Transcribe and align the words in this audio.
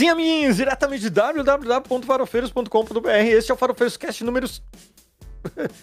Sim, 0.00 0.08
amiguinhos, 0.08 0.56
diretamente 0.56 1.02
de 1.02 1.10
www.farofeiros.com.br. 1.10 3.08
Este 3.10 3.50
é 3.50 3.54
o 3.54 3.56
Farofeiros 3.58 3.98
Cast 3.98 4.24
número 4.24 4.48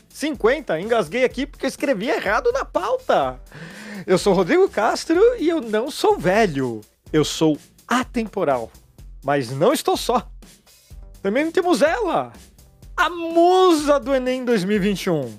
50. 0.10 0.82
Engasguei 0.82 1.24
aqui 1.24 1.46
porque 1.46 1.68
eu 1.68 1.70
escrevi 1.70 2.10
errado 2.10 2.52
na 2.52 2.66
pauta. 2.66 3.40
Eu 4.08 4.18
sou 4.18 4.34
Rodrigo 4.34 4.68
Castro 4.70 5.22
e 5.38 5.48
eu 5.48 5.62
não 5.62 5.92
sou 5.92 6.18
velho. 6.18 6.82
Eu 7.14 7.24
sou 7.24 7.60
atemporal. 7.88 8.72
Mas 9.24 9.52
não 9.52 9.72
estou 9.72 9.96
só. 9.96 10.28
Também 11.22 11.52
temos 11.52 11.84
ela, 11.84 12.34
a 12.96 13.12
musa 13.12 14.00
do 14.00 14.16
Enem 14.16 14.44
2021. 14.44 15.32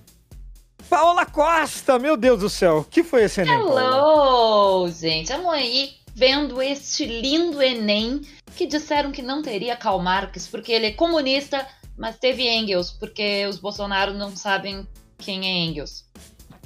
Paola 0.89 1.27
Costa, 1.27 1.99
meu 1.99 2.17
Deus 2.17 2.39
do 2.39 2.49
céu, 2.49 2.87
que 2.89 3.03
foi 3.03 3.25
esse 3.25 3.41
Enem? 3.41 3.55
Hello, 3.55 3.75
Paola? 3.75 4.89
gente. 4.93 5.33
Aí 5.33 5.98
vendo 6.19 6.61
este 6.61 7.07
lindo 7.07 7.63
Enem 7.63 8.23
que 8.57 8.67
disseram 8.67 9.13
que 9.13 9.23
não 9.23 9.41
teria 9.41 9.77
Karl 9.77 10.01
Marx 10.01 10.49
porque 10.49 10.73
ele 10.73 10.87
é 10.87 10.93
comunista, 10.93 11.65
mas 11.97 12.19
teve 12.19 12.49
Engels 12.49 12.91
porque 12.91 13.47
os 13.47 13.59
Bolsonaro 13.59 14.13
não 14.13 14.35
sabem 14.35 14.85
quem 15.17 15.47
é 15.47 15.65
Engels. 15.65 16.05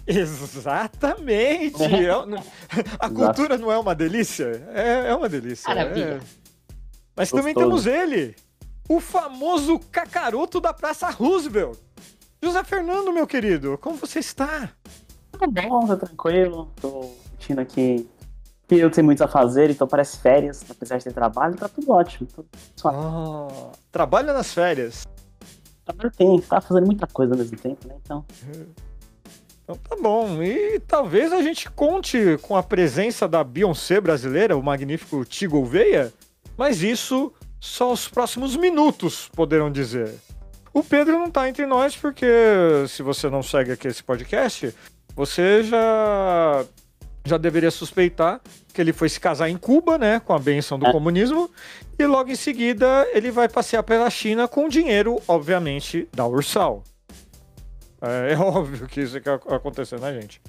Exatamente! 0.07 1.85
É, 1.85 2.11
a 2.99 3.11
cultura 3.11 3.59
não 3.59 3.71
é 3.71 3.79
uma 3.79 3.95
delícia? 3.95 4.67
É, 4.73 5.11
é 5.11 5.15
uma 5.15 5.29
delícia. 5.29 5.69
Maravilha. 5.69 6.21
É. 6.23 6.43
Mas 7.15 7.31
também 7.31 7.55
temos 7.55 7.87
ele, 7.87 8.35
o 8.89 9.01
famoso 9.01 9.79
cacaroto 9.79 10.61
da 10.61 10.73
Praça 10.73 11.11
Roosevelt. 11.11 11.79
José 12.43 12.65
Fernando, 12.65 13.13
meu 13.13 13.27
querido, 13.27 13.79
como 13.79 13.97
você 13.97 14.19
está? 14.19 14.71
Tudo 15.31 15.49
bom, 15.51 15.87
tá 15.87 15.97
tranquilo. 15.97 16.73
Tô 16.81 17.15
curtindo 17.31 17.61
aqui. 17.61 18.09
Eu 18.79 18.91
tenho 18.91 19.05
muitos 19.05 19.23
a 19.23 19.29
fazer, 19.29 19.71
então 19.71 19.87
parece 19.87 20.19
férias, 20.19 20.65
apesar 20.69 20.99
de 20.99 21.05
ter 21.05 21.13
trabalho, 21.13 21.57
tá 21.57 21.69
tudo 21.69 21.91
ótimo. 21.93 22.27
Tudo 22.27 22.49
ah, 22.87 23.73
trabalha 23.91 24.33
nas 24.33 24.53
férias. 24.53 25.07
Trabalho 25.85 26.11
tem, 26.17 26.41
tá 26.41 26.61
fazendo 26.61 26.87
muita 26.87 27.07
coisa 27.07 27.35
ao 27.35 27.39
mesmo 27.39 27.59
tempo, 27.59 27.87
né? 27.87 27.95
Então. 28.03 28.25
Então 29.63 29.77
tá 29.77 29.97
bom. 29.97 30.43
E 30.43 30.81
talvez 30.81 31.33
a 31.33 31.43
gente 31.43 31.71
conte 31.71 32.39
com 32.43 32.57
a 32.57 32.63
presença 32.63 33.29
da 33.29 33.45
Beyoncé 33.45 34.01
brasileira, 34.01 34.57
o 34.57 34.63
magnífico 34.63 35.25
Tigo 35.25 35.65
Veia, 35.65 36.13
mas 36.57 36.83
isso 36.83 37.33
só 37.61 37.93
os 37.93 38.09
próximos 38.09 38.57
minutos 38.57 39.29
poderão 39.29 39.71
dizer. 39.71 40.15
O 40.75 40.83
Pedro 40.83 41.19
não 41.19 41.31
tá 41.31 41.49
entre 41.49 41.67
nós 41.67 41.97
porque 41.97 42.27
se 42.89 43.03
você 43.03 43.29
não 43.29 43.43
segue 43.43 43.73
aqui 43.73 43.89
esse 43.89 44.03
podcast, 44.03 44.75
você 45.15 45.63
já 45.63 46.65
já 47.25 47.37
deveria 47.39 47.71
suspeitar 47.71 48.41
que 48.73 48.81
ele 48.81 48.93
foi 48.93 49.09
se 49.09 49.21
casar 49.21 49.49
em 49.49 49.57
Cuba, 49.57 49.99
né, 49.99 50.21
com 50.21 50.33
a 50.33 50.39
benção 50.39 50.79
do 50.79 50.87
é. 50.87 50.93
comunismo, 50.93 51.51
e 51.99 52.07
logo 52.07 52.31
em 52.31 52.37
seguida 52.37 53.07
ele 53.13 53.31
vai 53.31 53.49
passear 53.49 53.83
pela 53.83 54.09
China 54.11 54.49
com 54.49 54.69
dinheiro, 54.69 55.21
obviamente, 55.29 56.09
da 56.13 56.27
Ursal. 56.27 56.83
É, 58.01 58.33
é 58.33 58.37
óbvio 58.41 58.87
que 58.87 59.01
isso 59.01 59.21
vai 59.21 59.57
acontecer, 59.57 60.01
né, 60.01 60.13
gente? 60.21 60.41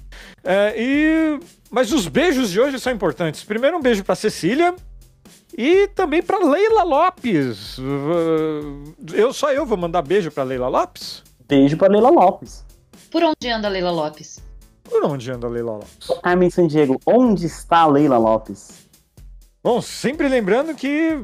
É, 0.42 0.74
e... 0.76 1.40
Mas 1.70 1.92
os 1.92 2.08
beijos 2.08 2.50
de 2.50 2.60
hoje 2.60 2.78
são 2.80 2.92
importantes. 2.92 3.44
Primeiro, 3.44 3.76
um 3.76 3.82
beijo 3.82 4.02
para 4.02 4.14
Cecília, 4.14 4.74
e 5.56 5.86
também 5.88 6.20
para 6.20 6.38
Leila 6.38 6.82
Lopes. 6.82 7.76
Eu 9.12 9.32
só 9.32 9.52
eu 9.52 9.64
vou 9.64 9.78
mandar 9.78 10.02
beijo 10.02 10.30
para 10.30 10.42
Leila 10.42 10.68
Lopes? 10.68 11.22
Beijo 11.48 11.76
para 11.76 11.92
Leila 11.92 12.10
Lopes. 12.10 12.64
Por 13.10 13.22
onde 13.22 13.48
anda 13.48 13.68
Leila 13.68 13.92
Lopes? 13.92 14.42
Por 14.88 15.04
onde 15.04 15.30
anda 15.30 15.48
Leila 15.48 15.72
Lopes? 15.72 16.08
Carmen 16.22 16.50
San 16.50 16.66
Diego, 16.66 17.00
onde 17.06 17.46
está 17.46 17.86
Leila 17.86 18.18
Lopes? 18.18 18.86
Bom, 19.62 19.80
sempre 19.80 20.28
lembrando 20.28 20.74
que 20.74 21.18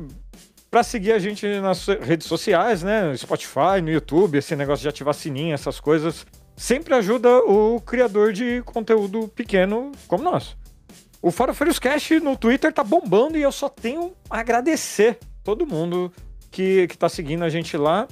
para 0.71 0.83
seguir 0.83 1.13
a 1.13 1.19
gente 1.19 1.47
nas 1.61 1.87
redes 1.87 2.27
sociais, 2.27 2.83
né, 2.83 3.03
no 3.03 3.19
Spotify, 3.19 3.83
no 3.83 3.91
YouTube, 3.91 4.39
esse 4.39 4.55
negócio 4.55 4.83
de 4.83 4.89
ativar 4.89 5.15
sininho, 5.15 5.53
essas 5.53 5.81
coisas, 5.81 6.25
sempre 6.57 6.95
ajuda 6.95 7.39
o 7.39 7.81
criador 7.81 8.33
de 8.33 8.63
conteúdo 8.63 9.29
pequeno 9.29 9.93
como 10.07 10.23
nós. 10.23 10.57
O 11.21 11.31
Farofeiros 11.31 11.79
Cash 11.79 12.13
no 12.23 12.37
Twitter 12.37 12.73
tá 12.73 12.83
bombando 12.83 13.37
e 13.37 13.43
eu 13.43 13.53
só 13.53 13.69
tenho 13.69 14.13
a 14.31 14.39
agradecer 14.39 15.19
todo 15.43 15.67
mundo 15.67 16.11
que, 16.51 16.87
que 16.89 16.97
tá 16.97 17.09
seguindo 17.09 17.45
a 17.45 17.49
gente 17.49 17.77
lá. 17.77 18.09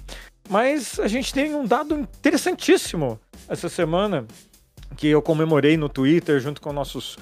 Mas 0.48 0.98
a 0.98 1.08
gente 1.08 1.32
tem 1.32 1.54
um 1.54 1.64
dado 1.64 1.98
interessantíssimo 1.98 3.19
essa 3.48 3.69
semana 3.69 4.26
que 4.97 5.09
eu 5.09 5.22
comemorei 5.22 5.76
no 5.76 5.88
Twitter 5.88 6.41
junto 6.41 6.60
com 6.60 6.72
nossos 6.72 7.16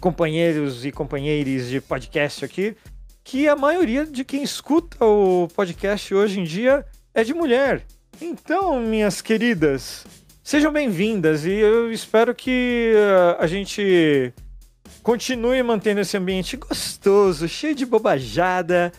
companheiros 0.00 0.84
e 0.84 0.90
companheiras 0.90 1.68
de 1.68 1.80
podcast 1.80 2.44
aqui, 2.44 2.74
que 3.22 3.46
a 3.46 3.54
maioria 3.54 4.06
de 4.06 4.24
quem 4.24 4.42
escuta 4.42 5.04
o 5.04 5.46
podcast 5.54 6.14
hoje 6.14 6.40
em 6.40 6.44
dia 6.44 6.84
é 7.14 7.22
de 7.22 7.34
mulher. 7.34 7.84
Então, 8.20 8.80
minhas 8.80 9.20
queridas, 9.20 10.04
sejam 10.42 10.72
bem-vindas 10.72 11.44
e 11.44 11.52
eu 11.52 11.92
espero 11.92 12.34
que 12.34 12.92
uh, 12.94 13.42
a 13.42 13.46
gente 13.46 14.32
continue 15.02 15.62
mantendo 15.62 16.00
esse 16.00 16.16
ambiente 16.16 16.56
gostoso, 16.56 17.48
cheio 17.48 17.74
de 17.74 17.86
bobajada 17.86 18.92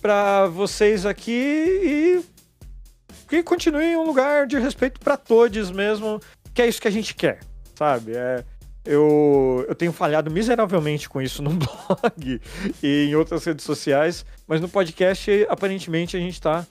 para 0.00 0.46
vocês 0.46 1.06
aqui 1.06 1.32
e 1.32 2.24
que 3.28 3.42
continue 3.42 3.96
um 3.96 4.04
lugar 4.04 4.46
de 4.46 4.58
respeito 4.58 5.00
para 5.00 5.16
todos 5.16 5.70
mesmo, 5.70 6.20
que 6.54 6.62
é 6.62 6.68
isso 6.68 6.80
que 6.80 6.88
a 6.88 6.92
gente 6.92 7.14
quer, 7.14 7.40
sabe? 7.76 8.12
É, 8.16 8.44
eu, 8.84 9.64
eu 9.68 9.74
tenho 9.74 9.92
falhado 9.92 10.30
miseravelmente 10.30 11.08
com 11.08 11.20
isso 11.20 11.42
no 11.42 11.50
blog 11.50 12.40
e 12.82 13.06
em 13.08 13.14
outras 13.14 13.44
redes 13.44 13.64
sociais, 13.64 14.24
mas 14.46 14.60
no 14.60 14.68
podcast, 14.68 15.46
aparentemente, 15.48 16.16
a 16.16 16.20
gente 16.20 16.40
tá 16.40 16.66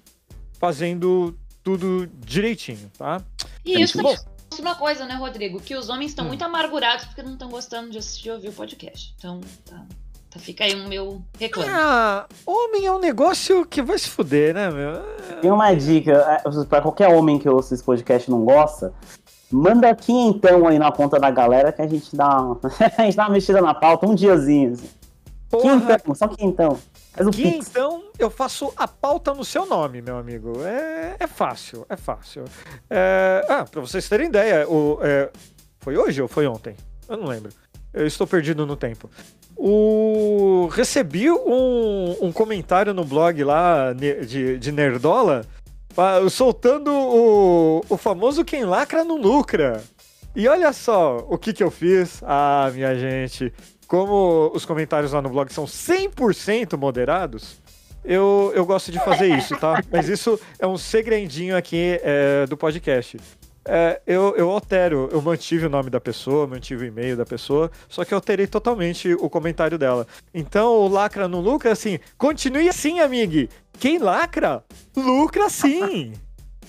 fazendo 0.60 1.38
tudo 1.62 2.08
direitinho, 2.26 2.92
tá? 2.98 3.22
E 3.66 3.82
isso, 3.82 4.02
bom, 4.02 4.16
uma 4.60 4.76
coisa, 4.76 5.06
né, 5.06 5.16
Rodrigo? 5.16 5.60
Que 5.60 5.76
os 5.76 5.90
homens 5.90 6.12
estão 6.12 6.26
hum. 6.26 6.30
muito 6.30 6.44
amargurados 6.44 7.06
porque 7.06 7.22
não 7.22 7.34
estão 7.34 7.50
gostando 7.50 7.90
de 7.92 7.98
assistir 7.98 8.30
ou 8.30 8.36
ouvir 8.36 8.50
o 8.50 8.54
podcast. 8.54 9.14
Então, 9.18 9.42
tá. 9.66 9.86
tá 10.30 10.40
fica 10.40 10.64
aí 10.64 10.76
o 10.76 10.88
meu 10.88 11.22
reclamo. 11.40 11.70
Ah, 11.74 12.28
homem 12.46 12.86
é 12.86 12.92
um 12.92 13.00
negócio 13.00 13.66
que 13.66 13.82
vai 13.82 13.98
se 13.98 14.10
fuder, 14.10 14.54
né, 14.54 14.70
meu? 14.70 15.02
Tem 15.42 15.52
uma 15.52 15.74
dica, 15.74 16.12
é, 16.12 16.66
para 16.66 16.82
qualquer 16.82 17.10
homem 17.10 17.40
que 17.40 17.50
ouça 17.50 17.74
esse 17.74 17.84
podcast 17.84 18.30
e 18.30 18.32
não 18.32 18.46
gosta, 18.46 18.94
manda 19.51 19.89
aqui 19.89 20.11
então 20.11 20.67
aí 20.67 20.79
na 20.79 20.91
conta 20.91 21.19
da 21.19 21.29
galera 21.29 21.72
que 21.72 21.81
a 21.81 21.88
gente 21.88 22.16
dá 22.16 22.41
uma, 22.41 22.59
a 22.97 23.03
gente 23.03 23.16
dá 23.16 23.23
uma 23.23 23.33
mexida 23.33 23.61
na 23.61 23.73
pauta, 23.73 24.07
um 24.07 24.16
diazinho. 24.16 24.73
Assim. 24.73 24.89
Quintão, 25.61 26.16
só 26.16 26.28
quintão. 26.28 26.79
Faz 27.11 27.28
o 27.28 27.31
que 27.31 27.44
pix. 27.44 27.69
então 27.69 28.03
eu 28.19 28.29
faço 28.29 28.73
a 28.75 28.88
pauta 28.88 29.33
no 29.33 29.45
seu 29.45 29.66
nome, 29.66 30.01
meu 30.01 30.17
amigo. 30.17 30.61
É, 30.63 31.16
é 31.19 31.28
fácil, 31.28 31.85
é 31.88 31.95
fácil. 31.95 32.44
É, 32.89 33.45
ah, 33.47 33.66
pra 33.69 33.81
vocês 33.81 34.07
terem 34.09 34.28
ideia, 34.28 34.67
o, 34.69 35.00
é, 35.01 35.31
foi 35.79 35.97
hoje 35.97 36.22
ou 36.22 36.27
foi 36.27 36.45
ontem? 36.45 36.75
Eu 37.07 37.17
não 37.17 37.27
lembro. 37.27 37.51
Eu 37.94 38.06
estou 38.06 38.27
perdido 38.27 38.66
no 38.66 38.75
tempo. 38.75 39.09
O... 39.56 40.67
Recebi 40.73 41.31
um, 41.31 42.17
um 42.22 42.31
comentário 42.31 42.94
no 42.94 43.06
blog 43.06 43.41
lá 43.44 43.94
de, 43.94 44.57
de 44.57 44.72
Nerdola 44.72 45.45
soltando 46.29 46.91
o, 46.91 47.85
o 47.89 47.97
famoso 47.97 48.45
quem 48.45 48.63
lacra 48.63 49.03
não 49.03 49.17
lucra. 49.17 49.83
E 50.35 50.47
olha 50.47 50.73
só 50.73 51.25
o 51.29 51.38
que, 51.38 51.53
que 51.53 51.63
eu 51.63 51.72
fiz. 51.72 52.22
Ah, 52.23 52.69
minha 52.73 52.94
gente 52.95 53.53
como 53.88 54.51
os 54.53 54.66
comentários 54.66 55.11
lá 55.13 55.22
no 55.22 55.29
blog 55.29 55.51
são 55.53 55.66
100% 55.66 56.78
moderados, 56.78 57.61
eu, 58.03 58.51
eu 58.56 58.66
gosto 58.66 58.91
de 58.91 59.00
fazer 59.00 59.28
isso, 59.28 59.56
tá? 59.57 59.81
Mas 59.91 60.07
isso 60.07 60.39
é 60.59 60.67
um 60.67 60.78
segredinho 60.78 61.56
aqui 61.56 62.00
é, 62.03 62.45
do 62.45 62.56
podcast. 62.56 63.18
É, 63.68 64.00
eu, 64.06 64.36
eu 64.38 64.51
altero, 64.51 65.09
eu 65.12 65.19
mantive 65.24 65.65
o 65.65 65.69
nome 65.69 65.89
da 65.89 66.00
pessoa, 66.00 66.45
mantive 66.45 66.86
o 66.86 66.88
e-mail 66.88 67.18
da 67.18 67.25
pessoa, 67.25 67.71
só 67.89 68.06
que 68.06 68.13
eu 68.13 68.18
alterei 68.18 68.45
totalmente 68.45 69.15
o 69.15 69.27
comentário 69.27 69.75
dela. 69.75 70.06
Então, 70.31 70.71
o 70.75 70.88
lacra 70.88 71.27
não 71.27 71.41
lucra, 71.41 71.71
assim, 71.71 71.98
continue 72.15 72.69
assim, 72.69 73.00
amigo. 73.00 73.50
Quem 73.80 73.98
lacra, 73.98 74.63
lucra 74.95 75.50
sim. 75.50 76.13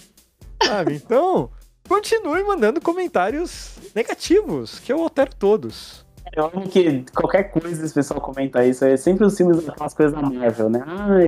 Sabe? 0.62 0.94
Então, 0.94 1.50
continue 1.88 2.43
mandando 2.43 2.81
comentários 2.81 3.76
negativos, 3.94 4.79
que 4.79 4.93
eu 4.93 5.00
altero 5.03 5.35
todos. 5.35 6.05
Eu 6.32 6.47
acho 6.47 6.69
que 6.69 7.05
qualquer 7.14 7.44
coisa 7.44 7.85
esse 7.85 7.94
pessoal 7.94 8.20
comenta 8.20 8.64
isso, 8.67 8.85
é 8.85 8.97
sempre 8.97 9.25
os 9.25 9.37
filmes 9.37 9.64
daquelas 9.64 9.94
coisas 9.94 10.14
da 10.14 10.23
Marvel, 10.23 10.69
né? 10.69 10.82
Ah, 10.87 11.25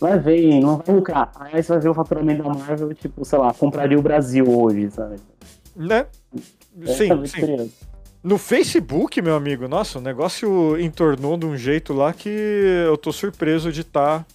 vai 0.00 0.18
ver, 0.18 0.60
não 0.60 0.78
vai 0.78 0.94
lucrar. 0.94 1.32
Aí 1.38 1.62
você 1.62 1.72
vai 1.72 1.80
ver 1.80 1.88
o 1.88 1.94
faturamento 1.94 2.42
da 2.42 2.54
Marvel, 2.54 2.94
tipo, 2.94 3.24
sei 3.24 3.38
lá, 3.38 3.52
compraria 3.52 3.98
o 3.98 4.02
Brasil 4.02 4.48
hoje, 4.48 4.90
sabe? 4.90 5.16
Né? 5.74 6.06
É, 6.82 6.86
sim, 6.86 7.26
sim. 7.26 7.72
No 8.22 8.38
Facebook, 8.38 9.20
meu 9.22 9.36
amigo, 9.36 9.68
nossa, 9.68 9.98
o 9.98 10.02
negócio 10.02 10.78
entornou 10.80 11.36
de 11.36 11.46
um 11.46 11.56
jeito 11.56 11.92
lá 11.92 12.12
que 12.12 12.28
eu 12.28 12.96
tô 12.96 13.12
surpreso 13.12 13.70
de 13.70 13.82
estar. 13.82 14.20
Tá, 14.20 14.26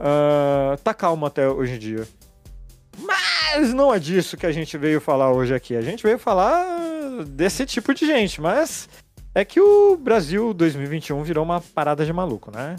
uh, 0.00 0.76
tá 0.82 0.92
calmo 0.92 1.26
até 1.26 1.48
hoje 1.48 1.74
em 1.74 1.78
dia. 1.78 2.08
Mas 2.98 3.72
não 3.72 3.94
é 3.94 3.98
disso 3.98 4.36
que 4.36 4.46
a 4.46 4.52
gente 4.52 4.76
veio 4.76 5.00
falar 5.00 5.32
hoje 5.32 5.54
aqui. 5.54 5.76
A 5.76 5.82
gente 5.82 6.02
veio 6.02 6.18
falar 6.18 7.24
desse 7.26 7.64
tipo 7.66 7.94
de 7.94 8.06
gente, 8.06 8.40
mas 8.40 8.88
é 9.34 9.44
que 9.44 9.60
o 9.60 9.96
Brasil 9.96 10.52
2021 10.52 11.22
virou 11.22 11.44
uma 11.44 11.60
parada 11.60 12.04
de 12.04 12.12
maluco, 12.12 12.50
né? 12.50 12.76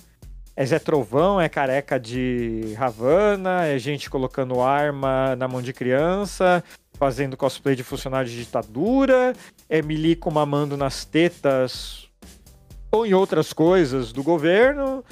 É 0.55 0.65
Zé 0.65 0.79
Trovão, 0.79 1.39
é 1.39 1.47
careca 1.47 1.99
de 1.99 2.75
Havana, 2.77 3.65
é 3.65 3.79
gente 3.79 4.09
colocando 4.09 4.61
arma 4.61 5.35
na 5.37 5.47
mão 5.47 5.61
de 5.61 5.71
criança, 5.71 6.63
fazendo 6.93 7.37
cosplay 7.37 7.75
de 7.75 7.83
funcionário 7.83 8.29
de 8.29 8.37
ditadura, 8.37 9.33
é 9.69 9.81
milico 9.81 10.29
mamando 10.29 10.75
nas 10.75 11.05
tetas 11.05 12.09
ou 12.91 13.05
em 13.05 13.13
outras 13.13 13.53
coisas 13.53 14.11
do 14.11 14.21
governo, 14.21 15.03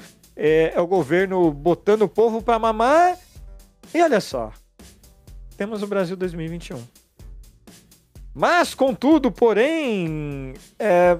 é, 0.42 0.72
é 0.74 0.80
o 0.80 0.86
governo 0.86 1.52
botando 1.52 2.02
o 2.02 2.08
povo 2.08 2.40
para 2.40 2.58
mamar. 2.58 3.18
E 3.92 4.00
olha 4.00 4.22
só, 4.22 4.50
temos 5.54 5.82
o 5.82 5.86
Brasil 5.86 6.16
2021. 6.16 6.82
Mas, 8.32 8.74
contudo, 8.74 9.30
porém, 9.30 10.54
é, 10.78 11.18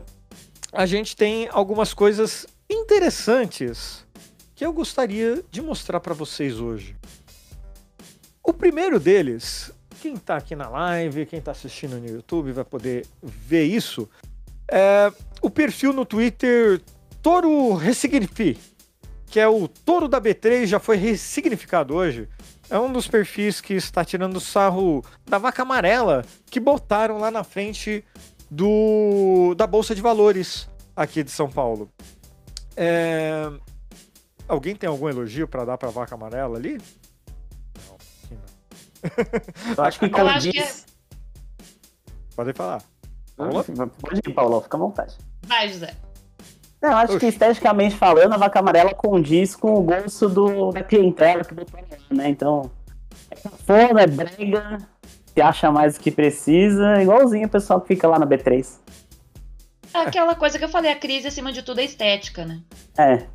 a 0.72 0.86
gente 0.86 1.14
tem 1.14 1.48
algumas 1.52 1.92
coisas 1.92 2.46
interessantes 2.70 4.06
que 4.54 4.64
eu 4.64 4.72
gostaria 4.72 5.44
de 5.50 5.60
mostrar 5.60 6.00
para 6.00 6.14
vocês 6.14 6.58
hoje. 6.58 6.96
O 8.42 8.54
primeiro 8.54 8.98
deles, 8.98 9.70
quem 10.00 10.14
está 10.14 10.36
aqui 10.36 10.56
na 10.56 10.68
live, 10.70 11.26
quem 11.26 11.40
está 11.40 11.50
assistindo 11.50 11.98
no 11.98 12.08
YouTube 12.08 12.52
vai 12.52 12.64
poder 12.64 13.06
ver 13.22 13.64
isso, 13.64 14.08
é 14.66 15.12
o 15.42 15.50
perfil 15.50 15.92
no 15.92 16.06
Twitter 16.06 16.80
Toro 17.20 17.74
Ressignifi, 17.74 18.56
que 19.30 19.38
é 19.38 19.46
o 19.46 19.68
Toro 19.68 20.08
da 20.08 20.20
B3, 20.20 20.66
já 20.66 20.80
foi 20.80 20.96
ressignificado 20.96 21.94
hoje. 21.94 22.28
É 22.68 22.78
um 22.78 22.92
dos 22.92 23.06
perfis 23.06 23.60
que 23.60 23.74
está 23.74 24.04
tirando 24.04 24.40
sarro 24.40 25.04
da 25.24 25.38
vaca 25.38 25.62
amarela 25.62 26.24
que 26.50 26.58
botaram 26.58 27.18
lá 27.18 27.30
na 27.30 27.44
frente 27.44 28.04
do 28.50 29.54
da 29.56 29.66
Bolsa 29.66 29.94
de 29.94 30.02
Valores 30.02 30.68
aqui 30.96 31.22
de 31.22 31.30
São 31.30 31.48
Paulo. 31.48 31.88
É... 32.76 33.48
Alguém 34.48 34.74
tem 34.74 34.88
algum 34.88 35.08
elogio 35.08 35.46
para 35.46 35.64
dar 35.64 35.78
para 35.78 35.90
vaca 35.90 36.16
amarela 36.16 36.58
ali? 36.58 36.80
Não, 37.88 37.98
não. 38.32 39.74
Eu 39.78 39.84
acho 39.84 40.00
que 40.00 40.08
condiz... 40.08 40.52
Que... 40.52 40.58
É- 40.58 40.90
Pode 42.34 42.52
falar. 42.52 42.82
Pode 43.36 44.20
ir, 44.26 44.34
Paulo, 44.34 44.60
fica 44.60 44.76
à 44.76 44.80
vontade. 44.80 45.16
Vai, 45.46 45.68
José. 45.68 45.94
Não, 46.80 46.96
acho 46.96 47.14
Oxi. 47.14 47.20
que 47.20 47.26
esteticamente 47.26 47.94
falando, 47.94 48.32
a 48.32 48.38
vaca 48.38 48.58
amarela 48.58 48.94
condiz 48.94 49.54
com 49.54 49.74
o 49.74 49.82
gosto 49.82 50.28
do, 50.28 50.72
da 50.72 50.82
clientela 50.82 51.44
que 51.44 51.52
botou 51.52 51.78
lá, 51.78 52.16
né? 52.16 52.28
Então, 52.28 52.70
é 53.30 53.36
cafona, 53.36 54.02
é 54.02 54.06
brega, 54.06 54.78
se 55.26 55.40
acha 55.42 55.70
mais 55.70 55.94
do 55.94 56.00
que 56.00 56.10
precisa, 56.10 57.02
igualzinho 57.02 57.46
o 57.46 57.50
pessoal 57.50 57.80
que 57.80 57.88
fica 57.88 58.08
lá 58.08 58.18
na 58.18 58.26
B3. 58.26 58.78
É 59.92 59.98
aquela 59.98 60.34
coisa 60.34 60.58
que 60.58 60.64
eu 60.64 60.68
falei, 60.68 60.90
a 60.90 60.96
crise 60.96 61.28
acima 61.28 61.52
de 61.52 61.62
tudo 61.62 61.80
é 61.80 61.84
estética, 61.84 62.44
né? 62.44 62.60
É. 62.96 63.26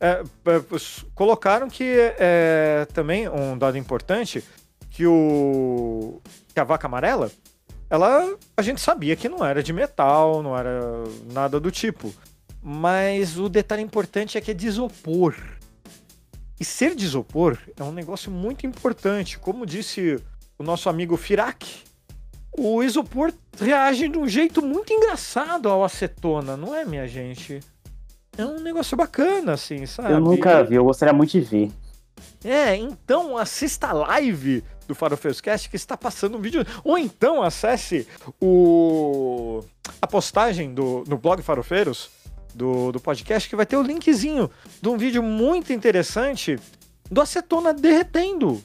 É, 0.00 0.22
é, 0.22 0.22
colocaram 1.14 1.68
que 1.68 1.84
é, 2.18 2.86
também 2.94 3.28
um 3.28 3.58
dado 3.58 3.76
importante 3.76 4.42
que 4.90 5.06
o 5.06 6.20
que 6.52 6.58
a 6.58 6.64
vaca 6.64 6.86
amarela 6.86 7.30
ela 7.90 8.36
a 8.56 8.62
gente 8.62 8.80
sabia 8.80 9.16
que 9.16 9.28
não 9.28 9.44
era 9.44 9.62
de 9.62 9.72
metal, 9.72 10.42
não 10.42 10.56
era 10.56 10.80
nada 11.32 11.58
do 11.58 11.70
tipo. 11.70 12.14
Mas 12.62 13.36
o 13.36 13.48
detalhe 13.48 13.82
importante 13.82 14.38
é 14.38 14.40
que 14.40 14.52
é 14.52 14.54
de 14.54 14.66
isopor. 14.66 15.34
E 16.58 16.64
ser 16.64 16.94
de 16.94 17.04
isopor 17.04 17.58
é 17.76 17.82
um 17.82 17.90
negócio 17.90 18.30
muito 18.30 18.66
importante. 18.66 19.38
Como 19.38 19.66
disse 19.66 20.22
o 20.58 20.62
nosso 20.62 20.88
amigo 20.88 21.16
Firak, 21.16 21.66
o 22.52 22.82
isopor 22.82 23.32
reage 23.58 24.08
de 24.08 24.18
um 24.18 24.28
jeito 24.28 24.64
muito 24.64 24.92
engraçado 24.92 25.68
ao 25.68 25.82
acetona, 25.82 26.56
não 26.56 26.74
é, 26.74 26.84
minha 26.84 27.08
gente? 27.08 27.60
É 28.36 28.44
um 28.44 28.60
negócio 28.60 28.96
bacana, 28.96 29.54
assim, 29.54 29.86
sabe? 29.86 30.12
Eu 30.12 30.20
nunca 30.20 30.62
vi, 30.62 30.74
eu 30.74 30.84
gostaria 30.84 31.14
muito 31.14 31.32
de 31.32 31.40
ver. 31.40 31.70
É, 32.44 32.76
então 32.76 33.36
assista 33.36 33.88
a 33.88 33.92
live 33.92 34.62
do 34.90 34.94
Farofeuscast 34.94 35.70
que 35.70 35.76
está 35.76 35.96
passando 35.96 36.36
um 36.36 36.40
vídeo. 36.40 36.66
Ou 36.84 36.98
então 36.98 37.42
acesse 37.42 38.06
o 38.40 39.62
a 40.02 40.06
postagem 40.06 40.74
do, 40.74 41.04
no 41.06 41.16
blog 41.16 41.42
Farofeiros 41.42 42.10
do, 42.54 42.92
do 42.92 43.00
podcast 43.00 43.48
que 43.48 43.56
vai 43.56 43.64
ter 43.64 43.76
o 43.76 43.82
linkzinho 43.82 44.50
de 44.82 44.88
um 44.88 44.98
vídeo 44.98 45.22
muito 45.22 45.72
interessante 45.72 46.58
do 47.10 47.20
acetona 47.20 47.72
derretendo. 47.72 48.62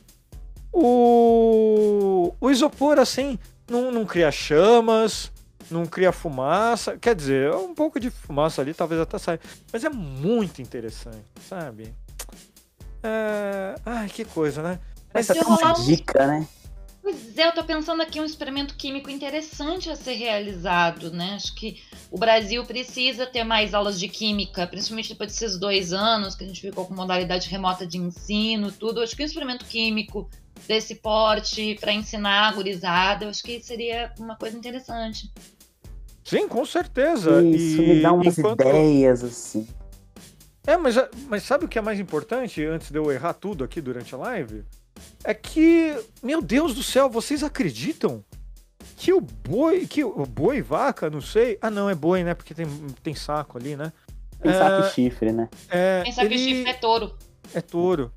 O, 0.73 2.33
o 2.41 2.51
isopor, 2.51 2.99
assim, 2.99 3.39
não, 3.69 3.91
não 3.91 4.05
cria 4.05 4.31
chamas, 4.31 5.31
não 5.69 5.85
cria 5.85 6.11
fumaça. 6.11 6.97
Quer 6.97 7.15
dizer, 7.15 7.53
um 7.53 7.73
pouco 7.73 7.99
de 7.99 8.09
fumaça 8.09 8.61
ali 8.61 8.73
talvez 8.73 8.99
até 8.99 9.17
saia. 9.17 9.39
Mas 9.71 9.83
é 9.83 9.89
muito 9.89 10.61
interessante, 10.61 11.25
sabe? 11.47 11.93
É... 13.03 13.75
Ai, 13.85 14.09
que 14.09 14.25
coisa, 14.25 14.61
né? 14.61 14.79
Essa 15.15 15.37
é 15.37 15.41
uma 15.41 15.73
dica, 15.73 16.27
né? 16.27 16.47
Pois 17.01 17.37
é, 17.37 17.47
eu 17.47 17.51
tô 17.53 17.63
pensando 17.63 18.01
aqui 18.01 18.19
um 18.19 18.25
experimento 18.25 18.75
químico 18.75 19.11
interessante 19.11 19.91
a 19.91 19.95
ser 19.95 20.13
realizado, 20.13 21.11
né? 21.11 21.35
Acho 21.35 21.53
que 21.53 21.79
o 22.09 22.17
Brasil 22.17 22.65
precisa 22.65 23.27
ter 23.27 23.43
mais 23.43 23.75
aulas 23.75 23.99
de 23.99 24.07
química, 24.07 24.65
principalmente 24.65 25.09
depois 25.09 25.31
desses 25.31 25.59
dois 25.59 25.93
anos 25.93 26.33
que 26.33 26.43
a 26.43 26.47
gente 26.47 26.59
ficou 26.59 26.85
com 26.85 26.95
modalidade 26.95 27.47
remota 27.47 27.85
de 27.85 27.99
ensino, 27.99 28.71
tudo. 28.71 29.01
Acho 29.01 29.15
que 29.15 29.21
um 29.21 29.25
experimento 29.25 29.65
químico 29.65 30.27
desse 30.67 30.95
porte 30.95 31.77
para 31.79 31.93
ensinar 31.93 32.49
a 32.49 32.51
gurizada, 32.53 33.25
eu 33.25 33.29
acho 33.29 33.43
que 33.43 33.61
seria 33.61 34.11
uma 34.17 34.35
coisa 34.35 34.57
interessante. 34.57 35.31
Sim, 36.23 36.47
com 36.47 36.65
certeza. 36.65 37.43
Isso 37.43 37.83
e... 37.83 37.87
me 37.87 38.01
dá 38.01 38.11
umas 38.11 38.35
enquanto... 38.35 38.61
ideias, 38.61 39.23
assim. 39.23 39.67
É, 40.65 40.75
mas, 40.75 40.95
mas 41.27 41.43
sabe 41.43 41.65
o 41.65 41.67
que 41.67 41.77
é 41.77 41.81
mais 41.83 41.99
importante, 41.99 42.65
antes 42.65 42.89
de 42.89 42.97
eu 42.97 43.11
errar 43.11 43.33
tudo 43.33 43.63
aqui 43.63 43.79
durante 43.79 44.15
a 44.15 44.17
live? 44.17 44.65
É 45.23 45.33
que, 45.33 45.97
meu 46.21 46.41
Deus 46.41 46.75
do 46.75 46.83
céu, 46.83 47.09
vocês 47.09 47.43
acreditam 47.43 48.23
que 48.97 49.11
o 49.11 49.19
boi, 49.19 49.85
que 49.85 50.03
o 50.03 50.25
boi 50.25 50.61
vaca, 50.61 51.09
não 51.09 51.21
sei. 51.21 51.57
Ah, 51.61 51.69
não, 51.69 51.89
é 51.89 51.95
boi, 51.95 52.23
né? 52.23 52.33
Porque 52.33 52.53
tem, 52.53 52.65
tem 53.03 53.15
saco 53.15 53.57
ali, 53.57 53.75
né? 53.75 53.91
Tem 54.41 54.51
é, 54.51 54.57
saco 54.57 54.87
e 54.87 54.91
chifre, 54.91 55.31
né? 55.31 55.49
É, 55.69 56.03
tem 56.03 56.11
saco 56.11 56.27
ele... 56.27 56.35
e 56.35 56.39
chifre 56.39 56.69
é 56.69 56.73
touro. 56.73 57.15
É 57.53 57.61
touro. 57.61 58.11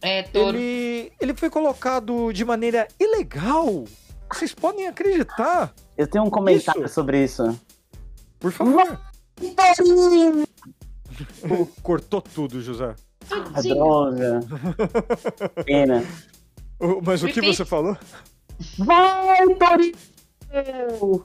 É 0.00 0.22
touro. 0.22 0.56
Ele, 0.56 1.12
ele 1.20 1.34
foi 1.34 1.50
colocado 1.50 2.32
de 2.32 2.44
maneira 2.44 2.88
ilegal. 2.98 3.84
Vocês 4.32 4.54
podem 4.54 4.86
acreditar. 4.86 5.74
Eu 5.96 6.06
tenho 6.06 6.24
um 6.24 6.30
comentário 6.30 6.84
isso. 6.84 6.94
sobre 6.94 7.22
isso. 7.22 7.60
Por 8.40 8.50
favor. 8.50 9.00
Cortou 11.82 12.22
tudo, 12.22 12.62
José. 12.62 12.94
A 13.54 13.60
droga. 13.60 14.40
Pena. 15.64 16.04
Mas 17.04 17.22
o 17.22 17.28
que 17.28 17.40
você 17.40 17.64
falou? 17.64 17.96
Vai, 18.78 19.46
Torinho! 19.54 21.24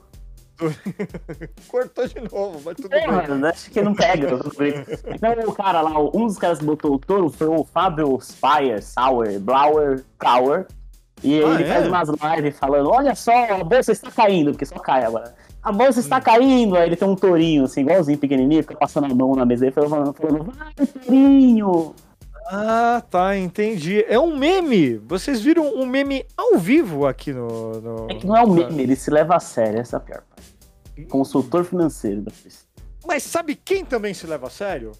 Cortou 1.68 2.06
de 2.06 2.20
novo, 2.20 2.60
mas 2.64 2.76
tudo 2.76 2.92
é, 2.92 3.06
bem. 3.06 3.44
acho 3.48 3.70
que 3.70 3.80
não 3.80 3.94
pega. 3.94 4.26
então 4.26 5.32
o 5.46 5.52
cara 5.52 5.80
lá, 5.80 5.98
um 6.00 6.26
dos 6.26 6.36
caras 6.36 6.58
que 6.58 6.64
botou 6.64 6.94
o 6.94 6.98
touro 6.98 7.30
foi 7.30 7.46
o 7.46 7.62
Fábio 7.64 8.18
Spire, 8.20 8.82
Sauer, 8.82 9.38
Blauer, 9.38 10.04
Kauer. 10.18 10.66
E 11.22 11.42
ah, 11.42 11.54
ele 11.54 11.64
é? 11.64 11.66
faz 11.66 12.08
umas 12.08 12.08
lives 12.36 12.58
falando: 12.58 12.90
olha 12.90 13.14
só, 13.14 13.32
a 13.32 13.62
bolsa 13.62 13.92
está 13.92 14.10
caindo, 14.10 14.50
porque 14.50 14.66
só 14.66 14.78
cai 14.78 15.04
agora. 15.04 15.34
A 15.68 15.72
bolsa 15.72 16.00
está 16.00 16.18
caindo, 16.18 16.78
aí 16.78 16.88
ele 16.88 16.96
tem 16.96 17.06
um 17.06 17.14
tourinho, 17.14 17.64
assim, 17.64 17.82
igualzinho, 17.82 18.16
pequenininho, 18.16 18.62
fica 18.62 18.74
passando 18.74 19.04
a 19.04 19.14
mão 19.14 19.36
na 19.36 19.44
mesa 19.44 19.66
e 19.66 19.70
falando, 19.70 20.14
falando 20.14 20.44
vai, 20.44 20.72
tourinho! 20.74 21.94
Ah, 22.46 23.02
tá, 23.10 23.36
entendi. 23.36 24.02
É 24.08 24.18
um 24.18 24.34
meme. 24.34 24.96
Vocês 24.96 25.42
viram 25.42 25.74
um 25.74 25.84
meme 25.84 26.24
ao 26.34 26.56
vivo 26.56 27.06
aqui 27.06 27.34
no. 27.34 27.82
no... 27.82 28.10
É 28.10 28.14
que 28.14 28.26
não 28.26 28.34
é 28.34 28.42
um 28.42 28.54
meme, 28.54 28.82
ele 28.82 28.96
se 28.96 29.10
leva 29.10 29.36
a 29.36 29.40
sério, 29.40 29.78
essa 29.78 29.96
é 29.96 29.98
a 29.98 30.00
pior 30.00 30.22
parte. 30.22 31.04
Consultor 31.10 31.64
financeiro 31.64 32.22
da. 32.22 32.32
Mas 33.06 33.22
sabe 33.24 33.54
quem 33.54 33.84
também 33.84 34.14
se 34.14 34.26
leva 34.26 34.46
a 34.46 34.50
sério? 34.50 34.92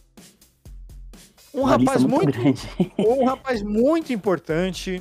Um 1.55 1.61
Uma 1.61 1.71
rapaz 1.71 2.05
muito, 2.05 2.39
muito 2.39 2.69
um 2.99 3.25
rapaz 3.25 3.63
muito 3.63 4.13
importante. 4.13 5.01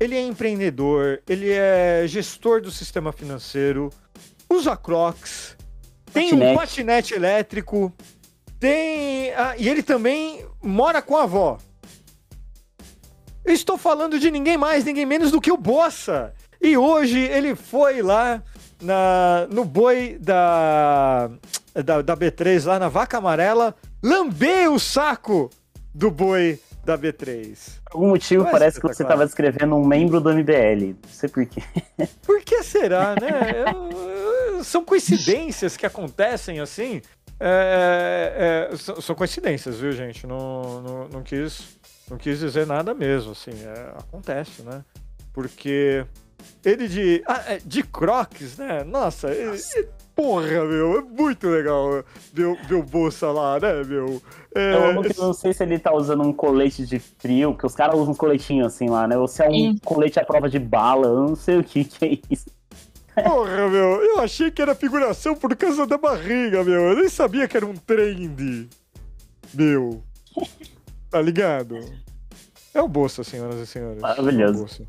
Ele 0.00 0.16
é 0.16 0.20
empreendedor, 0.20 1.22
ele 1.28 1.50
é 1.52 2.04
gestor 2.08 2.60
do 2.60 2.72
sistema 2.72 3.12
financeiro, 3.12 3.88
usa 4.48 4.76
Crocs, 4.76 5.56
tem 6.12 6.30
patinete. 6.30 6.52
um 6.52 6.56
patinete 6.56 7.14
elétrico, 7.14 7.92
tem. 8.58 9.32
Ah, 9.34 9.54
e 9.58 9.68
ele 9.68 9.82
também 9.82 10.44
mora 10.62 11.02
com 11.02 11.16
a 11.16 11.24
avó. 11.24 11.58
Eu 13.44 13.54
estou 13.54 13.78
falando 13.78 14.18
de 14.18 14.30
ninguém 14.30 14.56
mais, 14.56 14.84
ninguém 14.84 15.06
menos 15.06 15.30
do 15.30 15.40
que 15.40 15.52
o 15.52 15.56
Bossa. 15.56 16.32
E 16.60 16.76
hoje 16.76 17.20
ele 17.20 17.54
foi 17.54 18.02
lá 18.02 18.42
na, 18.82 19.46
no 19.50 19.64
boi 19.64 20.18
da, 20.20 21.30
da, 21.74 22.02
da 22.02 22.16
B3, 22.16 22.66
lá 22.66 22.78
na 22.78 22.88
Vaca 22.88 23.18
Amarela, 23.18 23.74
lambeu 24.02 24.74
o 24.74 24.80
saco 24.80 25.50
do 25.94 26.10
boi 26.10 26.58
da 26.84 26.96
B3. 26.96 27.56
Por 27.84 27.98
algum 27.98 28.08
motivo 28.08 28.44
Mas 28.44 28.52
parece 28.52 28.80
que 28.80 28.86
você 28.86 29.02
estava 29.02 29.24
descrevendo 29.24 29.76
um 29.76 29.84
membro 29.86 30.20
do 30.20 30.32
MBL. 30.32 30.94
Não 31.02 31.10
sei 31.10 31.28
porquê. 31.28 31.62
Por 32.22 32.40
que 32.42 32.62
será, 32.62 33.14
né? 33.20 33.64
Eu, 33.66 33.90
eu, 34.00 34.35
são 34.62 34.84
coincidências 34.84 35.76
que 35.76 35.86
acontecem 35.86 36.60
assim. 36.60 37.00
É, 37.38 38.68
é, 38.70 38.74
é, 38.74 38.76
são, 38.76 39.00
são 39.00 39.14
coincidências, 39.14 39.78
viu, 39.78 39.92
gente? 39.92 40.26
Não, 40.26 40.80
não, 40.80 41.08
não, 41.08 41.22
quis, 41.22 41.78
não 42.10 42.16
quis 42.16 42.38
dizer 42.38 42.66
nada 42.66 42.94
mesmo, 42.94 43.32
assim, 43.32 43.50
é, 43.50 43.92
acontece, 43.98 44.62
né? 44.62 44.82
Porque 45.32 46.06
ele 46.64 46.88
de. 46.88 47.22
Ah, 47.26 47.44
é, 47.46 47.60
de 47.64 47.82
Crocs, 47.82 48.58
né? 48.58 48.84
Nossa, 48.84 49.28
Nossa. 49.28 49.78
Ele, 49.78 49.88
porra, 50.14 50.64
meu, 50.64 50.98
é 50.98 51.02
muito 51.02 51.46
legal 51.48 52.02
ver, 52.32 52.56
ver 52.66 52.74
o 52.74 52.82
Bolsa 52.82 53.30
lá, 53.30 53.60
né, 53.60 53.84
meu? 53.84 54.20
É... 54.54 54.74
Eu 54.74 54.84
amo 54.86 55.02
que 55.02 55.18
não 55.18 55.34
sei 55.34 55.52
se 55.52 55.62
ele 55.62 55.78
tá 55.78 55.94
usando 55.94 56.22
um 56.22 56.32
colete 56.32 56.86
de 56.86 56.98
frio, 56.98 57.54
que 57.54 57.66
os 57.66 57.74
caras 57.74 57.94
usam 57.96 58.14
um 58.14 58.16
coletinho 58.16 58.64
assim 58.64 58.88
lá, 58.88 59.06
né? 59.06 59.18
Ou 59.18 59.28
se 59.28 59.42
é 59.42 59.48
um 59.48 59.52
Sim. 59.52 59.78
colete 59.84 60.18
à 60.18 60.24
prova 60.24 60.48
de 60.48 60.58
bala, 60.58 61.06
eu 61.06 61.28
não 61.28 61.36
sei 61.36 61.58
o 61.58 61.64
que, 61.64 61.84
que 61.84 62.04
é 62.04 62.18
isso. 62.30 62.46
Porra, 63.24 63.68
meu, 63.68 64.02
eu 64.02 64.20
achei 64.20 64.50
que 64.50 64.60
era 64.60 64.74
figuração 64.74 65.34
por 65.34 65.56
causa 65.56 65.86
da 65.86 65.96
barriga, 65.96 66.62
meu. 66.62 66.90
Eu 66.90 66.96
nem 66.96 67.08
sabia 67.08 67.48
que 67.48 67.56
era 67.56 67.64
um 67.64 67.74
trend. 67.74 68.68
Meu. 69.54 70.02
Tá 71.10 71.22
ligado? 71.22 71.78
É 72.74 72.82
o 72.82 72.86
bolso, 72.86 73.24
senhoras 73.24 73.58
e 73.58 73.66
senhores. 73.66 74.02
Maravilhoso. 74.02 74.86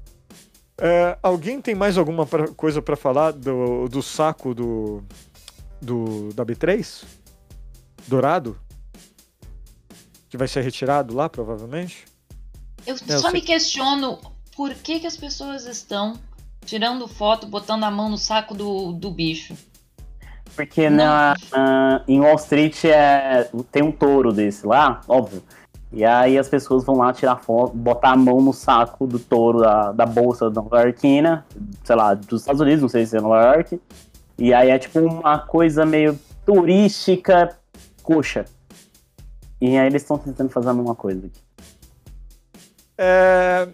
É, 0.77 1.17
alguém 1.23 1.61
tem 1.61 1.73
mais 1.73 1.97
alguma 1.97 2.25
pra, 2.25 2.49
coisa 2.49 2.81
para 2.81 2.97
falar 2.97 3.31
do, 3.31 3.87
do 3.87 4.03
saco 4.03 4.53
do, 4.53 5.01
do 5.81 6.33
da 6.33 6.45
B3? 6.45 7.05
Dourado? 8.07 8.59
Que 10.29 10.37
vai 10.37 10.49
ser 10.49 10.61
retirado 10.61 11.15
lá, 11.15 11.29
provavelmente? 11.29 12.05
Eu 12.85 12.95
é, 12.95 13.17
só 13.17 13.29
eu 13.29 13.33
me 13.33 13.41
questiono 13.41 14.19
por 14.53 14.73
que, 14.73 14.99
que 14.99 15.07
as 15.07 15.15
pessoas 15.15 15.65
estão 15.65 16.19
tirando 16.67 17.07
foto, 17.07 17.47
botando 17.47 17.85
a 17.85 17.89
mão 17.89 18.09
no 18.09 18.17
saco 18.17 18.53
do, 18.53 18.91
do 18.91 19.09
bicho. 19.09 19.55
Porque 20.55 20.89
na, 20.89 21.33
na, 21.51 22.03
em 22.07 22.19
Wall 22.19 22.35
Street 22.35 22.83
é, 22.85 23.49
tem 23.71 23.81
um 23.81 23.91
touro 23.91 24.33
desse 24.33 24.67
lá, 24.67 25.01
óbvio. 25.07 25.41
E 25.91 26.03
aí 26.03 26.37
as 26.37 26.49
pessoas 26.49 26.83
vão 26.83 26.97
lá 26.97 27.13
tirar 27.13 27.37
foto, 27.37 27.75
botar 27.75 28.11
a 28.11 28.17
mão 28.17 28.41
no 28.41 28.51
saco 28.51 29.07
do 29.07 29.17
touro 29.17 29.59
da, 29.59 29.93
da 29.93 30.05
bolsa 30.05 30.49
nova 30.49 30.81
Yorkina, 30.81 31.45
sei 31.83 31.95
lá, 31.95 32.13
dos 32.13 32.41
Estados 32.41 32.59
Unidos, 32.59 32.81
não 32.81 32.89
sei 32.89 33.05
se 33.05 33.15
é 33.15 33.21
Nova 33.21 33.53
York. 33.53 33.79
E 34.37 34.53
aí 34.53 34.69
é 34.69 34.77
tipo 34.77 34.99
uma 34.99 35.39
coisa 35.39 35.85
meio 35.85 36.19
turística 36.45 37.57
coxa. 38.03 38.45
E 39.61 39.77
aí 39.77 39.87
eles 39.87 40.01
estão 40.01 40.17
tentando 40.17 40.49
fazer 40.49 40.69
a 40.69 40.73
mesma 40.73 40.95
coisa 40.95 41.25
aqui. 41.25 41.41
É, 42.97 43.67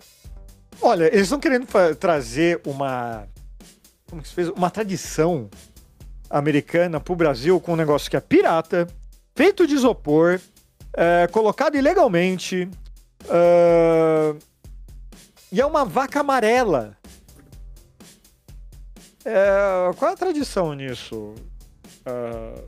Olha, 0.85 1.05
eles 1.05 1.21
estão 1.21 1.39
querendo 1.39 1.65
trazer 1.97 2.59
uma. 2.65 3.25
Como 4.09 4.21
que 4.21 4.27
se 4.27 4.33
fez? 4.33 4.49
Uma 4.49 4.69
tradição 4.69 5.49
americana 6.29 6.99
pro 6.99 7.15
Brasil 7.15 7.57
com 7.61 7.71
um 7.71 7.77
negócio 7.77 8.11
que 8.11 8.17
é 8.17 8.19
pirata, 8.19 8.85
feito 9.33 9.65
de 9.65 9.75
isopor, 9.75 10.41
é, 10.93 11.25
colocado 11.27 11.75
ilegalmente. 11.75 12.69
É, 13.29 14.35
e 15.53 15.61
é 15.61 15.65
uma 15.65 15.85
vaca 15.85 16.19
amarela. 16.19 16.97
É, 19.23 19.89
qual 19.95 20.11
é 20.11 20.13
a 20.13 20.17
tradição 20.17 20.73
nisso? 20.73 21.33
É, 22.05 22.61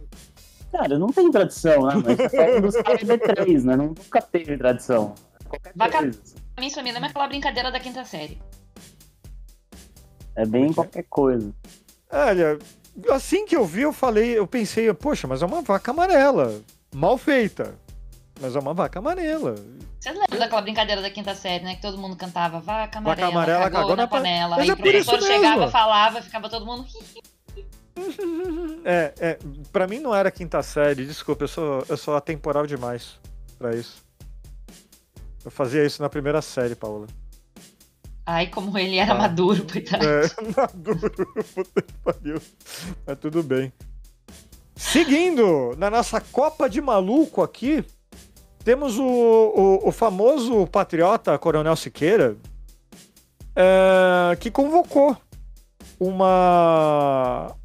Cara, 0.72 0.98
não 0.98 1.08
tem 1.08 1.30
tradição, 1.30 1.86
né? 1.88 1.96
Mas 1.96 2.34
é 2.34 2.62
dos 2.62 2.76
B3, 2.76 3.64
né? 3.64 3.76
Nunca 3.76 4.22
teve 4.22 4.58
tradição. 4.58 5.14
Qualquer 5.50 5.74
vaca... 5.76 5.98
coisa 5.98 6.45
mim, 6.62 6.68
isso 6.68 6.82
me 6.82 6.92
lembra 6.92 7.10
aquela 7.10 7.28
brincadeira 7.28 7.72
da 7.72 7.80
quinta 7.80 8.04
série. 8.06 8.42
É 10.36 10.46
bem 10.46 10.74
qualquer 10.74 11.04
coisa. 11.04 11.54
Olha, 12.12 12.60
assim 13.12 13.46
que 13.46 13.56
eu 13.56 13.66
vi, 13.66 13.82
eu 13.82 13.94
falei, 13.94 14.38
eu 14.38 14.46
pensei, 14.46 14.94
poxa, 14.94 15.28
mas 15.28 15.42
é 15.42 15.46
uma 15.46 15.62
vaca 15.62 15.92
amarela. 15.92 16.62
Mal 16.94 17.18
feita. 17.18 17.76
Mas 18.40 18.56
é 18.56 18.60
uma 18.60 18.74
vaca 18.74 19.00
amarela. 19.00 19.56
Você 20.00 20.12
lembra 20.12 20.38
daquela 20.38 20.62
brincadeira 20.62 21.02
da 21.02 21.10
quinta 21.10 21.34
série, 21.34 21.64
né? 21.64 21.76
Que 21.76 21.82
todo 21.82 21.98
mundo 21.98 22.16
cantava 22.16 22.60
vaca 22.60 23.00
amarela, 23.00 23.32
vaca 23.32 23.38
amarela 23.38 23.64
cagou, 23.64 23.80
cagou 23.80 23.96
na, 23.96 24.04
na 24.04 24.08
panela. 24.08 24.58
Aí 24.58 24.70
é 24.70 24.74
o 24.74 24.78
professor 24.78 25.22
chegava, 25.22 25.72
falava, 25.72 26.22
ficava 26.22 26.50
todo 26.50 26.66
mundo. 26.66 26.86
é, 28.86 29.14
é, 29.20 29.40
pra 29.72 29.88
mim 29.88 30.00
não 30.00 30.14
era 30.14 30.30
quinta 30.30 30.62
série, 30.62 31.06
desculpa, 31.06 31.46
eu 31.46 31.48
sou, 31.48 31.86
eu 31.88 31.98
sou 31.98 32.16
atemporal 32.16 32.68
demais 32.68 33.18
pra 33.58 33.74
isso. 33.74 34.05
Eu 35.46 35.52
fazia 35.52 35.86
isso 35.86 36.02
na 36.02 36.10
primeira 36.10 36.42
série, 36.42 36.74
Paula. 36.74 37.06
Ai, 38.26 38.48
como 38.48 38.76
ele 38.78 38.98
era 38.98 39.14
ah. 39.14 39.18
maduro, 39.18 39.66
coitado. 39.72 40.04
É, 40.04 40.24
maduro, 40.58 41.12
puta 41.54 41.82
que 41.84 41.94
pariu. 42.04 42.42
Mas 43.06 43.20
tudo 43.20 43.44
bem. 43.44 43.72
Seguindo, 44.76 45.76
na 45.78 45.92
nossa 45.92 46.20
Copa 46.20 46.68
de 46.68 46.82
Maluco 46.82 47.44
aqui, 47.44 47.86
temos 48.64 48.98
o, 48.98 49.04
o, 49.06 49.90
o 49.90 49.92
famoso 49.92 50.66
patriota 50.66 51.38
Coronel 51.38 51.76
Siqueira, 51.76 52.36
é, 53.56 54.36
que 54.38 54.50
convocou 54.50 55.16
uma, 56.00 57.56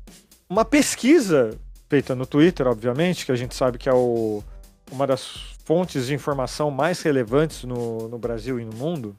uma 0.48 0.64
pesquisa 0.64 1.58
feita 1.88 2.14
no 2.14 2.26
Twitter, 2.26 2.66
obviamente, 2.66 3.24
que 3.24 3.32
a 3.32 3.36
gente 3.36 3.54
sabe 3.54 3.78
que 3.78 3.88
é 3.88 3.94
o, 3.94 4.44
uma 4.92 5.06
das 5.06 5.58
fontes 5.70 6.06
de 6.08 6.14
informação 6.14 6.68
mais 6.68 7.00
relevantes 7.00 7.62
no, 7.62 8.08
no 8.08 8.18
Brasil 8.18 8.58
e 8.58 8.64
no 8.64 8.74
mundo, 8.74 9.14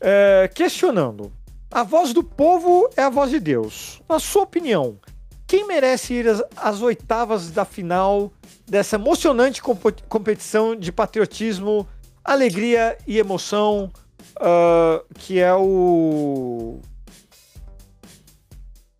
é, 0.00 0.48
questionando: 0.54 1.32
a 1.68 1.82
voz 1.82 2.12
do 2.12 2.22
povo 2.22 2.88
é 2.96 3.02
a 3.02 3.10
voz 3.10 3.32
de 3.32 3.40
Deus. 3.40 4.00
Na 4.08 4.20
sua 4.20 4.42
opinião, 4.42 5.00
quem 5.44 5.66
merece 5.66 6.14
ir 6.14 6.28
às, 6.28 6.40
às 6.54 6.82
oitavas 6.82 7.50
da 7.50 7.64
final 7.64 8.32
dessa 8.64 8.94
emocionante 8.94 9.60
comp 9.60 9.84
competição 10.08 10.76
de 10.76 10.92
patriotismo, 10.92 11.84
alegria 12.22 12.96
e 13.04 13.18
emoção, 13.18 13.90
uh, 14.36 15.04
que 15.16 15.40
é 15.40 15.52
o. 15.52 16.78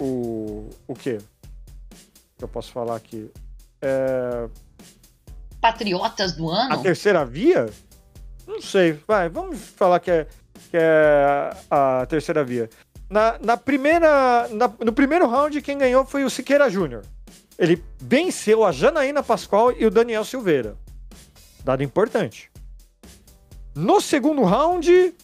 O. 0.01 0.69
O? 0.89 0.95
Que 0.97 1.21
eu 2.41 2.49
posso 2.49 2.73
falar 2.73 2.97
aqui? 2.97 3.31
É 3.81 4.49
patriotas 5.63 6.33
do 6.33 6.51
ano? 6.51 6.75
A 6.75 6.79
terceira 6.79 7.25
via? 7.25 7.71
Não 8.47 8.61
sei. 8.61 8.99
Vai, 9.07 9.29
vamos 9.29 9.59
falar 9.59 10.01
que 10.01 10.11
é, 10.11 10.27
que 10.71 10.77
é 10.77 11.57
a 11.71 12.05
terceira 12.07 12.43
via. 12.45 12.69
Na, 13.09 13.39
na 13.39 13.57
primeira, 13.57 14.49
na, 14.49 14.71
no 14.81 14.93
primeiro 14.93 15.29
round, 15.29 15.63
quem 15.63 15.79
ganhou 15.79 16.05
foi 16.05 16.25
o 16.25 16.31
Siqueira 16.31 16.69
Júnior. 16.69 17.05
Ele 17.57 17.83
venceu 18.01 18.65
a 18.65 18.73
Janaína 18.73 19.23
Pascoal 19.23 19.71
e 19.73 19.87
o 19.87 19.91
Daniel 19.91 20.25
Silveira. 20.25 20.77
Dado 21.63 21.83
importante. 21.83 22.51
No 23.75 24.01
segundo 24.01 24.43
round, 24.43 25.15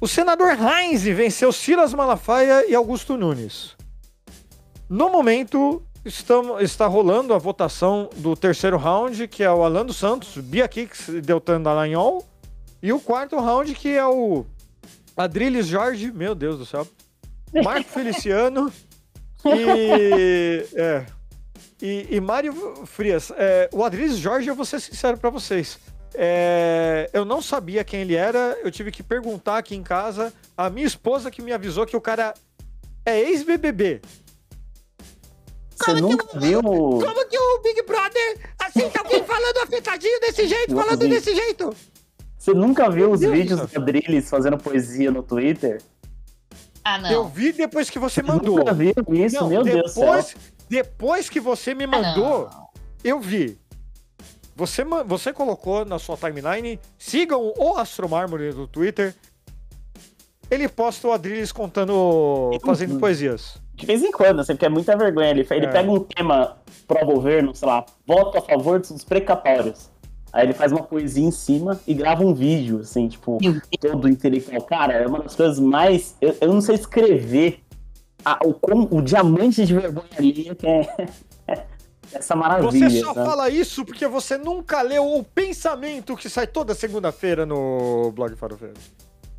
o 0.00 0.06
senador 0.06 0.50
Heinz 0.50 1.02
venceu 1.02 1.52
Silas 1.52 1.92
Malafaia 1.92 2.70
e 2.70 2.74
Augusto 2.74 3.16
Nunes. 3.16 3.76
No 4.88 5.10
momento, 5.10 5.82
Estamos, 6.08 6.62
está 6.62 6.86
rolando 6.86 7.34
a 7.34 7.38
votação 7.38 8.08
do 8.16 8.34
terceiro 8.34 8.78
round, 8.78 9.28
que 9.28 9.42
é 9.42 9.50
o 9.52 9.62
Alan 9.62 9.84
dos 9.84 9.96
Santos, 9.96 10.38
Bia 10.38 10.66
Kicks 10.66 11.08
e 11.08 11.20
Deltan 11.20 11.60
Dallagnol. 11.60 12.26
E 12.82 12.94
o 12.94 12.98
quarto 12.98 13.38
round, 13.38 13.74
que 13.74 13.90
é 13.90 14.06
o 14.06 14.46
Adriles 15.14 15.66
Jorge, 15.66 16.10
meu 16.10 16.34
Deus 16.34 16.58
do 16.58 16.64
céu, 16.64 16.88
Marco 17.62 17.90
Feliciano 17.92 18.72
e, 19.44 20.66
é, 20.74 21.06
e, 21.82 22.16
e 22.16 22.20
Mário 22.22 22.54
Frias. 22.86 23.30
É, 23.36 23.68
o 23.70 23.84
Adriles 23.84 24.16
Jorge, 24.16 24.48
eu 24.48 24.54
vou 24.54 24.64
ser 24.64 24.80
sincero 24.80 25.18
para 25.18 25.28
vocês. 25.28 25.78
É, 26.14 27.10
eu 27.12 27.26
não 27.26 27.42
sabia 27.42 27.84
quem 27.84 28.00
ele 28.00 28.14
era, 28.14 28.58
eu 28.64 28.70
tive 28.70 28.90
que 28.90 29.02
perguntar 29.02 29.58
aqui 29.58 29.76
em 29.76 29.82
casa. 29.82 30.32
A 30.56 30.70
minha 30.70 30.86
esposa 30.86 31.30
que 31.30 31.42
me 31.42 31.52
avisou 31.52 31.84
que 31.84 31.96
o 31.96 32.00
cara 32.00 32.32
é 33.04 33.20
ex-BBB. 33.20 34.00
Você 35.78 36.00
nunca 36.00 36.26
que, 36.26 36.38
viu. 36.38 36.62
Como 36.62 37.28
que 37.28 37.38
o 37.38 37.62
Big 37.62 37.82
Brother, 37.82 38.50
assim, 38.58 38.90
alguém 38.98 39.24
falando 39.24 39.58
afetadinho 39.58 40.20
desse 40.20 40.46
jeito, 40.46 40.74
falando 40.74 41.00
vi. 41.00 41.08
desse 41.08 41.34
jeito? 41.34 41.74
Você 42.36 42.52
nunca 42.52 42.90
viu 42.90 43.10
os 43.10 43.20
vídeos 43.20 43.60
do 43.60 43.78
Adrilles 43.80 44.28
fazendo 44.28 44.58
poesia 44.58 45.10
no 45.10 45.22
Twitter? 45.22 45.82
Ah, 46.84 46.98
não. 46.98 47.10
Eu 47.10 47.28
vi 47.28 47.52
depois 47.52 47.90
que 47.90 47.98
você, 47.98 48.22
mandou. 48.22 48.58
Nunca 48.58 48.72
viu 48.72 48.94
isso, 49.10 49.36
não, 49.36 49.48
meu 49.48 49.62
depois, 49.62 49.94
Deus 49.94 50.26
céu. 50.26 50.40
Depois 50.68 51.28
que 51.28 51.40
você 51.40 51.74
me 51.74 51.86
mandou, 51.86 52.48
ah, 52.50 52.66
eu 53.04 53.20
vi. 53.20 53.58
Você, 54.56 54.82
você 55.06 55.32
colocou 55.32 55.84
na 55.84 55.98
sua 55.98 56.16
timeline, 56.16 56.80
sigam 56.98 57.52
o 57.56 57.76
Astro 57.76 58.08
Mármore 58.08 58.52
no 58.52 58.66
Twitter. 58.66 59.14
Ele 60.50 60.68
posta 60.68 61.06
o 61.08 61.12
Adrilles 61.12 61.52
contando, 61.52 62.50
fazendo 62.64 62.98
poesias. 62.98 63.60
De 63.78 63.86
vez 63.86 64.02
em 64.02 64.10
quando, 64.10 64.40
assim, 64.40 64.54
porque 64.54 64.66
é 64.66 64.68
muita 64.68 64.96
vergonha. 64.96 65.30
Ele, 65.30 65.46
ele 65.48 65.66
é. 65.66 65.70
pega 65.70 65.88
um 65.88 66.00
tema 66.00 66.56
pro 66.86 67.06
governo, 67.06 67.54
sei 67.54 67.68
lá, 67.68 67.86
voto 68.04 68.36
a 68.36 68.40
favor 68.40 68.80
dos 68.80 69.04
precatórios. 69.04 69.88
Aí 70.32 70.46
ele 70.46 70.52
faz 70.52 70.72
uma 70.72 70.82
poesia 70.82 71.24
em 71.24 71.30
cima 71.30 71.80
e 71.86 71.94
grava 71.94 72.24
um 72.24 72.34
vídeo, 72.34 72.80
assim, 72.80 73.06
tipo, 73.06 73.38
todo 73.80 74.08
intelectual. 74.08 74.60
Cara, 74.62 74.94
é 74.94 75.06
uma 75.06 75.20
das 75.20 75.36
coisas 75.36 75.60
mais. 75.60 76.16
Eu, 76.20 76.36
eu 76.40 76.52
não 76.52 76.60
sei 76.60 76.74
escrever 76.74 77.60
a, 78.24 78.40
o, 78.44 78.52
como, 78.52 78.88
o 78.90 79.00
diamante 79.00 79.64
de 79.64 79.72
vergonha 79.72 80.08
ali 80.18 80.32
que 80.32 80.66
é. 80.66 80.86
essa 82.12 82.34
maravilha. 82.34 82.90
Você 82.90 83.00
só 83.00 83.14
né? 83.14 83.24
fala 83.24 83.48
isso 83.48 83.84
porque 83.84 84.08
você 84.08 84.36
nunca 84.36 84.82
leu 84.82 85.06
o 85.06 85.22
pensamento 85.22 86.16
que 86.16 86.28
sai 86.28 86.48
toda 86.48 86.74
segunda-feira 86.74 87.46
no 87.46 88.10
blog 88.10 88.34
Farofeiro. 88.34 88.74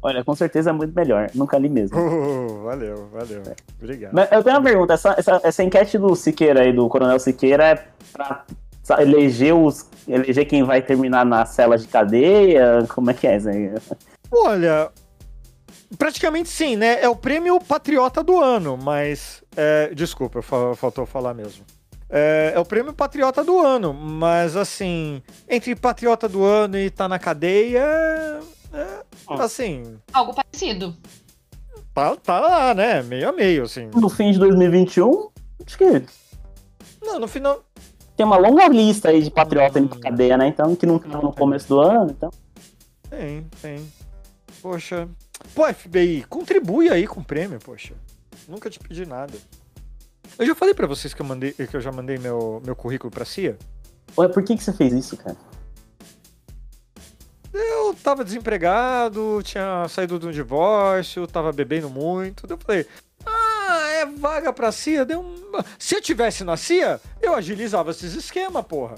Olha, 0.01 0.23
com 0.23 0.33
certeza 0.33 0.69
é 0.69 0.73
muito 0.73 0.95
melhor. 0.95 1.29
Nunca 1.35 1.57
li 1.57 1.67
mesmo. 1.69 1.97
Uh, 1.97 2.63
valeu, 2.65 3.07
valeu. 3.11 3.41
Obrigado. 3.81 4.13
Mas 4.13 4.31
eu 4.31 4.43
tenho 4.43 4.55
uma 4.55 4.63
pergunta. 4.63 4.93
Essa, 4.93 5.15
essa, 5.17 5.41
essa 5.43 5.63
enquete 5.63 5.97
do 5.97 6.15
Siqueira 6.15 6.61
aí, 6.61 6.71
do 6.71 6.87
Coronel 6.87 7.19
Siqueira, 7.19 7.65
é 7.65 7.85
pra 8.13 8.45
eleger, 8.99 9.53
os, 9.53 9.85
eleger 10.07 10.45
quem 10.47 10.63
vai 10.63 10.81
terminar 10.81 11.25
na 11.25 11.45
cela 11.45 11.77
de 11.77 11.87
cadeia? 11.87 12.85
Como 12.89 13.11
é 13.11 13.13
que 13.13 13.27
é 13.27 13.37
isso 13.37 13.49
aí? 13.49 13.71
Olha, 14.31 14.89
praticamente 15.97 16.49
sim, 16.49 16.75
né? 16.75 17.01
É 17.01 17.09
o 17.09 17.15
prêmio 17.15 17.59
Patriota 17.59 18.23
do 18.23 18.39
Ano, 18.39 18.77
mas. 18.81 19.43
é, 19.57 19.93
desculpa, 19.93 20.41
fa- 20.41 20.75
faltou 20.75 21.05
falar 21.05 21.33
mesmo. 21.33 21.65
É, 22.09 22.53
é 22.55 22.59
o 22.59 22.65
prêmio 22.65 22.93
Patriota 22.93 23.43
do 23.43 23.59
Ano, 23.59 23.93
mas 23.93 24.55
assim, 24.55 25.21
entre 25.47 25.75
Patriota 25.75 26.27
do 26.27 26.43
Ano 26.43 26.77
e 26.77 26.89
tá 26.89 27.07
na 27.07 27.19
cadeia. 27.19 27.85
É, 28.73 29.03
assim, 29.43 29.97
Algo 30.13 30.33
parecido. 30.33 30.95
tá, 31.93 32.15
tá 32.15 32.39
lá, 32.39 32.73
né? 32.73 33.01
Meio 33.03 33.29
a 33.29 33.31
meio, 33.31 33.63
assim. 33.63 33.87
No 33.95 34.09
fim 34.09 34.31
de 34.31 34.39
2021, 34.39 35.29
acho 35.65 35.77
que 35.77 36.03
Não, 37.01 37.19
no 37.19 37.27
final. 37.27 37.63
tem 38.15 38.25
uma 38.25 38.37
longa 38.37 38.67
lista 38.67 39.09
aí 39.09 39.21
de 39.23 39.31
patriota 39.31 39.79
indo 39.79 39.89
pra 39.89 39.97
Hum. 39.97 40.01
cadeia, 40.01 40.37
né? 40.37 40.47
Então, 40.47 40.75
que 40.75 40.85
não 40.85 40.99
tava 40.99 41.21
no 41.23 41.33
começo 41.33 41.67
do 41.69 41.79
ano, 41.79 42.11
então. 42.11 42.29
Tem, 43.09 43.45
tem. 43.61 43.91
Poxa. 44.61 45.07
Pô, 45.55 45.65
FBI, 45.73 46.25
contribui 46.29 46.89
aí 46.89 47.07
com 47.07 47.21
o 47.21 47.23
prêmio, 47.23 47.59
poxa. 47.59 47.93
Nunca 48.47 48.69
te 48.69 48.77
pedi 48.79 49.05
nada. 49.05 49.33
Eu 50.37 50.45
já 50.45 50.53
falei 50.53 50.73
pra 50.73 50.85
vocês 50.87 51.13
que 51.13 51.21
eu, 51.21 51.25
mandei, 51.25 51.51
que 51.53 51.75
eu 51.75 51.81
já 51.81 51.91
mandei 51.91 52.17
meu, 52.17 52.61
meu 52.65 52.75
currículo 52.75 53.09
pra 53.09 53.25
CIA. 53.25 53.57
Ué, 54.17 54.27
por 54.27 54.43
que, 54.43 54.55
que 54.55 54.63
você 54.63 54.71
fez 54.73 54.93
isso, 54.93 55.17
cara? 55.17 55.35
Eu 57.53 57.93
tava 58.03 58.23
desempregado, 58.23 59.41
tinha 59.43 59.87
saído 59.89 60.19
de 60.19 60.27
um 60.27 60.31
divórcio, 60.31 61.25
tava 61.27 61.51
bebendo 61.51 61.89
muito. 61.89 62.45
Daí 62.45 62.55
eu 62.57 62.61
falei, 62.63 62.85
ah, 63.25 63.87
é 64.01 64.05
vaga 64.05 64.53
pra 64.53 64.71
CIA? 64.71 65.03
Deu 65.05 65.19
um... 65.21 65.35
Se 65.77 65.95
eu 65.95 66.01
tivesse 66.01 66.43
na 66.43 66.55
CIA, 66.55 66.99
eu 67.21 67.33
agilizava 67.33 67.91
esses 67.91 68.13
esquemas, 68.13 68.63
porra. 68.65 68.95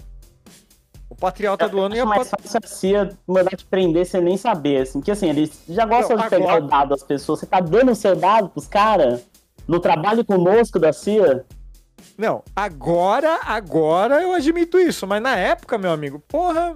O 1.10 1.16
patriota 1.16 1.68
do 1.68 1.80
ano 1.80 1.96
ia... 1.96 2.06
Mais 2.06 2.30
pat- 2.30 2.42
fácil 2.42 2.60
a 2.64 2.68
CIA 2.68 3.18
mandar 3.28 3.56
te 3.56 3.66
prender 3.66 4.06
sem 4.06 4.22
nem 4.22 4.38
saber, 4.38 4.82
assim. 4.82 5.00
Porque 5.00 5.12
assim, 5.12 5.30
eles 5.30 5.52
já 5.70 5.86
gostam 5.86 6.16
Não, 6.18 6.24
de 6.24 6.30
pegar 6.30 6.44
agora- 6.46 6.64
o 6.64 6.68
dado 6.68 6.90
das 6.90 7.04
pessoas. 7.04 7.40
Você 7.40 7.46
tá 7.46 7.60
dando 7.60 7.92
o 7.92 7.96
seu 7.96 8.16
dado 8.16 8.50
pros 8.50 8.68
caras 8.68 9.22
no 9.68 9.80
trabalho 9.80 10.24
conosco 10.26 10.78
da 10.80 10.92
CIA? 10.92 11.46
Não, 12.18 12.44
agora, 12.56 13.40
agora 13.44 14.22
eu 14.22 14.34
admito 14.34 14.78
isso. 14.80 15.06
Mas 15.08 15.22
na 15.22 15.36
época, 15.38 15.78
meu 15.78 15.92
amigo, 15.92 16.20
porra, 16.20 16.76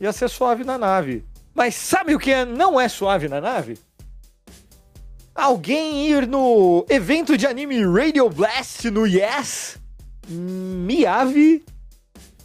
ia 0.00 0.12
ser 0.12 0.28
suave 0.28 0.64
na 0.64 0.76
nave. 0.78 1.24
Mas 1.54 1.74
sabe 1.74 2.14
o 2.14 2.18
que 2.18 2.32
é- 2.32 2.44
não 2.44 2.80
é 2.80 2.88
suave 2.88 3.28
na 3.28 3.40
nave? 3.40 3.78
Alguém 5.34 6.06
ir 6.08 6.26
no 6.26 6.86
evento 6.88 7.36
de 7.36 7.46
anime 7.46 7.84
Radio 7.84 8.28
Blast 8.30 8.88
no 8.90 9.06
Yes, 9.06 9.78
Miave, 10.28 11.64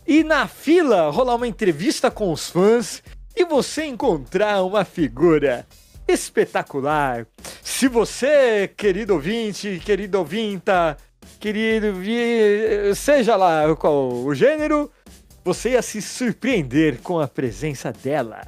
e 0.07 0.23
na 0.23 0.47
fila 0.47 1.11
rolar 1.11 1.35
uma 1.35 1.47
entrevista 1.47 2.09
com 2.09 2.31
os 2.33 2.49
fãs 2.49 3.03
e 3.35 3.45
você 3.45 3.85
encontrar 3.85 4.63
uma 4.63 4.83
figura 4.83 5.67
espetacular. 6.07 7.27
Se 7.63 7.87
você, 7.87 8.67
querido 8.75 9.13
ouvinte, 9.13 9.79
querido 9.85 10.17
ouvinta, 10.17 10.97
querido, 11.39 11.93
seja 12.95 13.35
lá 13.35 13.75
qual 13.75 14.11
o 14.11 14.33
gênero, 14.33 14.91
você 15.43 15.71
ia 15.71 15.81
se 15.81 16.01
surpreender 16.01 16.99
com 17.01 17.19
a 17.19 17.27
presença 17.27 17.91
dela. 17.91 18.47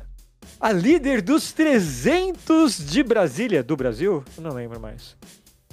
A 0.59 0.71
líder 0.71 1.21
dos 1.21 1.51
300 1.53 2.85
de 2.85 3.01
Brasília, 3.03 3.63
do 3.63 3.75
Brasil? 3.75 4.23
Não 4.37 4.51
lembro 4.51 4.79
mais. 4.79 5.15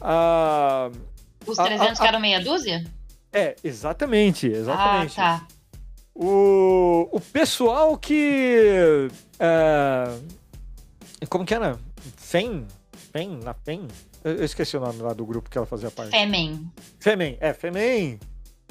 Ah, 0.00 0.90
Os 1.46 1.58
A- 1.58 1.64
300 1.64 1.98
a- 1.98 2.02
que 2.02 2.08
eram 2.08 2.20
meia 2.20 2.40
dúzia? 2.40 2.84
é, 3.32 3.56
exatamente, 3.62 4.46
exatamente. 4.46 5.20
Ah, 5.20 5.40
tá. 5.40 5.46
O, 6.14 7.08
o 7.12 7.20
pessoal 7.20 7.96
que. 7.96 9.08
é, 9.38 10.18
como 11.28 11.44
que 11.44 11.54
era? 11.54 11.78
FEM? 12.16 12.66
FEM? 13.12 13.38
Na 13.42 13.54
FEM? 13.54 13.86
Eu, 14.24 14.36
eu 14.36 14.44
esqueci 14.44 14.76
o 14.76 14.80
nome 14.80 15.00
lá 15.00 15.12
do 15.12 15.24
grupo 15.24 15.48
que 15.48 15.56
ela 15.56 15.66
fazia 15.66 15.90
parte. 15.90 16.10
Fêmen. 16.10 16.70
Femen, 16.98 17.36
é, 17.40 17.52
Femen. 17.52 18.18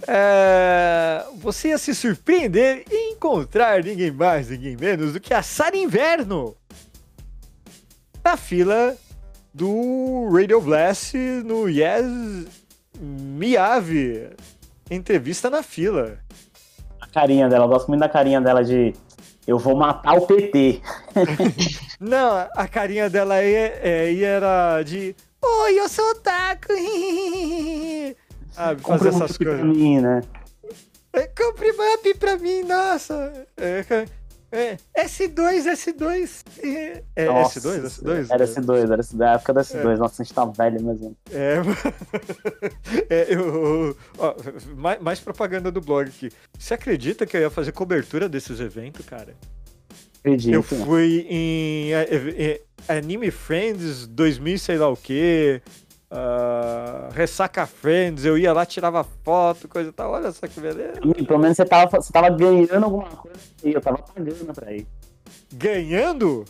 É, 0.06 1.26
você 1.38 1.70
ia 1.70 1.78
se 1.78 1.96
surpreender 1.96 2.84
e 2.90 3.14
encontrar 3.14 3.84
ninguém 3.84 4.12
mais, 4.12 4.50
ninguém 4.50 4.76
menos 4.76 5.14
do 5.14 5.20
que 5.20 5.34
a 5.34 5.42
Sara 5.42 5.76
Inverno 5.76 6.56
na 8.24 8.38
fila 8.38 8.96
do 9.54 10.30
Radio 10.32 10.62
Blast 10.62 11.16
no 11.16 11.68
Yes 11.68 12.06
Miave. 13.00 14.30
Entrevista 14.92 15.50
na 15.50 15.64
fila. 15.64 16.20
A 17.02 17.08
carinha 17.08 17.50
dela, 17.50 17.66
eu 17.66 17.70
gosto 17.70 17.88
muito 17.88 18.02
da 18.02 18.10
carinha 18.10 18.40
dela 18.40 18.64
de 18.64 18.94
eu 19.48 19.58
vou 19.58 19.76
matar 19.76 20.18
o 20.18 20.28
PT. 20.28 20.82
Não, 22.00 22.48
a 22.54 22.68
carinha 22.68 23.10
dela 23.10 23.36
aí, 23.36 23.54
é, 23.54 24.02
aí 24.08 24.24
era 24.24 24.84
de 24.84 25.16
Oi, 25.42 25.80
eu 25.80 25.88
sou 25.88 26.12
o 26.12 26.16
Taco. 26.16 26.74
Sabe, 28.58 28.82
fazer 28.82 28.98
Compra 28.98 29.12
um 29.12 29.16
essas 29.16 29.32
chip 29.32 29.46
pra 29.46 29.58
coisas. 29.60 29.78
mim, 29.78 30.02
né? 30.02 30.22
É, 31.14 31.28
Compre 31.28 31.72
map 31.74 32.18
pra 32.20 32.38
mim, 32.38 32.64
nossa. 32.64 33.48
É, 33.56 34.08
é, 34.52 34.78
S2, 34.98 35.66
S2. 35.66 36.44
É, 36.64 37.04
é 37.16 37.26
Nossa, 37.26 37.60
S2, 37.60 37.84
S2? 37.84 38.28
Era 38.32 38.46
S2, 38.46 38.92
era 38.92 39.04
S2, 39.04 39.22
a 39.22 39.34
época 39.34 39.54
da 39.54 39.62
S2. 39.62 39.94
É. 39.94 39.98
Nossa, 39.98 40.22
a 40.22 40.26
gente 40.26 40.34
tá 40.34 40.46
velho 40.46 40.84
mesmo. 40.84 41.16
É, 41.32 41.58
é, 43.14 43.28
eu, 43.30 43.96
ó, 44.18 44.34
mais, 44.76 45.00
mais 45.02 45.20
propaganda 45.20 45.72
do 45.72 45.80
blog 45.80 46.08
aqui. 46.08 46.32
Você 46.58 46.74
acredita 46.74 47.28
que 47.28 47.38
eu 47.38 47.42
ia 47.42 47.50
fazer 47.52 47.74
cobertura 47.74 48.28
desses 48.28 48.60
eventos, 48.60 49.06
cara? 49.06 49.36
Acredito. 50.20 50.52
Eu 50.52 50.62
né? 50.62 50.86
fui 50.86 51.28
em 51.30 51.94
é, 51.94 52.02
é, 52.04 52.62
é, 52.88 52.98
Anime 52.98 53.30
Friends 53.30 54.08
2000 54.08 54.58
sei 54.58 54.78
lá 54.80 54.90
o 54.90 54.98
quê. 54.98 55.62
Ah, 56.10 57.10
Ressaca 57.14 57.66
Friends, 57.66 58.24
eu 58.24 58.38
ia 58.38 58.54
lá, 58.54 58.66
tirava 58.66 59.04
foto, 59.04 59.68
coisa 59.68 59.90
e 59.90 59.94
tal. 59.94 60.12
Olha 60.12 60.32
só 60.32 60.48
que 60.48 60.60
beleza. 60.60 60.94
Pelo 61.28 61.40
menos 61.40 61.58
você 61.58 61.66
tava, 61.66 61.90
você 62.02 62.12
tava 62.12 62.30
ganhando 62.30 62.84
alguma 62.84 63.10
coisa 63.10 63.40
e 63.64 63.74
eu 63.74 63.82
tava 63.82 63.98
pagando 63.98 64.54
pra 64.54 64.72
ir. 64.74 64.88
Ganhando? 65.54 66.46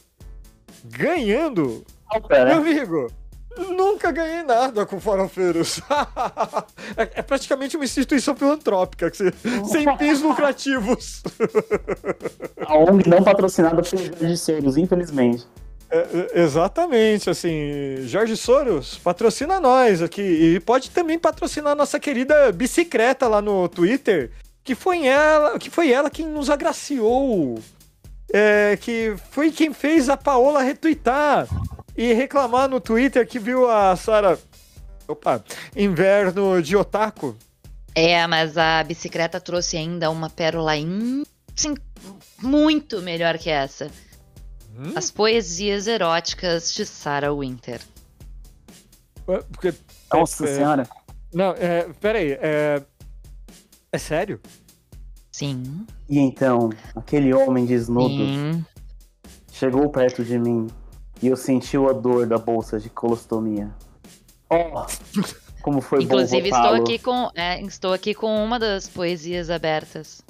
Ganhando? 0.86 1.84
Falta, 2.10 2.46
Meu 2.46 2.58
amigo, 2.58 3.12
nunca 3.58 4.12
ganhei 4.12 4.44
nada 4.44 4.86
com 4.86 5.00
farofeiros. 5.00 5.82
é, 6.96 7.20
é 7.20 7.22
praticamente 7.22 7.76
uma 7.76 7.86
instituição 7.86 8.36
filantrópica, 8.36 9.10
que 9.10 9.18
você, 9.18 9.32
sem 9.66 9.98
fins 9.98 10.22
lucrativos. 10.22 11.24
A 12.66 12.78
ONG 12.78 13.10
não 13.10 13.24
patrocinada 13.24 13.82
por 13.82 14.00
regisseiros, 14.22 14.78
infelizmente. 14.78 15.48
É, 15.90 15.98
é, 16.34 16.42
exatamente, 16.42 17.30
assim, 17.30 17.98
Jorge 18.06 18.36
Soros, 18.36 18.98
patrocina 18.98 19.60
nós 19.60 20.02
aqui. 20.02 20.22
E 20.22 20.60
pode 20.60 20.90
também 20.90 21.18
patrocinar 21.18 21.76
nossa 21.76 22.00
querida 22.00 22.52
bicicleta 22.52 23.28
lá 23.28 23.42
no 23.42 23.68
Twitter, 23.70 24.32
que 24.64 24.76
foi 24.76 25.06
ela, 25.06 25.58
que 25.58 25.70
foi 25.70 25.92
ela 25.92 26.10
quem 26.10 26.28
nos 26.28 26.50
agraciou. 26.50 27.60
É, 28.34 28.78
que 28.82 29.16
foi 29.32 29.50
quem 29.52 29.74
fez 29.74 30.10
a 30.10 30.18
Paola 30.18 30.62
retweetar 30.62 31.48
e 31.96 32.12
reclamar 32.12 32.68
no 32.68 32.82
Twitter 32.82 33.26
que 33.26 33.40
viu 33.40 33.70
a 33.70 33.96
Sara. 33.96 34.38
Opa, 35.08 35.42
inverno 35.74 36.62
de 36.62 36.76
otaku. 36.76 37.38
É, 37.96 38.28
mas 38.28 38.58
a 38.58 38.84
bicicleta 38.84 39.40
trouxe 39.40 39.78
ainda 39.78 40.12
uma 40.12 40.30
pérola 40.30 40.76
in... 40.76 41.24
sim, 41.56 41.74
muito 42.44 43.02
melhor 43.02 43.38
que 43.38 43.50
essa. 43.50 43.90
Hum? 44.78 44.94
As 44.96 45.10
poesias 45.10 45.88
eróticas 45.88 46.74
de 46.74 46.86
Sarah 46.86 47.34
Winter. 47.34 47.82
Porque, 49.26 49.74
Nossa 50.14 50.46
É, 50.46 50.56
senhora. 50.56 50.88
não, 51.34 51.52
é, 51.52 51.90
peraí, 52.00 52.32
é, 52.34 52.82
é 53.92 53.98
sério? 53.98 54.40
Sim, 55.32 55.86
E 56.10 56.18
então, 56.20 56.70
aquele 56.96 57.34
homem 57.34 57.66
desnudo 57.66 58.16
sim. 58.16 58.66
chegou 59.52 59.88
perto 59.90 60.24
de 60.24 60.40
mim 60.40 60.68
e 61.22 61.28
eu 61.28 61.36
senti 61.36 61.76
a 61.78 61.92
dor 61.92 62.26
da 62.26 62.38
bolsa 62.38 62.80
de 62.80 62.90
colostomia. 62.90 63.70
Oh, 64.50 64.86
como 65.62 65.82
foi 65.82 66.04
Inclusive, 66.04 66.50
bom 66.50 66.56
estou 66.56 66.62
votá-lo. 66.72 66.84
aqui, 66.84 67.00
com, 67.00 67.30
é, 67.36 67.62
estou 67.62 67.94
aqui 67.94 68.14
com 68.16 68.44
uma 68.44 68.58
das 68.58 68.88
poesias 68.88 69.50
abertas. 69.50 70.22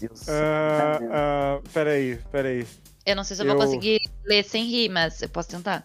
Deus. 0.00 0.28
Ah, 0.28 0.98
ah, 1.12 1.60
peraí, 1.72 2.18
peraí. 2.32 2.66
Eu 3.06 3.16
não 3.16 3.24
sei 3.24 3.36
se 3.36 3.42
eu, 3.42 3.46
Eu- 3.46 3.56
vou 3.56 3.64
conseguir 3.66 4.00
ler 4.24 4.42
sem 4.44 4.64
rir, 4.64 4.88
mas 4.88 5.20
eu 5.22 5.28
posso 5.28 5.48
tentar. 5.50 5.84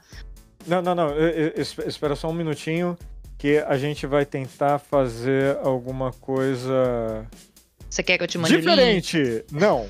Não, 0.67 0.82
não, 0.82 0.93
não. 0.95 1.10
eu- 1.10 1.29
eu- 1.29 1.53
es- 1.62 1.77
Espera 1.86 2.15
só 2.15 2.29
um 2.29 2.34
minutinho. 2.34 2.97
que 3.38 3.58
a 3.60 3.77
gente 3.77 4.05
vai 4.05 4.25
tentar 4.25 4.79
fazer 4.79 5.58
alguma 5.63 6.12
coisa 6.12 7.25
Você 7.89 8.03
quer 8.03 8.17
que 8.17 8.23
eu 8.25 8.27
te 8.27 8.38
mande 8.38 8.58
diferente. 8.58 9.45
Não. 9.49 9.88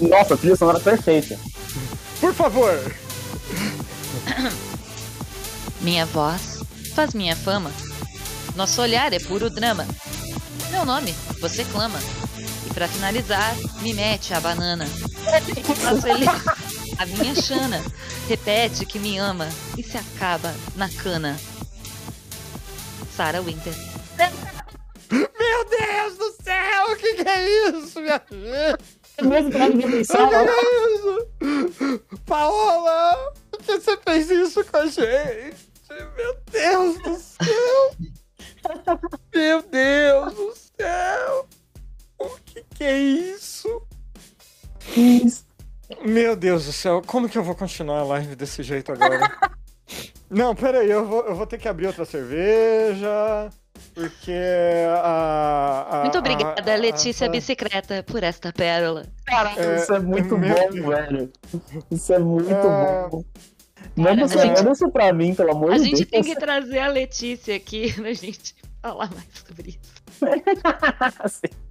Nossa, 0.00 0.34
a 0.34 0.36
trilha 0.36 0.54
sonora 0.54 0.78
perfeita. 0.78 1.36
Por 2.20 2.32
favor. 2.32 2.70
Minha 5.82 6.06
voz 6.06 6.60
faz 6.94 7.12
minha 7.12 7.34
fama. 7.34 7.72
Nosso 8.54 8.80
olhar 8.82 9.12
é 9.12 9.18
puro 9.18 9.50
drama. 9.50 9.84
Meu 10.70 10.84
nome, 10.84 11.10
você 11.40 11.64
clama. 11.64 11.98
E 12.70 12.74
pra 12.74 12.86
finalizar, 12.86 13.54
me 13.82 13.92
mete 13.92 14.32
a 14.32 14.40
banana. 14.40 14.86
A 16.98 17.06
minha 17.06 17.34
chana. 17.34 17.82
Repete 18.28 18.86
que 18.86 18.98
me 18.98 19.18
ama 19.18 19.48
e 19.76 19.82
se 19.82 19.98
acaba 19.98 20.54
na 20.76 20.88
cana. 20.88 21.36
Sarah 23.16 23.40
Winter. 23.40 23.74
Meu 25.10 25.64
Deus 25.68 26.16
do 26.16 26.42
céu, 26.42 26.92
o 26.92 26.96
que, 26.96 27.14
que 27.14 27.28
é 27.28 27.68
isso, 27.70 28.00
minha 28.00 28.22
gente? 28.30 29.28
Mesmo 29.28 29.50
pra 29.50 29.68
ninguém 29.68 29.86
O 29.86 29.90
que, 29.90 29.96
pensar, 29.96 30.28
que 30.28 30.34
é 30.36 30.94
isso? 30.94 32.02
Paola, 32.24 33.32
por 33.50 33.60
que 33.60 33.80
você 33.80 33.96
fez 33.96 34.30
isso 34.30 34.64
com 34.64 34.76
a 34.76 34.86
gente? 34.86 35.56
Meu 36.16 36.36
Deus 36.52 36.98
do 37.02 37.16
céu! 37.16 37.96
Meu 39.34 39.62
Deus 39.62 40.34
do 40.34 40.54
céu! 40.54 41.48
Que, 42.80 42.84
que 42.84 42.84
é 42.84 42.98
isso? 42.98 43.82
Isso. 44.96 45.44
Meu 46.02 46.34
Deus 46.34 46.64
do 46.66 46.72
céu, 46.72 47.02
como 47.06 47.28
que 47.28 47.36
eu 47.36 47.44
vou 47.44 47.54
continuar 47.54 47.98
a 48.00 48.04
live 48.04 48.34
desse 48.34 48.62
jeito 48.62 48.90
agora? 48.92 49.30
Não, 50.30 50.54
peraí, 50.54 50.88
eu 50.90 51.04
vou, 51.06 51.22
eu 51.26 51.34
vou 51.34 51.46
ter 51.46 51.58
que 51.58 51.68
abrir 51.68 51.88
outra 51.88 52.04
cerveja. 52.06 53.50
Porque 53.94 54.32
a. 55.02 55.88
a- 55.90 56.00
Muito 56.02 56.16
a- 56.16 56.20
obrigada, 56.20 56.72
a- 56.72 56.76
Letícia 56.76 57.26
a- 57.26 57.30
Bicicleta, 57.30 58.02
por 58.04 58.22
esta 58.22 58.52
pérola. 58.52 59.04
Caralho, 59.26 59.60
É, 59.60 59.76
isso 59.76 59.92
é 59.92 59.98
muito 59.98 60.38
meu 60.38 60.54
bom, 60.54 60.88
velho. 60.90 61.32
Isso 61.90 62.12
é 62.12 62.18
muito 62.18 62.50
É. 62.50 63.08
bom. 63.10 63.24
Manda, 63.96 64.24
a 64.24 64.28
gente- 64.28 64.58
manda 64.62 64.72
isso 64.72 64.88
pra 64.90 65.12
mim, 65.12 65.34
pelo 65.34 65.50
amor 65.50 65.72
A 65.72 65.76
de 65.78 65.84
gente 65.84 66.04
Deus. 66.04 66.10
tem 66.10 66.22
que 66.22 66.36
trazer 66.38 66.78
a 66.78 66.88
Letícia 66.88 67.56
aqui 67.56 67.92
pra 67.92 68.12
gente 68.14 68.54
falar 68.80 69.10
mais 69.12 69.26
sobre 69.46 69.70
isso. 69.70 69.94
Sim. 71.28 71.69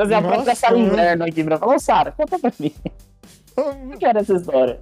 Trazer 0.00 0.14
a 0.14 0.20
Nossa, 0.22 0.34
própria 0.34 0.54
Sara. 0.54 0.78
Inverno 0.78 1.24
aqui 1.26 1.44
pra 1.44 1.58
falar, 1.58 1.74
"Ô, 1.76 1.78
Sara, 1.78 2.12
conta 2.12 2.38
pra 2.38 2.50
mim. 2.58 2.74
O 3.54 3.98
que 3.98 4.06
era 4.06 4.20
essa 4.20 4.32
história? 4.32 4.80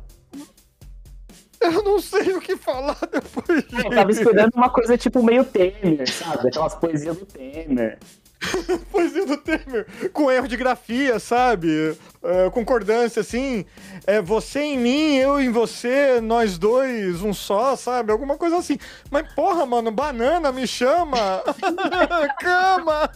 Eu 1.61 1.83
não 1.83 2.01
sei 2.01 2.37
o 2.37 2.41
que 2.41 2.57
falar 2.57 2.97
depois 3.11 3.65
disso. 3.65 3.85
Eu 3.85 3.91
tava 3.91 4.13
esperando 4.13 4.55
uma 4.55 4.71
coisa 4.71 4.97
tipo 4.97 5.21
meio 5.21 5.45
Temer, 5.45 6.09
sabe? 6.09 6.47
Aquelas 6.47 6.77
poesias 6.77 7.17
do 7.17 7.27
Temer. 7.27 7.99
Poesia 8.91 9.27
do 9.27 9.37
Temer, 9.37 9.87
com 10.13 10.31
erro 10.31 10.47
de 10.47 10.57
grafia, 10.57 11.19
sabe? 11.19 11.97
É, 12.23 12.51
concordância, 12.51 13.21
assim. 13.21 13.65
É 14.07 14.23
você 14.23 14.61
em 14.61 14.79
mim, 14.79 15.17
eu 15.17 15.41
em 15.41 15.51
você, 15.51 16.21
nós 16.21 16.57
dois, 16.57 17.23
um 17.23 17.35
só, 17.35 17.77
sabe? 17.77 18.13
Alguma 18.13 18.37
coisa 18.37 18.59
assim. 18.59 18.79
Mas 19.11 19.33
porra, 19.35 19.67
mano, 19.67 19.91
banana 19.91 20.53
me 20.53 20.67
chama! 20.67 21.43
Cama! 22.41 23.11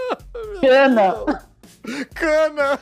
Cana! 0.60 1.14
Cana! 2.14 2.78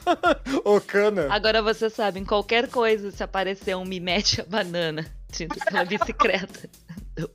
Ô, 0.64 0.80
cana! 0.80 1.26
Agora 1.30 1.62
vocês 1.62 1.92
sabem, 1.92 2.24
qualquer 2.24 2.68
coisa, 2.68 3.10
se 3.10 3.22
aparecer 3.22 3.76
um 3.76 3.84
me 3.84 3.98
mete 3.98 4.40
a 4.40 4.44
banana 4.44 5.06
dito 5.30 5.58
pela 5.64 5.84
bicicleta, 5.84 6.68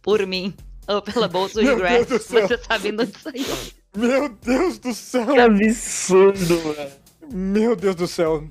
por 0.02 0.26
mim, 0.28 0.54
ou 0.88 1.02
pela 1.02 1.28
bolsa 1.28 1.62
Meu 1.62 1.76
Regrets, 1.76 2.08
Deus 2.08 2.22
do 2.22 2.28
céu. 2.28 2.48
vocês 2.48 2.62
sabem 2.66 2.96
de 2.96 3.04
onde 3.04 3.20
saiu. 3.20 3.75
Meu 3.96 4.30
Deus 4.30 4.78
do 4.80 4.94
céu! 4.94 5.26
Que 5.28 5.40
absurdo, 5.40 6.74
velho. 6.74 6.92
Meu 7.32 7.76
Deus 7.76 7.96
do 7.96 8.08
céu. 8.08 8.48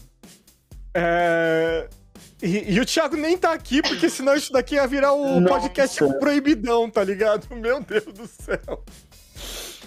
É... 0.95 1.89
E, 2.43 2.75
e 2.75 2.81
o 2.81 2.85
Thiago 2.85 3.17
nem 3.17 3.39
tá 3.39 3.53
aqui, 3.53 3.81
porque 3.81 4.11
senão 4.11 4.35
isso 4.35 4.53
daqui 4.53 4.75
ia 4.75 4.87
virar 4.87 5.13
o 5.13 5.41
Nossa. 5.41 5.55
podcast 5.55 6.05
proibidão, 6.19 6.91
tá 6.91 7.03
ligado? 7.03 7.47
Meu 7.55 7.81
Deus 7.81 8.05
do 8.05 8.27
céu. 8.27 8.85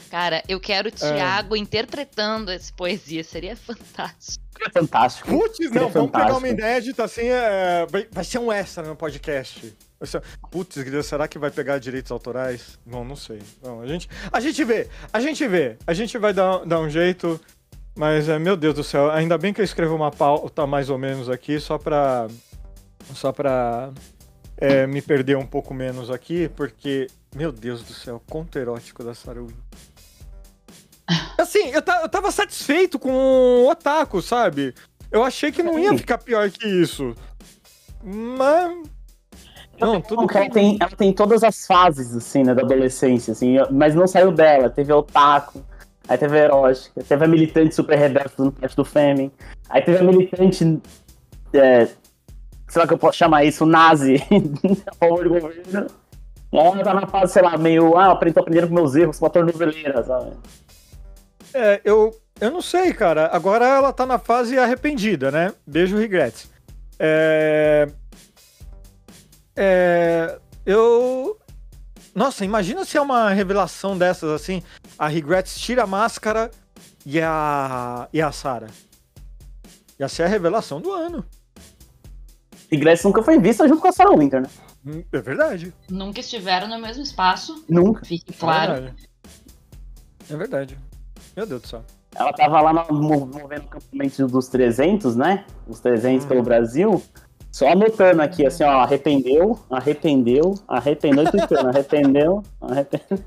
Cara, 0.10 0.42
eu 0.48 0.60
quero 0.60 0.88
o 0.88 0.92
Thiago 0.92 1.56
interpretando 1.56 2.50
essa 2.50 2.72
poesia, 2.74 3.24
seria 3.24 3.56
fantástico. 3.56 4.44
É 4.66 4.70
fantástico. 4.72 5.30
Putz, 5.30 5.58
Seria 5.58 5.82
não, 5.82 5.90
vamos 5.90 6.12
pegar 6.12 6.26
uma 6.26 6.34
fantástico. 6.40 6.62
inédita 6.62 7.04
assim, 7.04 7.28
é, 7.28 7.86
vai, 7.88 8.08
vai 8.12 8.24
ser 8.24 8.40
um 8.40 8.52
extra 8.52 8.84
no 8.84 8.96
podcast. 8.96 9.76
Putz, 10.52 10.76
será 11.06 11.28
que 11.28 11.40
vai 11.40 11.50
pegar 11.50 11.80
direitos 11.80 12.12
autorais? 12.12 12.80
Bom, 12.86 13.04
não 13.04 13.16
sei. 13.16 13.42
Bom, 13.62 13.82
a, 13.82 13.88
gente, 13.88 14.10
a 14.32 14.40
gente 14.40 14.64
vê, 14.64 14.88
a 15.12 15.20
gente 15.20 15.48
vê. 15.48 15.78
A 15.86 15.94
gente 15.94 16.18
vai 16.18 16.34
dar, 16.34 16.66
dar 16.66 16.80
um 16.80 16.90
jeito, 16.90 17.40
mas, 17.96 18.30
é, 18.30 18.38
meu 18.38 18.56
Deus 18.56 18.76
do 18.76 18.84
céu, 18.84 19.10
ainda 19.10 19.38
bem 19.38 19.52
que 19.52 19.60
eu 19.60 19.66
escrevo 19.66 19.96
uma 19.96 20.12
pauta 20.12 20.68
mais 20.68 20.90
ou 20.90 21.00
menos 21.00 21.30
aqui, 21.30 21.60
só 21.60 21.80
pra, 21.80 22.28
só 23.16 23.32
pra 23.32 23.92
é, 24.56 24.86
me 24.86 25.02
perder 25.02 25.36
um 25.36 25.46
pouco 25.46 25.74
menos 25.74 26.12
aqui, 26.12 26.48
porque, 26.50 27.08
meu 27.36 27.52
Deus 27.52 27.82
do 27.82 27.94
céu, 27.94 28.22
conto 28.30 28.60
erótico 28.60 29.04
da 29.04 29.14
Wynn. 29.26 29.48
Assim, 31.38 31.70
eu, 31.70 31.82
eu 32.02 32.10
tava 32.10 32.32
satisfeito 32.32 33.00
com 33.00 33.12
o 33.12 33.70
Otaku, 33.70 34.22
sabe? 34.22 34.76
Eu 35.12 35.24
achei 35.24 35.52
que 35.52 35.64
não 35.64 35.80
ia 35.80 35.98
ficar 35.98 36.18
pior 36.18 36.50
que 36.52 36.68
isso. 36.68 37.16
Mas. 38.04 38.97
Não, 39.80 40.02
tudo 40.02 40.22
Não, 40.22 40.28
que 40.28 40.38
ela 40.38 40.50
tem, 40.50 40.78
ela 40.80 40.92
tem 40.92 41.14
todas 41.14 41.44
as 41.44 41.66
fases, 41.66 42.16
assim, 42.16 42.44
né, 42.44 42.54
da 42.54 42.64
adolescência, 42.64 43.32
assim, 43.32 43.58
mas 43.72 43.94
não 43.94 44.08
saiu 44.08 44.32
dela. 44.32 44.70
Teve 44.70 44.92
a 44.92 44.98
otaku, 44.98 45.64
aí 46.08 46.18
teve 46.18 46.40
a 46.40 46.44
erótica, 46.44 47.04
teve 47.04 47.24
a 47.24 47.28
militante 47.28 47.76
super 47.76 47.98
rebelde 47.98 48.30
fazendo 48.30 48.52
parte 48.52 48.76
do 48.76 48.84
Fêmen, 48.84 49.32
aí 49.70 49.82
teve 49.82 50.00
a 50.00 50.04
militante, 50.04 50.82
é, 51.54 51.86
sei 52.68 52.82
lá 52.82 52.88
que 52.88 52.94
eu 52.94 52.98
posso 52.98 53.18
chamar 53.18 53.44
isso, 53.44 53.66
nazi, 53.66 54.24
a 54.88 54.94
favor 54.96 55.24
do 55.24 55.30
governo. 55.30 55.88
E 56.52 56.58
aí 56.58 56.66
ela 56.66 56.84
tá 56.84 56.94
na 56.94 57.08
fase, 57.08 57.34
sei 57.34 57.42
lá, 57.42 57.58
meio, 57.58 57.98
ah, 57.98 58.18
eu 58.20 58.34
tô 58.34 58.40
aprendendo 58.40 58.70
com 58.70 58.74
meus 58.74 58.96
erros, 58.96 59.20
uma 59.20 59.30
tornozeleira, 59.30 60.02
sabe? 60.04 60.32
É, 61.54 61.82
eu, 61.84 62.16
eu 62.40 62.52
não 62.52 62.62
sei, 62.62 62.94
cara. 62.94 63.30
Agora 63.32 63.66
ela 63.68 63.92
tá 63.92 64.06
na 64.06 64.18
fase 64.18 64.58
arrependida, 64.58 65.30
né? 65.30 65.54
Beijo, 65.66 65.98
regrets. 65.98 66.50
É. 66.98 67.88
É. 69.58 70.40
Eu. 70.66 71.38
Nossa, 72.14 72.46
imagina 72.46 72.84
se 72.86 72.98
é 72.98 73.02
uma 73.02 73.30
revelação 73.32 73.98
dessas 73.98 74.30
assim. 74.30 74.62
A 74.98 75.08
Regrets 75.08 75.60
tira 75.60 75.84
a 75.84 75.88
máscara 75.88 76.52
e 77.06 77.20
a. 77.22 78.08
e 78.14 78.22
a 78.22 78.32
Sarah. 78.32 78.68
Ia 80.00 80.08
ser 80.08 80.24
a 80.24 80.28
revelação 80.28 80.80
do 80.80 80.92
ano. 80.94 81.26
Grace 82.72 83.04
nunca 83.06 83.24
foi 83.24 83.40
vista 83.40 83.68
junto 83.68 83.82
com 83.82 83.88
a 83.88 83.92
Sarah 83.92 84.16
Winter, 84.16 84.42
né? 84.42 84.50
Hum, 84.86 85.04
É 85.12 85.22
verdade. 85.22 85.74
Nunca 85.90 86.20
estiveram 86.20 86.68
no 86.68 86.80
mesmo 86.80 87.02
espaço, 87.02 87.64
Nunca. 87.68 88.06
fique 88.06 88.32
É 88.32 88.38
claro. 88.38 88.74
verdade. 88.74 89.10
É 90.30 90.36
verdade. 90.36 90.78
Meu 91.36 91.46
Deus 91.46 91.62
do 91.62 91.68
céu. 91.68 91.84
Ela 92.14 92.34
tava 92.34 92.60
lá 92.62 92.74
no, 92.74 92.94
mo- 93.02 93.26
movendo 93.26 93.64
o 93.66 93.68
campamento 93.68 94.28
dos 94.28 94.48
300, 94.50 95.16
né? 95.16 95.46
Os 95.68 95.80
300 95.80 96.24
Uhum. 96.24 96.30
pelo 96.30 96.44
Brasil. 96.44 97.02
Só 97.52 97.70
anotando 97.70 98.22
aqui, 98.22 98.46
assim, 98.46 98.64
ó, 98.64 98.82
arrependeu, 98.82 99.60
arrependeu, 99.70 100.54
arrependeu 100.68 101.24
e 101.24 101.32
tweetando, 101.32 101.70
arrependeu, 101.70 102.44
arrependeu. 102.62 103.20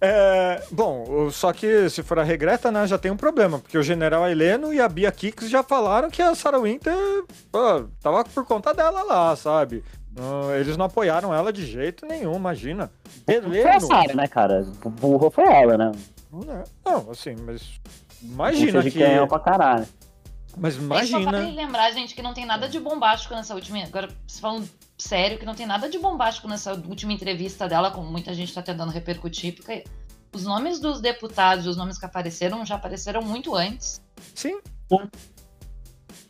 É, 0.00 0.62
bom, 0.70 1.30
só 1.30 1.52
que 1.52 1.88
se 1.88 2.02
for 2.02 2.18
a 2.18 2.22
regreta, 2.22 2.70
né, 2.70 2.86
já 2.86 2.98
tem 2.98 3.10
um 3.10 3.16
problema, 3.16 3.58
porque 3.58 3.78
o 3.78 3.82
General 3.82 4.28
Heleno 4.28 4.72
e 4.74 4.80
a 4.80 4.88
Bia 4.88 5.10
Kicks 5.10 5.48
já 5.48 5.62
falaram 5.62 6.10
que 6.10 6.20
a 6.20 6.34
Sarah 6.34 6.58
Winter 6.58 6.94
pô, 7.50 7.84
tava 8.02 8.24
por 8.24 8.44
conta 8.44 8.74
dela 8.74 9.02
lá, 9.02 9.34
sabe? 9.36 9.82
Eles 10.60 10.76
não 10.76 10.86
apoiaram 10.86 11.32
ela 11.34 11.52
de 11.52 11.64
jeito 11.64 12.06
nenhum, 12.06 12.34
imagina. 12.34 12.90
Foi 13.24 13.34
a 13.34 13.38
Heleno. 13.38 13.80
Sarah, 13.80 14.14
né, 14.14 14.26
cara? 14.26 14.66
Burro 15.00 15.30
foi 15.30 15.44
ela, 15.44 15.78
né? 15.78 15.92
Não, 16.84 17.10
assim, 17.10 17.34
mas 17.44 17.80
Imagina 18.24 18.82
que. 18.82 18.98
ganhou 18.98 19.26
pra 19.26 19.38
caralho. 19.38 19.86
Mas 20.56 20.74
É 20.76 20.78
só 20.78 21.20
pra 21.20 21.38
imagina. 21.38 21.40
lembrar, 21.62 21.90
gente, 21.92 22.14
que 22.14 22.22
não 22.22 22.32
tem 22.34 22.46
nada 22.46 22.68
de 22.68 22.78
bombástico 22.78 23.34
nessa 23.34 23.54
última. 23.54 23.82
Agora, 23.82 24.08
se 24.26 24.40
falando 24.40 24.68
sério, 24.96 25.38
que 25.38 25.44
não 25.46 25.54
tem 25.54 25.66
nada 25.66 25.88
de 25.88 25.98
bombástico 25.98 26.46
nessa 26.48 26.72
última 26.74 27.12
entrevista 27.12 27.68
dela, 27.68 27.90
como 27.90 28.10
muita 28.10 28.32
gente 28.34 28.52
tá 28.54 28.62
tentando 28.62 28.90
repercutir, 28.92 29.54
porque 29.56 29.84
os 30.32 30.44
nomes 30.44 30.78
dos 30.80 31.00
deputados 31.00 31.66
e 31.66 31.68
os 31.68 31.76
nomes 31.76 31.98
que 31.98 32.04
apareceram 32.06 32.64
já 32.64 32.76
apareceram 32.76 33.22
muito 33.22 33.54
antes. 33.54 34.00
Sim. 34.34 34.60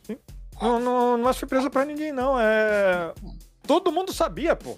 Sim. 0.03 0.17
Não, 0.61 0.79
não, 0.79 1.17
não 1.17 1.29
é 1.29 1.33
surpresa 1.33 1.69
pra 1.69 1.85
ninguém, 1.85 2.11
não. 2.11 2.39
É. 2.39 3.13
Todo 3.67 3.91
mundo 3.91 4.13
sabia, 4.13 4.55
pô. 4.55 4.77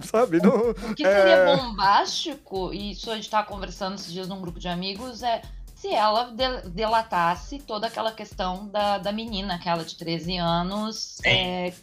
Sabe? 0.00 0.40
Não- 0.42 0.70
O 0.70 0.94
que 0.94 1.04
É. 1.06 1.14
seria 1.14 1.56
bombástico, 1.56 2.72
e 2.72 2.90
isso 2.92 3.10
a 3.10 3.14
gente 3.14 3.30
tava 3.30 3.46
conversando 3.46 3.94
esses 3.94 4.12
dias 4.12 4.26
num 4.28 4.40
grupo 4.40 4.58
de 4.58 4.66
amigos, 4.68 5.22
é 5.22 5.40
se 5.84 5.92
ela 5.92 6.30
de- 6.30 6.70
delatasse 6.70 7.58
toda 7.58 7.88
aquela 7.88 8.10
questão 8.10 8.66
da, 8.68 8.96
da 8.96 9.12
menina, 9.12 9.56
aquela 9.56 9.84
de 9.84 9.94
13 9.96 10.38
anos, 10.38 11.18
é, 11.22 11.74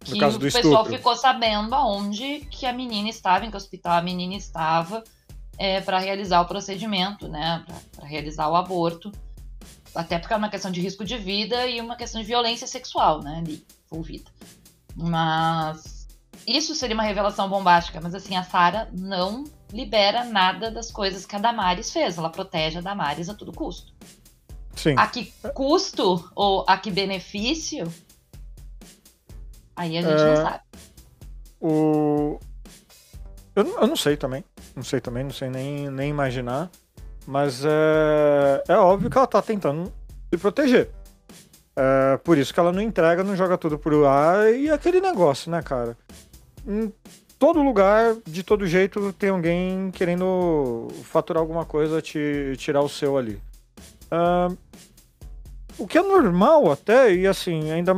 Que 0.00 0.18
caso 0.18 0.40
do 0.40 0.48
o 0.48 0.52
pessoal 0.52 0.64
estupro. 0.82 0.92
ficou 0.96 1.14
sabendo 1.14 1.72
aonde 1.72 2.40
que 2.50 2.66
a 2.66 2.72
menina 2.72 3.08
estava, 3.08 3.46
em 3.46 3.50
que 3.50 3.56
hospital 3.56 3.92
a 3.92 4.02
menina 4.02 4.34
estava, 4.34 5.04
é, 5.56 5.80
para 5.80 6.00
realizar 6.00 6.40
o 6.40 6.46
procedimento, 6.46 7.28
né? 7.28 7.64
Para 7.94 8.08
realizar 8.08 8.48
o 8.48 8.56
aborto. 8.56 9.12
Até 9.94 10.18
porque 10.18 10.34
é 10.34 10.36
uma 10.36 10.48
questão 10.48 10.72
de 10.72 10.80
risco 10.80 11.04
de 11.04 11.16
vida 11.16 11.64
e 11.68 11.80
uma 11.80 11.94
questão 11.94 12.20
de 12.20 12.26
violência 12.26 12.66
sexual, 12.66 13.22
né? 13.22 13.36
Ali, 13.38 13.64
envolvida. 13.86 14.28
Mas 14.96 16.01
isso 16.46 16.74
seria 16.74 16.94
uma 16.94 17.02
revelação 17.02 17.48
bombástica, 17.48 18.00
mas 18.02 18.14
assim, 18.14 18.36
a 18.36 18.42
Sarah 18.42 18.88
não 18.92 19.44
libera 19.72 20.24
nada 20.24 20.70
das 20.70 20.90
coisas 20.90 21.24
que 21.24 21.34
a 21.36 21.38
Damares 21.38 21.90
fez. 21.92 22.18
Ela 22.18 22.30
protege 22.30 22.78
a 22.78 22.82
Damares 22.82 23.28
a 23.28 23.34
todo 23.34 23.52
custo. 23.52 23.92
Sim. 24.74 24.94
A 24.96 25.06
que 25.06 25.32
custo 25.54 26.30
ou 26.34 26.64
a 26.68 26.76
que 26.78 26.90
benefício? 26.90 27.86
Aí 29.76 29.96
a 29.96 30.02
gente 30.02 30.20
É. 30.20 30.34
não 30.34 30.36
sabe. 30.42 30.60
O... 31.60 32.38
Eu, 33.54 33.64
não- 33.64 33.80
eu 33.80 33.86
não 33.86 33.96
sei 33.96 34.16
também. 34.16 34.44
Não 34.74 34.82
sei 34.82 35.00
também, 35.00 35.24
não 35.24 35.30
sei 35.32 35.48
nem, 35.50 35.88
nem 35.90 36.10
imaginar. 36.10 36.70
Mas 37.26 37.64
é, 37.64 38.64
é 38.68 38.76
óbvio 38.76 39.08
que 39.08 39.16
ela 39.16 39.26
tá 39.26 39.40
tentando 39.40 39.92
se 40.30 40.38
proteger. 40.38 40.90
É 41.74 42.16
por 42.18 42.36
isso 42.36 42.52
que 42.52 42.60
ela 42.60 42.72
não 42.72 42.82
entrega, 42.82 43.24
não 43.24 43.36
joga 43.36 43.56
tudo 43.56 43.78
pro 43.78 44.06
ar. 44.06 44.52
E 44.54 44.70
aquele 44.70 45.00
negócio, 45.00 45.50
né, 45.50 45.62
cara? 45.62 45.96
Em 46.66 46.92
todo 47.38 47.62
lugar, 47.62 48.14
de 48.26 48.42
todo 48.42 48.66
jeito, 48.66 49.12
tem 49.14 49.30
alguém 49.30 49.90
querendo 49.90 50.88
faturar 51.04 51.40
alguma 51.40 51.64
coisa, 51.64 52.00
te 52.00 52.54
tirar 52.56 52.82
o 52.82 52.88
seu 52.88 53.16
ali. 53.16 53.40
Ah, 54.10 54.48
o 55.78 55.86
que 55.86 55.98
é 55.98 56.02
normal 56.02 56.70
até, 56.70 57.12
e 57.12 57.26
assim, 57.26 57.70
ainda. 57.70 57.94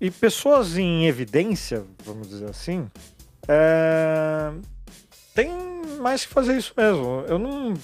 E 0.00 0.10
pessoas 0.10 0.76
em 0.76 1.06
evidência, 1.06 1.84
vamos 2.04 2.28
dizer 2.28 2.50
assim, 2.50 2.90
é, 3.46 4.50
tem 5.32 5.48
mais 6.00 6.26
que 6.26 6.32
fazer 6.32 6.56
isso 6.56 6.74
mesmo. 6.76 7.24
Eu 7.28 7.38
não. 7.38 7.74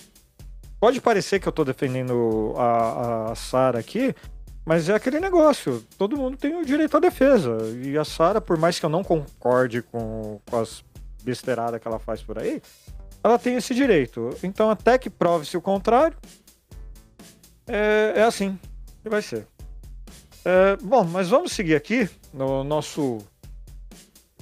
Pode 0.81 1.01
parecer 1.01 1.41
que 1.41 1.49
eu 1.49 1.53
tô 1.53 1.65
defendendo 1.65 2.55
a, 2.57 3.31
a 3.31 3.35
Sara 3.35 3.79
aqui, 3.79 4.15
mas 4.69 4.87
é 4.91 4.95
aquele 4.95 5.19
negócio. 5.19 5.83
Todo 5.97 6.15
mundo 6.15 6.37
tem 6.37 6.55
o 6.55 6.63
direito 6.63 6.95
à 6.95 7.01
defesa. 7.01 7.57
E 7.83 7.97
a 7.97 8.05
Sara, 8.05 8.39
por 8.39 8.59
mais 8.59 8.79
que 8.79 8.85
eu 8.85 8.91
não 8.91 9.03
concorde 9.03 9.81
com, 9.81 10.39
com 10.45 10.61
as 10.61 10.85
besteiradas 11.25 11.81
que 11.81 11.89
ela 11.89 11.99
faz 11.99 12.23
por 12.23 12.39
aí, 12.39 12.61
ela 13.25 13.39
tem 13.39 13.55
esse 13.55 13.75
direito. 13.75 14.29
Então, 14.43 14.71
até 14.71 14.99
que 14.99 15.09
prove-se 15.09 15.57
o 15.57 15.63
contrário, 15.63 16.19
é, 17.67 18.13
é 18.17 18.23
assim 18.23 18.59
que 19.03 19.09
vai 19.09 19.23
ser. 19.23 19.47
É, 20.45 20.77
bom, 20.77 21.03
mas 21.03 21.31
vamos 21.31 21.53
seguir 21.53 21.75
aqui 21.75 22.07
no 22.31 22.63
nosso. 22.63 23.25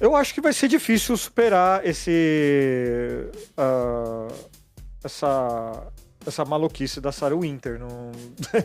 Eu 0.00 0.16
acho 0.16 0.34
que 0.34 0.40
vai 0.40 0.52
ser 0.52 0.66
difícil 0.66 1.16
superar 1.16 1.86
esse. 1.86 3.30
ah, 3.56 4.26
essa. 5.04 5.86
Essa 6.26 6.44
maluquice 6.44 7.00
da 7.00 7.12
Sarah 7.12 7.36
Winter. 7.36 7.78
Não, 7.78 8.10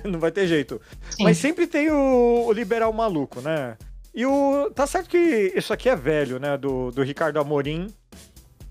não 0.09 0.19
vai 0.19 0.31
ter 0.31 0.47
jeito. 0.47 0.81
Sim. 1.11 1.23
Mas 1.23 1.37
sempre 1.37 1.67
tem 1.67 1.89
o, 1.91 2.45
o 2.47 2.51
liberal 2.51 2.91
maluco, 2.91 3.39
né? 3.41 3.77
E 4.13 4.25
o. 4.25 4.71
Tá 4.73 4.85
certo 4.87 5.09
que 5.09 5.53
isso 5.55 5.71
aqui 5.71 5.87
é 5.87 5.95
velho, 5.95 6.39
né? 6.39 6.57
Do, 6.57 6.91
do 6.91 7.03
Ricardo 7.03 7.39
Amorim. 7.39 7.87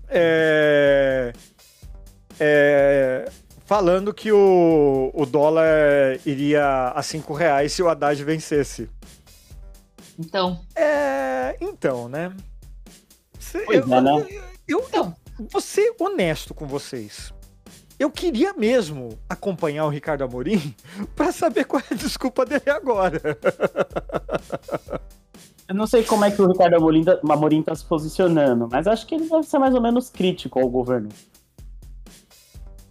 É. 0.07 1.31
É. 2.39 3.31
Falando 3.65 4.13
que 4.13 4.31
o, 4.31 5.11
o 5.13 5.25
dólar 5.25 6.19
iria 6.25 6.89
a 6.89 7.01
5 7.01 7.33
reais 7.33 7.71
se 7.71 7.81
o 7.81 7.87
Haddad 7.87 8.21
vencesse. 8.23 8.89
Então, 10.19 10.59
É. 10.75 11.55
Então, 11.61 12.09
né? 12.09 12.35
Cê- 13.39 13.61
Pois 13.65 13.79
eu, 13.87 13.93
é, 13.93 14.01
né? 14.01 14.27
eu, 14.67 14.85
eu, 14.93 15.13
vou 15.51 15.61
ser 15.61 15.95
honesto 15.99 16.53
com 16.53 16.67
vocês. 16.67 17.33
Eu 18.01 18.09
queria 18.09 18.51
mesmo 18.53 19.09
acompanhar 19.29 19.85
o 19.85 19.89
Ricardo 19.89 20.23
Amorim 20.23 20.73
pra 21.15 21.31
saber 21.31 21.65
qual 21.65 21.83
é 21.83 21.93
a 21.93 21.95
desculpa 21.95 22.43
dele 22.43 22.67
agora. 22.67 23.21
Eu 25.69 25.75
não 25.75 25.85
sei 25.85 26.03
como 26.03 26.25
é 26.25 26.31
que 26.31 26.41
o 26.41 26.51
Ricardo 26.51 26.73
Amorim, 26.77 27.03
tá- 27.03 27.19
Amorim 27.29 27.61
tá 27.61 27.75
se 27.75 27.85
posicionando, 27.85 28.67
mas 28.71 28.87
acho 28.87 29.05
que 29.05 29.13
ele 29.13 29.29
deve 29.29 29.43
ser 29.43 29.59
mais 29.59 29.75
ou 29.75 29.81
menos 29.81 30.09
crítico 30.09 30.59
ao 30.59 30.67
governo. 30.67 31.09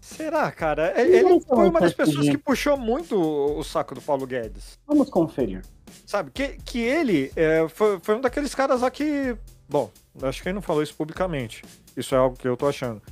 Será, 0.01 0.49
cara? 0.53 0.92
É- 0.96 1.03
Ele 1.03 1.23
vai 1.25 1.40
ser 1.40 1.46
foi 1.49 1.68
uma 1.68 1.81
das 1.81 1.92
pessoas 1.92 2.29
que 2.29 2.38
puxou 2.38 2.77
muito 2.77 3.20
o 3.20 3.64
saco 3.64 3.96
do 3.96 4.01
Paulo 4.01 4.25
Guedes. 4.29 4.79
Vamos 4.87 5.11
conferir. 5.11 5.62
Sabe? 6.07 6.31
Que, 6.31 6.51
que 6.64 6.79
ele 6.79 7.33
é, 7.35 7.66
foi, 7.68 7.99
foi 8.01 8.14
um 8.14 8.20
daqueles 8.20 8.55
caras 8.55 8.83
lá 8.83 8.90
que. 8.92 9.37
Bom, 9.68 9.90
acho 10.23 10.40
que 10.40 10.49
ele 10.49 10.55
não 10.55 10.62
falou 10.62 10.85
isso 10.85 10.94
publicamente. 10.94 11.64
Isso 11.96 12.14
é 12.14 12.18
algo 12.18 12.37
que 12.37 12.46
eu 12.46 12.57
tô 12.57 12.68
achando. 12.68 13.03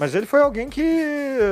Mas 0.00 0.14
ele 0.14 0.24
foi 0.24 0.40
alguém 0.40 0.70
que 0.70 0.82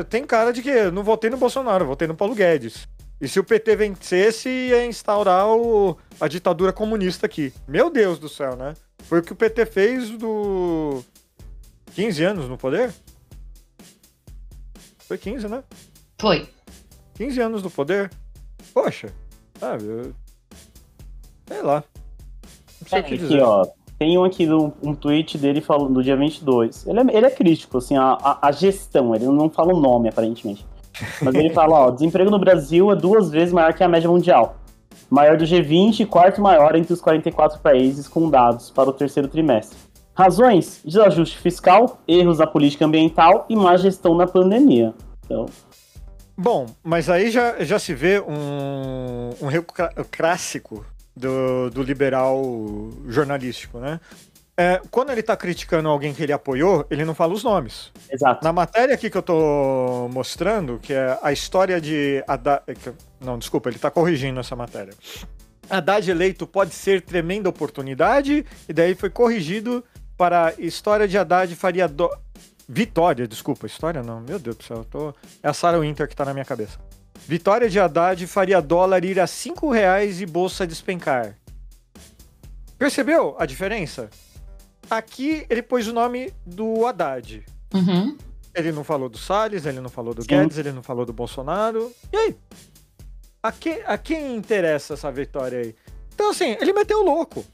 tem 0.09 0.25
cara 0.25 0.55
de 0.55 0.63
que 0.63 0.91
não 0.91 1.03
votei 1.05 1.29
no 1.29 1.37
Bolsonaro, 1.37 1.85
votei 1.85 2.09
no 2.09 2.15
Paulo 2.17 2.35
Guedes. 2.35 2.89
E 3.21 3.29
se 3.29 3.39
o 3.39 3.45
PT 3.45 3.77
vencesse, 3.77 4.49
ia 4.49 4.87
instaurar 4.87 5.47
o- 5.49 5.99
a 6.19 6.27
ditadura 6.27 6.73
comunista 6.73 7.27
aqui. 7.27 7.53
Meu 7.69 7.91
Deus 7.91 8.19
do 8.19 8.27
céu, 8.27 8.57
né? 8.57 8.73
Foi 9.05 9.19
o 9.19 9.23
que 9.23 9.35
o 9.35 9.37
PT 9.37 9.67
fez 9.67 10.09
do. 10.11 11.05
15 11.95 12.25
anos 12.25 12.49
no 12.49 12.57
poder? 12.57 12.91
Foi 15.01 15.19
15, 15.19 15.47
né? 15.47 15.63
foi. 16.19 16.49
15 17.17 17.41
anos 17.43 17.63
no 17.63 17.71
poder. 17.71 18.11
Poxa, 18.73 19.13
sabe? 19.61 19.85
eu- 19.85 20.15
Sei 21.49 21.61
lá. 21.63 21.85
Não 22.81 22.89
sei 22.89 22.99
É, 22.99 23.01
o 23.01 23.05
que 23.05 23.15
aqui, 23.15 23.19
dizer. 23.25 23.43
ó. 23.43 23.67
Tem 23.99 24.17
um 24.17 24.25
aqui 24.25 24.49
um 24.51 24.95
tweet 24.95 25.37
dele 25.37 25.61
falando 25.61 25.95
do 25.95 26.03
dia 26.03 26.17
22. 26.17 26.87
Ele 26.87 27.01
é, 27.01 27.17
ele 27.17 27.27
é 27.27 27.31
crítico, 27.31 27.79
assim, 27.79 27.97
a, 27.97 28.17
a, 28.23 28.49
a 28.49 28.53
gestão, 28.53 29.15
ele 29.15 29.27
não 29.27 29.51
fala 29.51 29.75
o 29.75 29.81
nome, 29.81 30.09
aparentemente. 30.09 30.65
Mas 31.21 31.35
ele 31.35 31.51
fala, 31.51 31.87
ó, 31.87 31.91
desemprego 31.91 32.31
no 32.31 32.39
Brasil 32.39 32.93
é 32.93 32.97
duas 32.97 33.31
vezes 33.31 33.53
maior 33.53 33.75
que 33.75 33.83
a 33.83 33.89
média 33.89 34.09
mundial. 34.09 34.57
Maior 35.11 35.37
do 35.37 35.45
G20 35.45 36.01
e 36.01 36.07
quarto 36.07 36.41
maior 36.41 36.77
entre 36.77 36.93
os 36.93 37.01
44 37.01 37.61
países 37.61 38.07
com 38.07 38.31
dados 38.31 38.71
para 38.71 38.89
o 38.89 38.93
terceiro 38.93 39.29
trimestre. 39.29 39.79
Razões? 40.15 40.81
Desajuste 40.85 41.39
fiscal, 41.39 41.99
erros 42.07 42.39
na 42.39 42.47
política 42.47 42.85
ambiental 42.85 43.47
e 43.49 43.57
má 43.57 43.77
gestão 43.77 44.15
na 44.15 44.27
pandemia. 44.27 44.93
Então, 45.25 45.47
Bom, 46.41 46.67
mas 46.85 47.11
aí 47.11 47.33
já, 47.33 47.65
já 47.65 47.81
se 47.81 47.93
vê 47.93 48.21
um, 48.21 49.31
um 49.45 49.51
erro 49.51 49.67
clássico 50.09 50.87
do, 51.19 51.71
do 51.71 51.83
liberal 51.83 52.41
jornalístico, 53.07 53.79
né? 53.79 54.01
É, 54.61 54.81
quando 54.91 55.11
ele 55.11 55.23
tá 55.23 55.37
criticando 55.37 55.89
alguém 55.89 56.13
que 56.13 56.21
ele 56.21 56.33
apoiou, 56.33 56.85
ele 56.91 57.05
não 57.05 57.15
fala 57.15 57.33
os 57.33 57.45
nomes. 57.45 57.93
exato. 58.11 58.43
Na 58.43 58.53
matéria 58.53 58.93
aqui 58.95 59.09
que 59.09 59.17
eu 59.17 59.23
tô 59.23 60.09
mostrando, 60.13 60.81
que 60.83 60.93
é 60.93 61.17
a 61.23 61.33
história 61.33 61.81
de 61.81 62.25
Haddad... 62.27 62.63
que- 62.67 62.93
Não, 63.21 63.39
desculpa, 63.39 63.69
ele 63.69 63.79
tá 63.79 63.89
corrigindo 63.89 64.41
essa 64.41 64.57
matéria. 64.57 64.93
Haddad 65.71 66.11
eleito 66.11 66.45
pode 66.45 66.75
ser 66.75 67.03
tremenda 67.03 67.49
oportunidade, 67.49 68.45
e 68.69 68.73
daí 68.73 68.97
foi 68.97 69.11
corrigido 69.11 69.85
para 70.17 70.53
história 70.59 71.07
de 71.07 71.17
Haddad 71.17 71.55
faria... 71.55 71.87
Do... 71.87 72.11
Vitória, 72.69 73.29
desculpa, 73.29 73.65
história 73.67 74.03
não, 74.03 74.21
meu 74.21 74.39
Deus 74.41 74.57
do 74.57 74.65
céu, 74.65 74.79
eu 74.79 74.85
tô... 74.85 75.15
é 75.41 75.49
a 75.49 75.55
Sarah 75.55 75.79
Winter 75.79 76.09
que 76.09 76.17
tá 76.17 76.25
na 76.25 76.35
minha 76.35 76.45
cabeça. 76.45 76.79
Vitória 77.29 77.69
de 77.69 77.79
Haddad 77.79 78.27
faria 78.27 78.59
dólar 78.59 79.05
ir 79.05 79.21
a 79.21 79.27
5 79.27 79.71
reais 79.71 80.19
e 80.23 80.25
bolsa 80.25 80.67
despencar. 80.67 81.37
Percebeu 82.79 83.37
a 83.39 83.45
diferença? 83.45 84.09
Aqui 84.89 85.45
ele 85.51 85.61
pôs 85.61 85.87
o 85.87 85.93
nome 85.93 86.33
do 86.47 86.87
Haddad. 86.87 87.45
Uhum. 87.75 88.17
Ele 88.55 88.73
não 88.73 88.83
falou 88.83 89.11
do 89.11 89.19
Salles, 89.19 89.67
ele 89.67 89.79
não 89.79 89.91
falou 89.91 90.15
do 90.15 90.23
Sim. 90.23 90.29
Guedes, 90.29 90.57
ele 90.57 90.73
não 90.73 90.83
falou 90.83 91.05
do 91.05 91.13
Bolsonaro. 91.13 91.93
E 92.11 92.17
aí? 92.17 92.37
A 93.43 93.53
quem, 93.53 93.83
a 93.85 93.99
quem 93.99 94.35
interessa 94.35 94.95
essa 94.95 95.13
vitória 95.13 95.59
aí? 95.59 95.75
Então, 96.15 96.31
assim, 96.31 96.57
ele 96.59 96.73
meteu 96.73 97.01
o 97.01 97.05
louco. 97.05 97.45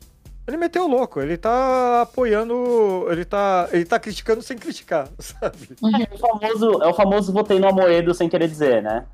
Ele 0.47 0.57
meteu 0.57 0.85
o 0.85 0.89
louco. 0.89 1.21
Ele 1.21 1.37
tá 1.37 2.03
apoiando. 2.03 3.09
Ele 3.11 3.25
tá, 3.25 3.69
ele 3.73 3.85
tá 3.85 3.99
criticando 3.99 4.41
sem 4.41 4.57
criticar, 4.57 5.09
sabe? 5.19 5.71
É 6.01 6.15
o 6.15 6.19
famoso, 6.19 6.71
é 6.81 6.87
o 6.87 6.95
famoso 6.95 7.33
votei 7.33 7.59
no 7.59 7.67
Amoedo 7.67 8.15
sem 8.15 8.29
querer 8.29 8.47
dizer, 8.47 8.81
né? 8.81 9.05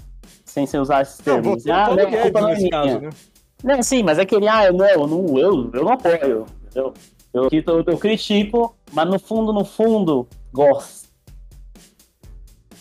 Sem 0.50 0.66
se 0.66 0.76
usar 0.76 1.02
esses 1.02 1.18
Não, 1.18 1.24
termos. 1.24 1.62
votei 1.64 1.72
no 1.72 1.78
ah, 1.78 1.86
não, 1.86 1.92
a 1.92 1.96
Guedes 2.06 2.22
culpa 2.22 2.40
não 2.40 2.48
é 2.48 2.56
minha. 2.56 2.70
caso, 2.70 3.00
né? 3.00 3.10
Não, 3.62 3.82
sim, 3.84 4.02
mas 4.02 4.18
é 4.18 4.24
que 4.26 4.34
ele, 4.34 4.48
ah, 4.48 4.66
eu 4.66 4.72
não, 4.72 4.84
eu 4.86 5.06
não, 5.06 5.38
eu, 5.38 5.70
eu 5.72 5.84
não 5.84 5.92
apoio. 5.92 6.46
Eu, 6.74 6.92
eu, 7.32 7.62
tô- 7.62 7.84
eu 7.86 7.98
critico, 7.98 8.74
mas 8.92 9.08
no 9.08 9.18
fundo, 9.20 9.52
no 9.52 9.64
fundo, 9.64 10.26
gosto. 10.52 11.08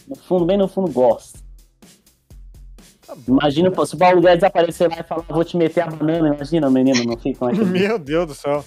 No 0.08 0.16
fundo, 0.16 0.46
bem 0.46 0.58
no 0.58 0.68
fundo, 0.68 0.92
gosto. 0.92 1.40
Tá. 3.06 3.16
Imagina 3.28 3.70
pô, 3.70 3.86
se 3.86 3.94
o 3.94 3.98
Paulo 4.00 4.20
Guedes 4.22 4.44
aparecer 4.44 4.90
lá 4.90 5.00
e 5.00 5.04
falar, 5.04 5.24
vou 5.30 5.44
te 5.44 5.56
meter 5.56 5.82
a 5.82 5.88
banana, 5.88 6.34
imagina, 6.34 6.70
menino, 6.72 7.04
não 7.04 7.18
fica 7.18 7.46
é 7.46 7.52
que 7.52 7.60
Meu 7.66 8.00
Deus 8.00 8.26
do 8.28 8.34
céu. 8.34 8.66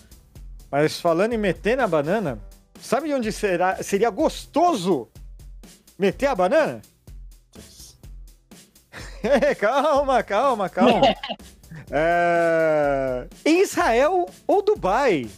Mas 0.70 1.00
falando 1.00 1.32
em 1.32 1.38
meter 1.38 1.76
na 1.76 1.88
banana, 1.88 2.38
sabe 2.80 3.08
de 3.08 3.14
onde 3.14 3.32
será, 3.32 3.82
seria 3.82 4.10
gostoso 4.10 5.08
meter 5.98 6.26
a 6.26 6.34
banana? 6.36 6.80
calma, 9.58 10.22
calma, 10.22 10.68
calma. 10.68 11.00
É, 11.94 13.26
Em 13.44 13.60
Israel 13.62 14.26
ou 14.46 14.62
Dubai? 14.62 15.28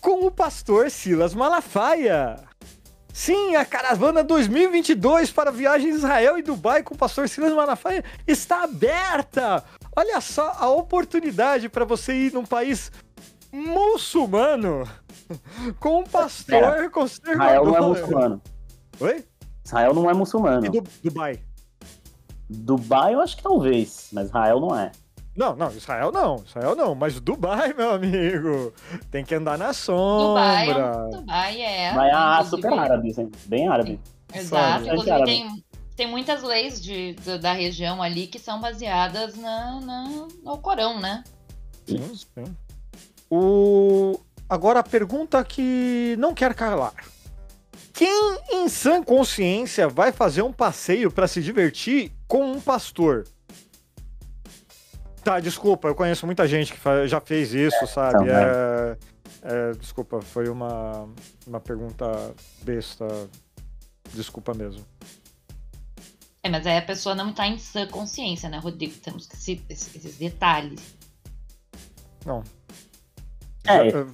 com 0.00 0.24
o 0.24 0.30
pastor 0.30 0.88
Silas 0.88 1.34
Malafaia. 1.34 2.36
Sim, 3.12 3.56
a 3.56 3.64
caravana 3.64 4.22
2022 4.22 5.32
para 5.32 5.50
viagem 5.50 5.90
Israel 5.90 6.38
e 6.38 6.42
Dubai 6.42 6.82
com 6.82 6.94
o 6.94 6.98
pastor 6.98 7.28
Silas 7.28 7.52
Malafaia 7.52 8.04
está 8.26 8.62
aberta. 8.62 9.64
Olha 9.96 10.20
só 10.20 10.52
a 10.58 10.68
oportunidade 10.68 11.68
para 11.68 11.84
você 11.84 12.12
ir 12.12 12.32
num 12.32 12.44
país 12.44 12.92
muçulmano 13.52 14.88
com 15.80 16.00
um 16.00 16.04
pastor 16.04 16.60
Pera, 16.60 16.90
conservador. 16.90 17.42
Israel 17.42 17.64
não 17.64 17.76
é 17.76 17.80
muçulmano. 17.80 18.42
Oi? 19.00 19.24
Israel 19.64 19.94
não 19.94 20.10
é 20.10 20.14
muçulmano. 20.14 20.66
E 20.66 20.68
du 20.68 20.84
Dubai? 21.02 21.40
Dubai 22.48 23.14
eu 23.14 23.20
acho 23.20 23.36
que 23.36 23.42
talvez, 23.42 24.08
mas 24.12 24.26
Israel 24.28 24.60
não 24.60 24.78
é. 24.78 24.92
Não, 25.36 25.54
não, 25.54 25.68
Israel 25.70 26.10
não, 26.12 26.42
Israel 26.46 26.74
não, 26.74 26.94
mas 26.94 27.20
Dubai, 27.20 27.74
meu 27.74 27.90
amigo, 27.90 28.72
tem 29.10 29.24
que 29.24 29.34
andar 29.34 29.58
na 29.58 29.72
sombra. 29.74 30.26
Dubai, 30.26 30.70
é- 30.70 31.10
Dubai 31.16 31.60
é. 31.62 31.90
Dubai 31.90 32.40
é 32.40 32.44
super 32.44 32.72
árabe, 32.72 33.10
assim, 33.10 33.30
bem 33.46 33.68
árabe. 33.68 34.00
Exato. 34.34 34.48
Sabe? 34.72 34.86
Inclusive, 34.88 35.10
Árabe. 35.10 35.30
tem, 35.30 35.64
tem 35.96 36.06
muitas 36.10 36.42
leis 36.42 36.80
de, 36.82 37.12
da- 37.14 37.36
da 37.36 37.52
região 37.52 38.02
ali 38.02 38.26
que 38.26 38.38
são 38.38 38.60
baseadas 38.60 39.36
na, 39.36 39.80
na- 39.80 40.26
no 40.42 40.58
Corão, 40.58 40.98
né? 41.00 41.22
Sim, 41.86 42.14
sim. 42.14 42.56
O... 43.30 44.18
Agora 44.48 44.80
a 44.80 44.82
pergunta 44.82 45.42
que 45.44 46.14
não 46.18 46.32
quer 46.32 46.54
calar. 46.54 46.94
Quem 47.92 48.38
em 48.52 48.68
sã 48.68 49.02
consciência 49.02 49.88
vai 49.88 50.12
fazer 50.12 50.42
um 50.42 50.52
passeio 50.52 51.10
para 51.10 51.26
se 51.26 51.42
divertir 51.42 52.12
com 52.26 52.52
um 52.52 52.60
pastor? 52.60 53.26
Tá, 55.22 55.40
desculpa, 55.40 55.88
eu 55.88 55.94
conheço 55.94 56.24
muita 56.24 56.46
gente 56.46 56.72
que 56.72 56.78
já 57.08 57.20
fez 57.20 57.52
isso, 57.52 57.86
sabe? 57.88 58.24
então, 58.24 58.36
É, 58.36 58.96
é, 59.42 59.72
desculpa, 59.72 60.20
foi 60.22 60.48
uma, 60.48 61.08
uma 61.46 61.60
pergunta 61.60 62.06
besta. 62.62 63.06
Desculpa 64.14 64.54
mesmo. 64.54 64.86
É, 66.42 66.48
mas 66.48 66.64
aí 66.64 66.78
a 66.78 66.82
pessoa 66.82 67.12
não 67.12 67.32
tá 67.32 67.48
em 67.48 67.58
sã 67.58 67.88
consciência, 67.88 68.48
né, 68.48 68.58
Rodrigo? 68.58 68.94
Temos 68.98 69.26
que 69.26 69.36
se, 69.36 69.60
esses, 69.68 70.16
detalhes. 70.16 70.96
É. 72.24 73.90
Já, 73.90 73.98
eh, 73.98 74.06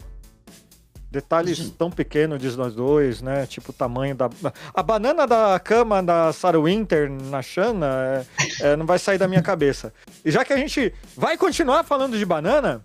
Detalhes 1.12 1.68
tão 1.77 1.90
pequenos 1.90 2.40
de 2.40 2.57
nós 2.57 2.75
dois, 2.75 3.20
né? 3.20 3.44
Tipo 3.44 3.70
o 3.70 3.75
tamanho 3.75 4.14
da. 4.14 4.31
A 4.72 4.83
banana 4.83 5.27
da 5.27 5.61
cama 5.61 6.03
da 6.03 6.33
Sarah 6.33 6.59
Winter 6.59 7.11
na 7.11 7.42
Xana 7.42 7.87
é, 8.61 8.68
é, 8.68 8.77
não 8.77 8.87
vai 8.87 8.98
sair 8.98 9.18
da 9.18 9.29
minha 9.29 9.42
cabeça. 9.42 9.92
E 10.25 10.31
já 10.31 10.42
que 10.42 10.55
a 10.55 10.57
gente 10.57 10.94
vai 11.14 11.37
continuar 11.37 11.85
falando 11.85 12.16
de 12.16 12.25
banana, 12.25 12.83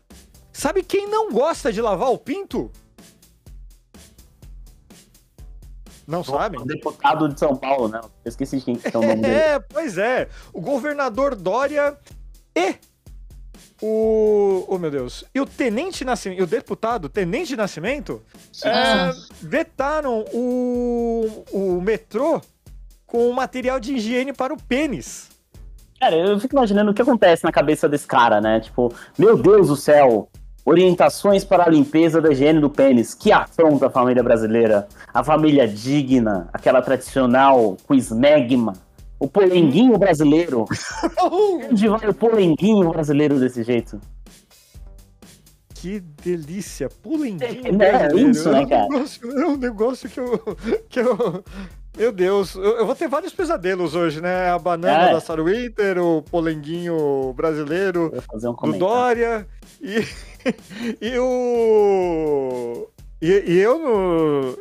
sabe 0.52 0.84
quem 0.84 1.08
não 1.08 1.32
gosta 1.32 1.72
de 1.72 1.82
lavar 1.82 2.10
o 2.10 2.18
pinto? 2.18 2.70
Não 6.06 6.22
sabem? 6.22 6.60
O 6.60 6.66
deputado 6.66 7.30
de 7.30 7.40
São 7.40 7.56
Paulo, 7.56 7.88
né? 7.88 8.02
Eu 8.04 8.30
esqueci 8.30 8.58
de 8.58 8.66
quem 8.66 8.76
que 8.76 8.88
é 8.94 9.00
o 9.00 9.02
nome 9.02 9.16
dele. 9.24 9.36
É, 9.36 9.60
pois 9.60 9.98
é. 9.98 10.28
O 10.52 10.60
governador 10.60 11.34
Dória 11.34 11.98
e 12.54 12.76
o. 13.82 14.66
Oh, 14.68 14.78
meu 14.78 14.90
Deus. 14.92 15.24
E 15.34 15.40
o 15.40 15.46
Tenente 15.46 16.04
Nascimento. 16.04 16.40
E 16.40 16.44
o 16.44 16.48
deputado 16.48 17.10
Tenente 17.10 17.56
Nascimento 17.56 18.22
é, 18.64 18.70
Ah, 18.70 19.12
vetaram 19.42 20.26
o, 20.34 21.44
o 21.52 21.82
metrô 21.82 22.42
com 23.06 23.32
material 23.32 23.80
de 23.80 23.94
higiene 23.94 24.34
para 24.34 24.54
o 24.54 24.62
pênis. 24.62 25.30
Cara, 26.00 26.16
eu 26.16 26.40
fico 26.40 26.56
imaginando 26.56 26.92
o 26.92 26.94
que 26.94 27.02
acontece 27.02 27.44
na 27.44 27.52
cabeça 27.52 27.90
desse 27.90 28.06
cara, 28.06 28.40
né? 28.40 28.60
Tipo, 28.60 28.94
meu 29.18 29.36
Deus 29.36 29.70
do 29.70 29.76
céu, 29.76 30.30
orientações 30.64 31.44
para 31.44 31.64
a 31.64 31.70
limpeza 31.70 32.22
da 32.22 32.32
higiene 32.32 32.60
do 32.60 32.70
pênis. 32.70 33.16
Que 33.16 33.32
afronta 33.32 33.88
a 33.88 33.90
família 33.90 34.22
brasileira. 34.22 34.88
A 35.14 35.24
família 35.24 35.68
digna, 35.68 36.50
aquela 36.54 36.82
tradicional 36.82 37.78
com 37.88 37.96
esmegma. 37.96 38.74
O 39.20 39.28
polenguinho 39.28 39.98
brasileiro. 39.98 40.66
Onde 41.32 41.88
vai 41.88 42.08
o 42.10 42.14
polenguinho 42.14 42.90
brasileiro 42.90 43.40
desse 43.40 43.64
jeito? 43.64 44.00
Que 45.76 46.00
delícia, 46.00 46.90
pulenguinho 46.90 47.66
É, 47.66 47.68
é 47.70 47.72
brasileiro. 47.72 48.30
isso, 48.32 48.50
né, 48.52 48.62
é 48.62 48.66
um 48.66 48.70
cara? 48.70 48.88
negócio, 48.90 49.40
é 49.40 49.46
um 49.48 49.58
negócio 49.58 50.10
que 50.10 50.20
eu, 50.20 50.58
que 50.90 51.00
eu... 51.00 51.44
Meu 51.96 52.12
Deus, 52.12 52.54
eu, 52.56 52.86
vou 52.86 52.94
ter 52.96 53.08
vários 53.08 53.34
pesadelos 53.34 53.96
hoje, 53.96 54.22
né? 54.22 54.52
A 54.52 54.60
banana 54.60 55.10
É. 55.10 55.14
da 55.14 55.20
Sarah 55.20 55.42
Winter, 55.44 55.98
o 55.98 56.22
polenguinho 56.22 57.34
brasileiro, 57.34 58.14
um 58.44 58.72
do. 58.72 58.78
Dória 58.78 59.48
e, 59.82 60.06
e 61.02 61.18
o... 61.18 62.88
E, 63.20 63.28
e 63.48 63.58
eu, 63.58 63.82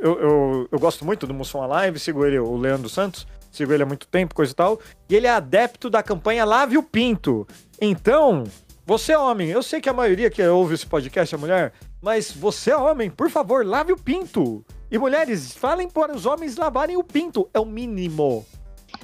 eu, 0.00 0.18
eu, 0.18 0.68
eu 0.72 0.78
gosto 0.78 1.04
muito 1.04 1.26
do 1.26 1.34
Mussum 1.34 1.60
Alive, 1.60 1.98
sigo 1.98 2.24
ele, 2.24 2.38
o 2.38 2.56
Leandro 2.56 2.88
Santos, 2.88 3.26
sigo 3.56 3.72
ele 3.72 3.82
há 3.82 3.86
muito 3.86 4.06
tempo, 4.06 4.34
coisa 4.34 4.52
e 4.52 4.54
tal, 4.54 4.80
e 5.08 5.14
ele 5.14 5.26
é 5.26 5.30
adepto 5.30 5.88
da 5.88 6.02
campanha 6.02 6.44
Lave 6.44 6.78
o 6.78 6.82
Pinto. 6.82 7.46
Então, 7.80 8.44
você 8.86 9.12
é 9.12 9.18
homem, 9.18 9.48
eu 9.48 9.62
sei 9.64 9.80
que 9.80 9.88
a 9.88 9.92
maioria 9.92 10.30
que 10.30 10.40
ouve 10.46 10.74
esse 10.74 10.86
podcast 10.86 11.34
é 11.34 11.38
mulher, 11.38 11.72
mas 12.00 12.30
você 12.30 12.70
é 12.70 12.76
homem, 12.76 13.10
por 13.10 13.28
favor, 13.28 13.66
lave 13.66 13.92
o 13.92 13.96
pinto. 13.96 14.64
E 14.88 14.96
mulheres, 14.96 15.52
falem 15.52 15.90
para 15.90 16.14
os 16.14 16.24
homens 16.24 16.56
lavarem 16.56 16.96
o 16.96 17.02
pinto, 17.02 17.50
é 17.52 17.58
o 17.58 17.64
mínimo. 17.64 18.46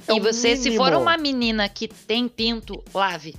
É 0.07 0.13
e 0.13 0.19
você, 0.21 0.55
se 0.55 0.69
mínimo. 0.69 0.85
for 0.85 0.93
uma 0.93 1.17
menina 1.17 1.67
que 1.67 1.89
tem 1.89 2.29
pinto, 2.29 2.81
lave. 2.93 3.35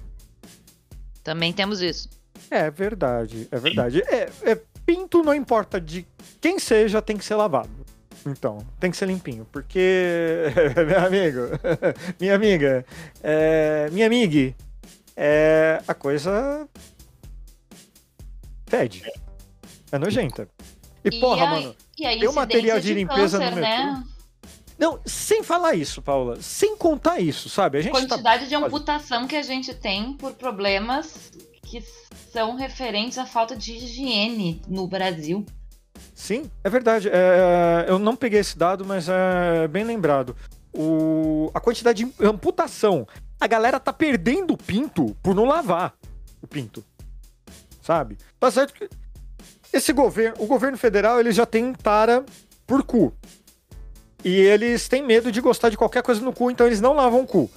Também 1.22 1.50
temos 1.50 1.80
isso. 1.80 2.10
É 2.50 2.70
verdade, 2.70 3.48
é 3.50 3.58
verdade. 3.58 4.02
É, 4.06 4.30
é, 4.42 4.60
pinto 4.84 5.22
não 5.22 5.34
importa 5.34 5.80
de 5.80 6.06
quem 6.42 6.58
seja, 6.58 7.00
tem 7.00 7.16
que 7.16 7.24
ser 7.24 7.36
lavado. 7.36 7.83
Então, 8.26 8.58
tem 8.80 8.90
que 8.90 8.96
ser 8.96 9.06
limpinho, 9.06 9.46
porque, 9.52 10.44
meu 10.86 10.98
amigo, 11.06 11.40
minha 12.18 12.34
amiga, 12.34 12.84
é, 13.22 13.88
minha 13.92 14.06
amiga, 14.06 14.54
é, 15.16 15.82
a 15.86 15.92
coisa 15.94 16.66
fede. 18.66 19.02
É 19.92 19.98
nojenta. 19.98 20.48
E, 21.04 21.08
E 21.08 21.20
porra, 21.20 21.44
aí- 21.44 21.50
mano, 21.64 21.76
E 21.98 22.06
aí, 22.06 22.18
Tem 22.18 22.28
um 22.28 22.32
material 22.32 22.80
de 22.80 22.94
limpeza 22.94 23.38
no 23.38 23.44
câncer, 23.44 23.60
metrô? 23.60 23.84
né? 23.92 24.04
não, 24.78 24.98
sem 25.04 25.42
falar 25.44 25.74
isso, 25.74 26.02
Paula, 26.02 26.40
sem 26.42 26.76
contar 26.76 27.20
isso, 27.20 27.48
sabe? 27.48 27.78
A 27.78 27.80
gente 27.82 27.92
tá 27.92 28.00
Quantidade 28.00 28.48
de 28.48 28.54
amputação 28.56 29.28
que 29.28 29.36
a 29.36 29.42
gente 29.42 29.72
tem 29.74 30.14
por 30.14 30.32
problemas 30.32 31.30
que 31.62 31.80
são 32.32 32.56
referentes 32.56 33.16
à 33.18 33.24
falta 33.26 33.54
de 33.54 33.72
higiene 33.74 34.60
no 34.66 34.88
Brasil. 34.88 35.44
Sim, 36.14 36.50
é 36.62 36.70
verdade. 36.70 37.08
É, 37.08 37.86
eu 37.88 37.98
não 37.98 38.16
peguei 38.16 38.40
esse 38.40 38.56
dado, 38.56 38.84
mas 38.84 39.08
é 39.08 39.68
bem 39.68 39.84
lembrado. 39.84 40.36
O, 40.72 41.50
a 41.54 41.60
quantidade 41.60 42.04
de 42.04 42.26
amputação. 42.26 43.06
A 43.40 43.46
galera 43.46 43.78
tá 43.78 43.92
perdendo 43.92 44.54
o 44.54 44.56
pinto 44.56 45.14
por 45.22 45.34
não 45.34 45.44
lavar 45.44 45.94
o 46.40 46.46
pinto. 46.46 46.84
Sabe? 47.82 48.16
Tá 48.40 48.50
certo 48.50 48.72
que 48.74 48.88
esse 49.72 49.92
governo, 49.92 50.36
o 50.38 50.46
governo 50.46 50.78
federal, 50.78 51.18
ele 51.18 51.32
já 51.32 51.44
tem 51.44 51.72
tara 51.72 52.24
por 52.66 52.82
cu. 52.84 53.12
E 54.24 54.34
eles 54.34 54.88
têm 54.88 55.02
medo 55.02 55.30
de 55.30 55.40
gostar 55.40 55.68
de 55.68 55.76
qualquer 55.76 56.02
coisa 56.02 56.20
no 56.20 56.32
cu, 56.32 56.50
então 56.50 56.66
eles 56.66 56.80
não 56.80 56.94
lavam 56.94 57.22
o 57.22 57.26
cu. 57.26 57.50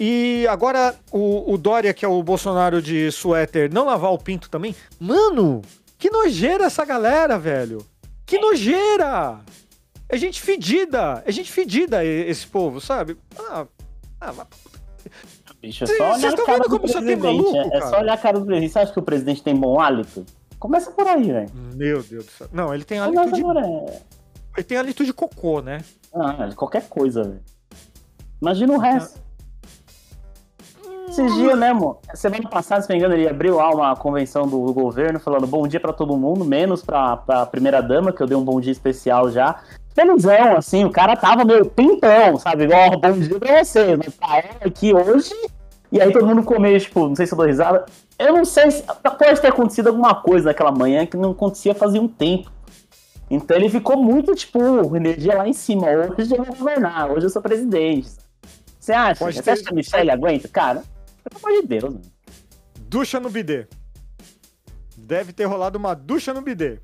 E 0.00 0.46
agora 0.48 0.94
o, 1.10 1.52
o 1.52 1.58
Dória, 1.58 1.92
que 1.92 2.04
é 2.04 2.08
o 2.08 2.22
Bolsonaro 2.22 2.80
de 2.80 3.10
suéter, 3.10 3.72
não 3.72 3.86
lavar 3.86 4.12
o 4.12 4.18
pinto 4.18 4.48
também. 4.48 4.74
Mano, 5.00 5.60
que 5.98 6.10
nojeira 6.10 6.64
essa 6.64 6.84
galera, 6.84 7.38
velho. 7.38 7.84
Que 8.24 8.38
nojeira! 8.38 9.40
É 10.08 10.16
gente 10.16 10.40
fedida. 10.40 11.22
É 11.26 11.32
gente 11.32 11.50
fedida 11.52 12.04
esse 12.04 12.46
povo, 12.46 12.80
sabe? 12.80 13.16
Ah, 13.38 13.66
ah, 14.20 14.32
vai- 14.32 14.46
Bicho, 15.60 15.84
é 15.84 15.86
Cês- 15.88 15.98
só 15.98 16.04
olhar 16.04 16.18
cês 16.20 16.34
a 16.34 16.44
cara 16.46 16.58
do 16.68 16.78
tem 16.78 16.90
presidente. 16.90 17.20
maluco, 17.22 17.56
é, 17.56 17.76
é 17.76 17.80
só 17.80 17.98
olhar 18.00 18.12
a 18.14 18.16
cara 18.18 18.38
do 18.38 18.46
presidente. 18.46 18.72
Você 18.72 18.78
acha 18.78 18.92
que 18.92 18.98
o 18.98 19.02
presidente 19.02 19.42
tem 19.42 19.56
bom 19.56 19.80
hálito? 19.80 20.24
Começa 20.58 20.90
por 20.92 21.06
aí, 21.06 21.32
velho. 21.32 21.50
meu 21.74 22.02
Deus 22.02 22.24
do 22.26 22.30
céu. 22.30 22.48
Não, 22.52 22.72
ele 22.74 22.84
tem 22.84 22.98
hálito 22.98 23.16
Começa 23.18 23.36
de, 23.36 23.42
por 23.42 23.56
aí. 23.58 23.98
ele 24.56 24.64
tem 24.64 24.78
hálito 24.78 25.04
de 25.04 25.12
cocô, 25.12 25.60
né? 25.60 25.78
Ah, 26.14 26.46
de 26.46 26.54
qualquer 26.54 26.88
coisa, 26.88 27.22
velho. 27.24 27.42
Imagina 28.40 28.72
o 28.72 28.78
resto. 28.78 29.20
Esses 31.18 31.34
dias 31.34 31.58
mesmo, 31.58 31.98
semana 32.14 32.48
passada, 32.48 32.80
se 32.80 32.88
não 32.88 32.94
me 32.94 33.00
engano, 33.00 33.14
ele 33.20 33.28
abriu 33.28 33.56
lá 33.56 33.70
uma 33.74 33.96
convenção 33.96 34.46
do, 34.46 34.72
governo 34.72 35.18
falando 35.18 35.48
bom 35.48 35.66
dia 35.66 35.80
pra 35.80 35.92
todo 35.92 36.16
mundo, 36.16 36.44
menos 36.44 36.80
pra, 36.80 37.16
pra 37.16 37.44
primeira 37.44 37.82
dama, 37.82 38.12
que 38.12 38.22
eu 38.22 38.26
dei 38.28 38.36
um 38.36 38.44
bom 38.44 38.60
dia 38.60 38.70
especial 38.70 39.28
já. 39.28 39.56
Felizão, 39.96 40.56
assim, 40.56 40.84
o 40.84 40.90
cara 40.90 41.16
tava 41.16 41.44
meio 41.44 41.64
pintão, 41.66 42.38
sabe? 42.38 42.64
Igual, 42.64 42.92
"Ó, 42.92 42.96
bom 42.98 43.18
dia 43.18 43.36
pra 43.36 43.64
você, 43.64 43.96
mas 43.96 44.14
pra 44.14 44.38
ela 44.38 44.66
aqui 44.66 44.94
hoje. 44.94 45.34
E 45.90 46.00
aí 46.00 46.12
todo 46.12 46.24
mundo 46.24 46.46
meio, 46.60 46.78
tipo, 46.78 47.08
não 47.08 47.16
sei 47.16 47.26
se 47.26 47.32
eu 47.34 47.36
dou 47.38 47.46
risada. 47.46 47.84
Eu 48.16 48.34
não 48.34 48.44
sei 48.44 48.70
se. 48.70 48.84
Pode 48.84 49.40
ter 49.40 49.48
acontecido 49.48 49.88
alguma 49.88 50.14
coisa 50.14 50.50
naquela 50.50 50.70
manhã 50.70 51.04
que 51.04 51.16
não 51.16 51.32
acontecia 51.32 51.74
fazia 51.74 52.00
um 52.00 52.06
tempo. 52.06 52.48
Então 53.28 53.56
ele 53.56 53.68
ficou 53.68 53.96
muito, 53.96 54.36
tipo, 54.36 54.94
energia 54.94 55.36
lá 55.36 55.48
em 55.48 55.52
cima. 55.52 55.88
Hoje 56.16 56.32
eu 56.32 56.44
vou 56.44 56.54
governar, 56.54 57.10
hoje 57.10 57.26
eu 57.26 57.30
sou 57.30 57.42
presidente. 57.42 58.08
Você 58.78 58.92
acha? 58.92 59.18
Pode 59.24 59.34
Você 59.36 59.42
ter- 59.42 59.50
acha 59.50 59.62
que 59.64 59.70
a 59.72 59.74
Michelle 59.74 60.10
aguenta? 60.10 60.46
Cara, 60.48 60.82
pelo 61.30 61.46
amor 61.46 61.62
de 61.62 61.68
Deus, 61.68 61.84
mano. 61.84 62.02
Ducha 62.80 63.20
no 63.20 63.30
bidê. 63.30 63.66
Deve 64.96 65.32
ter 65.32 65.44
rolado 65.44 65.78
uma 65.78 65.94
ducha 65.94 66.32
no 66.34 66.42
bidê. 66.42 66.80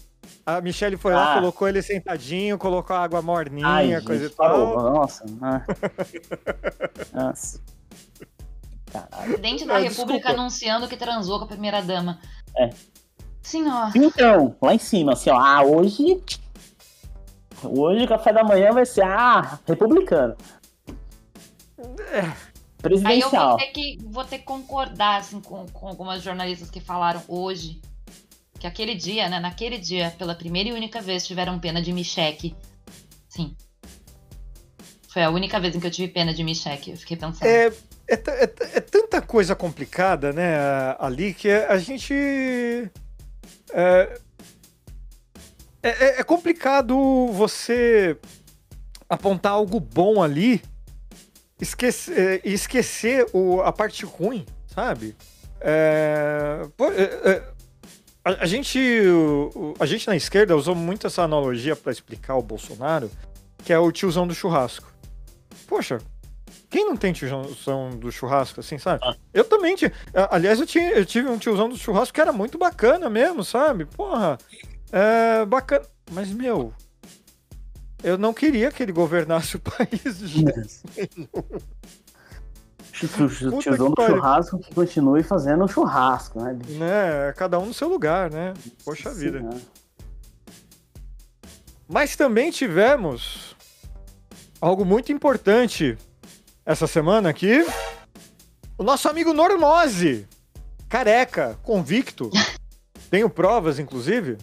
A 0.47 0.61
Michelle 0.61 0.97
foi 0.97 1.13
lá, 1.15 1.33
Ah. 1.33 1.41
colocou 1.41 1.67
ele 1.69 1.83
sentadinho, 1.83 2.59
colocou 2.59 2.95
água 2.97 3.21
morninha, 3.23 3.67
Ai, 3.67 4.01
coisa 4.03 4.25
e 4.25 4.29
gente, 4.29 4.37
parou. 4.37 4.75
tal. 4.77 4.93
Nossa. 4.95 5.25
ah. 5.41 5.63
Nossa. 7.13 7.61
Caralho. 8.93 9.25
Presidente 9.25 9.65
da 9.65 9.75
Ah, 9.75 9.79
República 9.79 10.13
desculpa. 10.19 10.41
anunciando 10.41 10.89
que 10.89 10.97
transou 10.97 11.39
com 11.39 11.45
a 11.47 11.49
primeira 11.49 11.83
dama. 11.83 12.21
É. 12.57 12.71
Senhor. 13.43 13.91
Então, 13.95 14.55
lá 14.63 14.75
em 14.75 14.79
cima, 14.79 15.13
assim, 15.15 15.31
ó. 15.31 15.39
Ah, 15.39 15.63
hoje. 15.65 16.23
Hoje 17.63 18.05
o 18.05 18.09
café 18.09 18.33
da 18.33 18.45
manhã 18.45 18.71
vai 18.73 18.85
ser, 18.87 19.03
ah, 19.05 19.59
republicano. 19.67 20.37
É. 22.13 22.54
Aí 23.05 23.21
eu 23.21 23.31
vou 23.31 23.57
ter 23.57 23.67
que, 23.67 23.99
vou 24.05 24.25
ter 24.25 24.39
que 24.39 24.45
concordar 24.45 25.21
assim, 25.21 25.41
com, 25.41 25.67
com 25.67 25.89
algumas 25.89 26.23
jornalistas 26.23 26.71
que 26.71 26.81
falaram 26.81 27.23
hoje 27.29 27.81
que 28.59 28.67
aquele 28.67 28.95
dia, 28.95 29.29
né? 29.29 29.41
Naquele 29.41 29.79
dia, 29.79 30.15
pela 30.19 30.35
primeira 30.35 30.69
e 30.69 30.73
única 30.73 31.01
vez, 31.01 31.27
tiveram 31.27 31.59
pena 31.59 31.83
de 31.83 31.93
Micheque. 31.93 32.55
Sim. 33.29 33.55
Foi 35.09 35.23
a 35.23 35.31
única 35.31 35.61
vez 35.61 35.77
em 35.77 35.81
que 35.81 35.87
eu 35.87 35.91
tive 35.91 36.13
pena 36.13 36.33
de 36.33 36.43
Micheque. 36.43 36.91
Eu 36.91 36.97
fiquei 36.97 37.17
pensando. 37.17 37.47
É, 37.47 37.67
é, 38.09 38.15
é 38.15 38.55
é 38.75 38.81
tanta 38.81 39.21
coisa 39.21 39.55
complicada, 39.55 40.33
né, 40.33 40.57
ali, 40.99 41.35
que 41.35 41.51
a 41.51 41.77
gente. 41.79 42.15
É, 43.73 44.21
é, 45.83 46.21
é 46.21 46.23
complicado 46.23 46.97
você 47.33 48.19
apontar 49.09 49.53
algo 49.53 49.79
bom 49.79 50.23
ali 50.23 50.63
esquecer, 51.61 52.41
e 52.45 52.53
esquecer 52.53 53.27
o, 53.33 53.61
a 53.63 53.73
parte 53.73 54.05
ruim, 54.05 54.45
sabe? 54.67 55.17
É, 55.61 56.67
pô, 56.77 56.87
é, 56.93 57.03
é, 57.03 57.43
a, 58.25 58.43
a 58.43 58.47
gente, 58.47 58.79
a 59.79 59.87
gente 59.87 60.07
na 60.07 60.17
esquerda 60.17 60.57
usou 60.57 60.75
muito 60.75 61.07
essa 61.07 61.23
analogia 61.23 61.75
para 61.77 61.93
explicar 61.93 62.37
o 62.37 62.43
Bolsonaro, 62.43 63.11
que 63.65 63.73
é 63.73 63.79
o 63.79 63.91
tiozão 63.91 64.27
do 64.27 64.35
churrasco. 64.35 64.93
Poxa, 65.67 65.99
quem 66.69 66.85
não 66.85 66.97
tem 66.97 67.13
tiozão 67.13 67.91
do 67.91 68.11
churrasco, 68.11 68.61
assim, 68.61 68.79
sabe? 68.79 69.01
Ah. 69.05 69.15
Eu 69.33 69.45
também 69.45 69.77
tinha. 69.77 69.93
Aliás, 70.31 70.59
eu, 70.59 70.67
tinha, 70.67 70.91
eu 70.91 71.07
tive 71.07 71.29
um 71.29 71.39
tiozão 71.39 71.69
do 71.69 71.77
churrasco 71.77 72.13
que 72.13 72.21
era 72.21 72.33
muito 72.33 72.59
bacana 72.59 73.09
mesmo, 73.09 73.45
sabe? 73.45 73.85
Porra, 73.85 74.37
é 74.91 75.45
bacana. 75.47 75.85
Mas, 76.11 76.31
meu, 76.31 76.75
eu 78.05 78.19
não 78.19 78.35
queria 78.35 78.71
que 78.71 78.83
ele 78.83 78.93
governasse 78.93 79.57
o 79.57 79.61
país. 79.61 80.19
gente. 80.19 80.85
O 83.03 83.51
Puta 83.51 83.59
tiozão 83.61 83.91
do 83.91 84.03
churrasco 84.07 84.59
que 84.59 84.73
continue 84.73 85.23
fazendo 85.25 85.67
churrasco, 85.67 86.41
né, 86.41 86.55
bicho? 86.55 86.79
né? 86.79 87.33
Cada 87.37 87.59
um 87.59 87.67
no 87.67 87.75
seu 87.75 87.89
lugar, 87.89 88.31
né? 88.31 88.55
Poxa 88.85 89.11
Sim, 89.13 89.19
vida. 89.21 89.41
né? 89.41 89.61
Mas 91.89 92.15
também 92.15 92.51
tivemos 92.51 93.57
algo 94.61 94.85
muito 94.85 95.11
importante 95.11 95.99
essa 96.65 96.87
semana 96.87 97.31
aqui. 97.31 97.67
O 98.79 98.85
nosso 98.85 99.09
amigo 99.09 99.33
Normose, 99.33 100.29
careca, 100.89 101.59
convicto. 101.63 102.31
Tenho 103.11 103.29
provas, 103.29 103.79
inclusive. 103.79 104.39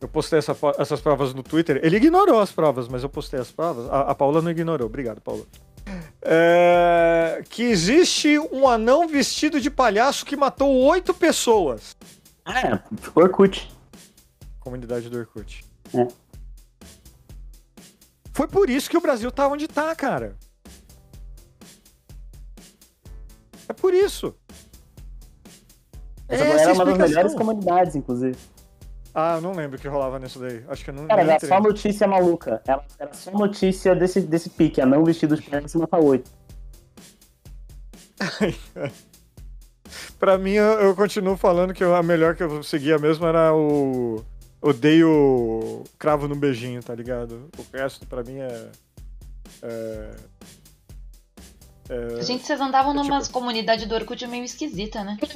Eu 0.00 0.08
postei 0.08 0.38
essa 0.38 0.56
essas 0.78 1.00
provas 1.00 1.34
no 1.34 1.42
Twitter. 1.42 1.78
Ele 1.82 1.98
ignorou 1.98 2.40
as 2.40 2.50
provas, 2.50 2.88
mas 2.88 3.02
eu 3.02 3.08
postei 3.08 3.38
as 3.38 3.50
provas. 3.50 3.88
A, 3.90 4.10
a 4.10 4.14
Paula 4.14 4.40
não 4.40 4.50
ignorou. 4.50 4.86
Obrigado, 4.86 5.20
Paula. 5.20 5.44
É, 6.22 7.42
que 7.48 7.62
existe 7.62 8.38
um 8.38 8.66
anão 8.66 9.06
vestido 9.06 9.60
de 9.60 9.70
palhaço 9.70 10.24
que 10.24 10.36
matou 10.36 10.74
oito 10.74 11.12
pessoas. 11.12 11.96
É, 12.46 12.78
Orkut. 13.14 13.70
Comunidade 14.58 15.10
do 15.10 15.18
Orkut. 15.18 15.64
É. 15.94 16.06
Foi 18.32 18.48
por 18.48 18.70
isso 18.70 18.88
que 18.88 18.96
o 18.96 19.00
Brasil 19.00 19.30
tá 19.30 19.48
onde 19.48 19.68
tá, 19.68 19.94
cara. 19.94 20.36
É 23.68 23.72
por 23.72 23.92
isso. 23.92 24.34
Essa 26.28 26.44
Essa 26.44 26.70
é 26.70 26.72
uma 26.72 26.84
das 26.84 26.98
melhores 26.98 27.34
comunidades, 27.34 27.96
inclusive. 27.96 28.36
Ah, 29.14 29.36
eu 29.36 29.40
não 29.40 29.52
lembro 29.52 29.76
o 29.76 29.80
que 29.80 29.88
rolava 29.88 30.18
nisso 30.18 30.38
daí. 30.38 30.62
Acho 30.68 30.84
que 30.84 30.90
eu 30.90 30.94
não 30.94 31.06
Cara, 31.08 31.22
era 31.22 31.34
entrei. 31.34 31.48
só 31.48 31.60
notícia 31.60 32.06
maluca. 32.06 32.62
Era, 32.66 32.84
era 32.98 33.12
só 33.12 33.30
notícia 33.32 33.94
desse, 33.94 34.20
desse 34.20 34.48
pique. 34.50 34.80
Anão 34.80 35.04
vestido 35.04 35.34
de 35.36 35.42
palhaço 35.42 35.78
mata 35.78 35.98
oito. 35.98 36.30
Pra 40.18 40.38
mim, 40.38 40.52
eu, 40.52 40.64
eu 40.80 40.94
continuo 40.94 41.36
falando 41.36 41.72
que 41.74 41.82
a 41.82 42.02
melhor 42.02 42.36
que 42.36 42.42
eu 42.42 42.62
seguia 42.62 42.98
mesmo 42.98 43.26
era 43.26 43.54
o. 43.54 44.22
Odeio 44.62 45.82
cravo 45.98 46.28
no 46.28 46.36
beijinho, 46.36 46.82
tá 46.82 46.94
ligado? 46.94 47.48
O 47.58 47.76
resto, 47.76 48.06
pra 48.06 48.22
mim, 48.22 48.38
é. 48.38 48.68
É. 49.62 50.10
é- 51.88 52.22
Gente, 52.22 52.44
vocês 52.46 52.60
andavam 52.60 52.92
tipo- 52.92 53.04
numa 53.08 53.24
comunidade 53.28 53.86
do 53.86 53.94
Orkut 53.94 54.24
meio 54.26 54.44
esquisita, 54.44 55.02
né? 55.02 55.16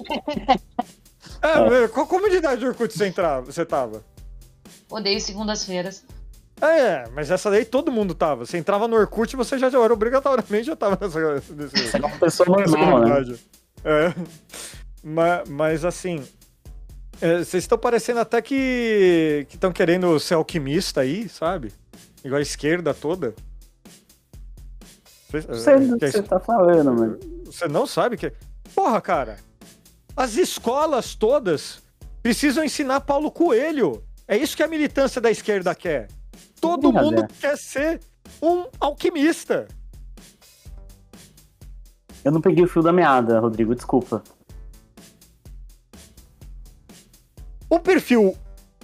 É, 1.45 1.89
qual 1.89 2.07
comunidade 2.07 2.61
do 2.63 2.67
Orkut 2.69 2.97
você, 2.97 3.07
entrava, 3.07 3.53
você 3.53 3.65
tava? 3.65 4.03
Odeio 4.91 5.21
segundas-feiras. 5.21 6.05
Ah, 6.61 6.73
é, 6.73 7.09
mas 7.13 7.31
essa 7.31 7.51
daí 7.51 7.65
todo 7.65 7.93
mundo 7.93 8.15
tava. 8.15 8.47
Você 8.47 8.57
entrava 8.57 8.89
no 8.89 8.97
Orkut, 8.97 9.37
você 9.37 9.59
já 9.59 9.67
era 9.67 9.93
obrigatoriamente 9.93 10.65
já 10.67 10.77
tava 10.77 10.99
nessa, 11.01 11.35
nesse, 11.55 11.91
Você 11.91 11.97
é 11.97 12.01
uma 12.01 12.19
pessoa 12.19 12.49
normal, 12.49 13.01
né? 13.01 13.37
É. 13.85 14.15
Mas, 15.03 15.49
mas 15.49 15.85
assim, 15.85 16.25
é, 17.21 17.39
vocês 17.39 17.65
estão 17.65 17.77
parecendo 17.77 18.21
até 18.21 18.41
que 18.41 19.47
estão 19.53 19.73
querendo 19.73 20.19
ser 20.19 20.35
alquimista 20.35 21.03
aí, 21.03 21.29
sabe? 21.29 21.73
Igual 22.25 22.39
a 22.39 22.43
esquerda 22.43 22.95
toda. 22.95 23.35
Vocês- 25.29 25.47
Não 25.47 25.55
sei 25.55 25.75
é, 25.75 25.79
do 25.81 25.99
que 25.99 26.07
que 26.07 26.13
você 26.13 26.23
tá 26.23 26.41
falando, 26.41 26.95
mano. 26.95 27.19
Você 27.45 27.69
não 27.69 27.87
sabe 27.87 28.17
que. 28.17 28.33
Porra, 28.75 29.01
cara! 29.01 29.37
As 30.17 30.37
escolas 30.37 31.15
todas 31.15 31.83
precisam 32.23 32.65
ensinar 32.65 33.01
Paulo 33.01 33.31
Coelho. 33.31 34.03
É 34.29 34.37
isso 34.37 34.57
que 34.57 34.63
a 34.63 34.69
militância 34.69 35.21
da 35.21 35.31
esquerda 35.31 35.75
quer. 35.75 36.09
Todo 36.61 36.89
Sim, 36.89 36.95
mundo 36.95 37.27
quer 37.41 37.59
ser 37.59 38.01
um 38.41 38.67
alquimista. 38.81 39.67
Eu 42.25 42.33
não 42.33 42.41
peguei 42.41 42.65
o 42.65 42.69
fio 42.69 42.83
da 42.83 42.93
meada, 42.93 43.39
Rodrigo, 43.41 43.75
desculpa. 43.75 44.23
O 47.69 47.79
perfil 47.81 48.37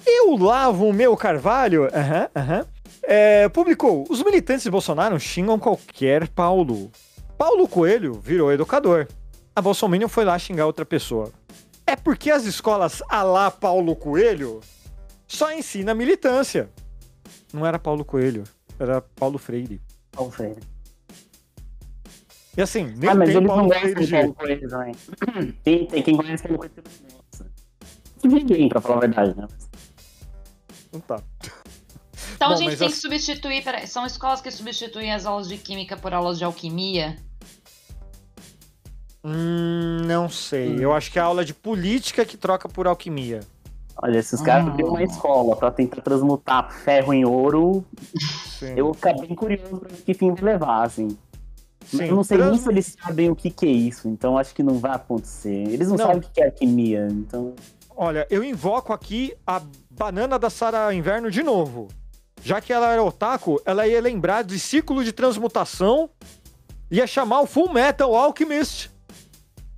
Eu 0.04 0.36
Lavo 0.36 0.88
o 0.88 0.92
Meu 0.92 1.16
Carvalho 1.16 1.84
aham, 1.94 2.28
aham, 2.34 2.66
é, 3.02 3.48
publicou: 3.48 4.04
Os 4.10 4.22
militantes 4.22 4.64
de 4.64 4.70
Bolsonaro 4.70 5.18
xingam 5.18 5.58
qualquer 5.58 6.28
Paulo. 6.28 6.90
Paulo 7.38 7.66
Coelho 7.68 8.14
virou 8.14 8.52
educador. 8.52 9.06
A 9.60 9.62
Bolsonaro 9.62 10.08
foi 10.08 10.24
lá 10.24 10.38
xingar 10.38 10.64
outra 10.64 10.86
pessoa. 10.86 11.30
É 11.86 11.94
porque 11.94 12.30
as 12.30 12.44
escolas 12.46 13.02
a 13.10 13.22
lá 13.22 13.50
Paulo 13.50 13.94
Coelho 13.94 14.60
só 15.28 15.52
ensina 15.52 15.92
militância. 15.92 16.70
Não 17.52 17.66
era 17.66 17.78
Paulo 17.78 18.02
Coelho, 18.02 18.44
era 18.78 19.02
Paulo 19.02 19.36
Freire. 19.36 19.78
Paulo 20.12 20.30
Freire. 20.30 20.62
E 22.56 22.62
assim, 22.62 22.84
nem 22.96 23.10
Ah, 23.10 23.14
mas 23.14 23.28
tem 23.28 23.36
eles 23.36 23.46
Paulo 23.48 23.62
não 23.64 23.68
Freire 23.70 24.04
de 24.06 24.10
Paulo. 24.12 24.34
Coelho 24.34 24.68
também. 24.70 24.94
Tem, 25.62 25.86
tem 25.86 26.02
quem 26.04 26.16
conhece 26.16 26.42
Paulo 26.44 26.58
Coelho 26.58 26.72
também 26.74 27.16
gosta. 27.30 27.46
Ninguém, 28.24 28.68
pra 28.70 28.80
falar 28.80 28.96
a 28.96 29.00
verdade, 29.00 29.36
né? 29.36 29.46
Não 30.90 31.00
tá. 31.00 31.22
Então 32.34 32.48
Bom, 32.48 32.54
a 32.54 32.56
gente 32.56 32.78
tem 32.78 32.86
as- 32.88 32.94
que 32.94 32.98
substituir. 33.00 33.62
peraí, 33.62 33.86
são 33.86 34.06
escolas 34.06 34.40
que 34.40 34.50
substituem 34.50 35.12
as 35.12 35.26
aulas 35.26 35.48
de 35.48 35.58
química 35.58 35.98
por 35.98 36.14
aulas 36.14 36.38
de 36.38 36.44
alquimia. 36.44 37.18
Hum, 39.24 40.02
não 40.06 40.28
sei. 40.28 40.76
Eu 40.82 40.92
acho 40.92 41.10
que 41.12 41.18
é 41.18 41.22
a 41.22 41.26
aula 41.26 41.44
de 41.44 41.52
política 41.54 42.24
que 42.24 42.36
troca 42.36 42.68
por 42.68 42.86
alquimia. 42.86 43.40
Olha, 44.02 44.18
esses 44.18 44.40
caras 44.40 44.66
Ah. 44.66 44.70
abriram 44.70 44.90
uma 44.90 45.02
escola 45.02 45.54
pra 45.56 45.70
tentar 45.70 46.00
transmutar 46.00 46.72
ferro 46.72 47.12
em 47.12 47.24
ouro. 47.24 47.84
Sim. 48.58 48.72
Eu 48.76 48.94
ficar 48.94 49.12
bem 49.14 49.34
curioso 49.34 49.76
pra 49.76 49.88
ver 49.90 50.02
que 50.02 50.14
fim 50.14 50.32
vai 50.32 50.52
levar, 50.52 50.84
assim. 50.86 51.08
Mas 51.92 52.02
Sim, 52.02 52.04
eu 52.08 52.16
não 52.16 52.24
sei 52.24 52.38
nem 52.38 52.46
trans- 52.46 52.60
se 52.62 52.68
eles 52.70 52.96
sabem 53.02 53.30
o 53.30 53.36
que, 53.36 53.50
que 53.50 53.66
é 53.66 53.70
isso, 53.70 54.08
então 54.08 54.38
acho 54.38 54.54
que 54.54 54.62
não 54.62 54.78
vai 54.78 54.92
acontecer. 54.92 55.50
Eles 55.68 55.88
não, 55.88 55.96
Não. 55.96 56.06
sabem 56.06 56.18
o 56.18 56.22
que 56.22 56.30
que 56.30 56.40
é 56.40 56.46
alquimia, 56.46 57.08
então. 57.10 57.54
Olha, 57.96 58.26
eu 58.30 58.42
invoco 58.44 58.92
aqui 58.92 59.34
a 59.46 59.60
banana 59.90 60.38
da 60.38 60.48
Sara 60.48 60.94
Inverno 60.94 61.30
de 61.30 61.42
novo. 61.42 61.88
Já 62.42 62.60
que 62.60 62.72
ela 62.72 62.90
era 62.92 63.02
otaku, 63.02 63.60
ela 63.66 63.86
ia 63.86 64.00
lembrar 64.00 64.42
de 64.44 64.58
ciclo 64.58 65.04
de 65.04 65.12
transmutação, 65.12 66.08
ia 66.90 67.06
chamar 67.06 67.40
o 67.42 67.46
Full 67.46 67.70
Metal 67.72 68.14
Alchemist. 68.14 68.89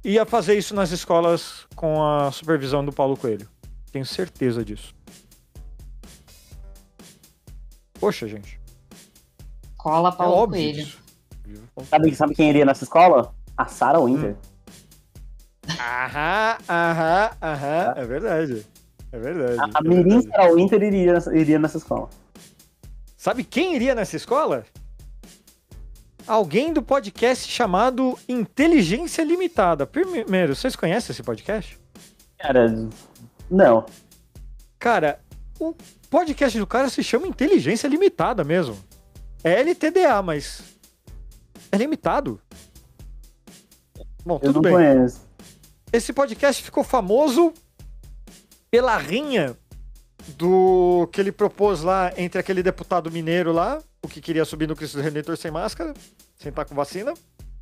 Ia 0.05 0.27
fazer 0.27 0.57
isso 0.59 0.75
nas 0.75 0.91
escolas 0.91 1.67
com 1.77 2.03
a 2.05 2.31
supervisão 2.33 2.85
do 2.85 2.93
Paulo 2.93 3.17
Coelho. 3.17 3.49
Tenho 3.93 4.05
certeza 4.05 4.65
disso. 4.65 4.95
Poxa, 8.01 8.27
gente. 8.27 8.59
Cola 9.77 10.09
É 10.09 10.13
Paulo 10.13 10.35
óbvio 10.35 10.61
Coelho. 10.61 10.85
disso. 10.85 10.99
Sabe, 11.89 12.15
sabe 12.17 12.35
quem 12.35 12.49
iria 12.51 12.65
nessa 12.65 12.85
escola? 12.85 13.35
A 13.57 13.67
Sarah 13.67 14.01
Winter. 14.01 14.37
Aham, 15.79 16.59
aham, 16.69 17.31
aham. 17.41 17.95
É 17.97 18.05
verdade. 18.05 18.67
É 19.13 19.19
verdade. 19.19 19.61
A, 19.61 19.79
a 19.79 19.81
é 19.85 19.89
Mirim. 19.89 20.23
Sarah 20.23 20.53
Winter 20.53 20.83
iria, 20.83 21.19
iria 21.33 21.59
nessa 21.59 21.79
escola. 21.79 22.09
Sabe 23.17 23.45
quem 23.45 23.77
iria 23.77 23.95
nessa 23.95 24.17
escola? 24.17 24.65
Alguém 26.27 26.73
do 26.73 26.83
podcast 26.83 27.51
chamado 27.51 28.19
Inteligência 28.29 29.23
Limitada. 29.25 29.87
Primeiro, 29.87 30.55
vocês 30.55 30.77
conhecem 30.77 31.13
esse 31.13 31.23
podcast? 31.23 31.79
Cara, 32.39 32.89
não. 33.51 33.85
Cara, 34.79 35.21
o 35.59 35.75
podcast 36.09 36.59
do 36.59 36.67
cara 36.67 36.89
se 36.89 37.03
chama 37.03 37.27
Inteligência 37.27 37.89
Limitada 37.89 38.45
mesmo. 38.45 38.79
É 39.43 39.61
LTDA, 39.61 40.23
mas 40.23 40.63
é 41.71 41.77
limitado. 41.77 42.41
Bom, 44.25 44.35
Eu 44.37 44.53
tudo 44.53 44.55
não 44.55 44.63
bem. 44.63 44.73
conheço. 44.73 45.29
Esse 45.93 46.13
podcast 46.13 46.63
ficou 46.63 46.85
famoso 46.85 47.53
pela 48.71 48.97
rinha 48.97 49.57
do 50.39 51.09
que 51.13 51.21
ele 51.21 51.33
propôs 51.33 51.83
lá 51.83 52.13
entre 52.17 52.39
aquele 52.41 52.63
deputado 52.63 53.11
mineiro 53.11 53.53
lá, 53.53 53.83
o 54.03 54.09
que 54.09 54.21
queria 54.21 54.45
subir 54.45 54.67
no 54.69 54.75
Cristo 54.75 55.01
Redentor 55.01 55.37
sem 55.37 55.51
máscara, 55.51 55.95
sem 56.37 56.51
estar 56.51 56.65
com 56.65 56.75
vacina. 56.75 57.15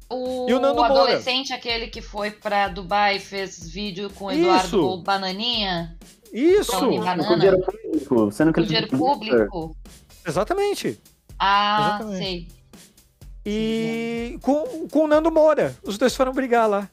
O, 0.09 0.49
E 0.49 0.55
o 0.55 0.59
Nando 0.61 0.77
Moura? 0.77 0.93
adolescente, 0.93 1.53
aquele 1.53 1.87
que 1.89 2.01
foi 2.03 2.31
pra 2.31 2.67
Dubai 2.69 3.17
e 3.17 3.21
fez 3.21 3.69
vídeo 3.69 4.11
com 4.11 4.25
o 4.25 4.33
Eduardo 4.33 4.67
Isso. 4.67 4.97
Bananinha, 5.03 5.97
Isso! 6.33 6.73
Banana. 6.73 7.25
Com 7.25 7.35
dinheiro 7.37 7.61
público, 7.61 8.33
sendo 8.33 8.53
que 8.53 8.61
com 8.61 8.67
dinheiro 8.67 8.89
público. 8.89 9.77
Exatamente. 10.27 11.01
Ah, 11.39 11.99
Exatamente. 12.01 12.25
sei. 12.25 12.49
E 13.47 14.39
com, 14.43 14.89
com 14.89 15.05
o 15.05 15.07
Nando 15.07 15.31
Moura. 15.31 15.77
Os 15.83 15.97
dois 15.97 16.15
foram 16.15 16.33
brigar 16.33 16.69
lá. 16.69 16.91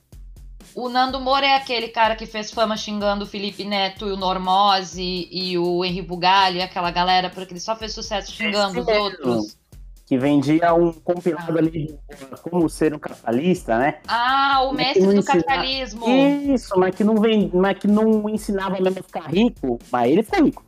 O 0.80 0.90
Nando 0.90 1.20
Moura 1.20 1.44
é 1.48 1.56
aquele 1.56 1.88
cara 1.88 2.16
que 2.16 2.28
fez 2.28 2.52
fama 2.52 2.78
xingando 2.78 3.24
o 3.24 3.28
Felipe 3.28 3.66
Neto 3.66 4.08
e 4.08 4.12
o 4.12 4.16
Normose 4.16 5.28
e 5.32 5.58
o 5.58 5.84
Henri 5.84 6.04
Bugalho 6.04 6.58
e 6.58 6.62
aquela 6.62 6.92
galera, 6.92 7.32
porque 7.32 7.52
ele 7.54 7.60
só 7.60 7.76
fez 7.76 7.94
sucesso 7.94 8.32
xingando 8.32 8.80
os 8.82 8.86
mesmo. 8.86 9.02
outros. 9.02 9.58
que 10.06 10.18
vendia 10.20 10.72
um 10.76 10.94
compilado 10.94 11.58
ali 11.58 11.88
de 11.88 11.98
como 12.44 12.70
ser 12.70 12.94
um 12.94 13.00
capitalista, 13.00 13.78
né? 13.80 14.00
Ah, 14.08 14.62
o 14.70 14.72
mestre 14.72 15.02
que 15.02 15.08
do 15.08 15.14
ensina- 15.16 15.34
capitalismo. 15.44 16.06
Isso, 16.08 16.80
mas 16.80 16.94
que 16.96 17.04
não 17.04 17.16
vem, 17.16 17.50
mas 17.54 17.80
que 17.80 17.88
não 17.88 18.30
ensinava 18.30 18.80
mesmo 18.80 19.00
a 19.00 19.04
ficar 19.04 19.28
rico, 19.32 19.80
mas 19.92 20.12
ele 20.12 20.22
ficou 20.22 20.46
rico. 20.46 20.64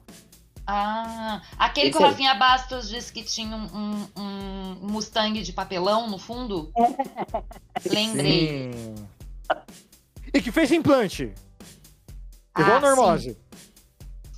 Ah, 0.66 1.40
aquele 1.58 1.92
que 1.92 1.96
Esse 1.98 2.04
o 2.04 2.06
aí. 2.08 2.12
Rafinha 2.12 2.34
Bastos 2.34 2.90
disse 2.90 3.14
que 3.14 3.22
tinha 3.24 3.56
um, 3.56 4.08
um- 4.18 4.78
um 4.84 4.92
Mustang 4.92 5.40
de 5.42 5.54
papelão 5.54 6.10
no 6.10 6.18
fundo. 6.18 6.72
Lembrei. 7.86 8.72
Sim. 8.74 8.96
E 10.34 10.42
que 10.42 10.52
fez 10.52 10.72
implante. 10.72 11.34
Igual 12.58 12.76
Ah, 12.76 12.78
o 12.78 12.82
Normose. 12.82 13.38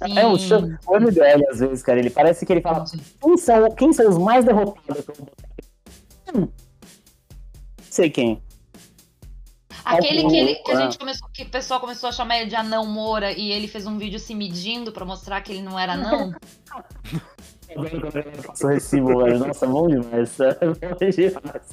Sim. 0.04 0.18
É 0.18 0.26
o 0.26 0.38
chamo 0.38 0.78
o 0.88 1.12
dele, 1.12 1.46
às 1.50 1.60
vezes, 1.60 1.84
cara. 1.84 2.00
Ele 2.00 2.10
parece 2.10 2.46
que 2.46 2.52
ele 2.52 2.62
fala: 2.62 2.84
quem 3.22 3.38
são, 3.38 3.72
quem 3.76 3.94
são 3.94 4.10
os 4.10 4.18
mais 4.18 4.44
derrotados? 4.46 5.06
que 5.06 5.12
eu 5.12 5.16
vou 5.16 5.26
botar 5.26 5.48
aqui?" 5.58 6.38
Hum, 6.38 6.48
sei 7.90 8.10
quem. 8.10 8.42
Aquele 9.84 10.28
que, 10.28 10.38
ele, 10.38 10.56
que 10.56 10.72
a 10.72 10.78
Ah. 10.78 10.82
gente 10.84 10.98
começou, 10.98 11.28
que 11.34 11.44
o 11.44 11.50
pessoal 11.50 11.80
começou 11.80 12.08
a 12.10 12.12
chamar 12.12 12.38
ele 12.40 12.50
de 12.50 12.56
anão 12.56 12.86
Moura 12.86 13.32
e 13.32 13.52
ele 13.52 13.68
fez 13.68 13.86
um 13.88 13.98
vídeo 13.98 14.20
se 14.20 14.34
medindo 14.34 14.92
pra 14.92 15.04
mostrar 15.04 15.42
que 15.42 15.52
ele 15.52 15.62
não 15.62 15.78
era 15.78 15.94
anão. 15.94 16.34
Agora 17.76 17.90
quando 18.02 18.18
ele 18.18 18.74
recibo, 18.74 19.24
velho. 19.24 19.40
Nossa, 19.40 19.66
bom 19.66 19.88
demais. 19.88 20.38
Bom 20.62 20.96
demais. 21.10 21.72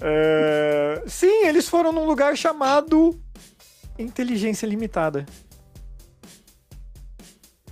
É, 0.00 1.02
Sim, 1.06 1.46
eles 1.46 1.68
foram 1.68 1.92
num 1.92 2.04
lugar 2.04 2.36
chamado 2.36 3.18
Inteligência 3.98 4.66
Limitada. 4.66 5.26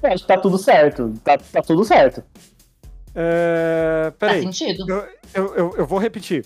Que 0.00 0.26
tá 0.26 0.38
tudo 0.38 0.58
certo. 0.58 1.12
Tá, 1.24 1.38
tá 1.38 1.62
tudo 1.62 1.84
certo. 1.84 2.22
É... 3.14 4.12
Faz 4.18 4.32
Peraí, 4.32 4.42
sentido? 4.42 4.88
eu, 4.88 5.08
eu, 5.34 5.54
eu, 5.54 5.76
eu 5.78 5.86
vou 5.86 5.98
repetir. 5.98 6.44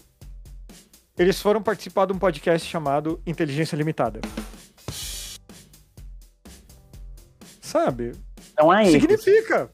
Eles 1.19 1.41
foram 1.41 1.63
participar 1.63 2.07
de 2.07 2.13
um 2.13 2.19
podcast 2.19 2.67
chamado 2.67 3.21
Inteligência 3.27 3.77
Limitada. 3.77 4.21
Sabe? 7.61 8.13
Então 8.53 8.73
é 8.73 8.85
isso. 8.85 8.93
Significa. 8.93 9.71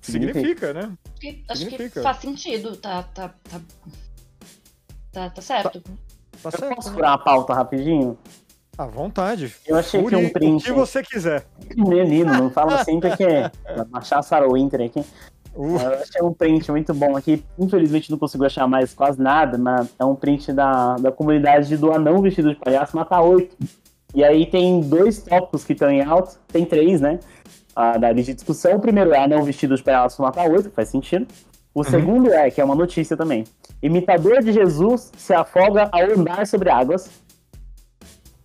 Significa. 0.00 0.40
Significa, 0.40 0.72
né? 0.74 0.80
Acho 0.82 1.20
que, 1.20 1.44
acho 1.48 1.64
que 1.64 1.70
Significa. 1.70 2.02
faz 2.02 2.16
sentido. 2.18 2.76
Tá, 2.76 3.02
tá, 3.04 3.28
tá, 3.28 3.60
tá, 5.12 5.30
tá 5.30 5.42
certo. 5.42 5.80
Tá 5.80 5.90
Eu 6.44 6.50
certo. 6.50 6.74
posso 6.74 6.88
né? 6.88 6.94
furar 6.94 7.10
uma 7.12 7.18
pauta 7.18 7.54
rapidinho? 7.54 8.18
À 8.76 8.86
vontade. 8.86 9.54
Eu 9.66 9.76
achei 9.76 10.02
que 10.02 10.16
um 10.16 10.28
print. 10.30 10.62
O 10.62 10.64
que 10.64 10.72
você 10.72 11.02
quiser. 11.02 11.44
Menino, 11.76 12.32
não 12.32 12.50
fala 12.50 12.76
assim 12.80 12.98
porque 12.98 13.24
vai 13.64 13.86
achar 13.92 14.18
a 14.18 14.22
Sarah 14.22 14.48
Winter 14.50 14.80
aqui. 14.80 15.04
Uh, 15.54 15.78
Eu 15.78 16.00
achei 16.00 16.22
um 16.22 16.32
print 16.32 16.70
muito 16.70 16.94
bom 16.94 17.14
aqui. 17.16 17.44
Infelizmente 17.58 18.10
não 18.10 18.18
consigo 18.18 18.44
achar 18.46 18.66
mais 18.66 18.94
quase 18.94 19.20
nada, 19.20 19.58
mas 19.58 19.88
é 19.98 20.04
um 20.04 20.14
print 20.14 20.52
da, 20.52 20.96
da 20.96 21.12
comunidade 21.12 21.76
do 21.76 21.92
anão 21.92 22.22
vestido 22.22 22.48
de 22.48 22.56
palhaço 22.56 22.96
matar 22.96 23.20
oito. 23.20 23.54
E 24.14 24.24
aí 24.24 24.46
tem 24.46 24.80
dois 24.80 25.22
tópicos 25.22 25.64
que 25.64 25.74
estão 25.74 25.90
em 25.90 26.02
alto, 26.02 26.38
tem 26.48 26.64
três, 26.64 27.00
né? 27.00 27.20
A 27.76 27.98
da 27.98 28.08
área 28.08 28.22
de 28.22 28.34
discussão. 28.34 28.76
O 28.76 28.80
primeiro 28.80 29.12
é 29.12 29.22
anão 29.22 29.42
vestido 29.44 29.76
de 29.76 29.82
palhaço 29.82 30.20
matar 30.22 30.50
oito, 30.50 30.70
que 30.70 30.74
faz 30.74 30.88
sentido. 30.88 31.26
O 31.74 31.82
segundo 31.82 32.30
é, 32.30 32.50
que 32.50 32.60
é 32.60 32.64
uma 32.64 32.74
notícia 32.74 33.16
também. 33.16 33.44
Imitador 33.82 34.42
de 34.42 34.52
Jesus 34.52 35.10
se 35.16 35.32
afoga 35.32 35.88
ao 35.90 36.02
andar 36.02 36.46
sobre 36.46 36.68
águas. 36.68 37.10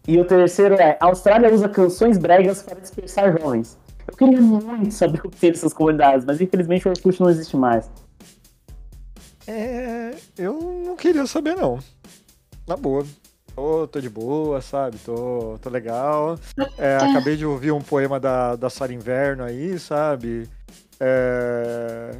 E 0.07 0.17
o 0.17 0.23
terceiro 0.23 0.75
é, 0.75 0.97
Austrália 1.01 1.53
usa 1.53 1.67
canções 1.67 2.17
bregas 2.17 2.63
para 2.63 2.80
dispersar 2.80 3.38
jovens. 3.38 3.78
Eu 4.07 4.15
queria 4.15 4.39
muito 4.39 4.93
saber 4.93 5.19
o 5.25 5.30
que 5.30 5.38
tem 5.38 5.49
nessas 5.51 5.73
comunidades, 5.73 6.25
mas 6.25 6.39
infelizmente 6.39 6.88
o 6.88 6.91
Orkut 6.91 7.19
não 7.19 7.30
existe 7.30 7.57
mais. 7.57 7.89
é, 9.45 10.15
eu 10.38 10.84
não 10.86 10.95
queria 10.95 11.25
saber, 11.25 11.55
não. 11.55 11.80
Na 12.65 12.78
boa. 12.78 13.05
Tô, 13.53 13.88
tô 13.88 13.99
de 13.99 14.09
boa, 14.09 14.61
sabe? 14.61 14.97
Tô, 14.99 15.57
tô 15.61 15.69
legal. 15.69 16.38
É, 16.78 16.95
acabei 16.97 17.36
de 17.36 17.45
ouvir 17.45 17.71
um 17.71 17.82
poema 17.82 18.19
da, 18.19 18.55
da 18.55 18.69
Sara 18.69 18.93
Inverno 18.93 19.43
aí, 19.43 19.78
sabe? 19.80 20.47
É, 20.99 22.11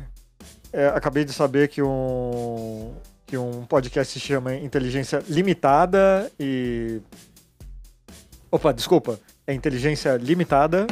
é, 0.74 0.88
acabei 0.88 1.24
de 1.26 1.34
saber 1.34 1.68
que 1.70 1.82
um, 1.82 2.93
que 3.26 3.38
um 3.38 3.65
podcast 3.65 4.13
se 4.13 4.20
chama 4.20 4.55
Inteligência 4.55 5.24
Limitada 5.28 6.32
e. 6.39 7.01
Opa, 8.51 8.72
desculpa. 8.74 9.20
É 9.45 9.53
Inteligência 9.53 10.15
Limitada. 10.18 10.88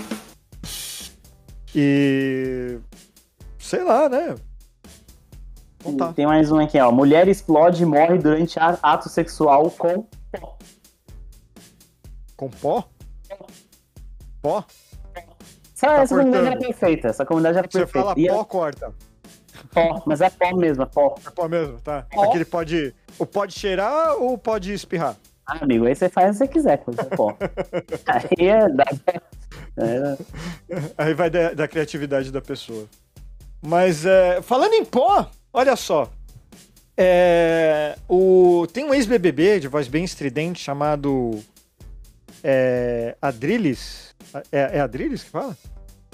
E. 1.74 2.78
Sei 3.60 3.84
lá, 3.84 4.08
né? 4.08 4.36
Então 5.80 5.98
tá. 5.98 6.14
Tem 6.14 6.26
mais 6.26 6.52
um 6.52 6.60
aqui, 6.60 6.80
ó. 6.80 6.92
Mulher 6.92 7.28
explode 7.28 7.84
e 7.84 7.86
morre 7.86 8.18
durante 8.18 8.58
ato 8.60 9.10
sexual 9.10 9.70
com 9.72 10.08
Com 12.36 12.50
pó? 12.50 12.84
Pó? 14.42 14.64
Essa, 15.76 15.88
Tá 15.88 16.02
essa 16.02 16.16
comunidade 16.16 16.48
era 16.48 16.58
perfeita. 16.58 17.08
Essa 17.10 17.26
comunidade 17.26 17.58
era 17.58 17.68
Você 17.70 17.80
perfeita. 17.80 18.08
fala 18.08 18.20
E 18.20 18.28
é 18.28 18.32
pó, 18.32 18.44
corta. 18.46 18.94
Pó, 19.76 20.04
mas 20.06 20.22
é 20.22 20.30
pó 20.30 20.56
mesmo, 20.56 20.84
é 20.84 20.86
pó. 20.86 21.16
É 21.26 21.30
pó 21.30 21.48
mesmo, 21.48 21.80
tá? 21.82 22.08
Pó? 22.12 22.24
Aquele 22.24 22.46
pode. 22.46 22.96
O 23.20 23.26
pode 23.26 23.54
cheirar 23.54 24.16
ou 24.16 24.38
pode 24.38 24.74
espirrar? 24.74 25.16
Ah, 25.46 25.60
amigo, 25.62 25.86
aí 25.86 25.94
você 25.94 26.10
faz 26.10 26.30
o 26.30 26.32
que 26.32 26.38
você 26.38 26.48
quiser 26.48 26.78
com 26.78 26.92
esse 26.92 27.06
pó. 27.06 27.38
aí 28.08 28.48
é. 28.48 28.70
Dá, 28.70 28.86
é 29.78 30.18
Aí 30.98 31.14
vai 31.14 31.30
da, 31.30 31.54
da 31.54 31.68
criatividade 31.68 32.32
da 32.32 32.42
pessoa. 32.42 32.88
Mas 33.62 34.06
é, 34.06 34.42
falando 34.42 34.74
em 34.74 34.86
pó, 34.86 35.30
olha 35.54 35.76
só. 35.76 36.10
É, 36.98 37.98
o, 38.08 38.66
tem 38.72 38.86
um 38.86 38.94
ex-BBB 38.94 39.60
de 39.60 39.68
voz 39.68 39.88
bem 39.88 40.04
estridente 40.06 40.62
chamado 40.62 41.44
é, 42.44 43.16
Adriles. 43.22 44.16
É, 44.52 44.78
é 44.78 44.80
Adriles 44.80 45.24
que 45.24 45.30
fala? 45.30 45.58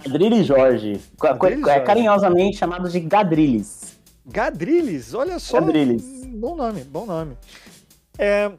Gadriles 0.04 0.46
Jorge. 0.46 1.00
Jorge. 1.20 1.62
carinhosamente 1.86 2.58
chamado 2.58 2.90
de 2.90 3.00
Gadriles. 3.00 4.00
Gadriles, 4.26 5.14
olha 5.14 5.40
só. 5.40 5.60
Gadriles. 5.60 6.04
Bom 6.28 6.56
nome, 6.56 6.84
bom 6.84 7.06
nome. 7.06 7.38
É, 8.18 8.52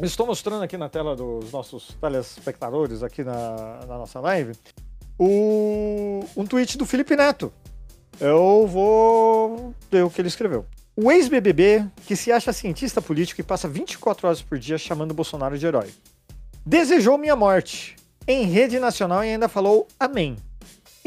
estou 0.00 0.26
mostrando 0.26 0.62
aqui 0.62 0.76
na 0.76 0.88
tela 0.88 1.14
dos 1.14 1.52
nossos 1.52 1.96
telespectadores, 2.00 3.02
aqui 3.02 3.22
na, 3.24 3.80
na 3.86 3.98
nossa 3.98 4.20
live, 4.20 4.52
o, 5.18 6.24
um 6.36 6.46
tweet 6.46 6.78
do 6.78 6.86
Felipe 6.86 7.16
Neto. 7.16 7.52
Eu 8.20 8.66
vou 8.66 9.74
ler 9.90 10.04
o 10.04 10.10
que 10.10 10.20
ele 10.20 10.28
escreveu. 10.28 10.64
O 10.96 11.12
ex-BBB, 11.12 11.86
que 12.06 12.16
se 12.16 12.32
acha 12.32 12.52
cientista 12.52 13.00
político 13.00 13.40
e 13.40 13.44
passa 13.44 13.68
24 13.68 14.26
horas 14.26 14.42
por 14.42 14.58
dia 14.58 14.76
chamando 14.76 15.14
Bolsonaro 15.14 15.56
de 15.56 15.64
herói, 15.64 15.90
desejou 16.66 17.16
minha 17.16 17.36
morte 17.36 17.96
em 18.26 18.44
rede 18.44 18.80
nacional 18.80 19.24
e 19.24 19.28
ainda 19.28 19.48
falou 19.48 19.86
amém. 19.98 20.36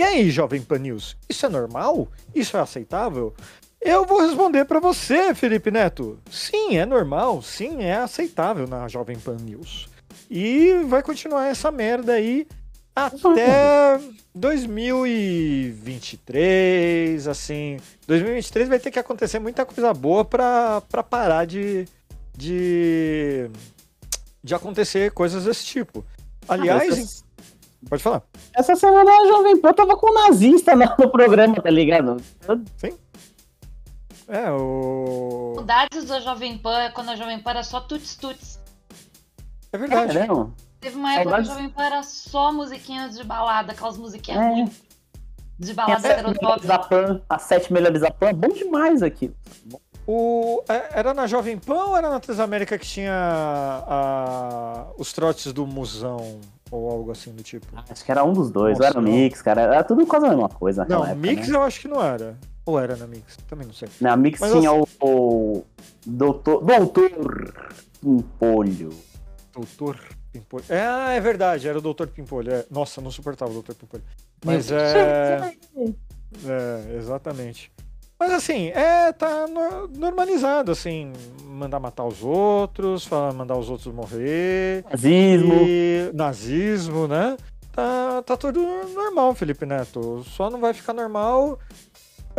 E 0.01 0.03
aí, 0.03 0.31
Jovem 0.31 0.63
Pan 0.63 0.79
News, 0.79 1.15
isso 1.29 1.45
é 1.45 1.49
normal? 1.49 2.07
Isso 2.33 2.57
é 2.57 2.59
aceitável? 2.59 3.35
Eu 3.79 4.03
vou 4.03 4.19
responder 4.19 4.65
pra 4.65 4.79
você, 4.79 5.35
Felipe 5.35 5.69
Neto. 5.69 6.17
Sim, 6.31 6.75
é 6.75 6.87
normal. 6.87 7.39
Sim, 7.43 7.83
é 7.83 7.97
aceitável 7.97 8.67
na 8.67 8.87
Jovem 8.87 9.19
Pan 9.19 9.35
News. 9.35 9.87
E 10.27 10.73
vai 10.87 11.03
continuar 11.03 11.49
essa 11.49 11.69
merda 11.69 12.13
aí 12.13 12.47
até 12.95 13.99
2023, 14.33 17.27
assim. 17.27 17.77
2023 18.07 18.69
vai 18.69 18.79
ter 18.79 18.89
que 18.89 18.97
acontecer 18.97 19.37
muita 19.37 19.67
coisa 19.67 19.93
boa 19.93 20.25
pra, 20.25 20.81
pra 20.81 21.03
parar 21.03 21.45
de, 21.45 21.87
de, 22.35 23.51
de 24.43 24.55
acontecer 24.55 25.11
coisas 25.11 25.45
desse 25.45 25.63
tipo. 25.63 26.03
Aliás, 26.47 26.81
Ah, 26.81 26.87
essa, 27.01 27.23
pode 27.89 28.01
falar. 28.03 28.23
essa 28.53 28.75
semana 28.75 29.11
a 29.11 29.27
Jovem 29.27 29.59
Pan 29.61 29.73
tava 29.73 29.95
com 29.97 30.09
um 30.11 30.13
nazista 30.13 30.75
no 30.75 31.09
programa, 31.09 31.55
tá 31.61 31.69
ligado? 31.69 32.17
É, 34.27 34.49
o. 34.51 35.53
Saudades 35.55 36.05
da 36.05 36.19
Jovem 36.19 36.57
Pan 36.57 36.77
é 36.79 36.89
quando 36.89 37.09
a 37.09 37.15
Jovem 37.15 37.39
Pan 37.39 37.49
era 37.51 37.63
só 37.63 37.81
tuts-tuts. 37.81 38.59
É 39.73 39.77
verdade. 39.77 40.13
Caramba. 40.13 40.51
Teve 40.79 40.95
uma 40.97 41.13
época 41.13 41.23
que 41.23 41.29
Saudades. 41.29 41.49
a 41.49 41.53
Jovem 41.53 41.69
Pan 41.69 41.83
era 41.83 42.03
só 42.03 42.51
musiquinhas 42.51 43.17
de 43.17 43.23
balada, 43.23 43.71
aquelas 43.73 43.97
musiquinhas 43.97 44.41
É. 44.41 44.49
muito 44.49 44.75
de 45.59 45.73
balada 45.73 46.07
heterotópica. 46.07 46.67
da 46.67 46.79
Pan, 46.79 47.21
as 47.29 47.41
sete 47.43 47.71
melhores 47.71 48.01
da 48.01 48.09
Pan, 48.09 48.33
bom 48.33 48.47
demais 48.49 49.03
aqui. 49.03 49.31
O, 50.07 50.63
é- 50.67 50.99
era 50.99 51.13
na 51.13 51.27
Jovem 51.27 51.57
Pan 51.59 51.83
ou 51.85 51.95
era 51.97 52.09
na 52.09 52.19
Transamérica 52.19 52.77
que 52.79 52.85
tinha 52.85 53.13
a- 53.87 54.87
os 54.97 55.13
trotes 55.13 55.53
do 55.53 55.67
Musão? 55.67 56.39
Ou 56.71 56.89
algo 56.89 57.11
assim 57.11 57.31
do 57.33 57.43
tipo? 57.43 57.67
Acho 57.89 58.03
que 58.05 58.11
era 58.11 58.23
um 58.23 58.31
dos 58.31 58.49
dois, 58.49 58.79
Nossa, 58.79 58.83
ou 58.83 58.89
era 58.89 58.99
o 58.99 59.01
não. 59.01 59.11
Mix, 59.11 59.41
cara. 59.41 59.61
Era 59.61 59.83
tudo 59.83 60.07
quase 60.07 60.25
a 60.25 60.29
mesma 60.29 60.47
coisa 60.47 60.85
Não, 60.87 61.03
época, 61.03 61.15
Mix 61.15 61.49
né? 61.49 61.55
eu 61.57 61.63
acho 61.63 61.81
que 61.81 61.87
não 61.89 62.01
era. 62.01 62.37
Ou 62.65 62.79
era 62.79 62.95
na 62.95 63.07
Mix? 63.07 63.37
Também 63.47 63.67
não 63.67 63.73
sei. 63.73 63.89
Na 63.99 64.15
Mix 64.15 64.39
Mas 64.39 64.51
tinha 64.53 64.71
o, 64.71 64.87
o 65.01 65.65
Doutor, 66.05 66.63
Doutor 66.63 67.53
Pimpolho. 67.99 68.89
Doutor 69.53 69.99
Pimpolho. 70.31 70.63
É, 70.69 70.87
ah, 70.87 71.11
é 71.11 71.19
verdade, 71.19 71.67
era 71.67 71.77
o 71.77 71.81
Doutor 71.81 72.07
Pimpolho. 72.07 72.53
é. 72.53 72.65
Nossa, 72.71 73.01
não 73.01 73.11
suportava 73.11 73.51
o 73.51 73.55
Doutor 73.55 73.75
Pimpolho. 73.75 74.03
Mas 74.45 74.71
é. 74.71 75.53
É, 76.47 76.95
exatamente. 76.95 77.69
Mas 78.21 78.33
assim, 78.33 78.67
é, 78.67 79.11
tá 79.11 79.47
no- 79.47 79.87
normalizado, 79.97 80.71
assim, 80.71 81.11
mandar 81.43 81.79
matar 81.79 82.05
os 82.05 82.21
outros, 82.21 83.09
mandar 83.33 83.57
os 83.57 83.67
outros 83.67 83.91
morrer. 83.91 84.85
Nazismo. 84.91 85.53
E 85.67 86.11
nazismo, 86.13 87.07
né? 87.07 87.35
Tá, 87.71 88.21
tá 88.21 88.37
tudo 88.37 88.61
normal, 88.93 89.33
Felipe 89.33 89.65
Neto. 89.65 90.23
Só 90.27 90.51
não 90.51 90.59
vai 90.59 90.71
ficar 90.71 90.93
normal. 90.93 91.57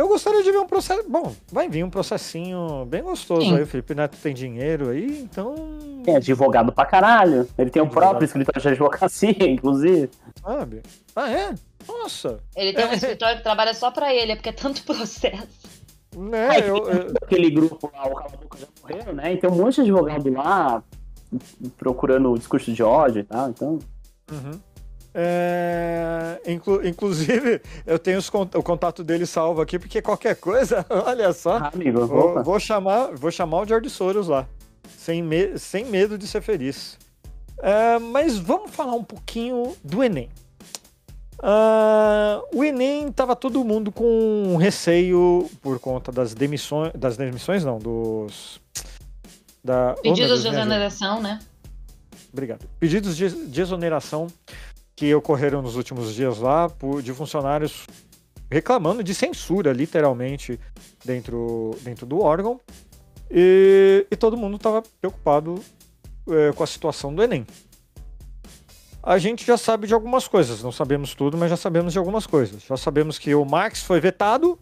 Eu 0.03 0.09
gostaria 0.09 0.43
de 0.43 0.51
ver 0.51 0.57
um 0.57 0.67
processo. 0.67 1.09
Bom, 1.09 1.33
vai 1.49 1.69
vir 1.69 1.81
um 1.85 1.89
processinho 1.89 2.83
bem 2.85 3.01
gostoso 3.01 3.41
Sim. 3.47 3.55
aí. 3.55 3.63
O 3.63 3.67
Felipe 3.67 3.95
Neto 3.95 4.17
tem 4.21 4.33
dinheiro 4.33 4.89
aí, 4.89 5.21
então. 5.21 5.55
Tem 6.03 6.17
advogado 6.17 6.73
pra 6.73 6.85
caralho. 6.85 7.47
Ele 7.57 7.69
tem 7.69 7.81
o 7.81 7.87
próprio 7.87 8.25
escritório 8.25 8.61
de 8.61 8.67
advocacia, 8.67 9.31
inclusive. 9.49 10.09
Sabe? 10.41 10.81
Ah, 11.15 11.31
é? 11.31 11.55
Nossa! 11.87 12.39
Ele 12.53 12.73
tem 12.73 12.85
um 12.85 12.91
escritório 12.91 13.37
que 13.37 13.43
trabalha 13.43 13.73
só 13.73 13.91
pra 13.91 14.13
ele, 14.13 14.33
é 14.33 14.35
porque 14.35 14.49
é 14.49 14.53
tanto 14.53 14.83
processo. 14.85 15.47
Né? 16.17 16.49
Aí, 16.49 16.67
eu, 16.67 16.75
eu- 16.89 17.13
Aquele 17.23 17.49
grupo 17.49 17.89
lá, 17.93 18.05
o 18.05 18.13
Cala 18.15 18.31
a 18.33 18.37
Boca 18.37 18.57
já 18.57 18.67
morreu, 18.81 19.13
né? 19.15 19.33
E 19.33 19.37
tem 19.37 19.49
um 19.49 19.55
monte 19.55 19.75
de 19.75 19.81
advogado 19.83 20.29
lá 20.33 20.83
procurando 21.77 22.29
o 22.31 22.37
discurso 22.37 22.73
de 22.73 22.83
ódio 22.83 23.21
e 23.21 23.23
tal. 23.23 23.49
Então, 23.49 23.79
Uhum. 24.31 24.59
É, 25.15 26.41
inclu- 26.47 26.85
inclusive, 26.85 27.61
eu 27.85 27.99
tenho 27.99 28.17
os 28.17 28.27
o 28.29 28.63
contato 28.63 29.03
dele 29.03 29.25
salvo 29.27 29.61
aqui, 29.61 29.77
porque 29.77 30.01
qualquer 30.01 30.35
coisa, 30.35 30.83
olha 31.05 31.31
só, 31.33 31.57
ah, 31.57 31.71
amigo, 31.73 32.07
vou, 32.07 32.43
vou 32.43 32.59
chamar, 32.59 33.11
vou 33.13 33.29
chamar 33.29 33.61
o 33.61 33.65
George 33.67 33.89
Soros 33.89 34.27
lá, 34.27 34.47
sem, 34.97 35.21
me- 35.21 35.57
sem 35.59 35.85
medo 35.85 36.17
de 36.17 36.25
ser 36.25 36.41
feliz. 36.41 36.97
É, 37.59 37.99
mas 37.99 38.37
vamos 38.37 38.71
falar 38.71 38.93
um 38.93 39.03
pouquinho 39.03 39.75
do 39.83 40.03
Enem. 40.03 40.29
Ah, 41.41 42.41
o 42.53 42.63
Enem 42.63 43.11
tava 43.11 43.35
todo 43.35 43.63
mundo 43.63 43.91
com 43.91 44.55
receio 44.57 45.49
por 45.61 45.79
conta 45.79 46.11
das 46.11 46.33
demissões, 46.33 46.91
das 46.95 47.17
demissões 47.17 47.63
não, 47.65 47.77
dos 47.77 48.61
da, 49.63 49.93
oh, 49.97 50.01
Pedidos 50.01 50.27
Deus, 50.29 50.41
de 50.41 50.47
exoneração, 50.47 51.21
né? 51.21 51.39
Obrigado. 52.31 52.65
Pedidos 52.79 53.15
de, 53.15 53.29
de 53.47 53.61
exoneração 53.61 54.27
que 54.95 55.13
ocorreram 55.13 55.61
nos 55.61 55.75
últimos 55.75 56.13
dias 56.13 56.37
lá 56.39 56.69
por, 56.69 57.01
de 57.01 57.13
funcionários 57.13 57.85
reclamando 58.51 59.03
de 59.03 59.15
censura, 59.15 59.73
literalmente, 59.73 60.59
dentro, 61.03 61.71
dentro 61.81 62.05
do 62.05 62.19
órgão. 62.21 62.59
E, 63.29 64.05
e 64.11 64.15
todo 64.15 64.37
mundo 64.37 64.57
estava 64.57 64.83
preocupado 65.01 65.55
é, 66.29 66.51
com 66.53 66.63
a 66.63 66.67
situação 66.67 67.13
do 67.13 67.23
Enem. 67.23 67.47
A 69.01 69.17
gente 69.17 69.45
já 69.45 69.57
sabe 69.57 69.87
de 69.87 69.93
algumas 69.93 70.27
coisas, 70.27 70.63
não 70.63 70.71
sabemos 70.71 71.13
tudo, 71.15 71.37
mas 71.37 71.49
já 71.49 71.57
sabemos 71.57 71.91
de 71.91 71.99
algumas 71.99 72.25
coisas. 72.27 72.63
Já 72.63 72.77
sabemos 72.77 73.17
que 73.17 73.33
o 73.35 73.43
Max 73.43 73.81
foi 73.83 73.99
vetado, 73.99 74.57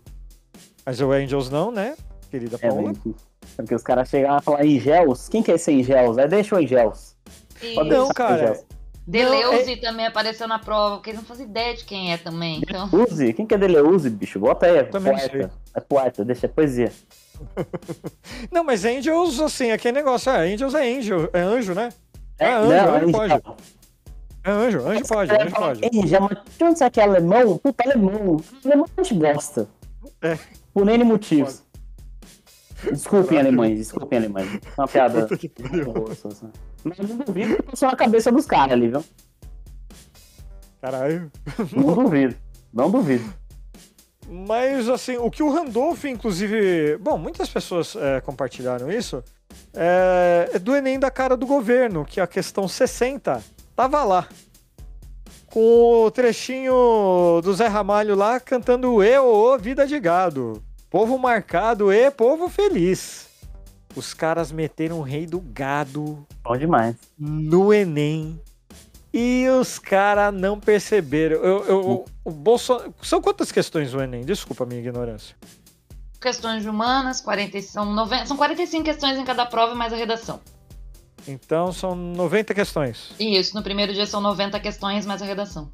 mas 0.86 1.00
o 1.02 1.12
Angels 1.12 1.50
não, 1.50 1.72
né, 1.72 1.96
querida 2.32 2.58
É, 2.62 2.70
Paula? 2.70 2.94
velho. 2.94 3.16
Porque 3.58 3.76
os 3.76 3.84
caras 3.84 4.10
chegaram 4.10 4.38
a 4.38 4.42
falar 4.42 4.66
Ingels. 4.66 5.28
Quem 5.28 5.44
que 5.44 5.52
é 5.52 5.56
esse 5.56 5.72
Ingels? 5.72 6.18
Aí 6.18 6.28
deixa 6.28 6.56
o 6.56 6.60
Ingels. 6.60 7.16
Pode 7.76 7.90
Não, 7.90 8.08
deixar 8.08 8.12
o 8.12 8.14
cara. 8.14 8.44
Ingels. 8.44 8.66
Deleuze 9.08 9.78
também 9.78 10.06
apareceu 10.06 10.48
na 10.48 10.60
prova, 10.60 10.96
porque 10.96 11.10
eles 11.10 11.20
não 11.20 11.28
fazem 11.28 11.48
ideia 11.48 11.76
de 11.76 11.84
quem 11.84 12.14
é 12.14 12.18
também. 12.18 12.62
Então, 12.62 12.88
Deleuze? 12.88 13.34
Quem 13.34 13.46
que 13.46 13.56
é 13.56 13.58
Deleuze, 13.58 14.10
bicho? 14.10 14.40
Bota 14.40 14.66
aí, 14.66 14.78
é 14.78 14.90
não 14.92 15.02
poeta. 15.02 15.52
É 15.74 15.80
poeta, 15.80 16.26
deixa, 16.26 16.46
é 16.46 16.50
poesia. 16.50 16.92
Não, 18.52 18.64
mas 18.64 18.86
Angels, 18.86 19.40
assim, 19.40 19.72
aquele 19.72 19.94
negócio, 19.98 20.32
é, 20.32 20.54
Angels 20.54 20.76
é 20.76 20.96
angel, 20.96 21.30
é 21.34 21.40
anjo, 21.40 21.74
né? 21.74 21.90
É, 22.38 22.46
Ah, 22.46 22.60
anjo, 22.60 22.70
não, 22.70 22.96
anjo 22.96 23.10
é 23.10 23.12
pode. 23.12 23.34
É 24.44 24.52
anjo, 24.52 24.88
anjo 24.88 25.08
pode, 25.08 25.32
anjo 25.32 25.56
pode. 25.56 25.86
Angel, 25.86 26.22
mas 26.22 26.38
de 26.58 26.64
onde 26.64 26.78
você 26.78 26.90
que 26.92 27.00
é 27.00 27.04
alemão? 27.04 27.58
Puta, 27.58 27.84
alemão. 27.84 28.42
Alemão 28.64 28.86
a 28.96 29.04
gente 29.04 29.20
gosta. 29.20 29.68
É. 30.22 30.38
Por 30.74 30.88
N 30.88 31.04
motivos. 31.04 31.64
Desculpem, 32.84 33.40
alemães, 33.40 33.78
desculpem, 33.78 34.18
alemães. 34.20 34.60
É 34.78 34.82
uma 34.82 34.88
piada. 34.88 35.22
Puta 35.22 35.38
que 35.38 35.50
pariu. 35.50 35.94
Mas 36.84 36.98
não 36.98 37.18
duvido 37.18 37.56
que 37.58 37.64
passou 37.64 37.90
na 37.90 37.96
cabeça 37.96 38.32
dos 38.32 38.46
caras 38.46 38.74
ali, 38.74 38.88
viu? 38.88 39.04
Caralho. 40.82 41.32
Não 41.76 41.94
duvido. 41.94 42.36
Não 42.74 42.90
duvido. 42.90 43.42
Mas, 44.28 44.88
assim, 44.88 45.18
o 45.18 45.30
que 45.30 45.44
o 45.44 45.52
Randolph, 45.52 46.06
inclusive. 46.06 46.98
Bom, 46.98 47.18
muitas 47.18 47.50
pessoas 47.50 47.96
é, 47.96 48.22
compartilharam 48.22 48.90
isso. 48.92 49.24
É, 49.74 50.50
é 50.54 50.60
do 50.60 50.76
Enem 50.76 50.98
da 50.98 51.12
cara 51.12 51.36
do 51.36 51.46
governo, 51.46 52.06
que 52.06 52.20
a 52.20 52.28
questão 52.28 52.68
60 52.68 53.44
tava 53.76 54.04
lá. 54.04 54.28
Com 55.48 56.06
o 56.06 56.12
trechinho 56.12 57.42
do 57.44 57.54
Zé 57.54 57.68
Ramalho 57.68 58.16
lá 58.16 58.40
cantando 58.40 59.04
E, 59.04 59.20
ô, 59.20 59.58
vida 59.58 59.86
de 59.86 60.00
gado. 60.00 60.64
Povo 60.90 61.18
marcado, 61.18 61.92
e 61.92 62.10
povo 62.10 62.50
feliz. 62.50 63.31
Os 63.96 64.14
caras 64.14 64.52
meteram 64.52 65.00
o 65.00 65.02
rei 65.02 65.26
do 65.26 65.40
gado 65.40 66.26
Bom 66.44 66.58
demais. 66.58 66.96
no 67.18 67.74
Enem. 67.74 68.40
E 69.14 69.46
os 69.60 69.78
caras 69.78 70.34
não 70.34 70.58
perceberam. 70.60 71.36
Eu, 71.38 71.66
eu- 71.66 72.06
o 72.24 72.32
Bolsonaro. 72.32 72.94
São 73.02 73.22
quantas 73.22 73.52
questões 73.52 73.94
o 73.94 74.02
Enem? 74.02 74.24
Desculpa 74.24 74.64
a 74.64 74.68
minha 74.68 74.80
ignorância. 74.80 75.36
questões 76.22 76.62
de 76.62 76.70
humanas, 76.70 77.20
40, 77.20 77.60
são, 77.64 77.84
90, 77.94 78.28
são 78.28 78.38
45 78.38 78.84
questões 78.86 79.18
em 79.18 79.26
cada 79.26 79.44
prova 79.46 79.74
mais 79.76 79.92
a 79.92 79.96
redação. 79.96 80.40
Então 81.28 81.72
são 81.74 81.96
90 81.96 82.54
questões. 82.54 83.12
Isso, 83.20 83.56
no 83.56 83.62
primeiro 83.64 83.92
dia 83.94 84.06
são 84.06 84.22
90 84.22 84.60
questões 84.60 85.06
mais 85.06 85.22
a 85.22 85.26
redação. 85.26 85.70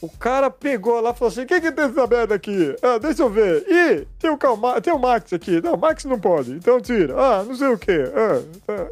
O 0.00 0.08
cara 0.08 0.48
pegou 0.48 1.00
lá 1.00 1.10
e 1.10 1.14
falou 1.14 1.32
assim: 1.32 1.42
o 1.42 1.46
que, 1.46 1.60
que 1.60 1.72
tem 1.72 1.84
essa 1.86 2.06
merda 2.06 2.34
aqui? 2.34 2.76
Ah, 2.82 2.98
deixa 2.98 3.22
eu 3.22 3.28
ver. 3.30 3.64
Ih, 3.68 4.06
tem 4.18 4.30
o, 4.30 4.38
Calma, 4.38 4.80
tem 4.80 4.92
o 4.92 4.98
Max 4.98 5.32
aqui. 5.32 5.60
Não, 5.60 5.76
Max 5.76 6.04
não 6.04 6.20
pode, 6.20 6.52
então 6.52 6.80
tira. 6.80 7.14
Ah, 7.16 7.42
não 7.44 7.54
sei 7.54 7.68
o 7.68 7.78
quê. 7.78 8.04
Ah, 8.14 8.40
tá. 8.66 8.86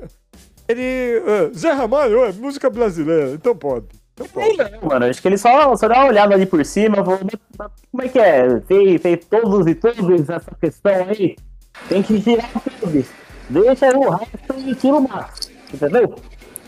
Ele. 0.69 1.23
ah, 1.27 1.51
Zé 1.57 1.71
Ramalho 1.71 2.25
é 2.25 2.33
música 2.33 2.69
brasileira, 2.69 3.31
então 3.31 3.55
pode. 3.55 3.87
Então 4.15 4.27
pode. 4.29 4.57
Não, 4.57 4.89
mano, 4.89 5.07
acho 5.07 5.23
que 5.23 5.29
ele 5.29 5.39
só, 5.39 5.77
só 5.77 5.87
dá 5.87 6.01
uma 6.01 6.09
olhada 6.09 6.35
ali 6.35 6.47
por 6.47 6.65
cima, 6.65 6.97
falou, 6.97 7.21
"Mas 7.57 7.71
como 7.93 8.03
é 8.03 8.09
que 8.09 8.19
é? 8.19 8.61
Fez, 8.63 9.01
fez 9.01 9.25
todos 9.27 9.67
e 9.69 9.75
todos 9.77 10.29
essa 10.29 10.51
questão 10.61 11.07
aí? 11.09 11.37
Tem 11.89 12.03
que 12.03 12.21
tirar 12.21 12.51
todos. 12.81 13.07
Deixa 13.49 13.97
o 13.97 14.11
resto 14.11 14.55
e 14.59 14.75
tira 14.75 14.97
o 14.97 15.09
Max. 15.09 15.51
Entendeu? 15.73 16.17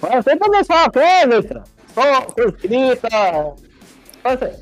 Mas 0.01 0.24
tenta 0.24 0.49
deixar 0.49 0.84
uma 0.84 0.91
coisa, 0.93 1.64
só 1.93 2.22
com 2.22 2.43
escrita. 2.49 3.68
Faz 4.29 4.43
aí. 4.43 4.57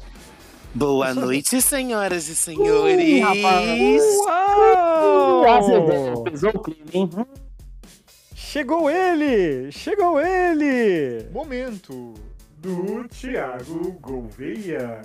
Boa 0.73 1.13
noite, 1.13 1.61
senhoras 1.61 2.29
e 2.29 2.37
senhores. 2.37 3.21
rapaz. 3.21 4.03
Você 5.65 5.81
vê, 5.81 5.99
Uau! 5.99 6.23
pesou 6.23 6.51
o 6.51 6.59
clima, 6.61 6.87
hein? 6.93 7.11
Chegou 8.33 8.89
ele! 8.89 9.73
Chegou 9.73 10.21
ele! 10.21 11.29
Momento 11.33 12.15
do 12.59 13.09
Thiago 13.09 13.91
Gouveia. 14.01 15.03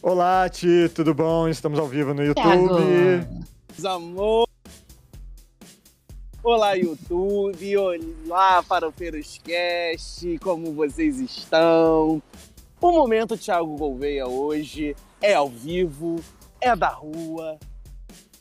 Olá, 0.00 0.48
Ti, 0.48 0.90
tudo 0.94 1.12
bom? 1.12 1.46
Estamos 1.46 1.78
ao 1.78 1.86
vivo 1.86 2.14
no 2.14 2.24
YouTube. 2.24 3.28
Meus 3.70 3.84
amor. 3.84 4.48
Olá, 6.42 6.72
YouTube. 6.74 7.76
Olá, 7.76 8.62
Farofeiros 8.62 9.40
Cast. 9.44 10.38
Como 10.38 10.72
vocês 10.72 11.18
estão? 11.18 12.22
O 12.84 12.92
momento 12.92 13.34
Thiago 13.34 13.78
Gouveia 13.78 14.26
hoje 14.28 14.94
é 15.22 15.32
ao 15.32 15.48
vivo, 15.48 16.16
é 16.60 16.76
da 16.76 16.90
rua, 16.90 17.58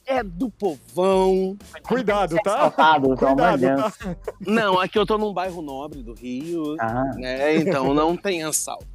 é 0.05 0.21
do 0.21 0.49
povão. 0.49 1.57
Cuidado, 1.81 2.35
tá? 2.43 2.55
Assaltado, 2.57 3.15
de 3.15 3.25
Cuidado, 3.25 3.61
tá? 3.61 3.93
Não, 4.41 4.77
aqui 4.81 4.99
eu 4.99 5.05
tô 5.05 5.17
num 5.17 5.31
bairro 5.33 5.61
nobre 5.61 6.03
do 6.03 6.13
Rio, 6.13 6.75
Ah, 6.77 7.05
né? 7.15 7.55
Então 7.55 7.93
não 7.93 8.17
tem 8.17 8.43
assalto. 8.43 8.85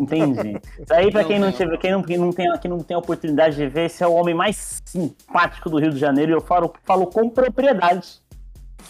entendi. 0.00 0.60
Isso 0.80 0.92
aí, 0.92 1.12
pra 1.12 1.22
Não, 1.22 1.28
quem 1.28 1.38
não, 1.38 1.46
não. 1.46 1.56
tiver, 1.56 1.78
quem 1.78 1.92
não, 1.92 2.02
quem 2.02 2.18
não 2.18 2.32
tem, 2.32 2.58
quem 2.58 2.68
não 2.72 2.80
tem 2.80 2.96
a 2.96 2.98
oportunidade 2.98 3.54
de 3.54 3.68
ver, 3.68 3.84
esse 3.86 4.02
é 4.02 4.06
o 4.08 4.14
homem 4.14 4.34
mais 4.34 4.82
simpático 4.84 5.70
do 5.70 5.78
Rio 5.78 5.92
de 5.92 5.98
Janeiro 6.00 6.32
e 6.32 6.34
eu 6.34 6.40
falo, 6.40 6.74
falo 6.82 7.06
com 7.06 7.30
propriedade. 7.30 8.20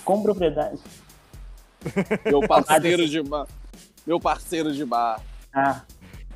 Com 0.06 0.22
propriedade. 0.22 0.80
Meu 2.24 2.40
parceiro 2.48 3.06
de 3.06 3.22
bar. 3.22 3.46
Meu 4.06 4.18
parceiro 4.18 4.72
de 4.72 4.86
bar. 4.86 5.20
Ah, 5.54 5.82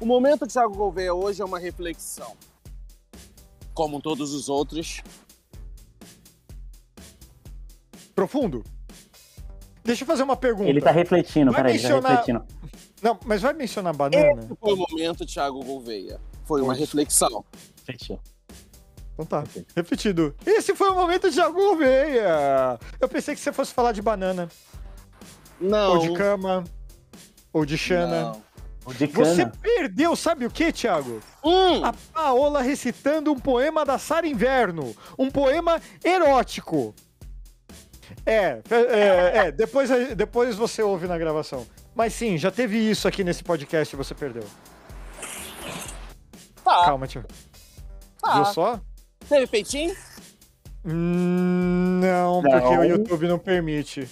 O 0.00 0.06
momento 0.06 0.46
Thiago 0.46 0.74
Gouveia 0.76 1.12
hoje 1.12 1.42
é 1.42 1.44
uma 1.44 1.58
reflexão. 1.58 2.36
Como 3.74 4.00
todos 4.00 4.32
os 4.32 4.48
outros. 4.48 5.02
Profundo. 8.14 8.64
Deixa 9.84 10.02
eu 10.02 10.06
fazer 10.06 10.22
uma 10.22 10.36
pergunta. 10.36 10.68
ele 10.68 10.80
tá 10.80 10.90
refletindo, 10.90 11.50
Vai 11.50 11.62
peraí, 11.62 11.74
ele 11.76 11.82
tá 11.82 11.88
mencionar- 11.94 12.18
refletindo. 12.18 12.44
Não, 13.00 13.18
mas 13.24 13.42
vai 13.42 13.52
mencionar 13.52 13.94
banana? 13.94 14.42
Esse 14.42 14.56
foi 14.56 14.72
o 14.72 14.76
momento 14.76 15.24
Thiago 15.24 15.64
Gouveia. 15.64 16.20
Foi 16.44 16.60
uma 16.60 16.74
reflexão. 16.74 17.44
Refletiu. 17.78 18.18
Então 19.14 19.24
tá. 19.24 19.44
Repetido. 19.74 20.34
Esse 20.44 20.74
foi 20.74 20.90
o 20.90 20.94
momento 20.94 21.30
de 21.30 21.40
Gouveia. 21.50 22.78
Eu 23.00 23.08
pensei 23.08 23.34
que 23.34 23.40
você 23.40 23.52
fosse 23.52 23.72
falar 23.72 23.92
de 23.92 24.02
banana, 24.02 24.48
Não. 25.60 25.92
ou 25.92 25.98
de 26.00 26.12
cama, 26.14 26.64
ou 27.52 27.64
de 27.64 27.78
Xana. 27.78 28.22
não. 28.32 28.47
Você 29.12 29.46
perdeu, 29.46 30.14
sabe 30.16 30.46
o 30.46 30.50
que, 30.50 30.72
Thiago? 30.72 31.20
Hum, 31.44 31.84
A 31.84 31.92
Paola 32.12 32.62
recitando 32.62 33.32
um 33.32 33.38
poema 33.38 33.84
da 33.84 33.98
Sara 33.98 34.26
Inverno. 34.26 34.94
Um 35.18 35.30
poema 35.30 35.80
erótico. 36.04 36.94
É, 38.24 38.60
é, 38.70 39.32
é, 39.48 39.52
depois, 39.52 39.90
depois 40.16 40.56
você 40.56 40.82
ouve 40.82 41.06
na 41.06 41.18
gravação. 41.18 41.66
Mas 41.94 42.14
sim, 42.14 42.38
já 42.38 42.50
teve 42.50 42.78
isso 42.78 43.06
aqui 43.06 43.22
nesse 43.22 43.42
podcast 43.44 43.94
e 43.94 43.96
você 43.96 44.14
perdeu. 44.14 44.44
tá, 46.64 46.84
Calma, 46.86 47.06
tio. 47.06 47.24
tá. 48.20 48.34
Viu 48.34 48.44
só? 48.46 48.80
Teve 49.28 49.46
peitinho? 49.46 49.94
Hum, 50.84 52.00
não, 52.02 52.40
porque 52.42 52.56
Não. 52.76 52.80
o 52.80 52.84
YouTube 52.84 53.28
não 53.28 53.38
permite. 53.38 54.08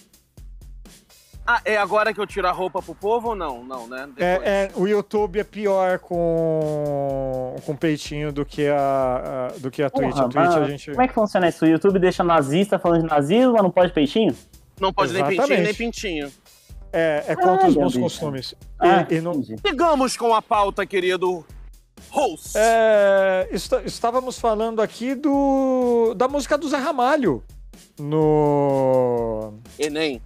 Ah, 1.46 1.60
é 1.64 1.76
agora 1.76 2.12
que 2.12 2.20
eu 2.20 2.26
tiro 2.26 2.48
a 2.48 2.50
roupa 2.50 2.82
pro 2.82 2.94
povo 2.94 3.28
ou 3.28 3.34
não? 3.36 3.62
Não, 3.64 3.86
né? 3.86 4.08
É, 4.16 4.24
é, 4.24 4.70
o 4.74 4.86
YouTube 4.88 5.38
é 5.38 5.44
pior 5.44 5.98
com, 6.00 7.54
com 7.64 7.76
peitinho 7.76 8.32
do 8.32 8.44
que 8.44 8.66
a, 8.66 9.50
a- 9.54 9.58
do 9.58 9.70
que 9.70 9.82
a 9.82 9.88
Twitch. 9.88 10.10
Porra, 10.10 10.24
a 10.24 10.28
Twitch 10.28 10.56
a 10.56 10.64
gente. 10.68 10.90
Como 10.90 11.02
é 11.02 11.08
que 11.08 11.14
funciona 11.14 11.48
isso? 11.48 11.64
O 11.64 11.68
YouTube 11.68 11.98
deixa 12.00 12.24
nazista 12.24 12.78
falando 12.78 13.02
de 13.02 13.08
nazismo, 13.08 13.52
mas 13.52 13.62
não 13.62 13.70
pode 13.70 13.92
peitinho? 13.92 14.34
Não 14.80 14.92
pode 14.92 15.12
nem 15.12 15.22
peitinho 15.22 15.44
Exatamente. 15.44 15.64
nem 15.66 15.74
pintinho. 15.74 16.32
É, 16.92 17.24
é 17.28 17.36
contra 17.36 17.66
Ah, 17.66 17.68
os 17.68 17.74
bons 17.74 17.96
costumes. 17.96 18.52
E- 18.52 18.56
Ah, 18.80 19.06
e 19.08 19.20
não, 19.20 19.32
entendi. 19.34 19.56
Sigamos 19.64 20.16
com 20.16 20.34
a 20.34 20.42
pauta, 20.42 20.84
querido 20.84 21.44
host. 22.10 22.52
É, 22.56 23.48
está- 23.52 23.82
estávamos 23.82 24.38
falando 24.38 24.82
aqui 24.82 25.14
do 25.14 26.12
da 26.16 26.26
música 26.26 26.58
do 26.58 26.68
Zé 26.68 26.76
Ramalho 26.78 27.42
no, 27.98 29.54
Enem. 29.78 30.20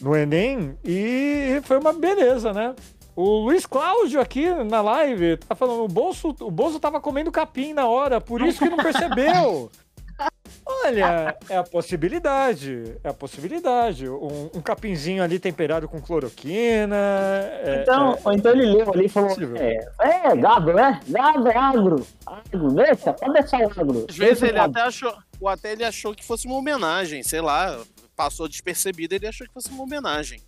No 0.00 0.16
Enem 0.16 0.76
e 0.84 1.60
foi 1.64 1.78
uma 1.78 1.92
beleza, 1.92 2.52
né? 2.52 2.74
O 3.16 3.44
Luiz 3.44 3.64
Cláudio 3.64 4.20
aqui 4.20 4.48
na 4.64 4.80
live 4.82 5.36
tá 5.36 5.54
falando, 5.54 5.84
o 5.84 5.88
Bolso, 5.88 6.34
o 6.40 6.50
Bolso 6.50 6.80
tava 6.80 7.00
comendo 7.00 7.30
capim 7.30 7.72
na 7.72 7.86
hora, 7.86 8.20
por 8.20 8.42
isso 8.42 8.58
que 8.58 8.68
não 8.68 8.76
percebeu. 8.78 9.70
Olha, 10.66 11.36
é 11.48 11.56
a 11.56 11.62
possibilidade, 11.62 12.96
é 13.02 13.08
a 13.08 13.12
possibilidade. 13.14 14.08
Um, 14.08 14.50
um 14.54 14.60
capinzinho 14.60 15.22
ali 15.22 15.38
temperado 15.38 15.88
com 15.88 16.00
cloroquina. 16.00 16.96
é- 16.96 17.80
Então, 17.82 18.18
ou 18.24 18.32
então 18.32 18.52
ele 18.52 18.66
leu 18.66 18.90
ali 18.92 19.06
e 19.06 19.08
falou: 19.08 19.28
Possível. 19.30 19.56
é, 19.56 19.78
é, 20.00 20.36
gado, 20.36 20.72
né? 20.72 21.00
Gado 21.08 21.48
é 21.48 21.56
agro. 21.56 22.06
Agro, 22.26 22.72
deixa, 22.72 23.12
pode 23.12 23.32
deixar 23.32 23.60
o 23.60 23.80
agro. 23.80 24.06
Às 24.08 24.16
vezes 24.16 24.42
ele 24.42 24.58
até 24.58 24.80
achou, 24.82 25.14
ou 25.40 25.48
até 25.48 25.72
ele 25.72 25.84
achou 25.84 26.14
que 26.14 26.24
fosse 26.24 26.46
uma 26.46 26.56
homenagem, 26.56 27.22
sei 27.22 27.40
lá, 27.40 27.78
passou 28.14 28.48
despercebido, 28.48 29.14
ele 29.14 29.26
achou 29.26 29.46
que 29.46 29.52
fosse 29.52 29.68
uma 29.70 29.82
homenagem. 29.82 30.40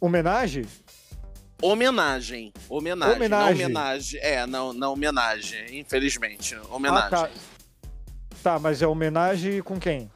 Homenagem? 0.00 0.64
Homenagem, 1.62 2.52
homenagem, 2.70 3.16
Homenagem. 3.16 3.56
não 3.58 3.64
homenagem. 3.66 4.20
É, 4.22 4.46
não, 4.46 4.72
não 4.72 4.92
homenagem, 4.94 5.78
infelizmente, 5.78 6.56
homenagem. 6.70 7.06
Ah, 7.06 7.10
tá. 7.10 7.30
Tá, 8.42 8.58
mas 8.58 8.80
é 8.80 8.86
homenagem 8.86 9.60
com 9.62 9.78
quem? 9.78 10.10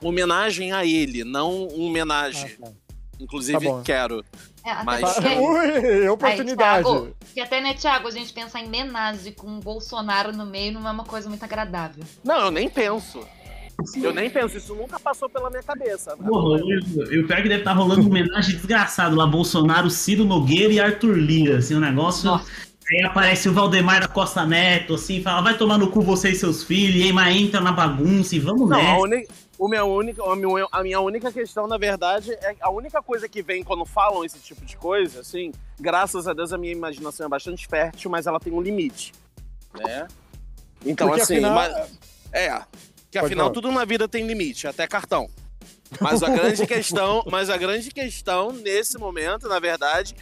Homenagem 0.00 0.72
a 0.72 0.84
ele, 0.84 1.24
não 1.24 1.66
homenagem. 1.68 2.56
Ah, 2.62 2.66
tá. 2.66 2.72
Inclusive, 3.20 3.66
Tá 3.66 3.82
quero. 3.84 4.24
É, 4.64 4.70
até 4.70 4.84
Mas- 4.84 5.14
porque- 5.14 5.28
Ui, 5.38 6.08
oportunidade. 6.08 6.86
Aí, 6.88 6.94
Thiago, 6.94 7.16
que 7.34 7.40
até, 7.40 7.60
né, 7.60 7.74
Thiago, 7.74 8.06
a 8.06 8.10
gente 8.12 8.32
pensar 8.32 8.60
em 8.60 8.68
Menazzi 8.68 9.32
com 9.32 9.58
o 9.58 9.60
Bolsonaro 9.60 10.32
no 10.32 10.46
meio 10.46 10.72
não 10.72 10.86
é 10.86 10.90
uma 10.92 11.04
coisa 11.04 11.28
muito 11.28 11.42
agradável. 11.44 12.04
Não, 12.22 12.46
eu 12.46 12.50
nem 12.50 12.68
penso. 12.68 13.26
Eu 14.02 14.12
nem 14.12 14.28
penso, 14.28 14.56
isso 14.56 14.74
nunca 14.74 14.98
passou 14.98 15.28
pela 15.28 15.48
minha 15.50 15.62
cabeça. 15.62 16.16
Porra, 16.16 16.60
e 16.60 17.14
e 17.14 17.18
o 17.20 17.26
pior 17.26 17.38
é 17.38 17.42
que 17.42 17.48
deve 17.48 17.60
estar 17.60 17.72
rolando 17.74 18.00
uma 18.00 18.10
homenagem 18.10 18.56
desgraçada 18.56 19.14
lá, 19.14 19.26
Bolsonaro, 19.26 19.88
Ciro 19.88 20.24
Nogueira 20.24 20.72
e 20.72 20.80
Arthur 20.80 21.16
Lira, 21.16 21.58
assim, 21.58 21.74
o 21.74 21.80
negócio. 21.80 22.26
Nossa. 22.28 22.44
Aí 22.90 23.04
aparece 23.04 23.48
o 23.48 23.52
Valdemar 23.52 24.00
da 24.00 24.08
Costa 24.08 24.44
Neto, 24.46 24.94
assim, 24.94 25.22
fala, 25.22 25.42
vai 25.42 25.56
tomar 25.58 25.76
no 25.78 25.90
cu 25.90 26.00
você 26.00 26.30
e 26.30 26.34
seus 26.34 26.64
filhos, 26.64 26.96
e 26.96 27.02
aí 27.04 27.12
mas 27.12 27.36
entra 27.36 27.60
na 27.60 27.70
bagunça 27.70 28.34
e 28.34 28.38
vamos 28.40 28.68
Não, 28.68 28.78
a, 28.78 28.82
nessa. 28.82 28.98
uni- 29.02 29.28
o 29.58 29.68
minha 29.68 29.84
única, 29.84 30.22
a, 30.24 30.34
minha, 30.34 30.66
a 30.72 30.82
minha 30.82 30.98
única 31.00 31.30
questão, 31.30 31.66
na 31.68 31.76
verdade, 31.76 32.32
é 32.32 32.56
a 32.60 32.70
única 32.70 33.02
coisa 33.02 33.28
que 33.28 33.42
vem 33.42 33.62
quando 33.62 33.84
falam 33.84 34.24
esse 34.24 34.38
tipo 34.38 34.64
de 34.64 34.74
coisa, 34.76 35.20
assim, 35.20 35.52
graças 35.78 36.26
a 36.26 36.32
Deus 36.32 36.50
a 36.52 36.56
minha 36.58 36.72
imaginação 36.72 37.26
é 37.26 37.28
bastante 37.28 37.66
fértil, 37.68 38.10
mas 38.10 38.26
ela 38.26 38.40
tem 38.40 38.52
um 38.54 38.60
limite, 38.62 39.12
né? 39.74 40.08
Então, 40.84 41.08
Porque 41.08 41.20
assim, 41.20 41.34
afinal- 41.34 41.54
mas- 41.54 41.98
é, 42.32 42.58
que 43.10 43.18
afinal 43.18 43.50
tudo 43.50 43.70
na 43.72 43.84
vida 43.84 44.08
tem 44.08 44.26
limite, 44.26 44.66
até 44.66 44.86
cartão. 44.86 45.28
Mas 46.00 46.22
a 46.22 46.28
grande 46.28 46.66
questão, 46.66 47.24
mas 47.30 47.48
a 47.48 47.56
grande 47.56 47.90
questão 47.90 48.52
nesse 48.52 48.98
momento, 48.98 49.48
na 49.48 49.58
verdade, 49.58 50.14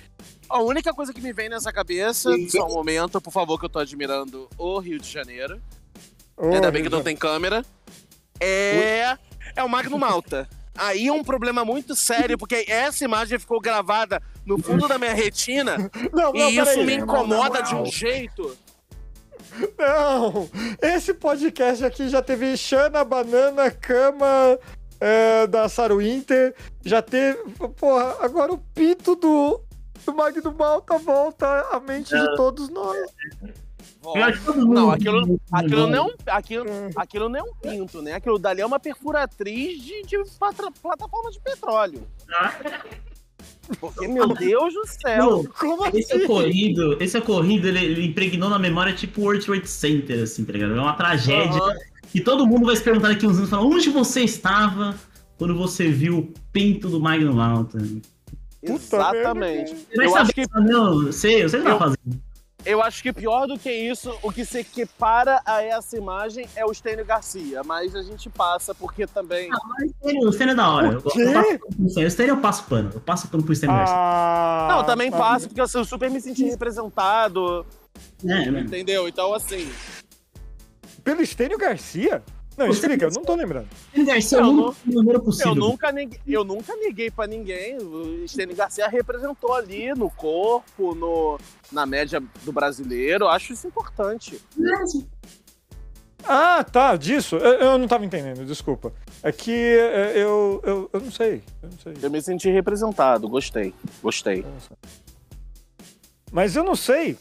a 0.49 0.61
única 0.61 0.93
coisa 0.95 1.13
que 1.13 1.21
me 1.21 1.33
vem 1.33 1.49
nessa 1.49 1.73
cabeça, 1.73 2.31
só 2.49 2.67
um 2.67 2.75
momento, 2.75 3.21
por 3.21 3.33
favor, 3.33 3.59
que 3.59 3.65
eu 3.65 3.71
tô 3.71 3.79
admirando 3.79 4.49
o 4.57 4.79
Rio 4.79 4.99
de 4.99 5.11
Janeiro. 5.11 5.61
Ô, 6.37 6.53
Ainda 6.53 6.71
bem 6.71 6.83
que 6.83 6.89
não 6.89 7.03
tem 7.03 7.17
câmera. 7.17 7.65
É. 8.41 9.17
É 9.55 9.65
o 9.65 9.69
Magno 9.69 9.99
Malta. 9.99 10.49
Aí 10.77 11.07
é 11.07 11.13
um 11.13 11.25
problema 11.25 11.65
muito 11.65 11.97
sério, 11.97 12.37
porque 12.37 12.67
essa 12.69 13.05
imagem 13.05 13.39
ficou 13.39 13.61
gravada 13.61 14.23
no 14.45 14.59
fundo 14.63 14.87
da 14.87 14.99
minha 14.99 15.15
retina 15.15 15.91
Não, 16.13 16.33
não, 16.33 16.51
e 16.51 16.57
isso 16.57 16.65
peraí. 16.67 16.85
me 16.87 16.95
incomoda 16.97 17.63
de 17.63 17.75
um 17.75 17.87
jeito. 17.87 18.57
Não! 19.79 20.49
Esse 20.83 21.15
podcast 21.15 21.85
aqui 21.85 22.09
já 22.09 22.23
teve 22.23 22.57
Xana, 22.57 23.05
Banana, 23.05 23.71
Cama 23.71 24.59
é, 25.01 25.47
da 25.47 25.69
Saru 25.69 26.01
Inter. 26.03 26.55
Já 26.85 27.03
teve. 27.03 27.39
Porra, 27.77 28.17
agora 28.21 28.53
o 28.53 28.59
pito 28.59 29.15
do, 29.17 29.61
do 30.05 30.15
Magno 30.15 30.53
Malta 30.57 30.99
volta 30.99 31.47
à 31.73 31.81
mente 31.81 32.15
de 32.15 32.37
todos 32.37 32.69
nós. 32.69 32.97
Não, 34.55 34.91
aquilo, 34.91 35.41
aquilo, 35.51 35.87
não, 35.89 35.99
é 35.99 36.03
um- 36.03 36.15
aquilo, 36.29 36.67
aquilo 36.97 37.29
não 37.29 37.41
é 37.41 37.43
um 37.43 37.55
pinto, 37.57 38.01
né? 38.03 38.13
Aquilo 38.13 38.39
dali 38.39 38.61
é 38.61 38.67
uma 38.67 38.79
perfuratriz 38.79 39.83
de, 39.83 40.03
de 40.03 40.19
plataforma 40.81 41.31
de 41.31 41.41
petróleo. 41.41 42.07
Porque, 43.81 44.07
meu 44.09 44.29
Deus 44.29 44.73
do 44.75 44.83
céu. 44.87 45.45
Pô, 45.45 45.51
Como 45.59 45.87
Esse 45.97 46.13
assim? 46.15 46.25
ocorrido, 46.25 46.97
esse 47.03 47.19
ocorrido, 47.19 47.69
ele, 47.69 47.85
ele 47.85 48.07
impregnou 48.07 48.49
na 48.49 48.59
memória 48.59 48.93
tipo 48.93 49.21
World 49.23 49.45
Trade 49.45 49.69
Center, 49.69 50.23
assim, 50.23 50.45
tá 50.45 50.53
ligado? 50.53 50.75
É 50.77 50.81
uma 50.81 50.93
tragédia. 50.95 51.61
Aham. 51.61 51.75
E 52.15 52.21
todo 52.21 52.47
mundo 52.47 52.67
vai 52.67 52.77
se 52.77 52.83
perguntar 52.83 53.09
daqui 53.09 53.27
uns 53.27 53.37
anos, 53.39 53.51
falar, 53.51 53.63
onde 53.65 53.91
você 53.91 54.23
estava 54.23 54.95
quando 55.37 55.55
você 55.57 55.89
viu 55.89 56.19
o 56.19 56.33
pinto 56.53 56.89
do 56.89 57.01
Magno 57.01 57.35
Malta? 57.35 57.79
Puta 58.65 58.97
Exatamente. 58.97 59.71
Você 59.75 59.97
vai 59.97 60.07
Eu 60.07 60.11
saber 60.11 60.23
acho 60.23 60.33
que. 60.33 60.47
Não, 60.61 61.13
sei, 61.13 61.45
eu 61.45 61.49
sei 61.49 61.61
o 61.61 61.63
que 61.63 61.69
Eu- 61.69 61.79
tá 61.79 61.79
fazendo. 61.79 62.23
Eu 62.67 62.83
acho 62.83 63.01
que 63.01 63.13
pior 63.13 63.47
do 63.47 63.57
que 63.57 63.71
isso, 63.71 64.13
o 64.23 64.33
que 64.33 64.45
se 64.45 64.59
equipara 64.59 65.41
a 65.47 65.63
essa 65.63 65.97
imagem 65.97 66.49
é 66.57 66.65
o 66.67 66.75
Stênio 66.75 67.05
Garcia, 67.05 67.63
mas 67.63 67.95
a 67.95 68.03
gente 68.03 68.29
passa 68.29 68.75
porque 68.75 69.07
também. 69.07 69.49
O 70.03 70.33
Stênio 70.33 70.51
é 70.51 70.55
da 70.57 70.69
hora. 70.69 70.89
Eu, 70.95 71.01
passo 71.01 71.21
Stênio. 71.21 71.61
O 71.79 72.11
Stênio 72.11 72.33
eu 72.33 72.41
passo 72.41 72.65
pano. 72.65 72.91
Eu 72.93 73.01
passo 73.01 73.29
pano 73.29 73.45
pro 73.45 73.55
Stênio 73.55 73.77
Garcia. 73.77 73.95
Ah, 73.97 74.69
Não, 74.71 74.85
também 74.85 75.13
tá. 75.13 75.17
passa 75.17 75.47
porque 75.47 75.61
eu 75.61 75.85
super 75.85 76.11
me 76.11 76.21
senti 76.21 76.45
representado, 76.45 77.65
É, 78.25 78.51
né? 78.51 78.61
entendeu? 78.61 79.07
Então, 79.07 79.33
assim, 79.33 79.71
Pelo 81.05 81.23
Estênio 81.23 81.57
Garcia? 81.57 82.21
Não, 82.57 82.69
explica, 82.69 83.05
eu 83.05 83.11
não 83.11 83.23
tô 83.23 83.35
lembrando. 83.35 83.69
Garcia 84.07 84.39
é 84.39 84.41
Eu 84.41 84.47
o 84.47 84.53
não- 84.53 84.65
único 84.69 84.77
número 84.87 85.21
possível. 85.23 85.53
Eu 85.53 85.55
nunca, 85.55 85.93
neguei, 85.93 86.19
eu 86.27 86.43
nunca 86.45 86.75
neguei 86.77 87.11
pra 87.11 87.27
ninguém. 87.27 87.77
O 87.77 88.27
Stênio 88.27 88.57
Garcia 88.57 88.89
representou 88.89 89.53
ali 89.53 89.93
no 89.95 90.09
corpo, 90.11 90.95
no, 90.95 91.39
na 91.71 91.85
média 91.85 92.23
do 92.45 92.53
brasileiro. 92.53 93.25
Eu 93.25 93.29
acho 93.29 93.53
isso 93.53 93.67
importante. 93.67 94.41
Ah, 96.25 96.65
tá, 96.65 96.97
disso. 96.97 97.37
Eu, 97.37 97.53
eu 97.61 97.79
não 97.79 97.87
tava 97.87 98.05
entendendo, 98.05 98.45
desculpa. 98.45 98.93
É 99.23 99.31
que 99.31 99.53
é, 99.53 100.13
eu, 100.17 100.61
eu, 100.65 100.91
eu 100.93 101.01
não 101.01 101.11
sei. 101.11 101.43
Eu 101.63 101.69
não 101.71 101.79
sei. 101.79 101.95
Eu 102.03 102.11
me 102.11 102.21
senti 102.23 102.49
representado. 102.51 103.29
Gostei. 103.29 103.73
Gostei. 104.03 104.45
Mas 106.33 106.57
eu 106.57 106.65
não 106.65 106.75
sei. 106.75 107.17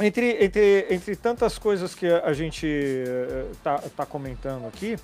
Entre, 0.00 0.44
entre, 0.44 0.86
entre 0.90 1.16
tantas 1.16 1.58
coisas 1.58 1.94
que 1.94 2.06
a 2.06 2.32
gente 2.32 2.66
eh, 2.66 3.46
tá, 3.64 3.78
tá 3.96 4.06
comentando 4.06 4.66
aqui, 4.66 4.96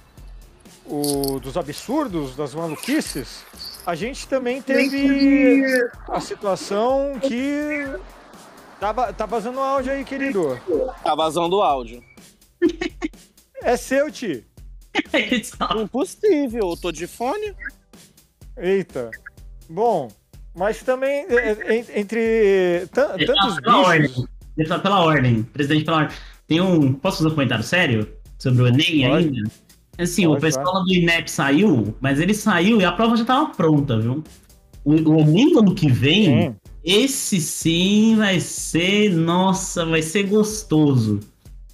o, 0.87 1.41
dos 1.41 1.57
absurdos, 1.57 2.37
das 2.37 2.55
maluquices, 2.55 3.45
a 3.85 3.95
gente 3.97 4.29
também 4.29 4.63
teve 4.63 5.67
a 6.09 6.21
situação 6.21 7.19
que. 7.21 7.87
Tá, 8.79 9.13
tá 9.13 9.27
vazando 9.27 9.59
áudio 9.61 9.93
aí, 9.93 10.05
querido. 10.05 10.61
Tá 11.03 11.15
vazando 11.15 11.57
o 11.57 11.63
áudio. 11.63 12.03
É 13.63 13.77
seu, 13.77 14.11
Ti. 14.11 14.47
Impossível. 15.81 16.71
Eu 16.71 16.77
tô 16.77 16.93
de 16.93 17.07
fone. 17.07 17.55
Eita. 18.57 19.11
Bom, 19.69 20.09
mas 20.55 20.83
também 20.83 21.27
é, 21.29 21.35
é, 21.35 21.75
en- 21.79 22.01
entre 22.01 22.87
tan- 22.93 23.17
tantos 23.17 23.57
bichos. 23.61 24.27
Deixa 24.57 24.79
pela 24.79 25.01
ordem. 25.05 25.43
Presidente, 25.43 25.85
pela 25.85 25.99
ordem. 25.99 26.17
Tem 26.47 26.61
um. 26.61 26.93
Posso 26.93 27.19
fazer 27.19 27.29
um 27.29 27.35
comentário 27.35 27.65
sério 27.65 28.09
sobre 28.39 28.63
o 28.63 28.67
Enem 28.67 29.09
Pode. 29.09 29.27
ainda? 29.29 29.51
Assim, 29.99 30.27
Pode, 30.27 30.39
o 30.39 30.41
pessoal 30.41 30.85
do 30.85 30.93
INEP 30.93 31.31
saiu, 31.31 31.95
mas 32.01 32.19
ele 32.21 32.35
saiu 32.35 32.81
e 32.81 32.85
a 32.85 32.93
prova 32.93 33.17
já 33.17 33.25
tava 33.25 33.47
pronta, 33.55 33.99
viu? 33.99 34.23
O, 34.85 34.93
o 34.93 35.21
Enem 35.21 35.53
do 35.53 35.61
ano 35.61 35.75
que 35.75 35.89
vem, 35.91 36.25
Sim. 36.51 36.57
esse 36.85 37.41
sim 37.41 38.17
vai 38.17 38.41
ser. 38.41 39.11
Nossa, 39.15 39.85
vai 39.87 40.03
ser 40.03 40.25
gostoso. 40.25 41.21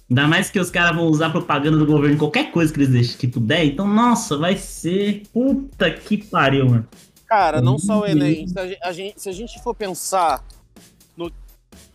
Ainda 0.09 0.27
mais 0.27 0.49
que 0.49 0.59
os 0.59 0.69
caras 0.69 0.95
vão 0.95 1.05
usar 1.07 1.29
propaganda 1.29 1.77
do 1.77 1.85
governo 1.85 2.15
em 2.15 2.17
qualquer 2.17 2.51
coisa 2.51 2.71
que 2.73 2.79
eles 2.79 2.89
deixem 2.89 3.17
que 3.17 3.27
puder. 3.27 3.65
Então, 3.65 3.87
nossa, 3.87 4.37
vai 4.37 4.57
ser. 4.57 5.23
Puta 5.33 5.89
que 5.89 6.17
pariu, 6.17 6.69
mano. 6.69 6.87
Cara, 7.27 7.61
não 7.61 7.77
só 7.79 8.01
o 8.01 8.05
Enem. 8.05 8.45
Se 8.47 8.59
a, 8.59 8.67
gen- 8.67 8.77
a 8.83 8.91
gente, 8.91 9.21
se 9.21 9.29
a 9.29 9.31
gente 9.31 9.63
for 9.63 9.73
pensar. 9.73 10.43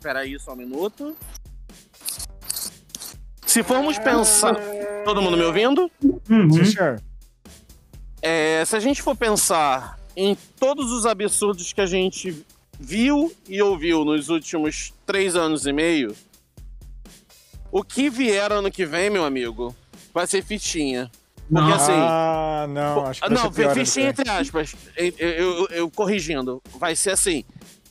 Peraí, 0.07 0.39
só 0.39 0.53
um 0.53 0.57
minuto. 0.57 1.17
Se 3.45 3.61
formos 3.65 3.99
pensar. 3.99 4.55
Todo 5.05 5.21
mundo 5.21 5.37
me 5.37 5.43
ouvindo? 5.43 5.91
Uhum. 6.31 6.49
Sim, 6.49 6.65
senhor. 6.65 7.03
É, 8.23 8.65
se 8.65 8.77
a 8.77 8.79
gente 8.79 9.03
for 9.03 9.17
pensar 9.17 9.99
em 10.17 10.37
todos 10.61 10.93
os 10.93 11.07
absurdos 11.07 11.73
que 11.73 11.81
a 11.81 11.87
gente 11.87 12.41
viu 12.79 13.35
e 13.49 13.61
ouviu 13.61 14.05
nos 14.05 14.29
últimos 14.29 14.95
três 15.05 15.35
anos 15.35 15.67
e 15.67 15.73
meio, 15.73 16.15
o 17.73 17.83
que 17.83 18.09
vier 18.09 18.53
ano 18.53 18.71
que 18.71 18.87
vem, 18.87 19.11
meu 19.11 19.25
amigo, 19.25 19.75
vai 20.15 20.29
ser 20.29 20.41
fichinha. 20.45 21.11
Porque 21.51 21.69
Nossa. 21.69 21.83
assim. 21.93 22.01
Ah, 22.01 22.67
não, 22.69 23.07
acho 23.07 23.21
que 23.23 23.29
vai 23.29 23.37
não, 23.39 23.45
ser 23.53 23.57
pior 23.61 23.75
que 23.75 23.83
vem. 23.83 24.05
entre 24.07 24.31
aspas. 24.31 24.77
Eu, 24.97 25.13
eu- 25.19 25.69
eu 25.73 25.91
corrigindo. 25.91 26.63
Vai 26.79 26.95
ser 26.95 27.11
assim. 27.11 27.45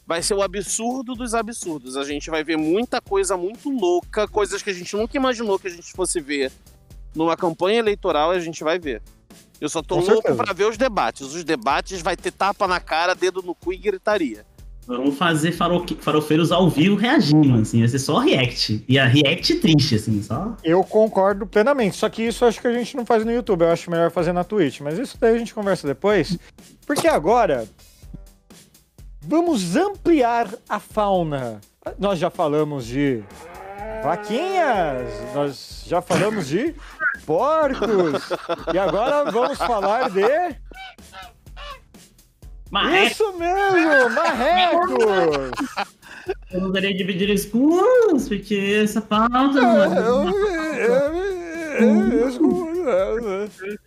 Vai 0.07 0.21
ser 0.21 0.35
o 0.35 0.41
absurdo 0.43 1.15
dos 1.15 1.33
absurdos. 1.33 1.97
A 1.97 2.03
gente 2.03 2.29
vai 2.29 2.43
ver 2.43 2.57
muita 2.57 3.01
coisa 3.01 3.35
muito 3.35 3.69
louca, 3.69 4.27
coisas 4.27 4.61
que 4.61 4.69
a 4.69 4.73
gente 4.73 4.95
nunca 4.95 5.17
imaginou 5.17 5.57
que 5.57 5.67
a 5.67 5.71
gente 5.71 5.91
fosse 5.93 6.19
ver 6.21 6.51
numa 7.15 7.35
campanha 7.35 7.79
eleitoral, 7.79 8.31
a 8.31 8.39
gente 8.39 8.63
vai 8.63 8.77
ver. 8.77 9.01
Eu 9.59 9.69
só 9.69 9.81
tô 9.81 9.95
Com 9.95 10.01
louco 10.01 10.13
certeza. 10.27 10.35
pra 10.43 10.53
ver 10.53 10.65
os 10.65 10.77
debates. 10.77 11.33
Os 11.33 11.43
debates 11.43 12.01
vai 12.01 12.15
ter 12.15 12.31
tapa 12.31 12.67
na 12.67 12.79
cara, 12.79 13.15
dedo 13.15 13.41
no 13.41 13.55
cu 13.55 13.73
e 13.73 13.77
gritaria. 13.77 14.45
Vamos 14.85 15.17
fazer 15.17 15.51
faroque- 15.51 15.97
farofeiros 15.99 16.51
ao 16.51 16.69
vivo 16.69 16.95
reagindo, 16.95 17.55
assim. 17.59 17.79
Vai 17.79 17.87
ser 17.87 17.97
só 17.97 18.19
react. 18.19 18.83
E 18.87 18.99
a 18.99 19.05
react 19.07 19.55
triste, 19.55 19.95
assim, 19.95 20.21
só. 20.21 20.55
Eu 20.63 20.83
concordo 20.83 21.47
plenamente, 21.47 21.95
só 21.95 22.07
que 22.09 22.21
isso 22.21 22.45
acho 22.45 22.61
que 22.61 22.67
a 22.67 22.73
gente 22.73 22.95
não 22.95 23.03
faz 23.03 23.25
no 23.25 23.31
YouTube, 23.31 23.61
eu 23.63 23.71
acho 23.71 23.89
melhor 23.89 24.11
fazer 24.11 24.31
na 24.33 24.43
Twitch, 24.43 24.81
mas 24.81 24.99
isso 24.99 25.17
daí 25.19 25.33
a 25.33 25.37
gente 25.39 25.55
conversa 25.55 25.87
depois, 25.87 26.37
porque 26.85 27.07
agora 27.07 27.67
vamos 29.25 29.75
ampliar 29.75 30.47
a 30.69 30.79
fauna. 30.79 31.59
Nós 31.99 32.19
já 32.19 32.29
falamos 32.29 32.85
de 32.85 33.23
vaquinhas, 34.03 35.09
nós 35.33 35.83
já 35.87 36.01
falamos 36.01 36.47
de 36.47 36.75
porcos, 37.25 38.29
e 38.73 38.77
agora 38.77 39.29
vamos 39.31 39.57
falar 39.57 40.09
de 40.09 40.21
Mas 42.71 43.11
isso 43.11 43.33
mesmo, 43.37 44.09
marrecos. 44.15 44.89
eu 46.51 46.59
não 46.59 46.67
gostaria 46.67 46.91
de 46.91 46.97
dividir 46.97 47.29
escuros, 47.29 48.27
porque 48.27 48.81
essa 48.83 49.01
pauta. 49.01 49.59
Eu- 49.59 50.29
eu- 50.79 51.13
eu- 51.79 52.11
eu 52.19 52.29
escuto. 52.29 52.65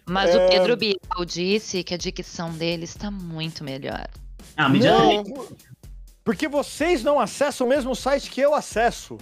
Mas 0.07 0.35
o 0.35 0.39
É. 0.39 0.49
Pedro 0.49 0.77
Bial 0.77 1.25
disse 1.27 1.83
que 1.85 1.95
a 1.95 1.97
dicção 1.97 2.51
dele 2.51 2.85
está 2.85 3.11
muito 3.11 3.63
melhor. 3.63 4.09
Ah, 4.59 4.69
mídia 4.69 4.91
Não, 4.91 5.25
porque 6.25 6.49
vocês 6.49 7.05
não 7.05 7.21
acessam 7.21 7.65
o 7.65 7.71
mesmo 7.71 7.95
site 7.95 8.29
que 8.29 8.41
eu 8.41 8.55
acesso. 8.55 9.17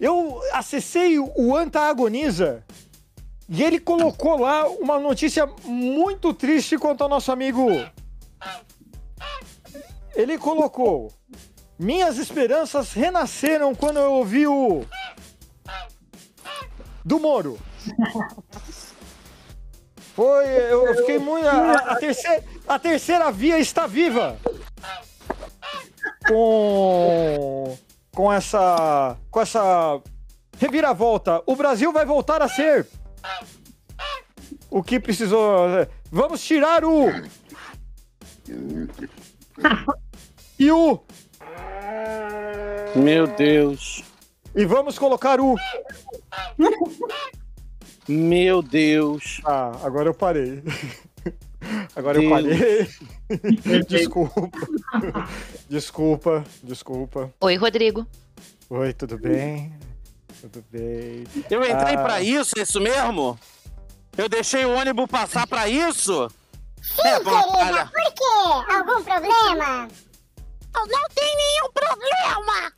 Eu 0.00 0.40
acessei 0.52 1.18
o 1.18 1.54
Antaagoniza 1.54 2.64
e 3.48 3.62
ele 3.62 3.78
colocou 3.78 4.38
lá 4.40 4.66
uma 4.66 4.98
notícia 4.98 5.46
muito 5.62 6.32
triste 6.32 6.78
quanto 6.78 7.02
ao 7.02 7.08
nosso 7.08 7.30
amigo. 7.30 7.68
Ele 10.14 10.38
colocou: 10.38 11.12
Minhas 11.78 12.16
esperanças 12.16 12.94
renasceram 12.94 13.74
quando 13.74 13.98
eu 13.98 14.14
ouvi 14.14 14.46
o. 14.46 14.86
Do 17.04 17.20
Moro. 17.20 17.58
Foi. 20.16 20.46
Eu 20.46 20.86
eu 20.86 20.96
fiquei 20.96 21.18
muito. 21.18 21.46
A, 21.46 21.72
a 21.74 21.96
terceira, 21.96 22.42
a 22.66 22.78
terceira 22.78 23.30
via 23.30 23.58
está 23.58 23.86
viva! 23.86 24.38
Com. 26.26 27.76
Com 28.14 28.32
essa. 28.32 29.16
Com 29.30 29.40
essa. 29.40 30.00
Reviravolta. 30.58 31.42
O 31.46 31.56
Brasil 31.56 31.92
vai 31.92 32.06
voltar 32.06 32.40
a 32.42 32.48
ser. 32.48 32.86
O 34.70 34.82
que 34.82 34.98
precisou. 34.98 35.68
Vamos 36.10 36.42
tirar 36.42 36.84
o. 36.84 37.08
E 40.58 40.70
o. 40.70 41.00
Meu 42.94 43.26
Deus. 43.26 44.04
E 44.54 44.64
vamos 44.64 44.98
colocar 44.98 45.40
o. 45.40 45.56
Meu 48.08 48.62
Deus. 48.62 49.40
Ah, 49.44 49.72
agora 49.82 50.08
eu 50.08 50.14
parei. 50.14 50.62
Agora 51.96 52.20
eu 52.22 52.28
Deus. 52.28 52.32
parei. 52.32 53.82
Desculpa. 53.88 54.50
Desculpa, 55.68 56.44
desculpa. 56.62 57.32
Oi, 57.40 57.56
Rodrigo. 57.56 58.06
Oi, 58.70 58.92
tudo 58.92 59.16
bem? 59.18 59.72
Tudo 60.40 60.64
bem. 60.70 61.24
Eu 61.50 61.62
entrei 61.62 61.94
Ah. 61.96 62.02
pra 62.02 62.20
isso, 62.20 62.58
é 62.58 62.62
isso 62.62 62.80
mesmo? 62.80 63.38
Eu 64.16 64.28
deixei 64.28 64.64
o 64.64 64.74
ônibus 64.74 65.06
passar 65.06 65.46
pra 65.46 65.68
isso? 65.68 66.28
Sim, 66.82 67.02
é, 67.08 67.18
Querida, 67.20 67.86
por 67.86 68.12
quê? 68.14 68.72
Algum 68.72 69.02
problema? 69.02 69.88
Não 70.74 71.08
tem 71.14 71.36
nenhum 71.36 71.70
problema! 71.72 72.72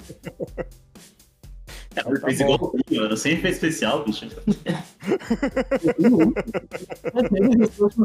Ele 2.04 2.20
fez 2.20 2.40
igual 2.40 2.58
o 2.58 2.66
Rodrigo, 2.66 3.02
mano. 3.02 3.16
Sempre 3.16 3.42
fez 3.42 3.54
especial, 3.54 4.04
bicho. 4.04 4.26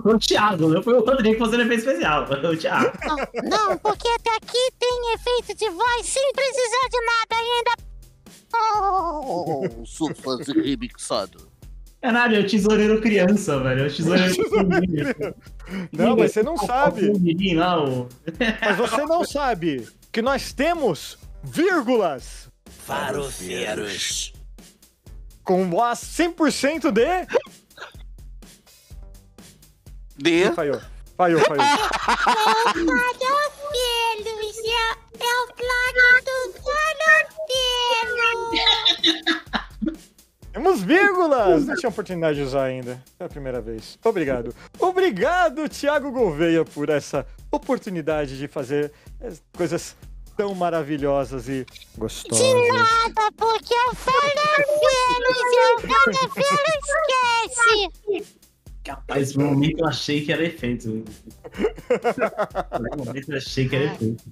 Foi 0.04 0.14
o 0.14 0.20
Thiago, 0.20 0.68
não 0.70 0.82
foi 0.84 0.94
o 0.94 1.04
Rodrigo 1.04 1.40
fazendo 1.40 1.64
efeito 1.64 1.80
especial. 1.80 2.28
Foi 2.28 2.46
o 2.46 2.58
Thiago. 2.58 2.92
Não, 3.44 3.78
porque 3.78 4.08
até 4.08 4.30
aqui 4.36 4.72
tem 4.80 5.14
efeito 5.14 5.58
de 5.58 5.70
voz 5.70 6.06
sem 6.06 6.32
precisar 6.34 6.88
de 6.90 7.00
nada 7.06 7.36
ainda. 7.42 7.72
Oh, 8.54 9.86
sou 9.86 10.14
fazer 10.16 10.56
remixado. 10.58 11.50
Caralho, 12.02 12.38
é 12.38 12.40
o 12.40 12.48
tesoureiro 12.48 13.00
criança, 13.00 13.60
velho. 13.60 13.84
É 13.84 13.88
o 13.88 13.96
tesoureiro 13.96 14.36
Não, 15.92 16.16
mas 16.16 16.32
você 16.32 16.44
não 16.44 16.58
sabe. 16.58 17.12
Mas 18.62 18.78
você 18.78 19.06
não 19.06 19.24
sabe 19.24 19.88
que 20.12 20.22
nós 20.22 20.52
temos 20.52 21.18
vírgulas 21.44 22.51
Farofeiros. 22.86 24.34
com 25.44 25.70
voz 25.70 26.00
100% 26.00 26.92
de. 26.92 27.28
D. 30.18 30.52
Falhou. 30.54 30.82
Falhou, 31.18 31.40
falhou. 31.42 31.66
Farofeiros, 31.66 32.92
é, 34.66 34.92
é 35.20 35.34
o 35.44 35.48
plano 35.56 36.22
do 36.26 36.54
farofeiro. 36.62 38.22
Temos 40.54 40.82
vírgula! 40.82 41.50
Mas 41.50 41.66
não 41.66 41.76
tinha 41.76 41.90
oportunidade 41.90 42.36
de 42.38 42.44
usar 42.44 42.64
ainda. 42.66 43.02
É 43.20 43.24
a 43.24 43.30
primeira 43.30 43.62
vez. 43.62 43.98
Obrigado. 44.04 44.54
Obrigado, 44.78 45.68
Thiago 45.70 46.12
Gouveia, 46.12 46.66
por 46.66 46.90
essa 46.90 47.26
oportunidade 47.50 48.38
de 48.38 48.48
fazer 48.50 48.92
coisas 49.56 49.96
tão 50.42 50.56
maravilhosas 50.56 51.48
e 51.48 51.64
gostosas. 51.96 52.44
De 52.44 52.72
nada, 52.72 53.32
porque 53.38 53.76
eu 53.76 53.96
falo 53.96 54.18
Vênus 54.58 55.38
e 55.38 55.58
eu 55.60 55.80
falo 55.82 56.34
Vênus 56.34 56.82
esquece. 58.10 58.42
Rapaz, 58.88 59.36
no 59.36 59.46
momento 59.46 59.82
eu 59.82 59.88
achei 59.88 60.26
que 60.26 60.34
era 60.34 60.44
efeito. 60.44 61.06
No 62.80 63.06
momento 63.06 63.32
eu 63.32 63.38
achei 63.38 63.70
que 63.70 63.76
era 63.76 63.86
efeito. 63.94 64.24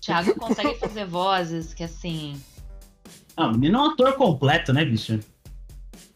Thiago 0.00 0.34
consegue 0.36 0.78
fazer 0.78 1.04
vozes 1.04 1.74
que 1.74 1.84
assim. 1.84 2.40
Ah, 3.36 3.48
o 3.48 3.52
menino 3.52 3.78
é 3.78 3.82
um 3.82 3.90
ator 3.90 4.14
completo, 4.14 4.72
né, 4.72 4.86
bicho? 4.86 5.20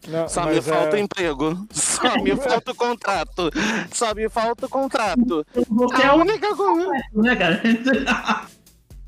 Não, 0.07 0.27
Só 0.27 0.47
me 0.47 0.55
mas, 0.55 0.67
falta 0.67 0.97
é, 0.97 0.99
emprego. 0.99 1.67
Só 1.71 2.17
me 2.23 2.35
falta 2.41 2.71
o 2.71 2.75
contrato. 2.75 3.51
Só 3.91 4.15
me 4.15 4.27
falta 4.27 4.65
o 4.65 4.69
contrato. 4.69 5.45
Você 5.69 6.01
é 6.01 6.07
A 6.07 6.15
única 6.15 6.55
coisa. 6.55 6.89
né, 7.13 7.35
cara? 7.35 7.61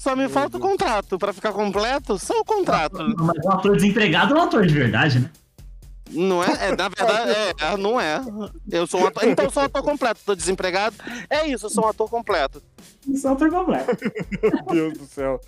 Só 0.05 0.15
me 0.15 0.29
falta 0.29 0.57
o 0.57 0.59
contrato. 0.59 1.17
Pra 1.17 1.33
ficar 1.33 1.51
completo, 1.51 2.19
só 2.19 2.39
o 2.39 2.45
contrato. 2.45 2.99
Mas 3.17 3.43
um 3.43 3.51
ator 3.51 3.75
desempregado 3.75 4.35
é 4.35 4.37
um 4.37 4.43
ator 4.43 4.63
de 4.63 4.73
verdade, 4.75 5.19
né? 5.19 5.31
Não 6.11 6.43
é? 6.43 6.67
é 6.67 6.75
na 6.75 6.89
verdade, 6.89 7.31
é, 7.31 7.73
é, 7.73 7.77
não 7.77 7.99
é. 7.99 8.21
Eu 8.71 8.85
sou 8.85 9.01
um 9.01 9.07
ator. 9.07 9.23
Então 9.23 9.45
eu 9.45 9.49
sou 9.49 9.63
um 9.63 9.65
ator 9.65 9.81
completo. 9.81 10.21
Tô 10.23 10.35
desempregado. 10.35 10.95
É 11.27 11.47
isso, 11.47 11.65
eu 11.65 11.69
sou 11.71 11.85
um 11.85 11.87
ator 11.87 12.07
completo. 12.07 12.61
Isso 13.07 13.25
é 13.25 13.31
um 13.31 13.33
ator 13.33 13.49
completo. 13.49 13.97
Meu 14.71 14.91
Deus 14.91 14.93
do 14.99 15.05
céu. 15.07 15.41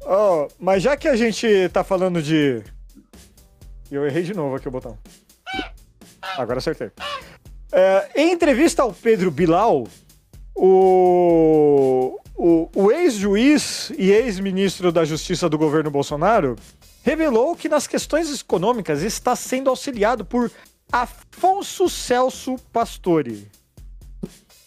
Ó, 0.00 0.48
mas 0.58 0.82
já 0.82 0.96
que 0.96 1.06
a 1.06 1.14
gente 1.14 1.68
tá 1.70 1.84
falando 1.84 2.22
de. 2.22 2.62
Eu 3.90 4.06
errei 4.06 4.22
de 4.22 4.32
novo 4.32 4.56
aqui 4.56 4.66
o 4.66 4.70
botão. 4.70 4.96
Agora 6.38 6.56
acertei. 6.56 6.90
É, 7.70 8.08
em 8.16 8.32
entrevista 8.32 8.80
ao 8.80 8.94
Pedro 8.94 9.30
Bilal, 9.30 9.86
o, 10.58 12.18
o, 12.36 12.68
o 12.74 12.90
ex-juiz 12.92 13.90
e 13.96 14.10
ex-ministro 14.10 14.90
da 14.92 15.04
Justiça 15.04 15.48
do 15.48 15.56
governo 15.58 15.90
Bolsonaro 15.90 16.56
revelou 17.02 17.54
que 17.56 17.68
nas 17.68 17.86
questões 17.86 18.40
econômicas 18.40 19.02
está 19.02 19.34
sendo 19.36 19.70
auxiliado 19.70 20.24
por 20.24 20.50
Afonso 20.92 21.88
Celso 21.88 22.56
Pastore. 22.72 23.46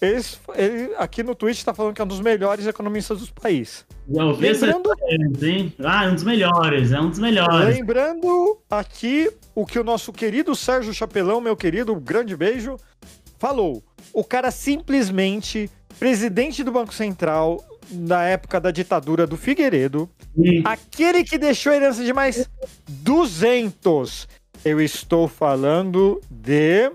Eles- 0.01 0.39
ele 0.55 0.95
aqui 0.97 1.21
no 1.21 1.35
Twitch 1.35 1.57
está 1.59 1.73
falando 1.73 1.93
que 1.93 2.01
é 2.01 2.03
um 2.03 2.07
dos 2.07 2.19
melhores 2.19 2.65
economistas 2.65 3.19
do 3.21 3.33
país. 3.33 3.85
Já 4.09 4.25
ouvi 4.25 4.47
essa 4.47 4.65
Lembrando- 4.65 5.43
hein? 5.45 5.73
Ah, 5.83 6.05
é 6.05 6.09
um 6.09 6.15
dos 6.15 6.23
melhores, 6.23 6.91
é 6.91 6.99
um 6.99 7.09
dos 7.09 7.19
melhores. 7.19 7.75
Lembrando 7.77 8.57
aqui 8.69 9.29
o 9.53 9.63
que 9.65 9.77
o 9.77 9.83
nosso 9.83 10.11
querido 10.11 10.55
Sérgio 10.55 10.91
Chapelão, 10.93 11.39
meu 11.39 11.55
querido, 11.55 11.93
grande 11.95 12.35
beijo, 12.35 12.77
falou. 13.37 13.83
O 14.11 14.23
cara 14.23 14.49
simplesmente, 14.49 15.69
presidente 16.01 16.63
do 16.63 16.71
Banco 16.71 16.95
Central, 16.95 17.63
na 17.91 18.23
época 18.23 18.59
da 18.59 18.71
ditadura 18.71 19.27
do 19.27 19.37
Figueiredo, 19.37 20.09
Hum, 20.35 20.63
aquele 20.65 21.23
que 21.23 21.37
deixou 21.37 21.71
a 21.71 21.75
herança 21.75 22.03
de 22.03 22.11
mais 22.11 22.49
200. 22.87 24.27
Eu 24.65 24.81
estou 24.81 25.27
falando 25.27 26.19
de. 26.27 26.91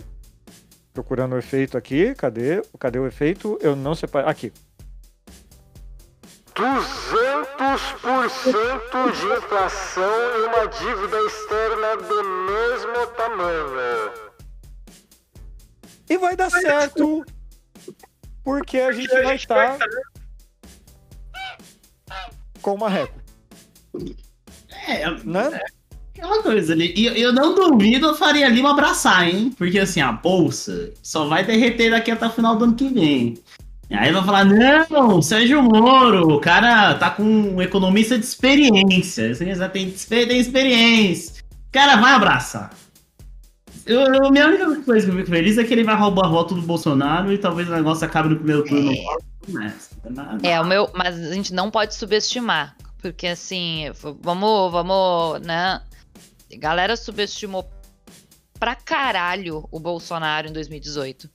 Procurando 0.92 1.34
o 1.34 1.38
efeito 1.38 1.78
aqui. 1.78 2.16
Cadê? 2.16 2.60
Cadê 2.80 2.98
o 2.98 3.06
efeito? 3.06 3.56
Eu 3.60 3.76
não 3.76 3.94
separei. 3.94 4.28
Aqui. 4.28 4.52
200% 6.56 9.12
de 9.12 9.26
inflação 9.38 10.36
e 10.36 10.40
uma 10.46 10.66
dívida 10.66 11.16
externa 11.26 11.96
do 11.98 12.24
mesmo 12.24 13.06
tamanho. 13.16 14.10
E 16.08 16.18
vai 16.18 16.34
dar 16.34 16.50
certo, 16.50 17.24
porque 18.46 18.78
a 18.78 18.92
gente 18.92 19.08
vai 19.08 19.34
estar 19.34 19.76
com 22.62 22.74
o 22.74 22.78
marreco, 22.78 23.12
É, 24.86 25.10
né? 25.24 25.60
aquela 26.16 26.40
coisa 26.44 26.72
ali. 26.72 26.94
E 26.96 27.06
eu, 27.06 27.14
eu 27.14 27.32
não 27.32 27.56
duvido 27.56 28.08
a 28.08 28.14
Faria 28.14 28.48
Lima 28.48 28.70
abraçar, 28.70 29.28
hein? 29.28 29.52
Porque 29.58 29.80
assim, 29.80 30.00
a 30.00 30.12
bolsa 30.12 30.92
só 31.02 31.26
vai 31.26 31.44
derreter 31.44 31.90
daqui 31.90 32.12
até 32.12 32.24
o 32.24 32.30
final 32.30 32.54
do 32.54 32.66
ano 32.66 32.76
que 32.76 32.88
vem. 32.88 33.34
E 33.90 33.94
aí 33.96 34.12
vai 34.12 34.24
falar, 34.24 34.44
não, 34.44 35.20
Sérgio 35.20 35.60
Moro, 35.60 36.32
o 36.32 36.40
cara 36.40 36.94
tá 36.94 37.10
com 37.10 37.24
um 37.24 37.60
economista 37.60 38.16
de 38.16 38.24
experiência. 38.24 39.32
Assim, 39.32 39.52
já 39.52 39.68
tem, 39.68 39.90
tem 39.90 40.38
experiência. 40.38 41.42
O 41.68 41.72
cara 41.72 41.96
vai 41.96 42.12
abraçar. 42.12 42.70
Eu, 43.86 44.00
eu- 44.00 44.26
a 44.26 44.30
minha 44.30 44.46
única 44.48 44.82
coisa 44.82 45.06
que 45.06 45.12
eu 45.12 45.16
fico 45.18 45.30
feliz 45.30 45.56
é 45.58 45.64
que 45.64 45.72
ele 45.72 45.84
vai 45.84 45.96
roubar 45.96 46.26
a 46.26 46.28
voto 46.28 46.54
do 46.54 46.62
Bolsonaro 46.62 47.32
e 47.32 47.38
talvez 47.38 47.68
o 47.68 47.72
negócio 47.72 48.04
acabe 48.04 48.28
no 48.28 48.36
primeiro 48.36 48.64
turno. 48.64 48.92
Nada. 50.10 50.46
É, 50.46 50.60
o 50.60 50.64
meu. 50.64 50.90
Mas 50.92 51.16
a 51.18 51.32
gente 51.32 51.54
não 51.54 51.70
pode 51.70 51.94
subestimar. 51.94 52.76
Porque 53.00 53.28
assim, 53.28 53.84
vamos, 54.20 54.72
vamos, 54.72 55.40
né? 55.46 55.80
A 56.52 56.56
galera 56.58 56.96
subestimou 56.96 57.68
pra 58.58 58.74
caralho 58.74 59.68
o 59.70 59.78
Bolsonaro 59.78 60.48
em 60.48 60.52
2018. 60.52 61.30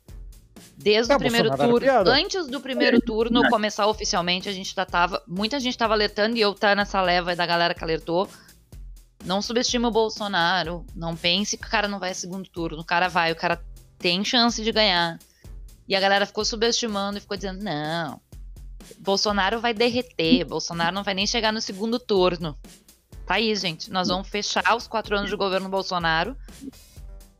Desde 0.76 1.14
É, 1.14 1.16
o 1.16 1.20
primeiro 1.20 1.49
Bolsonaro 1.49 1.80
turno. 1.80 2.12
Antes 2.12 2.47
do 2.47 2.60
primeiro 2.60 2.99
turno 2.99 3.47
começar 3.49 3.88
oficialmente, 3.88 4.49
a 4.49 4.52
gente 4.52 4.74
já 4.76 4.86
tava. 4.86 5.22
Muita 5.28 5.60
gente 5.60 5.78
tava 5.78 5.93
alertando 5.93 6.36
e 6.36 6.41
eu 6.41 6.54
tá 6.54 6.76
nessa 6.76 7.02
leva 7.02 7.36
da 7.36 7.45
galera 7.45 7.74
que 7.74 7.84
alertou. 7.84 8.28
Não 9.26 9.41
subestime 9.41 9.86
o 9.86 9.91
Bolsonaro. 9.91 10.86
Não 10.95 11.15
pense 11.15 11.57
que 11.57 11.67
o 11.67 11.69
cara 11.69 11.88
não 11.88 11.99
vai 11.99 12.13
segundo 12.13 12.49
turno. 12.49 12.82
O 12.82 12.86
cara 12.86 13.07
vai, 13.07 13.32
o 13.32 13.36
cara 13.36 13.63
tem 13.97 14.24
chance 14.24 14.63
de 14.63 14.72
ganhar. 14.72 15.19
E 15.88 15.95
a 15.95 15.99
galera 15.99 16.26
ficou 16.26 16.43
subestimando 16.45 17.17
e 17.17 17.22
ficou 17.22 17.38
dizendo: 17.38 17.63
não, 17.63 18.19
Bolsonaro 18.99 19.59
vai 19.59 19.74
derreter, 19.74 20.45
Bolsonaro 20.45 20.95
não 20.95 21.03
vai 21.03 21.13
nem 21.13 21.28
chegar 21.28 21.51
no 21.51 21.61
segundo 21.61 21.99
turno. 21.99 22.57
Tá 23.26 23.36
aí, 23.36 23.55
gente. 23.55 23.91
Nós 23.91 24.07
vamos 24.07 24.28
fechar 24.28 24.76
os 24.76 24.88
quatro 24.88 25.15
anos 25.15 25.30
de 25.30 25.36
governo 25.36 25.69
Bolsonaro. 25.69 26.36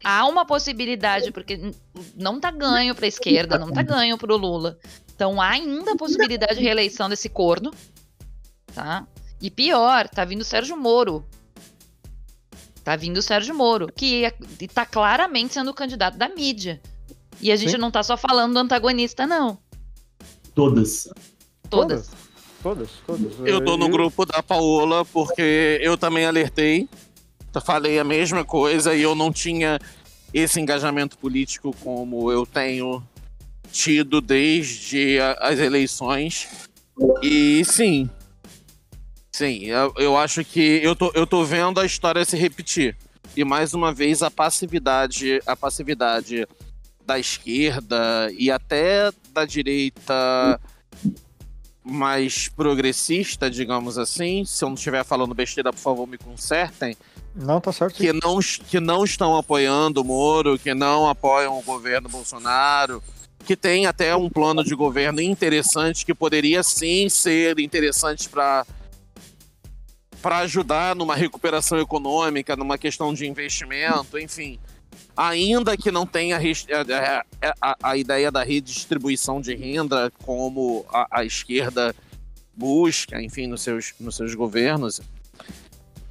Há 0.04 0.26
uma 0.26 0.46
possibilidade, 0.46 1.32
porque 1.32 1.74
não 2.16 2.40
tá 2.40 2.50
ganho 2.50 2.96
pra 2.96 3.08
esquerda, 3.08 3.60
não 3.60 3.72
tá 3.72 3.84
ganho 3.84 4.18
pro 4.18 4.36
Lula. 4.36 4.78
Então 5.14 5.40
há 5.40 5.50
ainda 5.50 5.94
a 5.94 5.98
possibilidade 5.98 6.56
de 6.56 6.64
reeleição 6.64 7.08
desse 7.08 7.30
corno. 7.30 7.72
Tá? 8.74 9.06
E 9.40 9.52
pior, 9.52 10.08
tá 10.08 10.26
vindo 10.26 10.42
o 10.42 10.46
Sérgio 10.46 10.76
Moro. 10.76 11.26
Tá 12.84 12.96
vindo 12.96 13.18
o 13.18 13.22
Sérgio 13.22 13.54
Moro, 13.54 13.88
que 13.96 14.26
é- 14.26 14.34
e 14.60 14.68
tá 14.68 14.86
claramente 14.86 15.54
sendo 15.54 15.70
o 15.72 15.74
candidato 15.74 16.18
da 16.18 16.28
mídia. 16.30 16.82
E 17.40 17.52
a 17.52 17.56
gente 17.56 17.72
Sim. 17.72 17.78
não 17.78 17.92
tá 17.92 18.02
só 18.04 18.18
falando 18.18 18.54
do 18.54 18.60
antagonista, 18.60 19.26
não. 19.28 19.58
Todas. 20.54 21.08
Todas. 21.70 22.10
Todas, 22.62 22.90
todas. 23.08 23.34
Eu 23.44 23.64
tô 23.64 23.78
no 23.78 23.90
grupo 23.90 24.26
da 24.26 24.44
Paola 24.44 25.04
porque 25.06 25.80
eu 25.82 25.98
também 25.98 26.26
alertei. 26.26 26.88
Falei 27.66 27.98
a 28.00 28.04
mesma 28.04 28.46
coisa 28.46 28.94
e 28.96 29.02
eu 29.02 29.16
não 29.16 29.32
tinha 29.32 29.80
esse 30.34 30.60
engajamento 30.60 31.18
político 31.18 31.76
como 31.82 32.32
eu 32.32 32.46
tenho 32.46 33.04
tido 33.72 34.22
desde 34.22 35.20
a- 35.20 35.34
as 35.42 35.60
eleições. 35.60 36.48
E 37.24 37.64
sim. 37.66 38.10
Sim, 39.32 39.64
eu, 39.66 39.94
eu 39.98 40.18
acho 40.18 40.44
que 40.44 40.82
eu 40.84 40.96
tô, 40.96 41.12
eu 41.16 41.26
tô 41.26 41.44
vendo 41.44 41.80
a 41.80 41.86
história 41.86 42.26
se 42.26 42.36
repetir. 42.36 42.98
E 43.36 43.46
mais 43.46 43.74
uma 43.74 43.94
vez 43.94 44.22
a 44.22 44.30
passividade, 44.30 45.40
a 45.46 45.56
passividade 45.56 46.46
da 47.06 47.18
esquerda 47.18 48.30
e 48.38 48.52
até 48.52 49.12
da 49.32 49.46
direita 49.46 50.60
mais 51.84 52.50
progressista, 52.50 53.50
digamos 53.50 53.98
assim. 53.98 54.44
Se 54.46 54.64
eu 54.64 54.70
não 54.70 54.76
estiver 54.76 55.04
falando 55.06 55.34
besteira, 55.34 55.72
por 55.72 55.80
favor, 55.80 56.06
me 56.06 56.18
consertem. 56.18 56.96
Não, 57.34 57.62
tá 57.62 57.72
certo. 57.72 57.96
Que 57.96 58.12
não, 58.12 58.40
que 58.40 58.80
não 58.80 59.06
estão 59.06 59.38
apoiando 59.38 60.02
o 60.02 60.04
Moro, 60.04 60.60
que 60.60 60.74
não 60.74 61.08
apoiam 61.08 61.58
o 61.58 61.64
governo 61.64 62.10
Bolsonaro, 62.10 63.02
que 63.46 63.56
tem 63.56 63.86
até 63.86 64.14
um 64.16 64.30
plano 64.30 64.64
de 64.64 64.76
governo 64.76 65.22
interessante 65.22 66.06
que 66.06 66.14
poderia 66.14 66.62
sim 66.62 67.08
ser 67.08 67.58
interessante 67.60 68.28
para 68.28 68.66
para 70.22 70.38
ajudar 70.40 70.96
numa 70.96 71.16
recuperação 71.16 71.80
econômica, 71.80 72.56
numa 72.56 72.78
questão 72.78 73.14
de 73.14 73.26
investimento, 73.28 74.18
enfim. 74.20 74.60
Ainda 75.16 75.76
que 75.76 75.90
não 75.92 76.06
tenha 76.06 76.38
a, 76.38 76.40
a- 76.42 77.56
a- 77.62 77.78
a 77.92 77.98
ideia 77.98 78.32
da 78.32 78.44
redistribuição 78.44 79.42
de 79.42 79.56
renda 79.56 80.12
como 80.24 80.86
a, 80.90 81.08
a 81.20 81.26
esquerda 81.26 81.96
busca, 82.54 83.22
enfim, 83.22 83.48
nos 83.48 83.62
seus, 83.62 83.94
nos 84.00 84.16
seus 84.16 84.36
governos, 84.36 85.02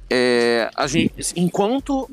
é, 0.09 0.69
a 0.75 0.87
gente, 0.87 1.13
enquanto 1.35 2.09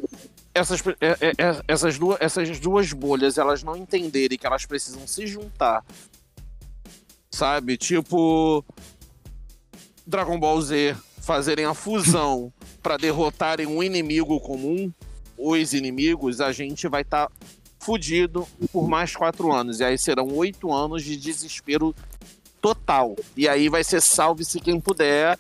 essas, 0.55 0.81
é, 0.87 0.95
é, 1.01 1.29
é, 1.39 1.63
essas, 1.67 1.99
duas, 1.99 2.19
essas 2.21 2.61
duas 2.61 2.93
bolhas 2.93 3.39
elas 3.39 3.63
não 3.63 3.77
entenderem 3.77 4.39
que 4.39 4.47
elas 4.47 4.65
precisam 4.67 5.07
se 5.07 5.27
juntar, 5.27 5.85
sabe? 7.31 7.77
Tipo 7.77 8.65
Dragon 10.07 10.39
Ball 10.39 10.61
Z 10.63 10.97
fazerem 11.29 11.67
a 11.67 11.75
fusão 11.75 12.51
para 12.83 12.97
derrotarem 12.97 13.67
um 13.67 13.83
inimigo 13.83 14.41
comum, 14.41 14.91
os 15.37 15.75
inimigos, 15.75 16.41
a 16.41 16.53
gente 16.53 16.89
vai 16.89 17.03
estar 17.03 17.31
fudido 17.79 18.49
por 18.73 18.89
mais 18.89 19.15
quatro 19.15 19.53
anos. 19.53 19.79
E 19.79 19.85
aí 19.85 19.99
serão 19.99 20.29
oito 20.29 20.73
anos 20.73 21.05
de 21.05 21.19
desespero 21.19 21.95
total. 22.63 23.15
E 23.37 23.47
aí 23.47 23.69
vai 23.69 23.85
ser 23.85 24.01
salve-se 24.01 24.59
quem 24.59 24.81
puder. 24.81 25.39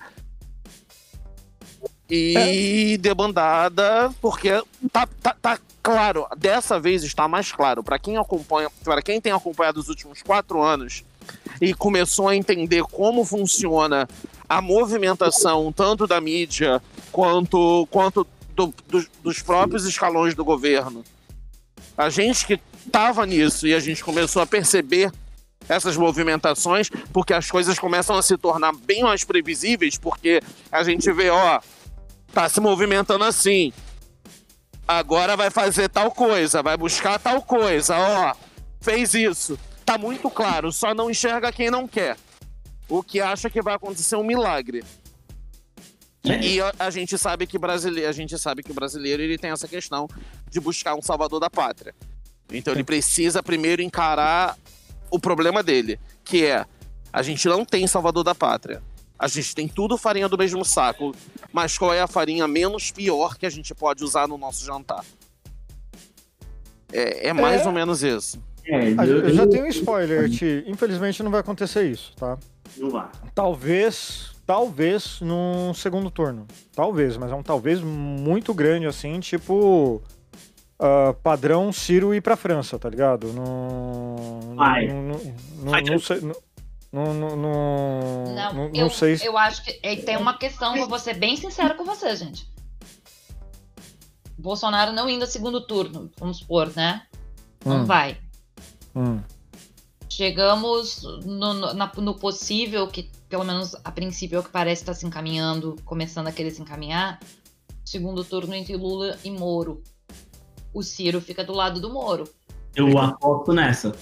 E 2.10 2.98
debandada, 3.00 4.14
porque 4.20 4.50
tá, 4.92 5.06
tá, 5.22 5.36
tá 5.40 5.58
claro, 5.82 6.26
dessa 6.36 6.78
vez 6.78 7.02
está 7.02 7.26
mais 7.26 7.50
claro. 7.50 7.82
Para 7.82 7.98
quem 7.98 8.18
acompanha, 8.18 8.70
para 8.84 9.00
quem 9.00 9.20
tem 9.20 9.32
acompanhado 9.32 9.80
os 9.80 9.88
últimos 9.88 10.22
quatro 10.22 10.62
anos 10.62 11.02
e 11.60 11.74
começou 11.74 12.28
a 12.28 12.36
entender 12.36 12.82
como 12.84 13.24
funciona 13.24 14.08
a 14.48 14.60
movimentação 14.62 15.72
tanto 15.72 16.06
da 16.06 16.20
mídia 16.20 16.80
quanto, 17.12 17.86
quanto 17.90 18.26
do- 18.54 18.74
dos- 18.88 19.08
dos 19.22 19.42
próprios 19.42 19.84
escalões 19.84 20.34
do 20.34 20.44
governo. 20.44 21.04
A 21.96 22.08
gente 22.10 22.46
que 22.46 22.60
estava 22.86 23.26
nisso 23.26 23.66
e 23.66 23.74
a 23.74 23.80
gente 23.80 24.02
começou 24.04 24.40
a 24.40 24.46
perceber 24.46 25.10
essas 25.68 25.96
movimentações, 25.96 26.88
porque 27.12 27.34
as 27.34 27.50
coisas 27.50 27.78
começam 27.78 28.16
a 28.16 28.22
se 28.22 28.38
tornar 28.38 28.72
bem 28.72 29.02
mais 29.02 29.24
previsíveis, 29.24 29.98
porque 29.98 30.40
a 30.72 30.82
gente 30.82 31.10
vê, 31.12 31.28
ó, 31.28 31.60
tá 32.32 32.48
se 32.48 32.60
movimentando 32.60 33.24
assim. 33.24 33.72
Agora 34.86 35.36
vai 35.36 35.50
fazer 35.50 35.88
tal 35.90 36.10
coisa, 36.10 36.62
vai 36.62 36.76
buscar 36.76 37.18
tal 37.18 37.42
coisa, 37.42 37.94
ó. 37.98 38.34
Fez 38.80 39.12
isso. 39.12 39.58
Tá 39.88 39.96
muito 39.96 40.28
claro, 40.28 40.70
só 40.70 40.92
não 40.92 41.10
enxerga 41.10 41.50
quem 41.50 41.70
não 41.70 41.88
quer. 41.88 42.18
O 42.90 43.02
que 43.02 43.22
acha 43.22 43.48
que 43.48 43.62
vai 43.62 43.74
acontecer 43.74 44.16
um 44.16 44.22
milagre. 44.22 44.84
É. 46.22 46.38
E 46.42 46.60
a, 46.60 46.74
a 46.78 46.90
gente 46.90 47.16
sabe 47.16 47.46
que 47.46 47.58
brasileiro, 47.58 48.06
a 48.06 48.12
gente 48.12 48.38
sabe 48.38 48.62
que 48.62 48.70
o 48.70 48.74
brasileiro 48.74 49.22
ele 49.22 49.38
tem 49.38 49.50
essa 49.50 49.66
questão 49.66 50.06
de 50.50 50.60
buscar 50.60 50.94
um 50.94 51.00
salvador 51.00 51.40
da 51.40 51.48
pátria. 51.48 51.94
Então 52.52 52.74
ele 52.74 52.84
precisa 52.84 53.42
primeiro 53.42 53.80
encarar 53.80 54.58
o 55.10 55.18
problema 55.18 55.62
dele, 55.62 55.98
que 56.22 56.44
é 56.44 56.66
a 57.10 57.22
gente 57.22 57.48
não 57.48 57.64
tem 57.64 57.86
salvador 57.86 58.22
da 58.22 58.34
pátria. 58.34 58.82
A 59.18 59.26
gente 59.26 59.54
tem 59.54 59.66
tudo 59.66 59.96
farinha 59.96 60.28
do 60.28 60.36
mesmo 60.36 60.66
saco, 60.66 61.14
mas 61.50 61.78
qual 61.78 61.94
é 61.94 62.02
a 62.02 62.06
farinha 62.06 62.46
menos 62.46 62.90
pior 62.90 63.38
que 63.38 63.46
a 63.46 63.50
gente 63.50 63.74
pode 63.74 64.04
usar 64.04 64.28
no 64.28 64.36
nosso 64.36 64.62
jantar? 64.62 65.02
É, 66.92 67.28
é 67.28 67.32
mais 67.32 67.62
É. 67.62 67.66
ou 67.66 67.72
menos 67.72 68.02
isso. 68.02 68.38
É, 68.68 68.94
Ah, 68.98 69.06
eu, 69.06 69.18
eu 69.22 69.32
já 69.32 69.46
tenho 69.46 69.64
um 69.64 69.68
spoiler, 69.68 70.28
Ti. 70.30 70.62
Infelizmente 70.66 71.22
não 71.22 71.30
vai 71.30 71.40
acontecer 71.40 71.90
isso, 71.90 72.14
tá? 72.16 72.36
Não 72.76 72.90
vai. 72.90 73.08
Talvez, 73.34 74.32
talvez 74.46 75.20
num 75.20 75.72
segundo 75.74 76.10
turno. 76.10 76.46
Talvez, 76.74 77.16
mas 77.16 77.32
é 77.32 77.34
um 77.34 77.42
talvez 77.42 77.80
muito 77.80 78.52
grande, 78.52 78.86
assim, 78.86 79.18
tipo. 79.20 80.02
ah, 80.78 81.14
padrão 81.22 81.72
Ciro 81.72 82.14
ir 82.14 82.20
pra 82.20 82.36
França, 82.36 82.78
tá 82.78 82.88
ligado? 82.90 83.32
Não. 83.32 84.54
Vai. 84.54 84.86
Não, 84.86 85.02
não, 85.02 85.20
não, 85.82 85.98
sei. 85.98 86.20
Não, 86.20 86.34
não, 86.92 87.14
não, 87.14 87.36
não, 87.36 88.34
Não, 88.34 88.54
não- 88.54 88.70
eu, 88.74 88.90
sei 88.90 89.16
se. 89.16 89.26
eu 89.26 89.36
acho 89.38 89.62
que 89.64 89.78
é, 89.82 89.96
tem 89.96 90.16
uma 90.16 90.36
questão, 90.38 90.76
eu 90.76 90.88
vou 90.88 90.98
ser 90.98 91.14
bem 91.14 91.36
sincero 91.36 91.74
com 91.74 91.84
você, 91.84 92.14
gente. 92.16 92.46
Bolsonaro 94.38 94.92
não 94.92 95.08
indo 95.08 95.24
a 95.24 95.26
segundo 95.26 95.66
turno, 95.66 96.10
vamos 96.18 96.38
supor, 96.38 96.70
né? 96.76 97.02
Não 97.64 97.82
Hum, 97.82 97.84
vai. 97.84 98.16
Hum. 98.98 99.20
Chegamos 100.10 101.02
no, 101.24 101.54
no- 101.54 101.74
na- 101.74 101.92
no 101.98 102.14
possível, 102.14 102.86
que 102.88 103.08
pelo 103.28 103.44
menos 103.44 103.76
a 103.84 103.92
princípio 103.92 104.36
é 104.36 104.40
o 104.40 104.42
que 104.42 104.50
parece 104.50 104.82
estar 104.82 104.94
se 104.94 105.06
encaminhando, 105.06 105.76
começando 105.84 106.26
a 106.28 106.32
querer 106.32 106.50
se 106.50 106.62
encaminhar, 106.62 107.20
segundo 107.84 108.24
turno 108.24 108.54
entre 108.54 108.74
Lula 108.76 109.18
e 109.22 109.30
Moro. 109.30 109.82
O 110.72 110.82
Ciro 110.82 111.20
fica 111.20 111.44
do 111.44 111.52
lado 111.52 111.80
do 111.80 111.90
Moro. 111.90 112.24
Eu 112.74 112.96
aposto 112.98 113.52
nessa. 113.52 113.94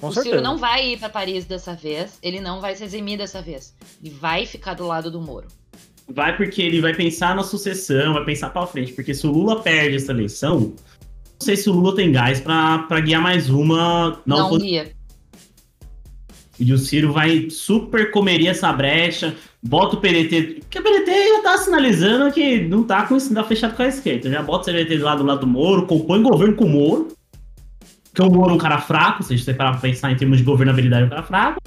Com 0.00 0.08
o 0.08 0.12
certeza. 0.12 0.36
Ciro 0.36 0.42
não 0.42 0.58
vai 0.58 0.92
ir 0.92 0.98
para 0.98 1.08
Paris 1.08 1.46
dessa 1.46 1.74
vez, 1.74 2.18
ele 2.22 2.38
não 2.40 2.60
vai 2.60 2.76
se 2.76 2.84
eximir 2.84 3.16
dessa 3.18 3.40
vez. 3.40 3.74
Ele 4.02 4.10
vai 4.14 4.44
ficar 4.44 4.74
do 4.74 4.86
lado 4.86 5.10
do 5.10 5.20
Moro. 5.20 5.48
Vai 6.08 6.36
porque 6.36 6.60
ele 6.62 6.80
vai 6.80 6.94
pensar 6.94 7.34
na 7.34 7.42
sucessão, 7.42 8.12
vai 8.14 8.24
pensar 8.24 8.50
pra 8.50 8.66
frente. 8.66 8.92
Porque 8.92 9.12
se 9.14 9.26
o 9.26 9.30
Lula 9.32 9.62
perde 9.62 9.96
essa 9.96 10.12
eleição, 10.12 10.74
sei 11.40 11.56
se 11.56 11.68
o 11.68 11.72
Lula 11.72 11.94
tem 11.94 12.10
gás 12.12 12.40
pra 12.40 13.00
guiar 13.00 13.20
mais 13.20 13.48
uma 13.50 14.20
na 14.26 14.36
não 14.36 14.58
guia. 14.58 14.92
E 16.58 16.72
o 16.72 16.78
Ciro 16.78 17.12
vai 17.12 17.50
super 17.50 18.10
comeria 18.10 18.50
essa 18.50 18.72
brecha, 18.72 19.34
bota 19.62 19.96
o 19.96 20.00
PDT. 20.00 20.60
Porque 20.60 20.78
o 20.78 20.82
PDT 20.82 21.10
já 21.36 21.42
tá 21.42 21.58
sinalizando 21.58 22.32
que 22.32 22.62
não 22.62 22.82
tá, 22.82 23.02
com, 23.02 23.14
não 23.16 23.34
tá 23.34 23.44
fechado 23.44 23.76
com 23.76 23.82
a 23.82 23.86
esquerda. 23.88 24.30
Já 24.30 24.42
bota 24.42 24.70
o 24.70 24.74
PDT 24.74 24.98
lá 24.98 25.14
do 25.14 25.24
lado 25.24 25.40
do 25.40 25.46
Moro, 25.46 25.86
compõe 25.86 26.22
governo 26.22 26.54
com 26.54 26.64
o 26.64 26.68
Moro. 26.70 27.08
Que 28.14 28.22
o 28.22 28.30
Moro 28.30 28.52
é 28.52 28.54
um 28.54 28.58
cara 28.58 28.78
fraco, 28.78 29.22
se 29.22 29.34
a 29.34 29.36
gente 29.36 29.52
parar 29.52 29.72
pra 29.72 29.80
pensar 29.80 30.10
em 30.10 30.16
termos 30.16 30.38
de 30.38 30.44
governabilidade, 30.44 31.02
é 31.02 31.06
um 31.06 31.10
cara 31.10 31.22
fraco. 31.22 31.60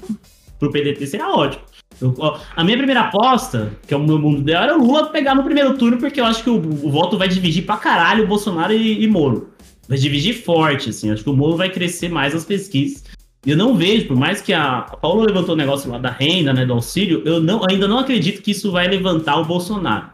Pro 0.58 0.72
PDT 0.72 1.06
seria 1.06 1.28
ótimo. 1.28 1.62
Eu- 2.00 2.14
a 2.56 2.64
minha 2.64 2.76
primeira 2.76 3.02
aposta, 3.02 3.70
que 3.86 3.94
é 3.94 3.96
o 3.96 4.02
meu 4.02 4.18
mundo 4.18 4.40
ideal, 4.40 4.64
era 4.64 4.76
o 4.76 4.84
Lula 4.84 5.06
pegar 5.10 5.36
no 5.36 5.44
primeiro 5.44 5.78
turno, 5.78 5.98
porque 5.98 6.20
eu 6.20 6.24
acho 6.24 6.42
que 6.42 6.50
o, 6.50 6.56
o 6.56 6.90
voto 6.90 7.16
vai 7.16 7.28
dividir 7.28 7.64
pra 7.64 7.76
caralho 7.76 8.26
Bolsonaro 8.26 8.72
e, 8.72 9.04
e 9.04 9.06
Moro. 9.06 9.49
Vai 9.90 9.98
dividir 9.98 10.34
forte, 10.34 10.90
assim. 10.90 11.10
Acho 11.10 11.24
que 11.24 11.28
o 11.28 11.36
Moro 11.36 11.56
vai 11.56 11.68
crescer 11.68 12.08
mais 12.08 12.32
nas 12.32 12.44
pesquisas. 12.44 13.02
Eu 13.44 13.56
não 13.56 13.74
vejo, 13.74 14.06
por 14.06 14.16
mais 14.16 14.40
que 14.40 14.52
a, 14.52 14.78
a 14.78 14.96
Paula 14.96 15.26
levantou 15.26 15.56
o 15.56 15.58
negócio 15.58 15.90
lá 15.90 15.98
da 15.98 16.10
renda, 16.10 16.52
né, 16.52 16.64
do 16.64 16.74
auxílio, 16.74 17.22
eu 17.24 17.40
não, 17.40 17.68
ainda 17.68 17.88
não 17.88 17.98
acredito 17.98 18.40
que 18.40 18.52
isso 18.52 18.70
vai 18.70 18.86
levantar 18.86 19.40
o 19.40 19.44
Bolsonaro. 19.44 20.10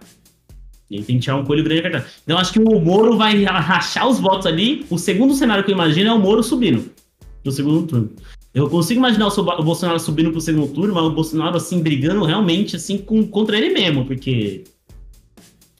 Ele 0.90 1.02
tem 1.02 1.16
que 1.16 1.24
tirar 1.24 1.36
um 1.36 1.44
coelho 1.44 1.62
grande 1.62 1.82
verdade. 1.82 2.06
Então 2.24 2.38
acho 2.38 2.54
que 2.54 2.58
o 2.58 2.80
Moro 2.80 3.18
vai 3.18 3.44
rachar 3.44 4.08
os 4.08 4.18
votos 4.18 4.46
ali. 4.46 4.86
O 4.88 4.96
segundo 4.96 5.34
cenário 5.34 5.62
que 5.62 5.70
eu 5.70 5.74
imagino 5.74 6.08
é 6.08 6.12
o 6.14 6.18
Moro 6.18 6.42
subindo 6.42 6.90
pro 7.42 7.52
segundo 7.52 7.86
turno. 7.86 8.10
Eu 8.54 8.70
consigo 8.70 8.98
imaginar 8.98 9.28
o 9.28 9.62
Bolsonaro 9.62 10.00
subindo 10.00 10.30
pro 10.30 10.40
segundo 10.40 10.72
turno, 10.72 10.94
mas 10.94 11.04
o 11.04 11.10
Bolsonaro, 11.10 11.58
assim, 11.58 11.82
brigando 11.82 12.24
realmente, 12.24 12.76
assim, 12.76 12.96
com, 12.96 13.26
contra 13.26 13.58
ele 13.58 13.74
mesmo, 13.74 14.06
porque 14.06 14.64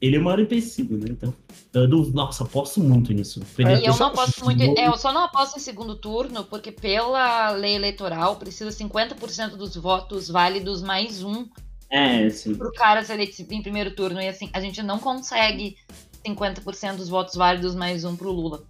ele 0.01 0.16
é 0.16 0.18
o 0.18 0.24
maior 0.24 0.40
empecilho, 0.40 0.99
né? 0.99 1.07
Então, 1.11 1.32
eu 1.72 1.88
nossa, 2.12 2.44
aposto 2.44 2.80
muito 2.80 3.12
nisso. 3.12 3.40
E 3.59 3.62
eu 3.62 3.90
Isso- 3.90 4.01
não 4.01 4.09
aposto 4.09 4.44
muito. 4.44 4.62
é, 4.62 4.88
eu 4.88 4.97
só 4.97 5.12
não 5.12 5.22
aposto 5.24 5.57
em 5.57 5.61
segundo 5.61 5.97
turno, 5.97 6.44
porque 6.44 6.70
pela 6.70 7.51
lei 7.51 7.74
eleitoral 7.74 8.36
precisa 8.36 8.70
50% 8.70 9.57
dos 9.57 9.76
votos 9.76 10.28
válidos 10.28 10.82
mais 10.82 11.22
um 11.22 11.47
É, 11.90 12.28
sim. 12.30 12.55
pro 12.55 12.72
cara 12.72 13.05
ser 13.05 13.14
eleito 13.14 13.40
em 13.53 13.62
primeiro 13.62 13.90
turno. 13.94 14.20
E 14.20 14.28
assim, 14.28 14.51
a 14.53 14.61
gente 14.61 14.82
não 14.82 14.99
consegue 14.99 15.77
50% 16.24 16.97
dos 16.97 17.09
votos 17.09 17.35
válidos 17.35 17.74
mais 17.74 18.05
um 18.05 18.16
pro 18.16 18.31
Lula. 18.32 18.64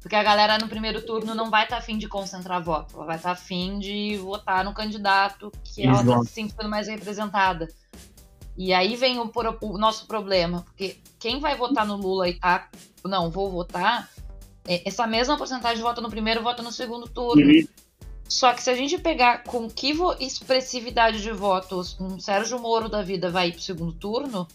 Porque 0.00 0.14
a 0.14 0.22
galera 0.22 0.56
no 0.58 0.68
primeiro 0.68 1.04
turno 1.04 1.34
não 1.34 1.50
vai 1.50 1.64
estar 1.64 1.78
afim 1.78 1.98
de 1.98 2.08
concentrar 2.08 2.62
voto. 2.62 2.94
Ela 2.96 3.04
vai 3.04 3.16
estar 3.16 3.32
afim 3.32 3.78
de 3.78 4.16
votar 4.18 4.64
no 4.64 4.72
candidato 4.72 5.50
que 5.64 5.82
ela 5.82 6.00
está 6.00 6.12
Exato. 6.12 6.24
se 6.24 6.32
sentindo 6.32 6.68
mais 6.68 6.86
representada. 6.88 7.68
E 8.58 8.74
aí 8.74 8.96
vem 8.96 9.20
o, 9.20 9.30
o 9.62 9.78
nosso 9.78 10.06
problema. 10.06 10.62
Porque 10.62 10.98
quem 11.20 11.38
vai 11.38 11.56
votar 11.56 11.86
no 11.86 11.96
Lula 11.96 12.28
e 12.28 12.34
tá. 12.34 12.68
Não, 13.04 13.30
vou 13.30 13.48
votar. 13.48 14.10
é, 14.66 14.82
essa 14.84 15.06
mesma 15.06 15.38
porcentagem 15.38 15.80
vota 15.80 16.00
no 16.00 16.10
primeiro 16.10 16.42
vota 16.42 16.60
no 16.60 16.72
segundo 16.72 17.08
turno. 17.08 17.40
Só 18.28 18.52
que 18.52 18.62
se 18.62 18.68
a 18.68 18.74
gente 18.74 18.98
pegar 18.98 19.44
com 19.44 19.70
que 19.70 19.94
expressividade 20.18 21.22
de 21.22 21.30
votos 21.30 21.96
um 22.00 22.18
Sérgio 22.18 22.58
Moro 22.58 22.88
da 22.88 23.00
vida 23.00 23.30
vai 23.30 23.52
pro 23.52 23.62
segundo 23.62 23.92
turno, 23.92 24.46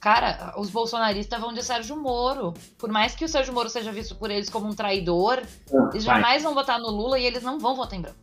cara, 0.00 0.54
os 0.56 0.70
bolsonaristas 0.70 1.38
vão 1.38 1.52
de 1.52 1.62
Sérgio 1.62 1.96
Moro. 1.96 2.54
Por 2.78 2.90
mais 2.90 3.14
que 3.14 3.24
o 3.24 3.28
Sérgio 3.28 3.52
Moro 3.52 3.68
seja 3.68 3.92
visto 3.92 4.16
por 4.16 4.30
eles 4.30 4.48
como 4.48 4.66
um 4.66 4.74
traidor, 4.74 5.42
eles 5.92 6.04
Vai. 6.04 6.16
jamais 6.16 6.42
vão 6.42 6.54
votar 6.54 6.80
no 6.80 6.90
Lula 6.90 7.18
e 7.18 7.26
eles 7.26 7.42
não 7.42 7.58
vão 7.60 7.76
votar 7.76 7.98
em 7.98 8.02
branco. 8.02 8.18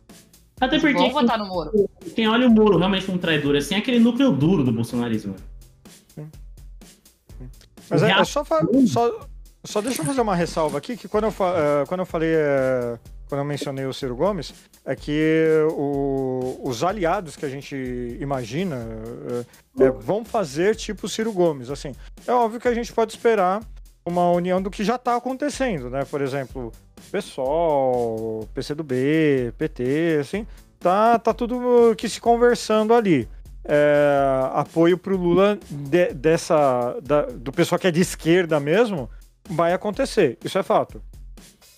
Até 0.64 0.76
Eles 0.76 0.82
porque 0.82 0.96
vão 0.96 1.10
votar 1.10 1.38
no 1.38 1.46
Moro. 1.46 1.88
quem 2.14 2.28
olha 2.28 2.46
o 2.46 2.50
Moro 2.50 2.78
realmente 2.78 3.04
como 3.06 3.18
traidor, 3.18 3.56
assim, 3.56 3.74
é 3.74 3.78
aquele 3.78 3.98
núcleo 3.98 4.30
duro 4.30 4.62
do 4.62 4.70
bolsonarismo. 4.72 5.34
Mas 7.90 8.02
é, 8.02 8.10
é 8.12 8.24
só, 8.24 8.44
só, 8.86 9.20
só 9.64 9.80
deixa 9.80 10.00
eu 10.02 10.06
fazer 10.06 10.20
uma 10.20 10.34
ressalva 10.36 10.78
aqui, 10.78 10.96
que 10.96 11.08
quando 11.08 11.24
eu, 11.24 11.30
fa- 11.32 11.54
eh, 11.56 11.84
quando 11.86 12.00
eu 12.00 12.06
falei, 12.06 12.30
eh, 12.32 12.98
quando 13.28 13.40
eu 13.40 13.44
mencionei 13.44 13.84
o 13.86 13.92
Ciro 13.92 14.14
Gomes, 14.16 14.54
é 14.84 14.94
que 14.94 15.46
o- 15.72 16.60
os 16.62 16.82
aliados 16.84 17.36
que 17.36 17.44
a 17.44 17.48
gente 17.48 18.16
imagina 18.20 18.86
eh, 19.80 19.90
vão 19.90 20.24
fazer 20.24 20.76
tipo 20.76 21.06
o 21.06 21.08
Ciro 21.08 21.32
Gomes, 21.32 21.70
assim. 21.70 21.92
É 22.26 22.32
óbvio 22.32 22.60
que 22.60 22.68
a 22.68 22.74
gente 22.74 22.92
pode 22.92 23.12
esperar 23.12 23.60
uma 24.04 24.30
união 24.30 24.60
do 24.60 24.70
que 24.70 24.82
já 24.84 24.96
está 24.96 25.16
acontecendo, 25.16 25.88
né? 25.90 26.04
Por 26.04 26.20
exemplo, 26.20 26.72
PSOL, 27.10 28.48
PCdoB, 28.54 29.52
PT, 29.56 30.18
assim, 30.20 30.46
tá, 30.78 31.18
tá 31.18 31.32
tudo 31.32 31.94
que 31.96 32.08
se 32.08 32.20
conversando 32.20 32.94
ali 32.94 33.28
é, 33.64 34.48
apoio 34.54 34.98
pro 34.98 35.16
Lula 35.16 35.56
de- 35.70 36.12
dessa 36.14 36.96
da- 37.02 37.26
do 37.26 37.52
pessoal 37.52 37.78
que 37.78 37.86
é 37.86 37.90
de 37.92 38.00
esquerda 38.00 38.58
mesmo 38.58 39.08
vai 39.48 39.72
acontecer. 39.72 40.36
Isso 40.44 40.58
é 40.58 40.62
fato. 40.64 41.00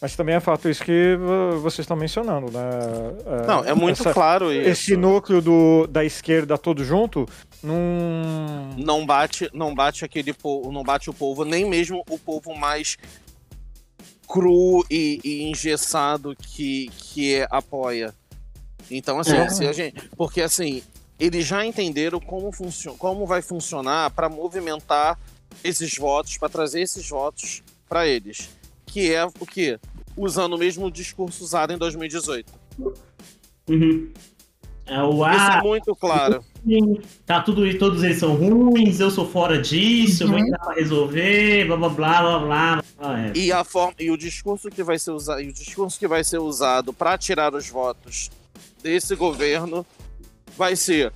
Mas 0.00 0.16
também 0.16 0.34
é 0.34 0.40
fato 0.40 0.68
isso 0.68 0.82
que 0.84 1.16
vocês 1.62 1.80
estão 1.80 1.96
mencionando, 1.96 2.50
né? 2.50 2.60
Não, 3.46 3.64
é 3.64 3.74
muito 3.74 4.00
essa- 4.00 4.12
claro 4.12 4.52
isso. 4.52 4.68
Esse 4.68 4.96
núcleo 4.96 5.40
do, 5.40 5.86
da 5.86 6.04
esquerda 6.04 6.58
todo 6.58 6.84
junto 6.84 7.26
Num. 7.64 8.74
Não 8.76 9.06
bate, 9.06 9.48
não 9.54 9.74
bate 9.74 10.04
aquele 10.04 10.34
povo, 10.34 10.70
não 10.70 10.82
bate 10.82 11.08
o 11.08 11.14
povo, 11.14 11.46
nem 11.46 11.68
mesmo 11.68 12.04
o 12.10 12.18
povo 12.18 12.54
mais 12.54 12.98
cru 14.28 14.84
e, 14.90 15.18
e 15.24 15.42
engessado 15.44 16.36
que, 16.36 16.90
que 16.98 17.36
é, 17.36 17.48
apoia. 17.50 18.14
Então, 18.90 19.18
assim, 19.18 19.32
É. 19.34 19.48
se 19.48 19.66
a 19.66 19.72
gente. 19.72 20.08
Porque 20.10 20.42
assim, 20.42 20.82
eles 21.18 21.46
já 21.46 21.64
entenderam 21.64 22.20
como, 22.20 22.52
funciona, 22.52 22.98
como 22.98 23.26
vai 23.26 23.40
funcionar 23.40 24.10
para 24.10 24.28
movimentar 24.28 25.18
esses 25.62 25.96
votos, 25.96 26.36
para 26.36 26.50
trazer 26.50 26.82
esses 26.82 27.08
votos 27.08 27.62
para 27.88 28.06
eles. 28.06 28.50
Que 28.84 29.14
é 29.14 29.24
o 29.24 29.46
quê? 29.46 29.78
Usando 30.16 30.52
o 30.52 30.58
mesmo 30.58 30.90
discurso 30.90 31.42
usado 31.42 31.72
em 31.72 31.78
2018. 31.78 32.52
Uhum. 33.68 34.12
É 34.84 35.02
o 35.02 35.26
Isso 35.26 35.50
é 35.50 35.62
muito 35.62 35.96
claro. 35.96 36.44
Tá 37.26 37.40
tudo 37.42 37.76
todos 37.78 38.02
eles 38.02 38.18
são 38.18 38.34
ruins, 38.36 39.00
eu 39.00 39.10
sou 39.10 39.28
fora 39.28 39.60
disso, 39.60 40.24
eu 40.24 40.28
vou 40.28 40.38
Uhum. 40.38 40.44
entrar 40.46 40.58
pra 40.58 40.74
resolver, 40.74 41.66
blá 41.66 41.76
blá 41.76 41.88
blá 41.88 42.20
blá 42.22 42.38
blá. 42.40 42.84
blá. 42.98 43.20
É. 43.20 43.32
E 43.36 43.52
a 43.52 43.62
forma 43.64 43.94
e 43.98 44.10
o 44.10 44.16
discurso 44.16 44.70
que 44.70 44.82
vai 44.82 44.98
ser 44.98 45.10
usado, 45.10 45.40
e 45.42 45.48
o 45.48 45.52
discurso 45.52 45.98
que 45.98 46.08
vai 46.08 46.24
ser 46.24 46.38
usado 46.38 46.92
para 46.92 47.18
tirar 47.18 47.54
os 47.54 47.68
votos 47.68 48.30
desse 48.82 49.14
governo 49.14 49.84
vai 50.56 50.74
ser: 50.76 51.12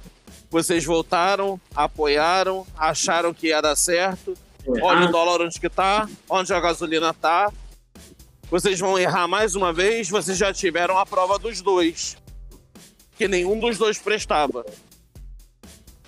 vocês 0.50 0.84
votaram, 0.84 1.60
apoiaram, 1.74 2.66
acharam 2.76 3.32
que 3.32 3.48
ia 3.48 3.60
dar 3.60 3.76
certo. 3.76 4.34
Olha 4.82 5.06
o 5.06 5.08
Ah, 5.08 5.10
dólar 5.12 5.40
onde 5.46 5.58
que 5.58 5.68
tá, 5.70 6.06
onde 6.28 6.52
a 6.52 6.60
gasolina 6.60 7.14
tá. 7.14 7.50
Vocês 8.50 8.78
vão 8.78 8.98
errar 8.98 9.26
mais 9.28 9.54
uma 9.54 9.72
vez, 9.72 10.08
vocês 10.10 10.36
já 10.36 10.52
tiveram 10.52 10.98
a 10.98 11.06
prova 11.06 11.38
dos 11.38 11.60
dois. 11.62 12.16
Que 13.16 13.26
nenhum 13.28 13.58
dos 13.58 13.76
dois 13.78 13.98
prestava. 13.98 14.64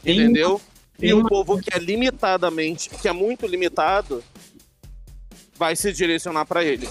Entendeu? 0.05 0.61
E 1.01 1.13
um 1.15 1.21
uma- 1.21 1.29
povo 1.29 1.59
que 1.59 1.75
é 1.75 1.79
limitadamente, 1.79 2.91
que 2.91 3.09
é 3.09 3.13
muito 3.13 3.47
limitado, 3.47 4.23
vai 5.57 5.75
se 5.77 5.93
direcionar 5.93 6.45
para 6.47 6.65
ele. 6.65 6.89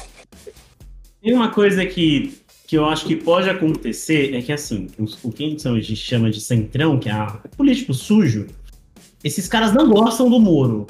Tem 1.21 1.33
uma 1.33 1.49
coisa 1.49 1.85
que, 1.85 2.39
que 2.65 2.77
eu 2.77 2.85
acho 2.85 3.05
que 3.05 3.15
pode 3.15 3.49
acontecer, 3.49 4.33
é 4.33 4.41
que 4.41 4.51
assim, 4.51 4.87
os, 4.97 5.17
o 5.23 5.31
que 5.31 5.59
são, 5.59 5.75
a 5.75 5.79
gente 5.79 5.95
chama 5.95 6.29
de 6.31 6.39
centrão, 6.39 6.99
que 6.99 7.09
é 7.09 7.11
a 7.11 7.27
político 7.57 7.93
sujo, 7.93 8.47
esses 9.23 9.47
caras 9.47 9.73
não 9.73 9.89
gostam 9.89 10.29
do 10.29 10.39
Moro. 10.39 10.87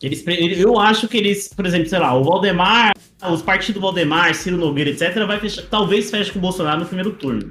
Eles, 0.00 0.24
eu 0.58 0.78
acho 0.80 1.06
que 1.06 1.16
eles, 1.16 1.48
por 1.48 1.64
exemplo, 1.64 1.88
sei 1.88 1.98
lá, 1.98 2.14
o 2.14 2.24
Valdemar, 2.24 2.92
os 3.30 3.42
partidos 3.42 3.80
Valdemar, 3.80 4.34
Ciro 4.34 4.56
Nogueira, 4.56 4.90
etc., 4.90 5.14
vai 5.26 5.38
fechar, 5.38 5.62
talvez 5.66 6.10
feche 6.10 6.32
com 6.32 6.38
o 6.38 6.42
Bolsonaro 6.42 6.80
no 6.80 6.86
primeiro 6.86 7.12
turno. 7.12 7.50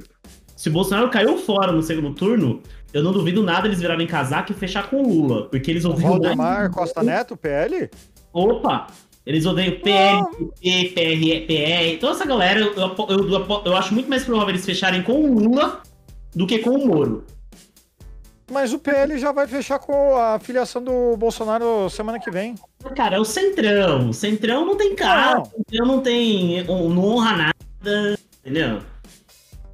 Se 0.55 0.69
o 0.69 0.71
Bolsonaro 0.71 1.09
caiu 1.09 1.37
fora 1.37 1.71
no 1.71 1.81
segundo 1.81 2.13
turno, 2.13 2.61
eu 2.93 3.03
não 3.03 3.11
duvido 3.11 3.41
nada 3.43 3.67
eles 3.67 3.79
virarem 3.79 4.07
casaco 4.07 4.51
e 4.51 4.55
fechar 4.55 4.89
com 4.89 5.01
o 5.01 5.07
Lula, 5.07 5.47
porque 5.49 5.71
eles 5.71 5.85
ouviram 5.85 6.11
Valdemar 6.11 6.71
Costa 6.71 7.01
Neto, 7.03 7.37
PL? 7.37 7.89
Opa! 8.33 8.87
Eles 9.25 9.45
odeiam 9.45 9.79
PL, 9.79 10.25
PT, 10.59 10.93
PR, 10.93 11.45
PR. 11.45 11.99
Toda 11.99 12.13
essa 12.13 12.25
galera, 12.25 12.59
eu, 12.59 12.73
eu, 12.73 13.29
eu, 13.29 13.61
eu 13.65 13.77
acho 13.77 13.93
muito 13.93 14.09
mais 14.09 14.23
provável 14.23 14.49
eles 14.49 14.65
fecharem 14.65 15.03
com 15.03 15.13
o 15.13 15.39
Lula 15.39 15.81
do 16.35 16.47
que 16.47 16.59
com 16.59 16.71
o 16.71 16.87
Moro. 16.87 17.23
Mas 18.51 18.73
o 18.73 18.79
PL 18.79 19.17
já 19.17 19.31
vai 19.31 19.47
fechar 19.47 19.79
com 19.79 20.17
a 20.17 20.37
filiação 20.39 20.83
do 20.83 21.15
Bolsonaro 21.15 21.89
semana 21.89 22.19
que 22.19 22.29
vem. 22.29 22.55
Cara, 22.95 23.15
é 23.15 23.19
o 23.19 23.23
Centrão. 23.23 24.09
O 24.09 24.13
Centrão 24.13 24.65
não 24.65 24.75
tem 24.75 24.93
cara, 24.93 25.35
Não. 25.35 25.41
o 25.43 25.45
Centrão 25.45 25.85
não 25.85 26.01
tem. 26.01 26.63
não 26.65 27.05
honra 27.05 27.37
nada, 27.37 28.19
entendeu? 28.43 28.79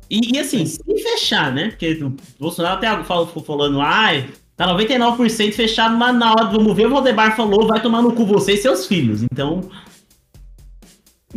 E, 0.10 0.36
e 0.36 0.40
assim, 0.40 0.66
se 0.66 0.80
fechar, 1.02 1.54
né? 1.54 1.70
Porque 1.70 1.94
o 2.04 2.16
Bolsonaro 2.40 2.78
até 2.78 3.04
falou, 3.04 3.28
ficou 3.28 3.44
falando, 3.44 3.82
ai, 3.82 4.30
tá 4.56 4.68
99% 4.68 5.54
fechado, 5.54 5.98
mas 5.98 6.16
na 6.16 6.32
hora, 6.32 6.46
vamos 6.46 6.76
ver, 6.76 6.88
o 6.88 6.90
Valdemar 6.90 7.36
falou, 7.36 7.68
vai 7.68 7.82
tomar 7.82 8.02
no 8.02 8.14
cu 8.14 8.26
você 8.26 8.54
e 8.54 8.58
seus 8.58 8.88
filhos. 8.88 9.24
Então. 9.24 9.70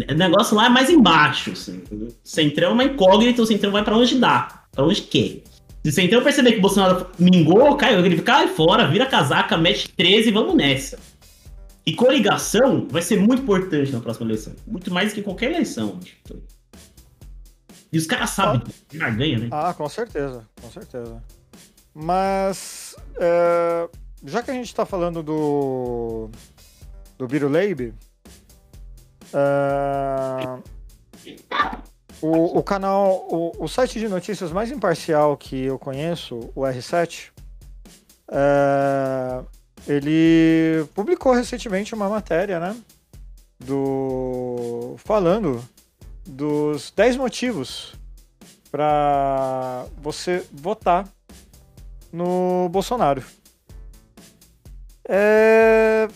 O 0.08 0.14
negócio 0.14 0.56
lá 0.56 0.66
é 0.66 0.68
mais 0.68 0.88
embaixo, 0.88 1.50
assim. 1.50 1.82
Centrão 2.22 2.70
é 2.70 2.72
uma 2.72 2.84
incógnita, 2.84 3.42
o 3.42 3.46
Centrão 3.46 3.72
vai 3.72 3.84
pra 3.84 3.96
onde 3.96 4.16
dá, 4.16 4.64
pra 4.72 4.84
onde 4.84 5.02
quer. 5.02 5.42
Se 5.82 5.88
o 5.88 5.92
Centrão 5.92 6.22
perceber 6.22 6.52
que 6.52 6.58
o 6.58 6.62
Bolsonaro 6.62 7.06
mingou, 7.18 7.76
caiu, 7.76 8.04
ele 8.04 8.22
cai 8.22 8.48
fora, 8.48 8.86
vira 8.86 9.06
casaca, 9.06 9.56
mete 9.56 9.88
13 9.88 10.28
e 10.28 10.32
vamos 10.32 10.54
nessa. 10.54 10.98
E 11.86 11.94
coligação 11.94 12.86
vai 12.88 13.02
ser 13.02 13.18
muito 13.18 13.42
importante 13.42 13.90
na 13.90 14.00
próxima 14.00 14.26
eleição. 14.26 14.52
Muito 14.66 14.92
mais 14.92 15.12
que 15.12 15.22
qualquer 15.22 15.50
eleição. 15.50 15.98
acho. 16.00 16.59
E 17.92 17.98
os 17.98 18.06
caras 18.06 18.30
sabem 18.30 18.62
que 18.88 18.98
já 18.98 19.10
ganha, 19.10 19.38
né? 19.38 19.48
Ah, 19.50 19.74
com 19.74 19.88
certeza, 19.88 20.46
com 20.60 20.70
certeza. 20.70 21.22
Mas, 21.92 22.94
é, 23.16 23.88
já 24.24 24.42
que 24.42 24.50
a 24.50 24.54
gente 24.54 24.74
tá 24.74 24.86
falando 24.86 25.22
do, 25.22 26.30
do 27.18 27.26
Biruleibe, 27.26 27.92
é, 29.34 30.58
o, 32.22 32.58
o 32.58 32.62
canal, 32.62 33.26
o, 33.28 33.64
o 33.64 33.68
site 33.68 33.98
de 33.98 34.08
notícias 34.08 34.52
mais 34.52 34.70
imparcial 34.70 35.36
que 35.36 35.64
eu 35.64 35.78
conheço, 35.78 36.50
o 36.54 36.60
R7, 36.60 37.30
é, 38.30 39.42
ele 39.88 40.86
publicou 40.94 41.32
recentemente 41.32 41.92
uma 41.92 42.08
matéria, 42.08 42.60
né? 42.60 42.76
Do, 43.58 44.94
falando 44.98 45.62
dos 46.30 46.90
10 46.92 47.16
motivos 47.16 47.94
para 48.70 49.84
você 49.98 50.44
votar 50.52 51.08
no 52.12 52.68
Bolsonaro. 52.70 53.22
É... 55.08 56.08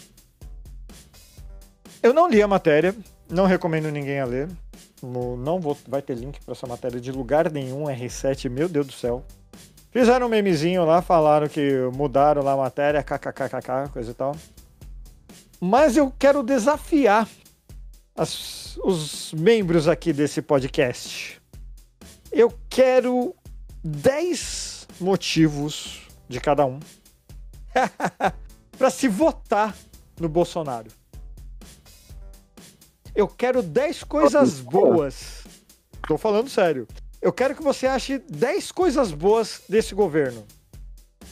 Eu 2.03 2.13
não 2.13 2.29
li 2.29 2.43
a 2.43 2.49
matéria, 2.49 2.95
não 3.29 3.47
recomendo 3.47 3.91
ninguém 3.91 4.21
a 4.21 4.25
ler. 4.25 4.49
Não 5.03 5.61
vou, 5.61 5.77
vai 5.87 6.01
ter 6.01 6.15
link 6.15 6.41
para 6.45 6.53
essa 6.53 6.67
matéria 6.67 7.01
de 7.01 7.13
lugar 7.13 7.51
nenhum, 7.51 7.85
R7, 7.85 8.49
meu 8.49 8.69
Deus 8.69 8.87
do 8.87 8.93
céu. 8.93 9.25
Fizeram 9.91 10.27
um 10.27 10.31
memezinho 10.31 10.85
lá, 10.85 11.03
falaram 11.03 11.49
que 11.49 11.73
mudaram 11.95 12.43
lá 12.43 12.53
a 12.53 12.57
matéria, 12.57 13.03
kkkk, 13.03 13.91
coisa 13.93 14.11
e 14.11 14.15
tal. 14.15 14.35
Mas 15.61 15.97
eu 15.97 16.13
quero 16.19 16.43
desafiar 16.43 17.29
as- 18.17 18.77
os 18.83 19.33
membros 19.33 19.89
aqui 19.89 20.13
desse 20.13 20.41
podcast. 20.43 21.41
Eu 22.31 22.53
quero 22.69 23.35
10 23.83 24.87
motivos 25.01 26.03
de 26.29 26.41
cada 26.41 26.65
um 26.67 26.81
para 28.77 28.91
se 28.91 29.09
votar 29.09 29.75
no 30.19 30.29
Bolsonaro. 30.29 30.91
Eu 33.15 33.29
quero 33.29 33.63
10 33.63 34.05
coisas 34.05 34.59
boas. 34.61 35.45
Tô 36.09 36.19
falando 36.19 36.49
sério. 36.51 36.87
Eu 37.23 37.33
quero 37.33 37.55
que 37.55 37.63
você 37.63 37.87
ache 37.87 38.19
10 38.19 38.73
coisas 38.73 39.13
boas 39.13 39.63
desse 39.69 39.95
governo. 39.95 40.45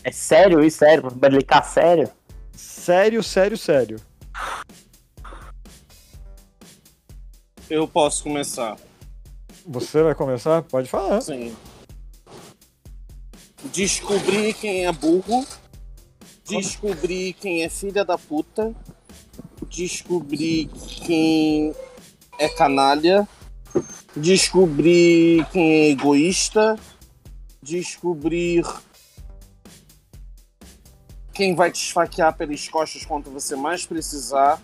É 0.04 0.10
sério 0.10 0.62
isso? 0.64 0.78
Sério? 0.78 1.02
Pra 1.02 1.28
brincar 1.30 1.62
sério? 1.64 2.10
Sério, 2.52 3.22
sério, 3.22 3.58
sério. 3.58 4.00
Eu 7.72 7.88
posso 7.88 8.24
começar. 8.24 8.76
Você 9.66 10.02
vai 10.02 10.14
começar? 10.14 10.60
Pode 10.60 10.90
falar. 10.90 11.22
Sim. 11.22 11.56
Descobrir 13.72 14.52
quem 14.52 14.84
é 14.84 14.92
burro. 14.92 15.46
Descobrir 16.44 17.32
quem 17.32 17.62
é 17.62 17.70
filha 17.70 18.04
da 18.04 18.18
puta. 18.18 18.74
Descobrir 19.70 20.66
quem 21.06 21.74
é 22.38 22.46
canalha. 22.46 23.26
Descobrir 24.14 25.46
quem 25.46 25.72
é 25.72 25.88
egoísta. 25.92 26.78
Descobrir 27.62 28.66
quem 31.32 31.54
vai 31.54 31.72
te 31.72 31.86
esfaquear 31.86 32.36
pelas 32.36 32.68
costas 32.68 33.06
quando 33.06 33.30
você 33.30 33.56
mais 33.56 33.86
precisar. 33.86 34.60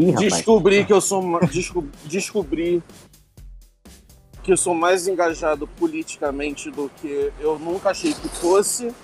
Ih, 0.00 0.12
rapaz. 0.12 0.32
Descobri 0.32 0.84
que 0.86 0.92
eu 0.94 1.00
sou 1.00 1.20
ma- 1.20 1.40
desco- 1.40 1.84
descobri 2.04 2.82
que 4.42 4.50
eu 4.50 4.56
sou 4.56 4.74
mais 4.74 5.06
engajado 5.06 5.66
politicamente 5.68 6.70
do 6.70 6.88
que 6.88 7.30
eu 7.38 7.58
nunca 7.58 7.90
achei 7.90 8.14
que 8.14 8.28
fosse. 8.28 8.94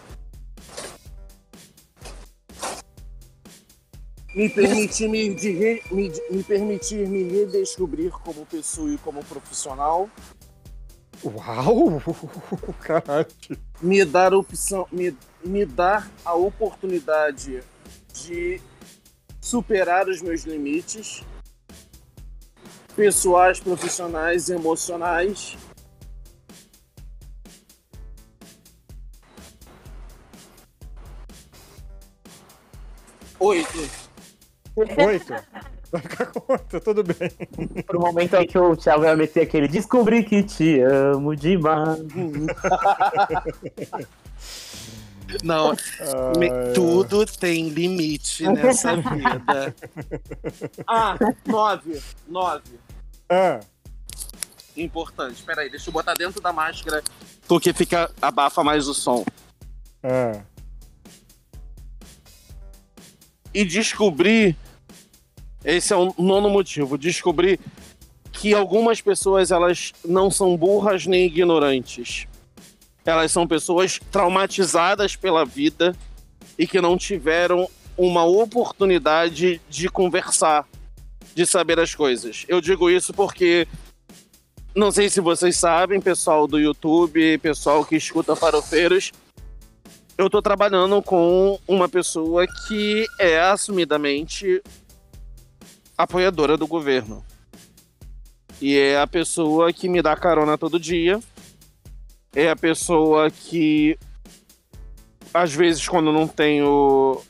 Me 4.35 4.49
permitir 4.49 5.09
me, 5.09 5.35
de 5.35 5.51
re- 5.51 5.83
me, 5.91 6.11
me 6.31 6.43
permitir 6.43 7.07
me 7.09 7.23
redescobrir 7.25 8.11
como 8.11 8.47
pessoa 8.47 8.91
e 8.91 8.99
como 8.99 9.23
profissional. 9.25 10.09
Uau! 11.23 12.01
Caralho. 12.81 13.27
me 13.83 14.03
dar 14.05 14.33
a 14.33 14.39
opção, 14.39 14.87
me, 14.93 15.15
me 15.45 15.65
dar 15.67 16.11
a 16.25 16.35
oportunidade 16.35 17.63
de 18.15 18.61
superar 19.47 20.09
os 20.09 20.21
meus 20.21 20.43
limites, 20.43 21.23
pessoais, 22.97 23.61
profissionais 23.61 24.49
e 24.49 24.55
emocionais. 24.55 25.57
Oito. 33.39 33.79
Oito. 34.75 35.33
Vai 35.93 36.03
ficar 36.03 36.27
com 36.27 36.53
oito, 36.53 36.81
tudo 36.81 37.05
bem. 37.05 37.31
Pro 37.87 38.01
momento 38.01 38.35
aí 38.35 38.49
que 38.49 38.59
o 38.59 38.77
Thiago 38.77 39.03
vai 39.03 39.15
meter 39.15 39.45
aquele 39.45 39.69
Descobri 39.69 40.25
que 40.25 40.43
te 40.43 40.81
amo 40.81 41.37
demais. 41.37 42.01
Não, 45.43 45.71
Ai, 45.71 46.73
tudo 46.75 47.27
tem 47.27 47.69
limite 47.69 48.45
nessa 48.45 48.97
vida. 48.97 49.75
Ah, 50.87 51.17
nove. 51.47 52.01
Nove. 52.29 52.79
Ah, 53.29 53.61
Importante. 54.77 55.43
Peraí, 55.43 55.71
deixa 55.71 55.89
eu 55.89 55.93
botar 55.93 56.15
dentro 56.15 56.41
da 56.41 56.53
máscara, 56.53 57.03
porque 57.49 57.73
fica 57.73 58.11
abafa 58.21 58.63
mais 58.63 58.87
o 58.89 58.95
som. 58.95 59.25
ah. 60.03 60.41
E 63.55 63.65
descobri. 63.65 64.55
Esse 65.65 65.93
é 65.93 65.97
o 65.97 66.15
nono 66.19 66.49
motivo. 66.51 66.99
Descobri 66.99 67.59
que 68.31 68.53
algumas 68.55 69.01
pessoas 69.01 69.51
elas 69.51 69.93
não 70.05 70.31
são 70.31 70.55
burras 70.57 71.07
nem 71.07 71.25
ignorantes. 71.25 72.29
Elas 73.07 73.31
são 73.33 73.47
pessoas 73.47 74.01
traumatizadas 74.11 75.17
pela 75.17 75.45
vida 75.47 75.97
e 76.59 76.67
que 76.67 76.81
não 76.81 76.99
tiveram 76.99 77.71
uma 77.97 78.25
oportunidade 78.25 79.61
de 79.71 79.89
conversar, 79.89 80.69
de 81.35 81.47
saber 81.47 81.79
as 81.79 81.95
coisas. 81.95 82.45
Eu 82.49 82.61
digo 82.61 82.91
isso 82.91 83.15
porque 83.15 83.67
não 84.75 84.91
sei 84.91 85.09
se 85.09 85.23
vocês 85.23 85.57
sabem, 85.57 86.01
pessoal 86.01 86.47
do 86.47 86.59
YouTube, 86.59 87.39
pessoal 87.39 87.83
que 87.83 87.97
escuta 87.97 88.37
farofeiros, 88.37 89.11
eu 90.19 90.29
tô 90.29 90.43
trabalhando 90.43 91.01
com 91.01 91.59
uma 91.67 91.89
pessoa 91.89 92.47
que 92.47 93.07
é 93.19 93.41
assumidamente 93.41 94.63
apoiadora 95.97 96.57
do 96.57 96.67
governo. 96.67 97.25
E 98.61 98.77
é 98.77 99.01
a 99.01 99.07
pessoa 99.07 99.73
que 99.73 99.89
me 99.89 100.03
dá 100.03 100.17
carona 100.17 100.59
todo 100.59 100.81
dia. 100.81 101.21
É 102.37 102.49
a 102.49 102.55
pessoa 102.55 103.31
que 103.31 103.99
às 105.35 105.53
vezes 105.53 105.89
quando 105.89 106.13
não 106.13 106.29
tenho 106.29 107.21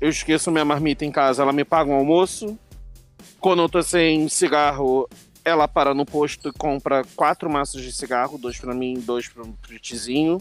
eu 0.00 0.08
esqueço 0.10 0.50
minha 0.50 0.64
marmita 0.64 1.04
em 1.04 1.10
casa, 1.10 1.42
ela 1.42 1.52
me 1.52 1.64
paga 1.64 1.90
um 1.90 1.94
almoço. 1.94 2.58
Quando 3.40 3.62
eu 3.62 3.68
tô 3.68 3.82
sem 3.82 4.28
cigarro, 4.28 5.08
ela 5.44 5.66
para 5.66 5.94
no 5.94 6.04
posto 6.04 6.50
e 6.50 6.52
compra 6.52 7.02
quatro 7.16 7.48
maços 7.48 7.80
de 7.80 7.92
cigarro, 7.92 8.36
dois 8.36 8.58
pra 8.58 8.74
mim, 8.74 9.00
dois 9.00 9.28
pro, 9.28 9.46
pro 9.46 9.78
Tizinho 9.78 10.38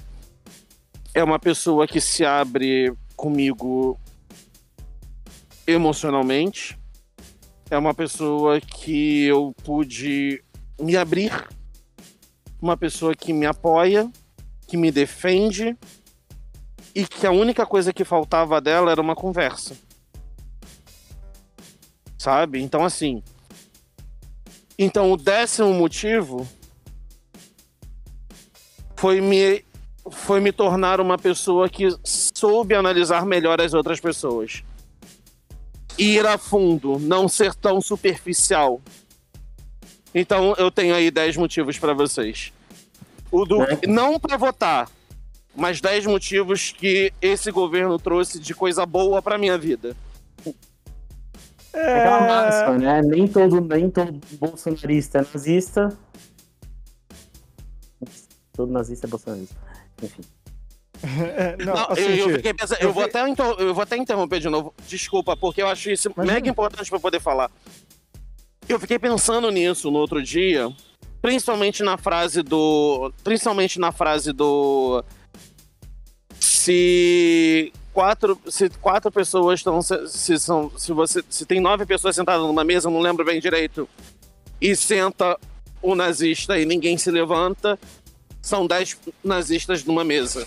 é 1.18 1.24
uma 1.24 1.40
pessoa 1.40 1.88
que 1.88 2.00
se 2.00 2.24
abre 2.24 2.94
comigo 3.16 4.00
emocionalmente. 5.66 6.78
É 7.72 7.78
uma 7.78 7.92
pessoa 7.92 8.62
que 8.62 9.24
eu 9.24 9.52
pude 9.64 10.44
me 10.80 10.96
abrir. 10.96 11.32
Uma 12.62 12.76
pessoa 12.76 13.16
que 13.16 13.34
me 13.34 13.46
apoia, 13.46 14.12
que 14.68 14.78
me 14.78 14.92
defende. 14.92 15.78
E 16.96 17.06
que 17.06 17.28
a 17.28 17.32
única 17.32 17.66
coisa 17.66 17.94
que 17.94 18.04
faltava 18.04 18.60
dela 18.60 18.92
era 18.92 19.02
uma 19.02 19.16
conversa. 19.16 19.78
Sabe? 22.18 22.62
Então, 22.62 22.84
assim. 22.84 23.24
Então, 24.80 25.12
o 25.12 25.18
décimo 25.18 25.74
motivo 25.74 26.48
foi 28.96 29.22
me 29.22 29.64
foi 30.10 30.40
me 30.40 30.52
tornar 30.52 31.02
uma 31.02 31.18
pessoa 31.18 31.70
que 31.70 31.90
soube 32.04 32.74
analisar 32.74 33.26
melhor 33.26 33.60
as 33.60 33.74
outras 33.74 34.00
pessoas. 34.00 34.64
Ir 35.98 36.26
a 36.26 36.38
fundo, 36.38 37.00
não 37.00 37.28
ser 37.28 37.54
tão 37.56 37.82
superficial. 37.82 38.82
Então 40.20 40.56
eu 40.58 40.72
tenho 40.72 40.96
aí 40.96 41.12
10 41.12 41.38
motivos 41.38 41.78
para 41.78 41.94
vocês. 41.94 42.52
O 43.32 43.46
do, 43.46 43.62
É. 43.64 43.80
não 43.88 44.20
para 44.20 44.36
votar, 44.38 44.90
mas 45.56 45.80
10 45.80 46.06
motivos 46.08 46.72
que 46.72 47.14
esse 47.22 47.52
governo 47.52 48.00
trouxe 48.00 48.40
de 48.40 48.56
coisa 48.56 48.86
boa 48.86 49.22
para 49.22 49.38
minha 49.38 49.58
vida. 49.58 49.96
É 51.74 52.00
aquela 52.00 52.22
máxima, 52.22 52.78
né? 52.80 53.02
Nem 53.04 53.28
todo, 53.28 53.62
nem 53.62 53.90
todo 53.92 54.20
bolsonarista 54.40 55.20
é 55.20 55.22
nazista. 55.22 55.96
Todo 58.54 58.72
nazista 58.72 59.06
é 59.06 59.10
bolsonarista. 59.10 59.56
Enfim. 60.02 60.22
É, 61.04 61.56
não, 61.64 61.76
Não, 61.76 61.92
assim, 61.92 62.02
eu, 62.02 62.10
eu 62.16 62.28
Ti, 62.30 62.34
fiquei 62.38 62.54
pensando, 62.56 62.82
eu 62.82 62.88
eu, 62.88 62.94
vou 62.94 63.04
até, 63.04 63.22
eu 63.60 63.74
vou 63.74 63.84
até 63.84 63.98
interromper 63.98 64.40
de 64.40 64.50
novo. 64.50 64.74
Desculpa, 64.88 65.38
porque 65.38 65.62
eu 65.62 65.68
acho 65.68 65.92
isso 65.92 66.10
Imagina. 66.10 66.34
mega 66.34 66.50
importante 66.50 66.90
para 66.90 67.00
poder 67.00 67.20
falar. 67.20 67.52
Eu 68.70 68.80
fiquei 68.80 69.00
pensando 69.00 69.50
nisso 69.50 69.90
no 69.90 70.00
outro 70.00 70.22
dia, 70.22 70.70
principalmente 71.22 71.84
na 71.84 71.98
frase 71.98 72.42
do. 72.42 73.14
Principalmente 73.24 73.80
na 73.80 73.92
frase 73.92 74.34
do. 74.34 75.04
Se 76.40 77.72
quatro, 77.94 78.40
se 78.48 78.70
quatro 78.70 79.10
pessoas 79.10 79.60
estão. 79.60 79.82
Se, 79.82 80.08
se 80.08 80.38
são, 80.38 80.72
se, 80.78 80.92
você, 80.92 81.24
se 81.30 81.46
tem 81.46 81.62
nove 81.62 81.86
pessoas 81.86 82.16
sentadas 82.16 82.46
numa 82.46 82.64
mesa, 82.64 82.90
não 82.90 83.00
lembro 83.00 83.24
bem 83.24 83.40
direito, 83.40 83.88
e 84.60 84.76
senta 84.76 85.40
o 85.82 85.96
nazista 85.96 86.60
e 86.60 86.66
ninguém 86.66 86.98
se 86.98 87.10
levanta, 87.10 87.80
são 88.42 88.68
dez 88.68 88.98
nazistas 89.24 89.84
numa 89.86 90.04
mesa. 90.04 90.46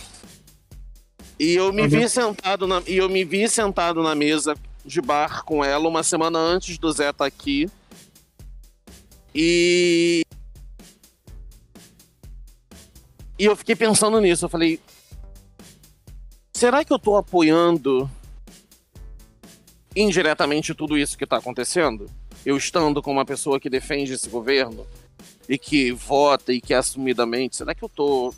E 1.39 1.55
eu 1.55 1.73
me 1.73 1.89
vi 1.89 2.07
sentado 2.07 2.67
na, 2.67 2.83
e 2.87 2.99
eu 2.99 3.09
me 3.09 3.25
vi 3.25 3.49
sentado 3.49 4.03
na 4.03 4.15
mesa 4.15 4.55
de 4.85 5.01
bar 5.01 5.43
com 5.45 5.65
ela 5.65 5.89
uma 5.89 6.03
semana 6.03 6.39
antes 6.39 6.77
do 6.77 6.93
Zé 6.93 7.09
estar 7.09 7.25
aqui. 7.25 7.71
E 9.35 10.23
e 13.39 13.45
eu 13.47 13.57
fiquei 13.57 13.75
pensando 13.75 14.21
nisso, 14.21 14.45
eu 14.45 14.49
falei, 14.51 14.79
será 16.53 16.85
que 16.85 16.93
eu 16.93 16.99
tô 16.99 17.17
apoiando 17.17 18.11
indiretamente 19.97 20.75
tudo 20.75 20.99
isso 20.99 21.17
que 21.17 21.27
tá 21.27 21.39
acontecendo? 21.39 22.05
Eu 22.45 22.57
estando 22.57 23.03
com 23.03 23.11
uma 23.11 23.25
pessoa 23.25 23.59
que 23.59 23.71
defende 23.71 24.13
esse 24.13 24.29
governo 24.29 24.87
e 25.49 25.57
que 25.57 25.91
vota 25.91 26.53
e 26.53 26.61
que 26.61 26.75
assumidamente, 26.75 27.57
será 27.57 27.75
que 27.75 27.83
eu 27.83 27.89
tô 27.89 28.35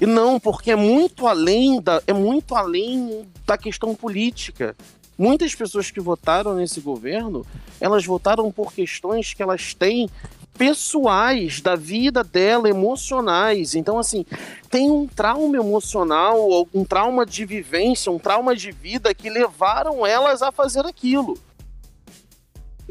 e 0.00 0.06
não, 0.06 0.40
porque 0.40 0.70
é 0.70 0.76
muito 0.76 1.26
além 1.26 1.80
da, 1.80 2.02
é 2.06 2.12
muito 2.12 2.54
além 2.54 3.28
da 3.44 3.58
questão 3.58 3.94
política. 3.94 4.74
Muitas 5.20 5.54
pessoas 5.54 5.90
que 5.90 6.00
votaram 6.00 6.54
nesse 6.54 6.80
governo, 6.80 7.44
elas 7.78 8.06
votaram 8.06 8.50
por 8.50 8.72
questões 8.72 9.34
que 9.34 9.42
elas 9.42 9.74
têm 9.74 10.08
pessoais 10.56 11.60
da 11.60 11.76
vida 11.76 12.24
dela, 12.24 12.70
emocionais. 12.70 13.74
Então, 13.74 13.98
assim, 13.98 14.24
tem 14.70 14.90
um 14.90 15.06
trauma 15.06 15.58
emocional, 15.58 16.66
um 16.72 16.86
trauma 16.86 17.26
de 17.26 17.44
vivência, 17.44 18.10
um 18.10 18.18
trauma 18.18 18.56
de 18.56 18.72
vida 18.72 19.12
que 19.12 19.28
levaram 19.28 20.06
elas 20.06 20.40
a 20.40 20.50
fazer 20.50 20.86
aquilo. 20.86 21.36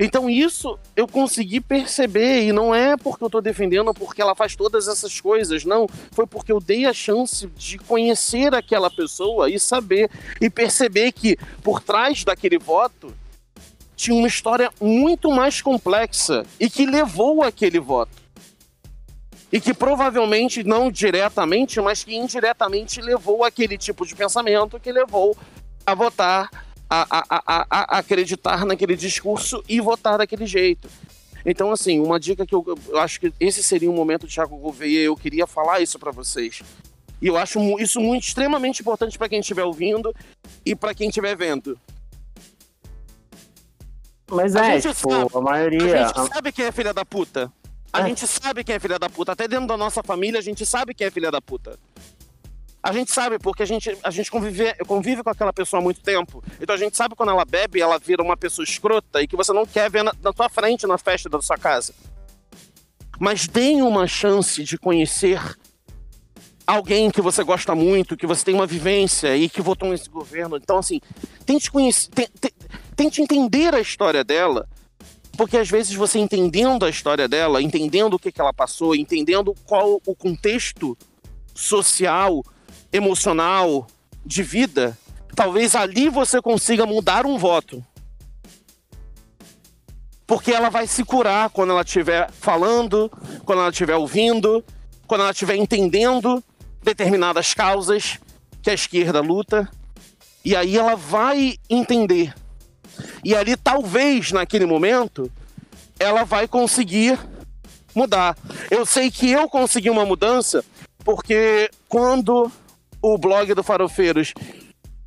Então 0.01 0.29
isso 0.29 0.79
eu 0.95 1.05
consegui 1.05 1.59
perceber 1.59 2.43
e 2.45 2.53
não 2.53 2.73
é 2.73 2.95
porque 2.95 3.21
eu 3.21 3.29
tô 3.29 3.41
defendendo 3.41 3.93
porque 3.93 4.21
ela 4.21 4.33
faz 4.33 4.55
todas 4.55 4.87
essas 4.87 5.19
coisas, 5.19 5.65
não. 5.65 5.87
Foi 6.13 6.25
porque 6.25 6.53
eu 6.53 6.61
dei 6.61 6.85
a 6.85 6.93
chance 6.93 7.45
de 7.47 7.77
conhecer 7.77 8.55
aquela 8.55 8.89
pessoa 8.89 9.49
e 9.49 9.59
saber 9.59 10.09
e 10.39 10.49
perceber 10.49 11.11
que 11.11 11.37
por 11.61 11.81
trás 11.81 12.23
daquele 12.23 12.57
voto 12.57 13.13
tinha 13.93 14.15
uma 14.15 14.29
história 14.29 14.71
muito 14.79 15.29
mais 15.29 15.61
complexa 15.61 16.45
e 16.57 16.69
que 16.69 16.85
levou 16.85 17.43
aquele 17.43 17.81
voto. 17.81 18.17
E 19.51 19.59
que 19.59 19.73
provavelmente 19.73 20.63
não 20.63 20.89
diretamente, 20.89 21.81
mas 21.81 22.05
que 22.05 22.15
indiretamente 22.15 23.01
levou 23.01 23.43
aquele 23.43 23.77
tipo 23.77 24.05
de 24.05 24.15
pensamento 24.15 24.79
que 24.79 24.93
levou 24.93 25.35
a 25.85 25.93
votar 25.93 26.49
a, 26.89 27.05
a, 27.19 27.25
a, 27.29 27.41
a- 27.45 27.65
a 27.95 27.99
acreditar 27.99 28.65
naquele 28.65 28.95
discurso 28.95 29.63
e 29.67 29.79
votar 29.79 30.17
daquele 30.17 30.45
jeito. 30.45 30.89
Então, 31.45 31.71
assim, 31.71 31.99
uma 31.99 32.19
dica 32.19 32.45
que 32.45 32.53
eu, 32.53 32.65
eu 32.89 32.99
acho 32.99 33.19
que 33.19 33.31
esse 33.39 33.63
seria 33.63 33.89
um 33.89 33.95
momento, 33.95 34.27
Thiago 34.27 34.57
Gouveia, 34.57 35.01
eu 35.01 35.15
queria 35.15 35.47
falar 35.47 35.79
isso 35.79 35.97
para 35.99 36.11
vocês. 36.11 36.61
E 37.21 37.27
eu 37.27 37.37
acho 37.37 37.59
isso 37.79 37.99
muito 37.99 38.23
extremamente 38.23 38.81
importante 38.81 39.17
para 39.17 39.29
quem 39.29 39.39
estiver 39.39 39.63
ouvindo 39.63 40.13
e 40.65 40.75
para 40.75 40.93
quem 40.93 41.09
estiver 41.09 41.35
vendo. 41.35 41.77
Mas 44.31 44.55
A 44.55 44.65
é, 44.65 44.79
gente 44.79 44.95
tipo, 44.95 45.09
sabe- 45.11 45.31
a 45.33 45.37
A 45.37 45.41
maioria. 45.41 46.07
gente 46.07 46.27
sabe 46.33 46.51
quem 46.51 46.65
é 46.65 46.71
filha 46.71 46.93
da 46.93 47.03
puta. 47.05 47.51
A 47.91 48.01
É. 48.01 48.05
gente 48.07 48.27
sabe 48.27 48.63
quem 48.63 48.75
é 48.75 48.79
filha 48.79 48.99
da 48.99 49.09
puta. 49.09 49.31
Até 49.31 49.47
dentro 49.47 49.65
da 49.67 49.75
nossa 49.77 50.03
família, 50.03 50.39
a 50.39 50.43
gente 50.43 50.65
sabe 50.65 50.93
quem 50.93 51.07
é 51.07 51.11
filha 51.11 51.31
da 51.31 51.41
puta. 51.41 51.79
A 52.81 52.93
gente 52.93 53.11
sabe, 53.11 53.37
porque 53.37 53.61
a 53.61 53.65
gente, 53.65 53.95
a 54.03 54.09
gente 54.09 54.31
convive, 54.31 54.73
convive 54.87 55.21
com 55.21 55.29
aquela 55.29 55.51
pessoa 55.51 55.81
há 55.81 55.83
muito 55.83 56.01
tempo. 56.01 56.41
Então 56.61 56.73
a 56.73 56.77
gente 56.79 56.95
sabe 56.95 57.13
quando 57.13 57.29
ela 57.29 57.43
bebe, 57.43 57.81
ela 57.81 57.99
vira 57.99 58.23
uma 58.23 58.37
pessoa 58.37 58.63
escrota 58.63 59.21
e 59.21 59.27
que 59.27 59.35
você 59.35 59.51
não 59.51 59.65
quer 59.65 59.89
ver 59.91 60.03
na, 60.03 60.13
na 60.21 60.31
tua 60.31 60.47
frente 60.49 60.87
na 60.87 60.97
festa 60.97 61.27
da 61.29 61.41
sua 61.41 61.57
casa. 61.57 61.93
Mas 63.19 63.47
deem 63.47 63.81
uma 63.81 64.07
chance 64.07 64.63
de 64.63 64.77
conhecer 64.77 65.41
alguém 66.65 67.11
que 67.11 67.21
você 67.21 67.43
gosta 67.43 67.75
muito, 67.75 68.15
que 68.15 68.25
você 68.25 68.45
tem 68.45 68.55
uma 68.55 68.65
vivência 68.67 69.35
e 69.35 69.49
que 69.49 69.61
votou 69.61 69.89
nesse 69.89 70.07
governo. 70.09 70.55
Então, 70.55 70.77
assim, 70.77 71.01
tente 71.45 71.69
conhecer, 71.69 72.09
te- 72.11 72.29
te- 72.39 72.53
tente 72.95 73.21
entender 73.21 73.75
a 73.75 73.81
história 73.81 74.23
dela, 74.23 74.69
porque 75.35 75.57
às 75.57 75.69
vezes 75.69 75.93
você 75.95 76.17
entendendo 76.17 76.85
a 76.85 76.89
história 76.89 77.27
dela, 77.27 77.61
entendendo 77.61 78.13
o 78.13 78.19
que, 78.19 78.31
que 78.31 78.39
ela 78.39 78.53
passou, 78.53 78.95
entendendo 78.95 79.53
qual 79.65 79.99
o 80.05 80.15
contexto 80.15 80.97
social, 81.53 82.41
emocional, 82.91 83.87
de 84.25 84.43
vida, 84.43 84.97
talvez 85.35 85.75
ali 85.75 86.09
você 86.09 86.41
consiga 86.41 86.85
mudar 86.85 87.25
um 87.25 87.37
voto. 87.37 87.83
Porque 90.27 90.51
ela 90.51 90.69
vai 90.69 90.85
se 90.85 91.03
curar 91.03 91.49
quando 91.49 91.71
ela 91.71 91.81
estiver 91.81 92.29
falando, 92.31 93.11
quando 93.45 93.59
ela 93.61 93.71
estiver 93.71 93.95
ouvindo, 93.95 94.63
quando 95.07 95.21
ela 95.21 95.31
estiver 95.31 95.55
entendendo 95.55 96.43
determinadas 96.83 97.53
causas 97.53 98.19
que 98.61 98.69
a 98.69 98.73
esquerda 98.73 99.21
luta. 99.21 99.69
E 100.45 100.55
aí 100.55 100.77
ela 100.77 100.95
vai 100.95 101.57
entender. 101.69 102.33
E 103.23 103.35
ali, 103.35 103.57
talvez, 103.57 104.31
naquele 104.31 104.65
momento, 104.65 105.31
ela 105.99 106.23
vai 106.23 106.47
conseguir 106.47 107.19
mudar. 107.95 108.37
Eu 108.69 108.85
sei 108.85 109.09
que 109.09 109.31
eu 109.31 109.49
consegui 109.49 109.89
uma 109.89 110.05
mudança 110.05 110.63
porque 111.03 111.69
quando 111.87 112.51
o 113.01 113.17
blog 113.17 113.53
do 113.53 113.63
Farofeiros 113.63 114.33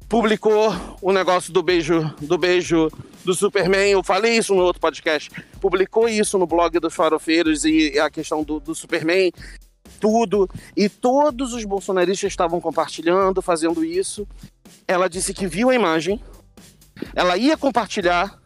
publicou 0.08 0.74
o 1.00 1.12
negócio 1.12 1.52
do 1.52 1.62
beijo 1.62 2.02
do 2.20 2.36
beijo 2.36 2.90
do 3.24 3.34
Superman, 3.34 3.92
eu 3.92 4.02
falei 4.02 4.36
isso 4.36 4.54
no 4.54 4.62
outro 4.62 4.80
podcast, 4.80 5.30
publicou 5.60 6.08
isso 6.08 6.38
no 6.38 6.46
blog 6.46 6.78
dos 6.80 6.94
Farofeiros 6.94 7.64
e 7.64 7.98
a 7.98 8.10
questão 8.10 8.42
do, 8.42 8.58
do 8.58 8.74
Superman, 8.74 9.32
tudo, 10.00 10.50
e 10.76 10.88
todos 10.88 11.52
os 11.52 11.64
bolsonaristas 11.64 12.32
estavam 12.32 12.60
compartilhando, 12.60 13.40
fazendo 13.40 13.84
isso. 13.84 14.26
Ela 14.88 15.08
disse 15.08 15.32
que 15.32 15.46
viu 15.46 15.70
a 15.70 15.74
imagem, 15.74 16.20
ela 17.14 17.36
ia 17.36 17.56
compartilhar, 17.56 18.36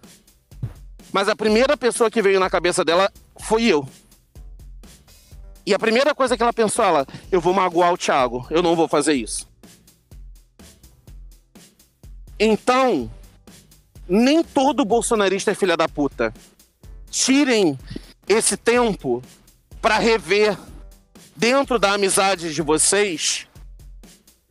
mas 1.13 1.29
a 1.29 1.35
primeira 1.35 1.77
pessoa 1.77 2.11
que 2.11 2.21
veio 2.21 2.39
na 2.39 2.51
cabeça 2.51 2.85
dela 2.85 3.11
foi 3.41 3.65
eu. 3.65 3.89
E 5.67 5.75
a 5.75 5.79
primeira 5.79 6.15
coisa 6.15 6.37
que 6.37 6.43
ela 6.43 6.53
pensou, 6.53 6.85
ela, 6.85 7.05
eu 7.31 7.41
vou 7.41 7.53
magoar 7.53 7.93
o 7.93 7.99
Thiago, 7.99 8.47
eu 8.51 8.63
não 8.63 8.77
vou 8.77 8.87
fazer 8.87 9.15
isso. 9.15 9.49
Então, 12.39 13.11
nem 14.09 14.45
todo 14.45 14.85
bolsonarista 14.85 15.51
é 15.51 15.55
filha 15.55 15.77
da 15.77 15.89
puta. 15.89 16.33
Tirem 17.11 17.77
esse 18.29 18.57
tempo 18.57 19.21
para 19.83 19.99
rever 19.99 20.57
dentro 21.35 21.79
da 21.79 21.95
amizade 21.95 22.55
de 22.55 22.63
vocês 22.63 23.49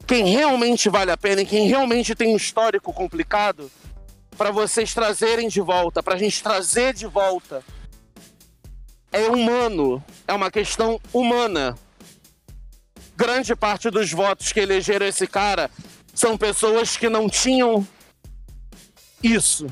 quem 0.05 0.25
realmente 0.25 0.89
vale 0.89 1.11
a 1.11 1.17
pena 1.17 1.41
e 1.41 1.45
quem 1.45 1.67
realmente 1.67 2.13
tem 2.13 2.33
um 2.33 2.37
histórico 2.37 2.93
complicado 2.93 3.71
para 4.37 4.51
vocês 4.51 4.93
trazerem 4.93 5.47
de 5.47 5.61
volta, 5.61 6.03
para 6.03 6.15
a 6.15 6.17
gente 6.17 6.43
trazer 6.43 6.93
de 6.93 7.07
volta. 7.07 7.63
É 9.15 9.29
humano, 9.29 10.03
é 10.27 10.33
uma 10.33 10.51
questão 10.51 10.99
humana. 11.13 11.73
Grande 13.15 13.55
parte 13.55 13.89
dos 13.89 14.11
votos 14.11 14.51
que 14.51 14.59
elegeram 14.59 15.05
esse 15.05 15.25
cara 15.25 15.71
são 16.13 16.37
pessoas 16.37 16.97
que 16.97 17.07
não 17.07 17.29
tinham 17.29 17.87
isso. 19.23 19.67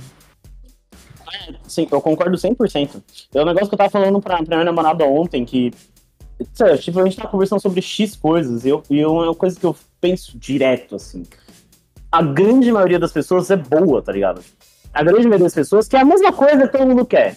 Sim, 1.68 1.90
eu 1.91 2.02
concordo 2.02 2.38
100%. 2.38 3.03
É 3.36 3.41
um 3.41 3.45
negócio 3.45 3.68
que 3.68 3.74
eu 3.74 3.78
tava 3.78 3.90
falando 3.90 4.22
pra, 4.22 4.38
pra 4.38 4.56
minha 4.56 4.64
namorada 4.64 5.03
ontem, 5.03 5.44
que. 5.44 5.74
Tipo, 6.80 7.02
a 7.02 7.03
gente 7.03 7.18
tá 7.18 7.28
conversando 7.28 7.61
sobre 7.61 7.82
X 7.82 8.15
coisas, 8.15 8.64
e, 8.64 8.70
eu, 8.70 8.82
e 8.90 9.02
é 9.02 9.07
uma 9.07 9.36
coisa 9.36 9.60
que 9.60 9.65
eu 9.65 9.76
penso 9.99 10.38
direto, 10.38 10.95
assim. 10.95 11.24
A 12.10 12.22
grande 12.22 12.72
maioria 12.72 12.98
das 12.98 13.11
pessoas 13.11 13.52
é 13.52 13.57
boa, 13.57 14.02
tá 14.02 14.14
ligado? 14.14 14.41
A 14.94 15.03
grande 15.03 15.28
maioria 15.28 15.48
das 15.48 15.53
pessoas 15.53 15.86
quer 15.86 15.99
a 15.99 16.06
mesma 16.06 16.32
coisa 16.32 16.65
que 16.65 16.78
todo 16.78 16.88
mundo 16.88 17.06
quer. 17.06 17.36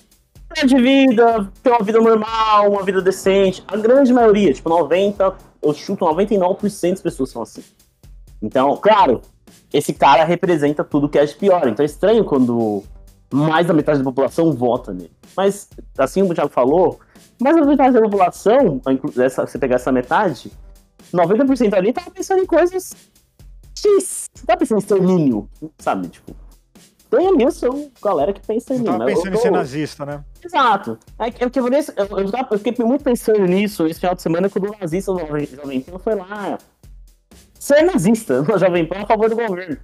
Ter 0.57 0.67
de 0.67 0.81
vida, 0.81 1.53
ter 1.63 1.69
uma 1.71 1.85
vida 1.85 2.01
normal, 2.01 2.71
uma 2.71 2.83
vida 2.83 3.03
decente. 3.03 3.63
A 3.69 3.77
grande 3.77 4.11
maioria, 4.11 4.55
tipo, 4.55 4.71
90, 4.71 5.37
eu 5.63 5.75
chuto 5.75 6.07
99% 6.07 6.91
das 6.93 7.03
pessoas 7.03 7.29
são 7.29 7.43
assim. 7.43 7.63
Então, 8.41 8.75
claro, 8.79 9.21
esse 9.71 9.93
cara 9.93 10.25
representa 10.25 10.83
tudo 10.83 11.11
que 11.11 11.19
é 11.19 11.27
de 11.27 11.35
pior. 11.35 11.69
Então 11.69 11.83
é 11.83 11.87
estranho 11.87 12.25
quando 12.25 12.83
mais 13.31 13.67
da 13.67 13.75
metade 13.75 13.99
da 13.99 14.05
população 14.05 14.51
vota 14.51 14.95
nele. 14.95 15.13
Mas, 15.37 15.69
assim 15.99 16.21
como 16.21 16.33
o 16.33 16.35
Thiago 16.35 16.51
falou, 16.51 17.01
mais 17.39 17.55
da 17.55 17.67
metade 17.67 17.93
da 17.93 18.01
população, 18.01 18.81
essa, 19.19 19.47
você 19.47 19.59
pegar 19.59 19.77
essa 19.77 19.93
metade, 19.93 20.51
90% 21.13 21.75
ali 21.75 21.93
tava 21.93 22.11
pensando 22.11 22.43
em 22.43 22.47
coisas 22.47 22.95
X. 23.77 24.31
Tá 24.47 24.57
pensando 24.57 24.79
em 24.79 24.81
extermínio, 24.81 25.51
sabe? 25.79 26.09
Tipo, 26.09 26.35
tem 27.11 27.29
ali 27.29 27.47
o 27.47 27.51
seu 27.51 27.91
galera 28.03 28.33
que 28.33 28.41
pensa 28.41 28.75
mim. 28.75 28.85
tava 28.85 28.99
mas 28.99 29.11
eu 29.11 29.17
pensando 29.17 29.35
em 29.35 29.41
ser 29.41 29.51
nazista, 29.51 30.07
né? 30.07 30.25
Exato. 30.45 30.99
É 31.19 31.31
que, 31.31 31.45
é 31.45 31.47
eu, 31.47 31.51
eu, 31.53 32.19
eu 32.19 32.33
eu 32.51 32.59
fiquei 32.59 32.85
muito 32.85 33.05
pensando 33.05 33.41
nisso 33.41 33.87
esse 33.87 34.01
final 34.01 34.15
de 34.15 34.23
semana 34.23 34.49
quando 34.49 34.69
o 34.69 34.77
nazista 34.81 35.13
do 35.13 35.19
Jovem 35.19 35.81
Pan 35.81 35.99
foi 35.99 36.15
lá 36.15 36.59
ser 37.59 37.83
nazista 37.83 38.43
no 38.47 38.59
Jovem 38.59 38.87
Pan 38.87 39.01
a 39.01 39.07
favor 39.07 39.29
do 39.29 39.37
governo. 39.37 39.77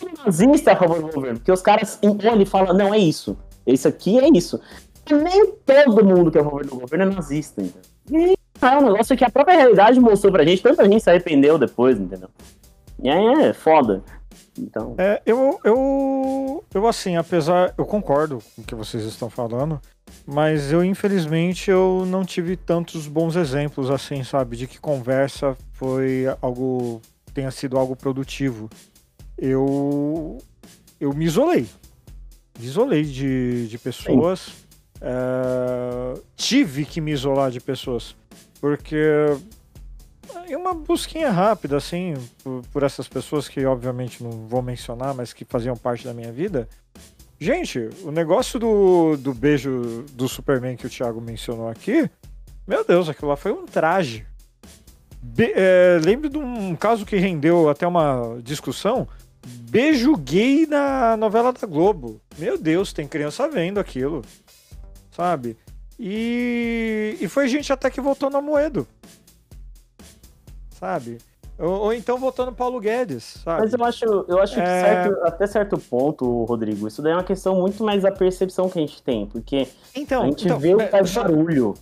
O 0.00 0.24
nazista 0.24 0.70
é 0.70 0.74
a 0.74 0.76
favor 0.76 1.00
do 1.00 1.12
governo, 1.12 1.38
porque 1.38 1.52
os 1.52 1.62
caras 1.62 1.98
olham 2.02 2.42
e 2.42 2.46
falam, 2.46 2.74
não, 2.74 2.92
é 2.94 2.98
isso. 2.98 3.36
Isso 3.66 3.86
aqui 3.88 4.18
é 4.18 4.28
isso. 4.28 4.60
E 5.08 5.14
nem 5.14 5.52
todo 5.64 6.04
mundo 6.04 6.30
que 6.30 6.38
é 6.38 6.40
a 6.40 6.44
favor 6.44 6.64
do 6.64 6.76
governo 6.76 7.04
é 7.12 7.14
nazista, 7.14 7.62
entendeu? 7.62 7.82
E 8.10 8.34
é 8.60 8.78
um 8.78 8.86
negócio 8.86 9.16
que 9.16 9.24
a 9.24 9.30
própria 9.30 9.56
realidade 9.56 10.00
mostrou 10.00 10.32
pra 10.32 10.44
gente, 10.44 10.62
tanta 10.62 10.84
gente 10.84 11.02
se 11.02 11.10
arrependeu 11.10 11.58
depois, 11.58 11.98
entendeu? 11.98 12.28
E 13.00 13.08
aí 13.08 13.44
é 13.44 13.52
foda. 13.52 14.02
Então, 14.58 14.94
É, 14.98 15.22
eu, 15.24 15.60
eu, 15.64 16.64
eu 16.74 16.86
assim, 16.86 17.16
apesar, 17.16 17.74
eu 17.78 17.84
concordo 17.84 18.42
com 18.54 18.62
o 18.62 18.64
que 18.64 18.74
vocês 18.74 19.04
estão 19.04 19.30
falando, 19.30 19.80
mas 20.26 20.72
eu 20.72 20.84
infelizmente 20.84 21.70
eu 21.70 22.04
não 22.06 22.24
tive 22.24 22.56
tantos 22.56 23.06
bons 23.06 23.36
exemplos 23.36 23.90
assim, 23.90 24.22
sabe, 24.24 24.56
de 24.56 24.66
que 24.66 24.78
conversa 24.78 25.56
foi 25.72 26.24
algo 26.42 27.00
tenha 27.32 27.50
sido 27.50 27.78
algo 27.78 27.94
produtivo. 27.94 28.68
Eu 29.36 30.38
eu 31.00 31.12
me 31.12 31.24
isolei, 31.24 31.66
me 32.58 32.66
isolei 32.66 33.04
de, 33.04 33.68
de 33.68 33.78
pessoas, 33.78 34.50
é, 35.00 36.20
tive 36.36 36.84
que 36.84 37.00
me 37.00 37.12
isolar 37.12 37.50
de 37.50 37.60
pessoas, 37.60 38.16
porque 38.60 38.96
em 40.46 40.56
uma 40.56 40.74
busquinha 40.74 41.30
rápida, 41.30 41.76
assim, 41.76 42.14
por, 42.42 42.62
por 42.72 42.82
essas 42.82 43.08
pessoas 43.08 43.48
que 43.48 43.64
obviamente 43.64 44.22
não 44.22 44.30
vou 44.48 44.62
mencionar, 44.62 45.14
mas 45.14 45.32
que 45.32 45.44
faziam 45.44 45.76
parte 45.76 46.04
da 46.04 46.14
minha 46.14 46.32
vida. 46.32 46.68
Gente, 47.40 47.88
o 48.02 48.10
negócio 48.10 48.58
do, 48.58 49.16
do 49.16 49.32
beijo 49.32 50.04
do 50.12 50.28
Superman 50.28 50.76
que 50.76 50.86
o 50.86 50.90
Thiago 50.90 51.20
mencionou 51.20 51.68
aqui, 51.68 52.10
meu 52.66 52.84
Deus, 52.84 53.08
aquilo 53.08 53.28
lá 53.28 53.36
foi 53.36 53.52
um 53.52 53.64
traje. 53.64 54.26
Be- 55.22 55.52
é, 55.54 55.98
lembro 56.02 56.28
de 56.28 56.38
um 56.38 56.74
caso 56.74 57.06
que 57.06 57.16
rendeu 57.16 57.68
até 57.68 57.86
uma 57.86 58.38
discussão. 58.42 59.06
Beijo 59.46 60.16
gay 60.16 60.66
na 60.66 61.16
novela 61.16 61.52
da 61.52 61.66
Globo. 61.66 62.20
Meu 62.36 62.58
Deus, 62.58 62.92
tem 62.92 63.06
criança 63.06 63.48
vendo 63.48 63.78
aquilo. 63.78 64.22
Sabe? 65.10 65.56
E, 65.98 67.16
e 67.20 67.28
foi 67.28 67.48
gente 67.48 67.72
até 67.72 67.88
que 67.90 68.00
votou 68.00 68.30
na 68.30 68.40
Moedo 68.40 68.86
sabe? 70.78 71.18
Ou, 71.58 71.70
ou 71.70 71.92
então 71.92 72.18
votando 72.18 72.52
Paulo 72.52 72.78
Guedes, 72.78 73.40
sabe? 73.42 73.62
Mas 73.62 73.72
eu 73.72 73.84
acho, 73.84 74.04
eu 74.28 74.38
acho 74.40 74.54
que 74.54 74.60
É. 74.60 74.80
certo- 74.80 75.18
até 75.24 75.46
certo 75.46 75.76
ponto, 75.78 76.44
Rodrigo, 76.44 76.86
isso 76.86 77.02
daí 77.02 77.12
é 77.12 77.16
uma 77.16 77.24
questão 77.24 77.56
muito 77.56 77.82
mais 77.82 78.02
da 78.02 78.12
percepção 78.12 78.68
que 78.70 78.78
a 78.78 78.82
gente 78.82 79.02
tem, 79.02 79.26
porque 79.26 79.66
então, 79.94 80.22
a 80.22 80.26
gente 80.26 80.44
então, 80.44 80.58
vê 80.58 80.74
o 80.74 80.80
é, 80.80 80.84
que 80.84 80.90
faz 80.92 81.12
barulho. 81.12 81.74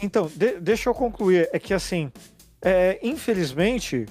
então 0.00 0.30
de- 0.36 0.60
deixa 0.60 0.88
eu 0.88 0.94
concluir. 0.94 1.48
É 1.52 1.58
que 1.58 1.74
assim, 1.74 2.12
é, 2.62 2.98
infelizmente, 3.02 4.06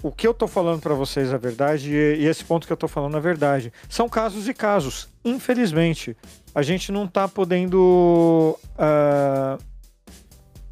o 0.00 0.12
que 0.12 0.24
eu 0.24 0.32
tô 0.32 0.46
falando 0.46 0.80
pra 0.80 0.94
vocês 0.94 1.32
é 1.32 1.38
verdade 1.38 1.92
e, 1.92 2.20
e 2.20 2.26
esse 2.26 2.44
ponto 2.44 2.64
que 2.64 2.72
eu 2.72 2.76
tô 2.76 2.86
falando 2.86 3.16
é 3.16 3.20
verdade. 3.20 3.72
São 3.88 4.08
casos 4.08 4.46
e 4.48 4.54
casos. 4.54 5.08
Infelizmente, 5.24 6.16
a 6.54 6.62
gente 6.62 6.92
não 6.92 7.08
tá 7.08 7.26
podendo 7.26 8.56
ah, 8.78 9.58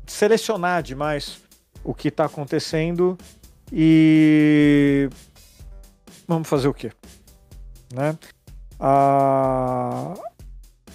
selecionar 0.06 0.80
demais 0.82 1.44
o 1.86 1.94
que 1.94 2.10
tá 2.10 2.24
acontecendo 2.24 3.16
e 3.72 5.08
vamos 6.26 6.48
fazer 6.48 6.66
o 6.66 6.74
quê? 6.74 6.90
Né? 7.94 8.18
Ah, 8.80 10.14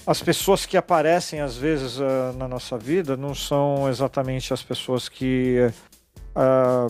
as 0.05 0.21
pessoas 0.21 0.65
que 0.65 0.75
aparecem 0.75 1.39
às 1.39 1.55
vezes 1.55 1.99
ah, 2.01 2.33
na 2.33 2.45
nossa 2.45 2.77
vida 2.77 3.15
não 3.15 3.33
são 3.33 3.87
exatamente 3.87 4.53
as 4.53 4.61
pessoas 4.61 5.07
que 5.07 5.71
ah, 6.35 6.87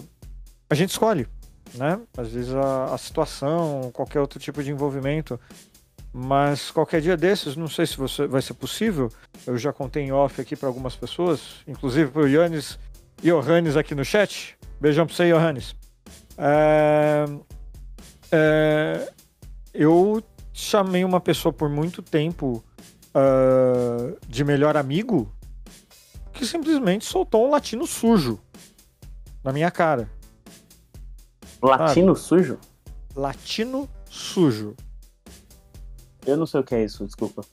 a 0.68 0.74
gente 0.74 0.90
escolhe, 0.90 1.28
né? 1.76 2.00
Às 2.18 2.30
vezes 2.30 2.56
a, 2.56 2.86
a 2.86 2.98
situação, 2.98 3.92
qualquer 3.94 4.20
outro 4.20 4.40
tipo 4.40 4.64
de 4.64 4.72
envolvimento. 4.72 5.40
Mas 6.14 6.72
qualquer 6.72 7.00
dia 7.00 7.16
desses, 7.16 7.56
não 7.56 7.70
sei 7.70 7.86
se 7.86 7.96
você, 7.96 8.28
vai 8.28 8.42
ser 8.42 8.56
possível. 8.56 9.10
Eu 9.48 9.58
já 9.58 9.72
contei 9.72 10.04
em 10.04 10.12
off 10.12 10.42
aqui 10.42 10.58
para 10.58 10.68
algumas 10.68 10.94
pessoas, 10.94 11.62
inclusive 11.66 12.12
para 12.12 12.24
o 12.24 12.28
Yannis 12.28 12.78
Johannes 13.22 13.78
aqui 13.78 13.94
no 13.94 14.04
chat. 14.04 14.58
Beijão 14.80 15.06
para 15.06 15.16
você, 15.16 15.32
Johannes. 15.32 15.76
É, 16.38 17.26
é, 18.32 19.14
eu 19.74 20.24
chamei 20.52 21.04
uma 21.04 21.20
pessoa 21.20 21.54
por 21.54 21.70
muito 21.70 22.02
tempo 22.02 22.64
ah, 23.14 24.16
de 24.28 24.44
melhor 24.44 24.78
amigo 24.78 25.32
que 26.32 26.46
simplesmente 26.46 27.06
soltou 27.06 27.46
um 27.46 27.52
latino 27.52 27.86
sujo 27.86 28.40
na 29.44 29.52
minha 29.52 29.70
cara. 29.70 30.10
Latino 31.62 32.16
sujo? 32.16 32.58
Latino 33.16 33.90
sujo. 34.10 34.76
Eu 36.26 36.38
não 36.38 36.46
sei 36.46 36.62
o 36.62 36.64
que 36.64 36.74
é 36.74 36.84
isso, 36.84 37.06
desculpa. 37.06 37.44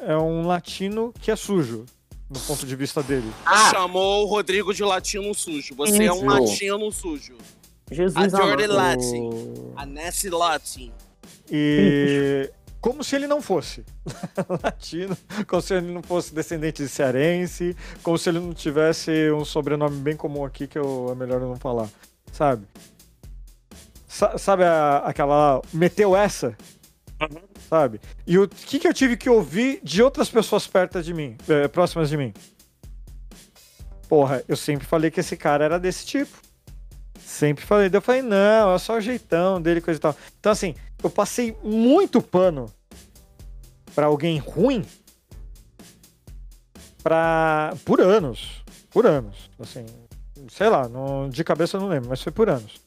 É 0.00 0.16
um 0.16 0.46
latino 0.46 1.12
que 1.20 1.30
é 1.30 1.36
sujo, 1.36 1.86
no 2.30 2.38
ponto 2.40 2.66
de 2.66 2.76
vista 2.76 3.02
dele. 3.02 3.30
Ah! 3.44 3.70
Chamou 3.70 4.24
o 4.24 4.26
Rodrigo 4.28 4.72
de 4.74 4.82
latino 4.84 5.34
sujo. 5.34 5.74
Você 5.76 6.04
é 6.04 6.12
um 6.12 6.26
latino 6.26 6.90
sujo. 6.92 7.36
Jesus 7.90 8.34
A 8.34 8.42
amado. 8.42 8.66
Latin. 8.72 9.30
A 9.76 9.86
Nancy 9.86 10.28
Latin. 10.28 10.92
E 11.50 12.50
como 12.80 13.02
se 13.02 13.16
ele 13.16 13.26
não 13.26 13.40
fosse 13.40 13.82
latino, 14.62 15.16
como 15.46 15.62
se 15.62 15.74
ele 15.74 15.90
não 15.90 16.02
fosse 16.02 16.34
descendente 16.34 16.82
de 16.82 16.88
cearense, 16.88 17.74
como 18.02 18.18
se 18.18 18.28
ele 18.28 18.38
não 18.40 18.52
tivesse 18.52 19.30
um 19.32 19.44
sobrenome 19.44 19.96
bem 20.00 20.16
comum 20.16 20.44
aqui 20.44 20.66
que 20.66 20.78
eu, 20.78 21.08
é 21.10 21.14
melhor 21.14 21.40
eu 21.40 21.48
não 21.48 21.56
falar, 21.56 21.88
sabe? 22.30 22.66
Sa- 24.06 24.36
sabe 24.38 24.64
a- 24.64 24.98
aquela 25.04 25.62
meteu 25.72 26.14
essa? 26.14 26.56
Sabe? 27.68 28.00
E 28.26 28.38
o 28.38 28.48
que, 28.48 28.78
que 28.78 28.88
eu 28.88 28.94
tive 28.94 29.16
que 29.16 29.28
ouvir 29.28 29.80
de 29.82 30.02
outras 30.02 30.30
pessoas 30.30 30.66
perto 30.66 31.02
de 31.02 31.12
mim, 31.12 31.36
eh, 31.48 31.68
próximas 31.68 32.08
de 32.08 32.16
mim? 32.16 32.32
Porra, 34.08 34.42
eu 34.48 34.56
sempre 34.56 34.86
falei 34.86 35.10
que 35.10 35.20
esse 35.20 35.36
cara 35.36 35.64
era 35.66 35.78
desse 35.78 36.06
tipo. 36.06 36.38
Sempre 37.20 37.64
falei. 37.66 37.90
Eu 37.92 38.00
falei, 38.00 38.22
não, 38.22 38.74
é 38.74 38.78
só 38.78 38.96
o 38.96 39.00
jeitão 39.02 39.60
dele, 39.60 39.82
coisa 39.82 39.98
e 39.98 40.00
tal. 40.00 40.16
Então, 40.40 40.50
assim, 40.50 40.74
eu 41.04 41.10
passei 41.10 41.54
muito 41.62 42.22
pano 42.22 42.72
pra 43.94 44.06
alguém 44.06 44.38
ruim 44.38 44.82
pra... 47.02 47.74
por 47.84 48.00
anos. 48.00 48.62
Por 48.90 49.04
anos. 49.06 49.50
Assim, 49.60 49.84
sei 50.48 50.70
lá, 50.70 50.88
não- 50.88 51.28
de 51.28 51.44
cabeça 51.44 51.76
eu 51.76 51.82
não 51.82 51.88
lembro, 51.88 52.08
mas 52.08 52.22
foi 52.22 52.32
por 52.32 52.48
anos. 52.48 52.80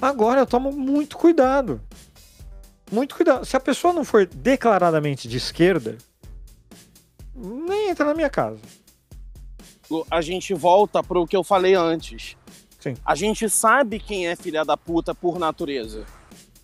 Agora 0.00 0.40
eu 0.40 0.46
tomo 0.46 0.70
muito 0.70 1.16
cuidado. 1.16 1.80
Muito 2.94 3.16
cuidado. 3.16 3.44
Se 3.44 3.56
a 3.56 3.60
pessoa 3.60 3.92
não 3.92 4.04
for 4.04 4.24
declaradamente 4.24 5.26
de 5.26 5.36
esquerda, 5.36 5.98
nem 7.34 7.88
entra 7.88 8.06
na 8.06 8.14
minha 8.14 8.30
casa. 8.30 8.60
A 10.08 10.20
gente 10.20 10.54
volta 10.54 11.02
pro 11.02 11.26
que 11.26 11.36
eu 11.36 11.42
falei 11.42 11.74
antes. 11.74 12.36
Sim. 12.78 12.94
A 13.04 13.16
gente 13.16 13.50
sabe 13.50 13.98
quem 13.98 14.28
é 14.28 14.36
filha 14.36 14.64
da 14.64 14.76
puta 14.76 15.12
por 15.12 15.40
natureza. 15.40 16.06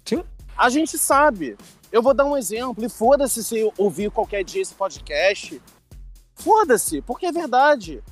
Sim. 0.04 0.22
A 0.56 0.70
gente 0.70 0.96
sabe. 0.96 1.56
Eu 1.90 2.00
vou 2.00 2.14
dar 2.14 2.24
um 2.24 2.36
exemplo, 2.36 2.84
e 2.84 2.88
foda-se 2.88 3.42
se 3.42 3.58
eu 3.58 3.74
ouvir 3.76 4.12
qualquer 4.12 4.44
dia 4.44 4.62
esse 4.62 4.74
podcast. 4.74 5.60
Foda-se, 6.36 7.02
porque 7.02 7.26
é 7.26 7.32
verdade. 7.32 8.04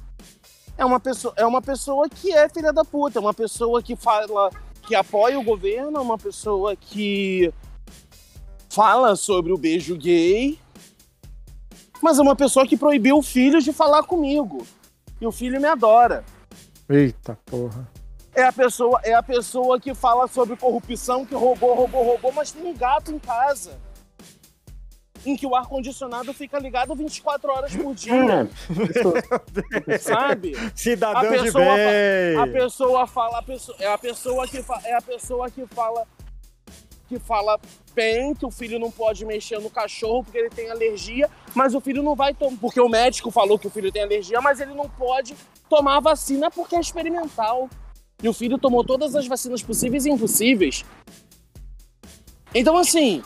É 0.76 0.84
uma, 0.84 0.98
pessoa, 0.98 1.32
é 1.36 1.46
uma 1.46 1.62
pessoa 1.62 2.08
que 2.08 2.32
é 2.32 2.48
filha 2.48 2.72
da 2.72 2.84
puta, 2.84 3.20
é 3.20 3.22
uma 3.22 3.34
pessoa 3.34 3.80
que 3.80 3.94
fala 3.94 4.50
que 4.82 4.96
apoia 4.96 5.38
o 5.38 5.44
governo, 5.44 5.98
é 5.98 6.00
uma 6.00 6.18
pessoa 6.18 6.74
que 6.74 7.52
fala 8.68 9.16
sobre 9.16 9.52
o 9.52 9.58
beijo 9.58 9.96
gay, 9.96 10.58
mas 12.02 12.18
é 12.18 12.22
uma 12.22 12.36
pessoa 12.36 12.66
que 12.66 12.76
proibiu 12.76 13.18
o 13.18 13.22
filho 13.22 13.60
de 13.60 13.72
falar 13.72 14.02
comigo. 14.04 14.66
E 15.20 15.26
o 15.26 15.32
filho 15.32 15.60
me 15.60 15.66
adora. 15.66 16.24
Eita 16.88 17.38
porra. 17.46 17.88
É 18.34 18.44
a 18.44 18.52
pessoa, 18.52 19.00
é 19.02 19.14
a 19.14 19.22
pessoa 19.22 19.80
que 19.80 19.92
fala 19.94 20.28
sobre 20.28 20.54
corrupção, 20.56 21.24
que 21.26 21.34
roubou, 21.34 21.74
roubou, 21.74 22.04
roubou, 22.04 22.32
mas 22.32 22.52
tem 22.52 22.64
um 22.64 22.74
gato 22.76 23.10
em 23.10 23.18
casa. 23.18 23.76
Em 25.26 25.34
que 25.36 25.44
o 25.44 25.56
ar-condicionado 25.56 26.32
fica 26.32 26.56
ligado 26.60 26.94
24 26.94 27.50
horas 27.50 27.74
por 27.74 27.92
dia, 27.92 28.14
Hum, 28.14 28.48
sabe? 29.98 30.52
Cidadão 30.76 31.20
A 31.32 31.36
de 31.36 31.42
pessoa 31.42 31.64
bem. 31.74 32.36
A 32.38 32.46
pessoa 32.46 33.06
fala, 33.08 33.38
a 33.38 33.42
pessoa, 33.42 33.76
é 33.80 33.92
a 33.92 33.98
pessoa 33.98 34.46
que 34.46 34.62
fa- 34.62 34.80
é 34.84 34.94
a 34.94 35.02
pessoa 35.02 35.50
que 35.50 35.66
fala 35.66 36.06
que 37.08 37.18
fala 37.18 37.58
bem 37.94 38.34
que 38.34 38.44
o 38.44 38.50
filho 38.50 38.78
não 38.78 38.90
pode 38.90 39.24
mexer 39.24 39.58
no 39.58 39.70
cachorro 39.70 40.22
porque 40.22 40.38
ele 40.38 40.50
tem 40.50 40.70
alergia, 40.70 41.28
mas 41.54 41.74
o 41.74 41.80
filho 41.80 42.02
não 42.02 42.14
vai 42.14 42.34
tomar, 42.34 42.56
porque 42.60 42.80
o 42.80 42.88
médico 42.88 43.30
falou 43.30 43.58
que 43.58 43.66
o 43.66 43.70
filho 43.70 43.90
tem 43.90 44.02
alergia, 44.02 44.40
mas 44.40 44.60
ele 44.60 44.74
não 44.74 44.88
pode 44.88 45.34
tomar 45.68 45.96
a 45.96 46.00
vacina 46.00 46.50
porque 46.50 46.76
é 46.76 46.80
experimental. 46.80 47.68
E 48.22 48.28
o 48.28 48.32
filho 48.34 48.58
tomou 48.58 48.84
todas 48.84 49.14
as 49.14 49.26
vacinas 49.26 49.62
possíveis 49.62 50.04
e 50.04 50.10
impossíveis. 50.10 50.84
Então 52.54 52.76
assim, 52.76 53.22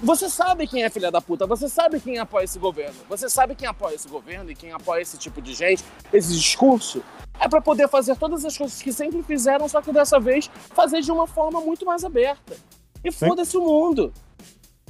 você 0.00 0.28
sabe 0.28 0.66
quem 0.66 0.82
é 0.82 0.90
filha 0.90 1.12
da 1.12 1.20
puta, 1.20 1.46
você 1.46 1.68
sabe 1.68 2.00
quem 2.00 2.18
apoia 2.18 2.44
esse 2.44 2.58
governo, 2.58 2.96
você 3.08 3.30
sabe 3.30 3.54
quem 3.54 3.68
apoia 3.68 3.94
esse 3.94 4.08
governo 4.08 4.50
e 4.50 4.54
quem 4.54 4.72
apoia 4.72 5.02
esse 5.02 5.16
tipo 5.16 5.40
de 5.40 5.54
gente, 5.54 5.84
esse 6.12 6.32
discurso 6.32 7.04
é 7.38 7.48
para 7.48 7.60
poder 7.60 7.88
fazer 7.88 8.16
todas 8.16 8.44
as 8.44 8.58
coisas 8.58 8.82
que 8.82 8.92
sempre 8.92 9.22
fizeram, 9.22 9.68
só 9.68 9.80
que 9.80 9.92
dessa 9.92 10.18
vez 10.18 10.50
fazer 10.74 11.02
de 11.02 11.12
uma 11.12 11.26
forma 11.26 11.60
muito 11.60 11.86
mais 11.86 12.04
aberta. 12.04 12.56
E 13.04 13.10
foda-se 13.10 13.56
o 13.56 13.62
mundo. 13.62 14.12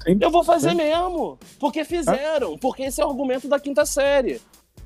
Sim. 0.03 0.19
Eu 0.21 0.31
vou 0.31 0.43
fazer 0.43 0.71
Sim. 0.71 0.77
mesmo, 0.77 1.39
porque 1.59 1.85
fizeram, 1.85 2.59
porque 2.59 2.85
esse 2.85 3.01
é 3.01 3.07
o 3.07 3.11
argumento 3.11 3.49
da 3.49 3.61
quinta 3.61 3.87
série. 3.87 4.41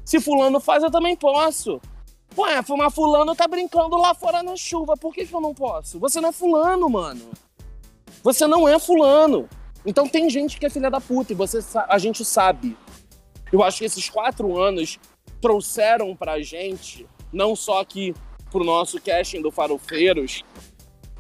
Se 0.05 0.21
fulano 0.21 0.61
faz, 0.61 0.83
eu 0.83 0.91
também 0.91 1.17
posso. 1.17 1.81
Ué, 2.37 2.63
mas 2.77 2.95
fulano 2.95 3.35
tá 3.35 3.49
brincando 3.49 3.97
lá 3.97 4.15
fora 4.15 4.43
na 4.43 4.57
chuva, 4.57 4.95
por 4.97 5.13
que, 5.15 5.25
que 5.25 5.35
eu 5.35 5.41
não 5.41 5.55
posso? 5.55 5.99
Você 5.99 6.21
não 6.21 6.29
é 6.29 6.33
fulano, 6.33 6.89
mano. 6.89 7.31
Você 8.23 8.47
não 8.47 8.69
é 8.69 8.79
fulano. 8.79 9.49
Então 9.87 10.07
tem 10.07 10.29
gente 10.29 10.59
que 10.59 10.67
é 10.67 10.71
filha 10.71 10.91
da 10.91 11.01
puta 11.01 11.33
e 11.33 11.37
você 11.37 11.61
a 11.89 11.97
gente 11.99 12.25
sabe. 12.25 12.77
Eu 13.51 13.63
acho 13.63 13.79
que 13.79 13.85
esses 13.85 14.11
quatro 14.11 14.61
anos 14.61 14.99
trouxeram 15.41 16.15
pra 16.15 16.41
gente, 16.43 17.07
não 17.33 17.57
só 17.57 17.81
aqui 17.81 18.15
pro 18.51 18.65
nosso 18.65 19.01
casting 19.01 19.41
do 19.41 19.51
Farofeiros, 19.51 20.45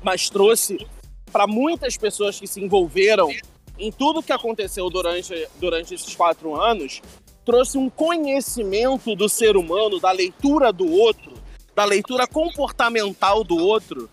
mas 0.02 0.28
trouxe 0.28 0.86
para 1.30 1.46
muitas 1.46 1.96
pessoas 1.96 2.38
que 2.38 2.46
se 2.46 2.60
envolveram 2.60 3.30
em 3.78 3.92
tudo 3.92 4.22
que 4.22 4.32
aconteceu 4.32 4.88
durante, 4.88 5.48
durante 5.60 5.94
esses 5.94 6.14
quatro 6.14 6.60
anos, 6.60 7.02
trouxe 7.44 7.78
um 7.78 7.88
conhecimento 7.88 9.14
do 9.14 9.28
ser 9.28 9.56
humano, 9.56 10.00
da 10.00 10.10
leitura 10.10 10.72
do 10.72 10.90
outro, 10.90 11.34
da 11.74 11.84
leitura 11.84 12.26
comportamental 12.26 13.44
do 13.44 13.56
outro, 13.56 14.10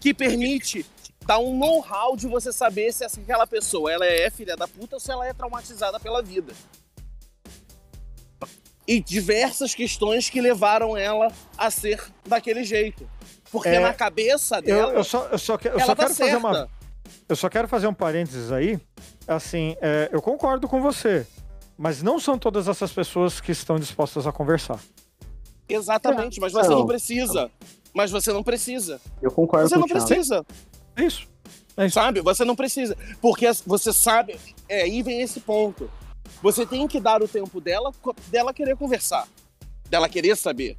que 0.00 0.12
permite 0.12 0.84
dar 1.24 1.38
um 1.38 1.56
know-how 1.56 2.16
de 2.16 2.26
você 2.26 2.52
saber 2.52 2.92
se 2.92 3.04
aquela 3.04 3.46
pessoa 3.46 3.90
ela 3.90 4.04
é 4.04 4.28
filha 4.28 4.56
da 4.56 4.66
puta 4.66 4.96
ou 4.96 5.00
se 5.00 5.10
ela 5.10 5.26
é 5.26 5.32
traumatizada 5.32 6.00
pela 6.00 6.22
vida. 6.22 6.52
E 8.86 9.00
diversas 9.00 9.74
questões 9.74 10.28
que 10.28 10.40
levaram 10.40 10.96
ela 10.96 11.32
a 11.56 11.70
ser 11.70 12.02
daquele 12.26 12.64
jeito. 12.64 13.08
Porque 13.52 13.68
É, 13.68 13.78
na 13.78 13.92
cabeça 13.94 14.56
Eu, 14.56 14.62
dela, 14.62 14.92
eu 14.94 15.04
só, 15.04 15.26
eu 15.30 15.38
só, 15.38 15.56
que- 15.58 15.68
eu 15.68 15.72
ela 15.72 15.80
só 15.84 15.94
tá 15.94 16.02
quero 16.04 16.14
fazer 16.14 16.30
certa. 16.30 16.38
uma. 16.48 16.68
Eu 17.28 17.36
só 17.36 17.48
quero 17.48 17.68
fazer 17.68 17.86
um 17.86 17.94
parênteses 17.94 18.50
aí. 18.50 18.80
Assim, 19.28 19.76
é, 19.80 20.08
eu 20.10 20.20
concordo 20.22 20.66
com 20.66 20.80
você. 20.80 21.26
Mas 21.76 22.02
não 22.02 22.18
são 22.18 22.38
todas 22.38 22.66
essas 22.68 22.90
pessoas 22.92 23.40
que 23.40 23.52
estão 23.52 23.78
dispostas 23.78 24.26
a 24.26 24.32
conversar. 24.32 24.78
Exatamente, 25.68 26.40
mas 26.40 26.52
você 26.52 26.68
não 26.68 26.80
Não. 26.80 26.86
precisa. 26.86 27.50
Mas 27.94 28.10
você 28.10 28.32
não 28.32 28.42
precisa. 28.42 29.00
Eu 29.20 29.30
concordo 29.30 29.68
Você 29.68 29.74
com 29.74 29.80
não 29.80 29.86
o 29.86 29.88
Thiago. 29.88 30.06
precisa, 30.06 30.46
É 30.96 31.04
isso. 31.04 31.28
sabe? 31.90 32.20
Você 32.22 32.44
não 32.44 32.56
precisa. 32.56 32.96
Porque 33.20 33.46
você 33.66 33.92
sabe. 33.92 34.38
É, 34.68 34.82
aí 34.82 35.02
vem 35.02 35.20
esse 35.20 35.40
ponto. 35.40 35.90
Você 36.42 36.64
tem 36.64 36.88
que 36.88 36.98
dar 36.98 37.22
o 37.22 37.28
tempo 37.28 37.60
dela, 37.60 37.92
dela 38.28 38.52
querer 38.54 38.76
conversar. 38.76 39.28
Dela 39.90 40.08
querer 40.08 40.36
saber. 40.36 40.76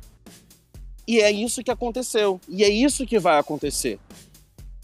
E 1.07 1.19
é 1.19 1.31
isso 1.31 1.63
que 1.63 1.71
aconteceu. 1.71 2.39
E 2.47 2.63
é 2.63 2.69
isso 2.69 3.05
que 3.05 3.19
vai 3.19 3.37
acontecer. 3.37 3.99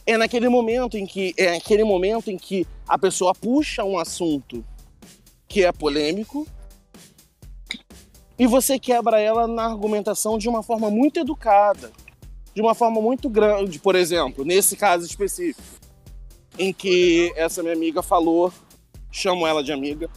É 0.05 0.17
naquele 0.17 0.49
momento 0.49 0.97
em 0.97 1.05
que. 1.05 1.33
É 1.37 1.55
aquele 1.55 1.83
momento 1.83 2.29
em 2.29 2.37
que 2.37 2.65
a 2.87 2.97
pessoa 2.97 3.33
puxa 3.33 3.83
um 3.83 3.97
assunto 3.97 4.63
que 5.47 5.63
é 5.63 5.71
polêmico. 5.71 6.47
E 8.37 8.47
você 8.47 8.79
quebra 8.79 9.19
ela 9.19 9.47
na 9.47 9.65
argumentação 9.65 10.37
de 10.37 10.47
uma 10.47 10.63
forma 10.63 10.89
muito 10.89 11.19
educada. 11.19 11.91
De 12.53 12.61
uma 12.61 12.73
forma 12.73 13.01
muito 13.01 13.29
grande, 13.29 13.79
por 13.79 13.95
exemplo, 13.95 14.43
nesse 14.43 14.75
caso 14.75 15.05
específico, 15.05 15.61
em 16.57 16.73
que 16.73 17.31
essa 17.35 17.61
minha 17.61 17.75
amiga 17.75 18.01
falou, 18.01 18.51
chamo 19.11 19.45
ela 19.45 19.63
de 19.63 19.71
amiga, 19.71 20.09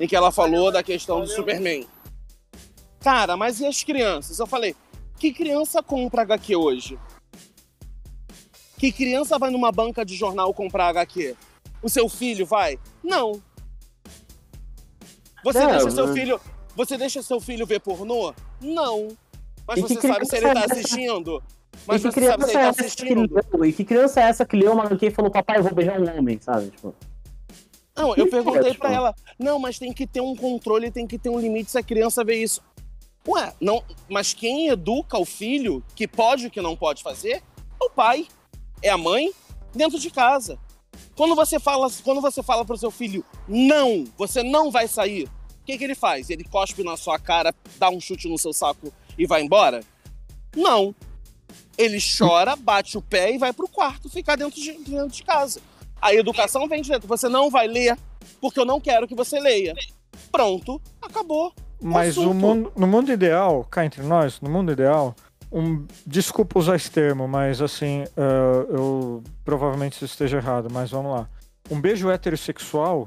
em 0.00 0.08
que 0.08 0.16
ela 0.16 0.32
falou 0.32 0.72
da 0.72 0.82
questão 0.82 1.20
do 1.20 1.26
Superman. 1.26 1.86
Cara, 3.00 3.36
mas 3.36 3.60
e 3.60 3.66
as 3.66 3.84
crianças? 3.84 4.38
Eu 4.38 4.46
falei, 4.46 4.74
que 5.18 5.32
criança 5.32 5.82
compra 5.82 6.22
HQ 6.22 6.56
hoje? 6.56 6.98
Que 8.78 8.92
criança 8.92 9.38
vai 9.38 9.50
numa 9.50 9.72
banca 9.72 10.04
de 10.04 10.14
jornal 10.14 10.52
comprar 10.52 10.88
HQ? 10.88 11.34
O 11.82 11.88
seu 11.88 12.08
filho 12.08 12.44
vai? 12.44 12.78
Não. 13.02 13.40
Você 15.42 15.60
Não, 15.60 15.70
deixa 15.70 15.90
seu 15.90 16.12
filho. 16.12 16.40
Você 16.74 16.98
deixa 16.98 17.22
seu 17.22 17.40
filho 17.40 17.66
ver 17.66 17.80
pornô? 17.80 18.34
Não. 18.60 19.08
Mas 19.66 19.80
você 19.80 20.00
sabe 20.00 20.26
se 20.26 20.36
ele 20.36 20.46
tá 20.46 20.52
criança 20.52 20.58
é 20.60 20.64
essa? 20.64 20.72
assistindo. 20.74 21.42
Mas 21.86 22.02
que 22.02 22.10
você 22.10 22.26
sabe 22.26 22.44
se 22.44 22.50
ele 22.50 22.58
é 22.58 22.62
tá 22.62 22.68
assistindo. 22.70 23.64
E 23.64 23.72
que 23.72 23.84
criança 23.84 24.20
é 24.20 24.24
essa 24.24 24.44
que 24.44 24.56
leu 24.56 24.72
uma 24.72 24.84
HQ 24.84 25.06
e 25.06 25.10
falou, 25.10 25.30
papai, 25.30 25.58
eu 25.58 25.62
vou 25.62 25.74
beijar 25.74 26.00
um 26.00 26.18
homem, 26.18 26.38
sabe? 26.40 26.70
Tipo, 26.70 26.94
Não, 27.96 28.14
eu 28.16 28.24
Que 28.24 28.30
perguntei 28.32 28.60
ótimo. 28.60 28.78
pra 28.78 28.92
ela, 28.92 29.14
não, 29.38 29.58
mas 29.58 29.78
tem 29.78 29.92
que 29.92 30.06
ter 30.06 30.20
um 30.20 30.34
controle, 30.36 30.90
tem 30.90 31.06
que 31.06 31.18
ter 31.18 31.30
um 31.30 31.38
limite 31.38 31.70
se 31.70 31.78
a 31.78 31.82
criança 31.82 32.22
vê 32.24 32.42
isso. 32.42 32.60
Ué, 33.28 33.52
não, 33.60 33.82
mas 34.08 34.32
quem 34.32 34.68
educa 34.68 35.18
o 35.18 35.24
filho 35.24 35.82
que 35.94 36.06
pode 36.06 36.44
e 36.44 36.46
o 36.46 36.50
que 36.50 36.60
não 36.60 36.76
pode 36.76 37.02
fazer 37.02 37.42
é 37.80 37.84
o 37.84 37.90
pai, 37.90 38.28
é 38.82 38.88
a 38.88 38.98
mãe, 38.98 39.32
dentro 39.74 39.98
de 39.98 40.10
casa. 40.10 40.58
Quando 41.16 41.34
você 41.34 41.58
fala, 41.58 41.88
quando 42.04 42.20
você 42.20 42.42
fala 42.42 42.64
pro 42.64 42.76
seu 42.76 42.90
filho, 42.90 43.24
não, 43.48 44.04
você 44.16 44.42
não 44.42 44.70
vai 44.70 44.86
sair, 44.86 45.24
o 45.24 45.64
que, 45.64 45.76
que 45.76 45.84
ele 45.84 45.94
faz? 45.94 46.30
Ele 46.30 46.44
cospe 46.44 46.84
na 46.84 46.96
sua 46.96 47.18
cara, 47.18 47.54
dá 47.78 47.90
um 47.90 48.00
chute 48.00 48.28
no 48.28 48.38
seu 48.38 48.52
saco 48.52 48.92
e 49.18 49.26
vai 49.26 49.42
embora? 49.42 49.82
Não. 50.54 50.94
Ele 51.76 51.98
chora, 52.00 52.56
bate 52.56 52.96
o 52.96 53.02
pé 53.02 53.32
e 53.34 53.38
vai 53.38 53.52
pro 53.52 53.68
quarto 53.68 54.08
ficar 54.08 54.36
dentro 54.36 54.60
de, 54.60 54.72
dentro 54.72 55.08
de 55.08 55.22
casa. 55.22 55.60
A 56.00 56.14
educação 56.14 56.66
vem 56.68 56.82
de 56.82 56.90
dentro. 56.90 57.08
Você 57.08 57.28
não 57.28 57.50
vai 57.50 57.66
ler 57.66 57.98
porque 58.40 58.60
eu 58.60 58.64
não 58.64 58.80
quero 58.80 59.06
que 59.06 59.14
você 59.14 59.38
leia. 59.38 59.74
Pronto, 60.30 60.80
acabou. 61.02 61.52
Mas 61.80 62.10
assunto. 62.18 62.30
o 62.30 62.34
mundo, 62.34 62.72
no 62.76 62.86
mundo 62.86 63.12
ideal, 63.12 63.64
cá 63.70 63.84
entre 63.84 64.02
nós, 64.02 64.40
no 64.40 64.48
mundo 64.50 64.72
ideal, 64.72 65.14
um, 65.52 65.86
desculpa 66.06 66.58
usar 66.58 66.76
esse 66.76 66.90
termo, 66.90 67.28
mas 67.28 67.60
assim, 67.62 68.02
eh, 68.16 68.66
eu 68.70 69.22
provavelmente 69.44 70.04
esteja 70.04 70.38
errado, 70.38 70.68
mas 70.70 70.90
vamos 70.90 71.12
lá. 71.12 71.28
Um 71.70 71.80
beijo 71.80 72.10
heterossexual 72.10 73.06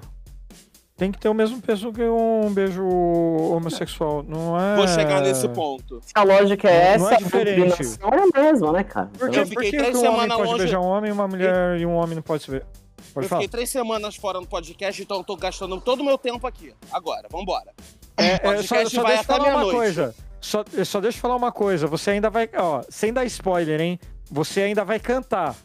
tem 0.96 1.12
que 1.12 1.18
ter 1.20 1.30
o 1.30 1.34
mesmo 1.34 1.62
peso 1.62 1.94
que 1.94 2.04
um 2.04 2.52
beijo 2.54 2.86
homossexual, 2.86 4.22
não 4.28 4.60
é? 4.60 4.76
Vou 4.76 4.88
chegar 4.88 5.22
nesse 5.22 5.48
ponto. 5.50 6.00
se 6.04 6.12
a 6.14 6.24
lógica 6.24 6.70
é 6.70 6.98
Não 6.98 7.06
essa, 7.08 7.14
é 7.14 7.18
a 7.18 7.20
diferente. 7.22 7.56
doutrinação 7.68 8.10
é 8.10 8.18
a 8.40 8.42
mesma, 8.44 8.72
né, 8.74 8.84
cara? 8.84 9.10
Por 9.18 9.28
Eu 9.28 9.32
que, 9.32 9.46
fiquei 9.46 9.72
por 9.72 9.92
que 9.92 9.98
um 9.98 10.00
homem 10.00 10.02
semanas 10.02 10.38
pode 10.38 10.50
longe- 10.50 10.58
beijar 10.64 10.80
um 10.82 10.86
homem 10.88 11.10
e 11.10 11.14
uma 11.14 11.28
mulher 11.28 11.80
e 11.80 11.86
um 11.86 11.94
homem 11.96 12.16
não 12.16 12.22
pode 12.22 12.44
se 12.44 12.52
ver? 12.52 12.66
Pode 13.14 13.26
eu 13.26 13.30
falar. 13.30 13.42
fiquei 13.42 13.48
três 13.52 13.70
semanas 13.70 14.16
fora 14.18 14.40
no 14.42 14.46
podcast, 14.48 15.02
então 15.02 15.18
eu 15.18 15.24
tô 15.24 15.36
gastando 15.38 15.80
todo 15.80 16.02
o 16.02 16.04
meu 16.06 16.18
tempo 16.18 16.46
aqui. 16.46 16.74
Agora, 16.92 17.28
vambora. 17.32 17.72
É, 18.20 18.40
é, 18.44 18.64
só, 18.64 18.76
só 18.86 19.04
deixa 19.04 19.22
eu 19.22 19.24
falar 19.24 19.56
uma 19.56 19.72
coisa. 19.72 20.16
Só, 20.42 20.64
só 20.86 21.02
deixa 21.02 21.18
eu 21.18 21.22
falar 21.22 21.36
uma 21.36 21.52
coisa. 21.52 21.88
Você 21.88 22.12
ainda 22.12 22.30
vai. 22.30 22.50
Ó, 22.58 22.84
sem 22.90 23.12
dar 23.14 23.26
spoiler, 23.26 23.80
hein? 23.82 24.00
Você 24.32 24.62
ainda 24.62 24.84
vai 24.86 25.00
cantar. 25.00 25.56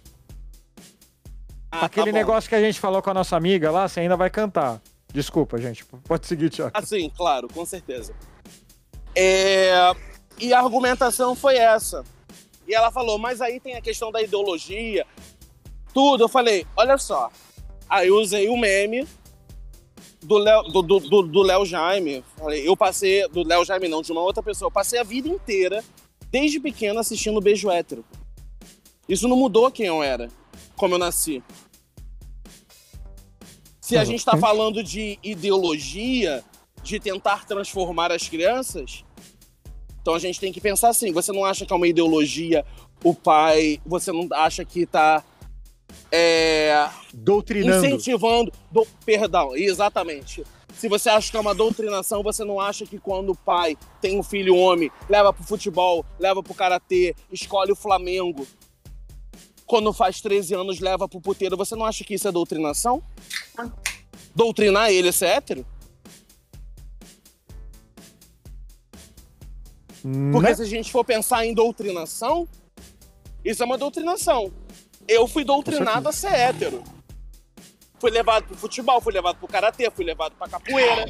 Ah, 1.71 1.87
Aquele 1.87 2.13
tá 2.13 2.19
negócio 2.19 2.49
que 2.49 2.55
a 2.55 2.61
gente 2.61 2.79
falou 2.79 3.03
com 3.03 3.11
a 3.11 3.15
nossa 3.15 3.37
amiga 3.37 3.71
lá, 3.71 3.89
você 3.89 4.01
ainda 4.01 4.17
vai 4.17 4.31
cantar. 4.31 4.81
Desculpa, 5.13 5.59
gente. 5.59 5.85
Pode 5.85 6.27
seguir, 6.27 6.51
Thiago. 6.51 6.73
Assim, 6.75 7.11
claro, 7.11 7.49
com 7.49 7.65
certeza. 7.65 8.15
É, 9.15 9.93
E 10.39 10.53
a 10.53 10.59
argumentação 10.59 11.35
foi 11.35 11.57
essa. 11.57 12.05
E 12.67 12.75
ela 12.75 12.91
falou, 12.91 13.19
mas 13.19 13.41
aí 13.41 13.61
tem 13.61 13.77
a 13.77 13.81
questão 13.81 14.11
da 14.11 14.23
ideologia, 14.23 15.07
tudo. 15.93 16.25
Eu 16.25 16.29
falei, 16.29 16.67
olha 16.77 16.97
só. 16.99 17.31
Aí 17.89 18.09
eu 18.09 18.17
usei 18.17 18.49
o 18.49 18.57
meme 18.57 19.07
do 20.25 20.39
Léo 20.39 20.63
do, 20.65 20.83
do, 20.83 21.01
do- 21.01 21.23
do 21.23 21.43
Léo 21.43 21.65
Jaime. 21.67 22.25
Falei, 22.37 22.67
eu 22.67 22.77
passei, 22.77 23.29
do 23.29 23.47
Léo 23.47 23.65
Jaime 23.65 23.89
não, 23.89 24.03
de 24.03 24.11
uma 24.13 24.21
outra 24.23 24.43
pessoa. 24.43 24.67
Eu 24.69 24.73
passei 24.73 24.99
a 24.99 25.03
vida 25.05 25.29
inteira, 25.29 25.85
desde 26.31 26.59
pequeno, 26.59 26.99
assistindo 26.99 27.41
Beijo 27.41 27.71
Hétero. 27.71 28.05
Isso 29.09 29.29
não 29.29 29.37
mudou 29.37 29.71
quem 29.71 29.87
eu 29.87 30.03
era, 30.03 30.29
como 30.77 30.95
eu 30.95 30.99
nasci. 30.99 31.43
Se 33.81 33.97
a 33.99 34.05
gente 34.05 34.21
está 34.21 34.37
falando 34.37 34.83
de 34.83 35.19
ideologia, 35.23 36.43
de 36.83 36.99
tentar 36.99 37.45
transformar 37.47 38.11
as 38.13 38.27
crianças, 38.29 39.05
então 40.01 40.15
a 40.15 40.19
gente 40.19 40.41
tem 40.41 40.53
que 40.53 40.61
pensar 40.61 40.89
assim: 40.89 41.13
você 41.13 41.33
não 41.33 41.45
acha 41.45 41.67
que 41.67 41.73
é 41.73 41.77
uma 41.77 41.87
ideologia 41.89 42.65
o 43.03 43.15
pai, 43.15 43.79
você 43.85 44.11
não 44.11 44.27
acha 44.33 44.65
que 44.65 44.81
está 44.81 45.23
Doutrinando. 47.13 47.87
incentivando. 47.87 48.53
do- 48.71 48.87
perdão, 49.05 49.55
exatamente. 49.57 50.45
Se 50.75 50.89
você 50.89 51.09
acha 51.09 51.31
que 51.31 51.37
é 51.37 51.41
uma 51.41 51.55
doutrinação, 51.55 52.23
você 52.23 52.45
não 52.45 52.59
acha 52.61 52.85
que 52.85 52.99
quando 52.99 53.31
o 53.31 53.37
pai 53.37 53.77
tem 54.01 54.19
um 54.19 54.23
filho 54.23 54.57
homem, 54.57 54.91
leva 55.09 55.33
pro 55.33 55.45
futebol, 55.45 56.05
leva 56.19 56.43
pro 56.43 56.53
karatê, 56.55 57.15
escolhe 57.31 57.71
o 57.73 57.77
Flamengo, 57.77 58.47
quando 59.67 59.93
faz 59.93 60.21
13 60.21 60.55
anos 60.55 60.81
leva 60.81 61.09
pro 61.09 61.21
puteiro, 61.21 61.57
você 61.57 61.75
não 61.77 61.85
acha 61.87 62.03
que 62.05 62.15
isso 62.15 62.27
é 62.29 62.33
doutrinação? 62.33 63.03
Doutrinar 64.35 64.91
ele 64.91 65.09
a 65.09 65.13
ser 65.13 65.27
hétero? 65.27 65.65
Porque 70.33 70.49
Né? 70.49 70.55
se 70.55 70.63
a 70.63 70.67
gente 70.67 70.93
for 70.93 71.05
pensar 71.05 71.47
em 71.47 71.55
doutrinação, 71.55 72.47
isso 73.45 73.63
é 73.63 73.67
uma 73.67 73.79
doutrinação. 73.79 74.53
Eu 75.07 75.27
fui 75.27 75.45
doutrinado 75.45 76.09
a 76.09 76.13
ser 76.13 76.33
hétero. 76.33 76.83
Fui 77.99 78.11
levado 78.11 78.45
pro 78.45 78.57
futebol, 78.57 79.01
fui 79.01 79.13
levado 79.13 79.37
pro 79.37 79.49
karatê, 79.49 79.91
fui 79.91 80.05
levado 80.05 80.35
pra 80.37 80.49
capoeira. 80.49 81.07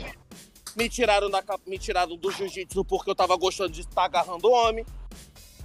Me 0.77 0.89
tiraram, 0.89 1.31
da, 1.31 1.43
me 1.67 1.79
tiraram 1.79 2.17
do 2.17 2.31
jiu-jitsu 2.31 2.85
porque 2.85 3.11
eu 3.11 3.15
tava 3.15 3.37
gostando 3.37 3.71
de 3.71 3.81
estar 3.81 4.05
agarrando 4.05 4.51
homem. 4.51 4.85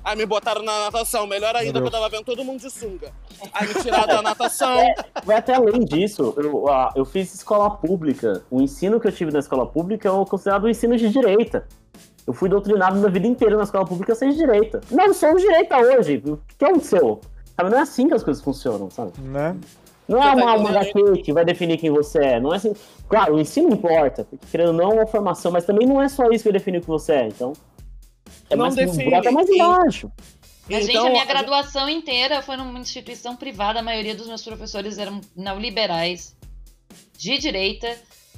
Aí 0.03 0.15
me 0.15 0.25
botaram 0.25 0.63
na 0.63 0.85
natação, 0.85 1.27
melhor 1.27 1.55
ainda, 1.55 1.73
porque 1.73 1.87
eu 1.87 1.91
tava 1.91 2.09
vendo 2.09 2.23
todo 2.23 2.43
mundo 2.43 2.59
de 2.61 2.71
sunga. 2.71 3.11
Aí 3.51 3.67
me 3.67 3.73
tiraram 3.75 4.07
da 4.07 4.21
natação. 4.23 4.77
Vai 5.25 5.37
até 5.37 5.55
além 5.55 5.83
disso. 5.83 6.33
Eu, 6.37 6.65
eu 6.95 7.05
fiz 7.05 7.33
escola 7.33 7.69
pública. 7.69 8.43
O 8.49 8.61
ensino 8.61 8.99
que 8.99 9.07
eu 9.07 9.11
tive 9.11 9.31
na 9.31 9.39
escola 9.39 9.65
pública 9.65 10.07
é 10.07 10.11
o 10.11 10.25
considerado 10.25 10.65
um 10.65 10.69
ensino 10.69 10.95
de 10.95 11.09
direita. 11.09 11.67
Eu 12.25 12.33
fui 12.33 12.47
doutrinado 12.47 12.95
minha 12.95 13.09
vida 13.09 13.27
inteira 13.27 13.57
na 13.57 13.63
escola 13.63 13.85
pública 13.85 14.13
a 14.13 14.15
ser 14.15 14.29
de 14.29 14.37
direita. 14.37 14.79
Não 14.89 15.13
sou 15.13 15.35
de 15.35 15.41
direita 15.41 15.77
hoje. 15.77 16.23
O 16.25 16.37
que 16.57 16.63
aconteceu? 16.63 17.19
Sabe, 17.59 17.69
não 17.71 17.77
é 17.77 17.81
assim 17.81 18.07
que 18.07 18.13
as 18.13 18.23
coisas 18.23 18.41
funcionam, 18.41 18.89
sabe? 18.89 19.11
Né? 19.19 19.55
Não 20.07 20.17
é 20.23 20.27
tá 20.27 20.33
uma, 20.35 20.55
uma? 20.55 20.69
HQ 20.69 21.21
que 21.23 21.33
vai 21.33 21.43
definir 21.43 21.77
quem 21.77 21.89
você 21.91 22.17
é. 22.19 22.39
Não 22.39 22.53
é 22.53 22.55
assim. 22.55 22.73
Claro, 23.09 23.35
o 23.35 23.39
ensino 23.39 23.73
importa, 23.73 24.23
porque 24.23 24.45
querendo 24.49 24.67
ou 24.69 24.73
não 24.73 24.91
é 24.91 24.95
uma 24.95 25.07
formação, 25.07 25.51
mas 25.51 25.65
também 25.65 25.85
não 25.85 26.01
é 26.01 26.07
só 26.07 26.29
isso 26.31 26.43
que 26.43 26.49
vai 26.51 26.57
definir 26.59 26.77
o 26.77 26.81
que 26.81 26.87
você 26.87 27.11
é. 27.13 27.27
Então. 27.27 27.53
É 28.49 28.55
Não 28.55 28.63
mais, 28.63 28.75
define. 28.75 29.11
bota 29.11 29.31
mais 29.31 29.49
E- 29.49 29.53
embaixo. 29.55 30.11
Mas, 30.69 30.85
gente, 30.85 30.91
Então, 30.95 31.07
a 31.07 31.09
minha 31.09 31.23
a- 31.23 31.27
graduação 31.27 31.89
inteira 31.89 32.41
foi 32.41 32.55
numa 32.55 32.79
instituição 32.79 33.35
privada. 33.35 33.79
A 33.79 33.83
maioria 33.83 34.15
dos 34.15 34.27
meus 34.27 34.41
professores 34.43 34.97
eram 34.97 35.19
neoliberais, 35.35 36.35
de 37.17 37.37
direita. 37.37 37.93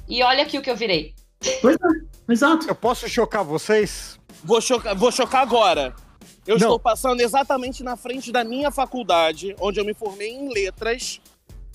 E 0.08 0.22
olha 0.22 0.42
aqui 0.42 0.58
o 0.58 0.62
que 0.62 0.70
eu 0.70 0.76
virei. 0.76 1.14
Pois 1.60 1.76
é, 1.76 2.32
exato. 2.32 2.66
Eu 2.68 2.74
posso 2.74 3.08
chocar 3.08 3.44
vocês? 3.44 4.18
Vou 4.44 4.60
chocar, 4.60 4.94
vou 4.96 5.12
chocar 5.12 5.42
agora. 5.42 5.94
Eu 6.46 6.54
Não. 6.58 6.66
estou 6.66 6.78
passando 6.78 7.20
exatamente 7.20 7.82
na 7.84 7.96
frente 7.96 8.32
da 8.32 8.42
minha 8.42 8.70
faculdade, 8.70 9.54
onde 9.60 9.78
eu 9.80 9.84
me 9.84 9.94
formei 9.94 10.30
em 10.30 10.52
letras, 10.52 11.20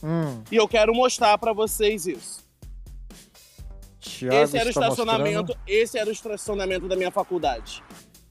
Hum, 0.03 0.44
e 0.52 0.56
eu 0.56 0.68
quero 0.68 0.94
mostrar 0.94 1.38
pra 1.38 1.53
vocês 1.53 2.06
isso. 2.06 2.45
Thiago 3.99 4.35
esse 4.35 4.57
era 4.57 4.68
o 4.68 4.69
estacionamento, 4.69 5.39
mostrando. 5.48 5.60
esse 5.68 5.98
era 5.98 6.10
o 6.10 6.14
estacionamento 6.14 6.88
da 6.88 6.95
minha 6.95 7.11
faculdade. 7.11 7.84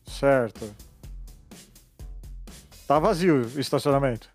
Certo. 0.07 0.75
Tá 2.87 2.99
vazio 2.99 3.43
o 3.55 3.61
estacionamento. 3.61 4.29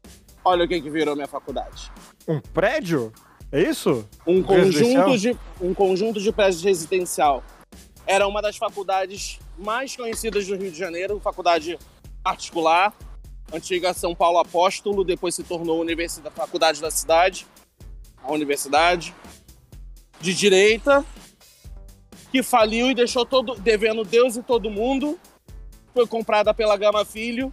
Olha 0.43 0.65
o 0.65 0.67
que, 0.67 0.81
que 0.81 0.89
virou 0.89 1.15
minha 1.15 1.27
faculdade. 1.27 1.91
Um 2.27 2.39
prédio? 2.41 3.13
É 3.51 3.61
isso? 3.61 4.07
Um 4.27 4.41
conjunto 4.43 5.17
de 5.17 5.37
um 5.61 5.73
conjunto 5.73 6.19
de 6.19 6.31
prédios 6.31 6.63
residencial. 6.63 7.43
Era 8.05 8.27
uma 8.27 8.41
das 8.41 8.57
faculdades 8.57 9.39
mais 9.57 9.95
conhecidas 9.95 10.45
do 10.47 10.55
Rio 10.55 10.71
de 10.71 10.77
Janeiro, 10.77 11.19
faculdade 11.19 11.77
particular, 12.23 12.93
antiga 13.53 13.93
São 13.93 14.15
Paulo 14.15 14.39
Apóstolo, 14.39 15.03
depois 15.03 15.35
se 15.35 15.43
tornou 15.43 15.79
universidade, 15.79 16.35
faculdade 16.35 16.81
da 16.81 16.91
cidade, 16.91 17.45
a 18.23 18.31
universidade 18.31 19.13
de 20.19 20.33
direita, 20.33 21.05
que 22.31 22.41
faliu 22.41 22.89
e 22.89 22.95
deixou 22.95 23.25
todo 23.25 23.55
devendo 23.55 24.03
Deus 24.03 24.37
e 24.37 24.43
todo 24.43 24.69
mundo. 24.69 25.19
Foi 25.93 26.07
comprada 26.07 26.53
pela 26.53 26.77
Gama 26.77 27.03
Filho, 27.03 27.51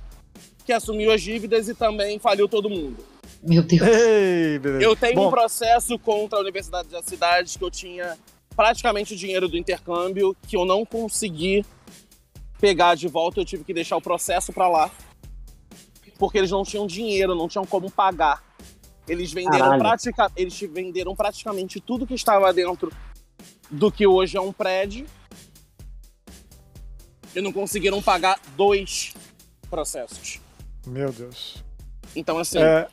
que 0.64 0.72
assumiu 0.72 1.10
as 1.10 1.20
dívidas 1.20 1.68
e 1.68 1.74
também 1.74 2.18
faliu 2.18 2.48
todo 2.48 2.70
mundo. 2.70 2.96
Meu 3.42 3.62
Deus. 3.62 3.82
Ei. 3.82 4.60
Eu 4.80 4.94
tenho 4.94 5.20
um 5.20 5.24
Bom, 5.24 5.30
processo 5.30 5.98
contra 5.98 6.38
a 6.38 6.42
Universidade 6.42 6.88
da 6.88 7.02
Cidade 7.02 7.58
que 7.58 7.64
eu 7.64 7.70
tinha 7.70 8.16
praticamente 8.54 9.14
o 9.14 9.16
dinheiro 9.16 9.48
do 9.48 9.56
intercâmbio 9.56 10.36
que 10.46 10.56
eu 10.56 10.64
não 10.64 10.84
consegui 10.84 11.64
pegar 12.60 12.94
de 12.94 13.09
volta. 13.09 13.40
Eu 13.40 13.44
tive 13.44 13.64
que 13.64 13.74
deixar 13.74 13.97
o 13.97 14.01
processo 14.02 14.52
pra 14.52 14.68
lá 14.68 14.90
porque 16.18 16.36
eles 16.39 16.51
não 16.51 16.64
tinham 16.64 16.86
dinheiro, 16.86 17.35
não 17.35 17.47
tinham 17.48 17.64
como 17.64 17.90
pagar. 17.90 18.43
Eles 19.06 19.32
venderam, 19.32 19.78
pratica... 19.78 20.30
eles 20.36 20.59
venderam 20.60 21.14
praticamente 21.14 21.80
tudo 21.80 22.06
que 22.06 22.14
estava 22.14 22.52
dentro 22.52 22.93
do 23.70 23.90
que 23.93 24.06
hoje 24.06 24.36
é 24.36 24.40
um 24.40 24.52
prédio 24.52 25.06
e 27.35 27.40
não 27.40 27.52
conseguiram 27.52 28.02
pagar 28.02 28.40
dois 28.56 29.14
processos. 29.70 30.40
Meu 30.86 31.12
Deus. 31.12 31.62
Então, 32.16 32.39
assim, 32.39 32.59
É, 32.59 32.89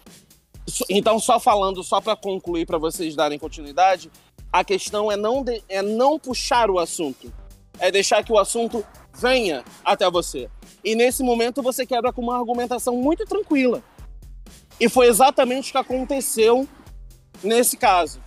so- 0.67 0.85
então 0.89 1.17
só 1.19 1.39
falando, 1.39 1.83
só 1.83 1.99
pra 1.99 2.15
concluir, 2.15 2.65
pra 2.65 2.77
vocês 2.77 3.15
darem 3.15 3.39
continuidade, 3.39 4.11
a 4.51 4.63
questão 4.63 5.11
é 5.11 5.17
não, 5.17 5.43
de- 5.43 5.63
é 5.67 5.81
não 5.81 6.19
puxar 6.19 6.69
o 6.69 6.77
assunto. 6.79 7.33
É 7.79 7.91
deixar 7.91 8.23
que 8.23 8.31
o 8.31 8.37
assunto 8.37 8.85
venha 9.13 9.63
até 9.83 10.09
você. 10.09 10.49
E 10.83 10.95
nesse 10.95 11.23
momento 11.23 11.61
você 11.61 11.85
quebra 11.85 12.13
com 12.13 12.21
uma 12.21 12.37
argumentação 12.37 12.95
muito 12.95 13.25
tranquila. 13.25 13.83
E 14.79 14.89
foi 14.89 15.07
exatamente 15.07 15.69
o 15.69 15.71
que 15.71 15.77
aconteceu 15.77 16.67
nesse 17.43 17.77
caso. 17.77 18.21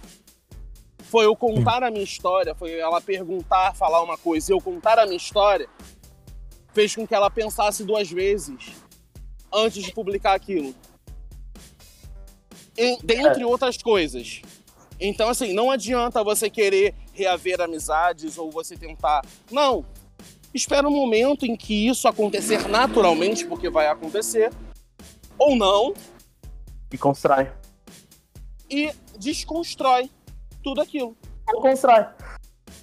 Foi 1.05 1.25
eu 1.25 1.35
contar 1.37 1.83
a 1.83 1.91
minha 1.91 2.05
história, 2.05 2.55
foi 2.55 2.79
ela 2.79 3.01
perguntar, 3.01 3.75
falar 3.75 4.03
uma 4.03 4.19
coisa 4.19 4.53
e 4.53 4.55
eu 4.55 4.61
contar 4.61 4.99
a 4.99 5.05
minha 5.07 5.17
história, 5.17 5.69
fez 6.75 6.95
com 6.95 7.07
que 7.07 7.15
ela 7.15 7.31
pensasse 7.31 7.85
duas 7.85 8.11
vezes 8.11 8.73
antes 9.53 9.83
de 9.83 9.93
publicar 9.93 10.35
aquilo. 10.35 10.75
Em- 12.77 12.99
dentre 13.03 13.45
outras 13.45 13.77
coisas. 13.79 14.43
Então, 15.01 15.29
assim, 15.29 15.53
não 15.53 15.71
adianta 15.71 16.25
você 16.25 16.51
querer 16.51 16.95
reaver 17.13 17.61
amizades 17.61 18.37
ou 18.39 18.51
você 18.51 18.77
tentar. 18.77 19.25
Não. 19.51 19.85
Espera 20.53 20.89
um 20.89 20.91
momento 20.95 21.45
em 21.47 21.55
que 21.57 21.87
isso 21.89 22.09
acontecer 22.09 22.67
naturalmente, 22.69 23.47
porque 23.47 23.69
vai 23.69 23.87
acontecer, 23.87 24.51
ou 25.39 25.55
não, 25.55 25.93
E 26.93 26.97
constrói. 26.99 27.51
e 28.69 28.91
desconstrói 29.19 30.11
tudo 30.65 30.81
aquilo. 30.81 31.17
Ou 31.55 31.61
constrói. 31.61 32.07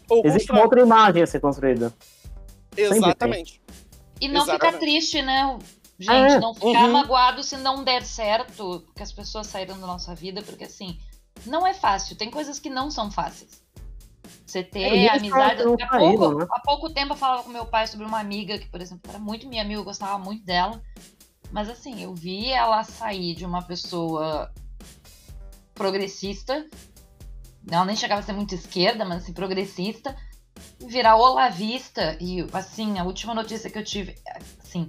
Ou 0.07 0.19
Existe 0.25 0.47
constrói. 0.47 0.57
uma 0.57 0.63
outra 0.63 0.81
imagem 0.81 1.23
a 1.23 1.27
ser 1.27 1.39
construída. 1.41 1.93
Exatamente. 2.77 3.61
E 4.21 4.27
não 4.27 4.45
ficar 4.45 4.73
triste, 4.73 5.21
né? 5.21 5.57
Gente, 5.97 6.33
É. 6.33 6.39
não 6.39 6.53
ficar 6.53 6.67
Uhum. 6.85 6.91
magoado 6.91 7.41
se 7.43 7.57
não 7.57 7.83
der 7.83 8.03
certo, 8.05 8.83
porque 8.85 9.01
as 9.01 9.11
pessoas 9.11 9.47
saíram 9.47 9.79
da 9.79 9.87
nossa 9.87 10.13
vida, 10.13 10.41
porque 10.43 10.65
assim, 10.65 10.99
não 11.45 11.65
é 11.65 11.73
fácil. 11.73 12.15
Tem 12.15 12.29
coisas 12.29 12.59
que 12.59 12.69
não 12.69 12.89
são 12.89 13.11
fáceis. 13.11 13.63
Você 14.45 14.63
ter 14.63 14.81
É, 14.81 15.09
amizade. 15.09 15.61
Há 15.61 15.97
pouco, 15.97 16.33
né? 16.39 16.45
há 16.49 16.59
pouco 16.61 16.93
tempo 16.93 17.13
eu 17.13 17.17
falava 17.17 17.43
com 17.43 17.49
meu 17.49 17.65
pai 17.65 17.87
sobre 17.87 18.05
uma 18.05 18.19
amiga 18.19 18.57
que, 18.57 18.67
por 18.67 18.81
exemplo, 18.81 19.09
era 19.09 19.19
muito 19.19 19.47
minha 19.47 19.61
amiga, 19.61 19.79
eu 19.79 19.83
gostava 19.83 20.17
muito 20.17 20.45
dela. 20.45 20.81
Mas 21.51 21.69
assim, 21.69 22.01
eu 22.01 22.13
vi 22.13 22.49
ela 22.49 22.83
sair 22.83 23.35
de 23.35 23.45
uma 23.45 23.61
pessoa 23.61 24.51
progressista. 25.73 26.67
Ela 27.69 27.85
nem 27.85 27.95
chegava 27.95 28.21
a 28.21 28.23
ser 28.23 28.33
muito 28.33 28.55
esquerda, 28.55 29.03
mas 29.05 29.23
assim, 29.23 29.33
progressista. 29.33 30.15
Virar 30.79 31.17
olavista. 31.17 32.17
E 32.21 32.45
assim, 32.53 32.97
a 32.99 33.03
última 33.03 33.33
notícia 33.33 33.69
que 33.69 33.77
eu 33.77 33.83
tive, 33.83 34.15
assim, 34.63 34.87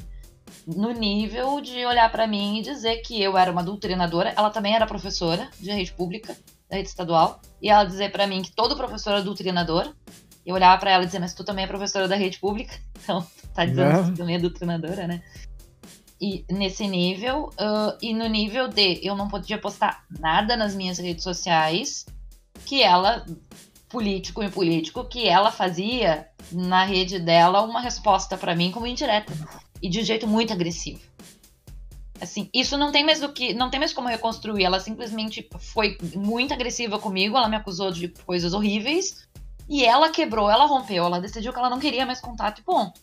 no 0.67 0.91
nível 0.93 1.61
de 1.61 1.85
olhar 1.87 2.11
pra 2.11 2.27
mim 2.27 2.59
e 2.59 2.63
dizer 2.63 2.97
que 2.99 3.21
eu 3.23 3.37
era 3.37 3.51
uma 3.51 3.63
doutrinadora. 3.63 4.33
Ela 4.37 4.51
também 4.51 4.75
era 4.75 4.87
professora 4.87 5.49
de 5.61 5.71
rede 5.71 5.93
pública, 5.93 6.37
da 6.69 6.77
rede 6.77 6.89
estadual. 6.89 7.41
E 7.63 7.71
ela 7.71 7.85
dizer 7.85 8.11
pra 8.11 8.27
mim 8.27 8.43
que 8.43 8.53
todo 8.55 8.77
professor 8.77 9.15
é 9.15 9.23
doutrinador. 9.23 9.95
Eu 10.45 10.55
olhava 10.55 10.79
pra 10.79 10.91
ela 10.93 11.03
e 11.03 11.07
dizia, 11.07 11.21
mas 11.21 11.35
tu 11.35 11.45
também 11.45 11.65
é 11.65 11.69
professora 11.69 12.07
da 12.09 12.17
rede 12.17 12.39
pública? 12.39 12.75
Então, 13.07 13.25
tá 13.55 13.65
dizendo 13.65 13.89
Né? 13.93 14.03
que 14.03 14.11
tu 14.11 14.17
também 14.17 14.35
é 14.35 14.39
doutrinadora, 14.41 15.07
né? 15.07 15.23
E 16.21 16.45
nesse 16.51 16.89
nível, 16.89 17.51
ah, 17.57 17.97
e 18.03 18.13
no 18.13 18.27
nível 18.27 18.67
de 18.67 19.01
eu 19.07 19.15
não 19.15 19.29
podia 19.29 19.59
postar 19.59 20.05
nada 20.19 20.57
nas 20.57 20.75
minhas 20.75 20.99
redes 20.99 21.23
sociais 21.23 22.05
que 22.65 22.83
ela, 22.83 23.25
político 23.89 24.43
e 24.43 24.51
político, 24.51 25.05
que 25.05 25.29
ela 25.29 25.53
fazia 25.53 26.27
na 26.51 26.85
rede 26.85 27.21
dela 27.21 27.63
uma 27.63 27.81
resposta 27.81 28.37
pra 28.37 28.57
mim 28.57 28.73
como 28.73 28.87
indireta 28.89 29.33
e 29.83 29.89
de 29.89 30.01
um 30.01 30.05
jeito 30.05 30.27
muito 30.27 30.53
agressivo. 30.53 31.01
Assim, 32.21 32.49
isso 32.53 32.79
não 32.79 32.91
tem 32.91 33.05
mais 33.05 33.21
do 33.21 33.33
que, 33.33 33.53
não 33.53 33.71
tem 33.71 33.79
mais 33.79 33.93
como 33.93 34.09
reconstruir. 34.09 34.65
Ela 34.65 34.81
simplesmente 34.81 35.49
foi 35.59 35.99
muito 36.15 36.55
agressiva 36.55 36.99
comigo, 36.99 37.37
ela 37.37 37.49
me 37.49 37.57
acusou 37.57 37.91
de 37.91 38.09
coisas 38.09 38.55
horríveis 38.55 39.27
e 39.69 39.85
ela 39.85 40.09
quebrou, 40.11 40.51
ela 40.51 40.67
rompeu, 40.67 41.05
ela 41.05 41.21
decidiu 41.21 41.53
que 41.53 41.59
ela 41.59 41.71
não 41.71 41.79
queria 41.79 42.07
mais 42.07 42.21
contato 42.21 42.61
e 42.61 42.65
ponto. 42.65 43.01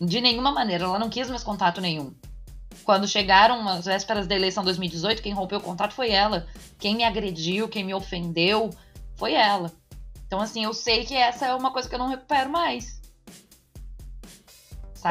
De 0.00 0.20
nenhuma 0.20 0.52
maneira, 0.52 0.84
ela 0.84 0.98
não 0.98 1.08
quis 1.08 1.28
mais 1.28 1.42
contato 1.42 1.80
nenhum. 1.80 2.14
Quando 2.84 3.08
chegaram 3.08 3.66
as 3.68 3.86
vésperas 3.86 4.26
da 4.26 4.36
eleição 4.36 4.62
2018, 4.62 5.22
quem 5.22 5.32
rompeu 5.32 5.58
o 5.58 5.62
contato 5.62 5.92
foi 5.92 6.10
ela. 6.10 6.46
Quem 6.78 6.94
me 6.94 7.02
agrediu, 7.02 7.68
quem 7.68 7.82
me 7.82 7.94
ofendeu, 7.94 8.70
foi 9.16 9.32
ela. 9.32 9.72
Então, 10.26 10.40
assim, 10.40 10.64
eu 10.64 10.72
sei 10.72 11.04
que 11.04 11.14
essa 11.14 11.46
é 11.46 11.54
uma 11.54 11.72
coisa 11.72 11.88
que 11.88 11.94
eu 11.94 11.98
não 11.98 12.08
recupero 12.08 12.50
mais. 12.50 12.95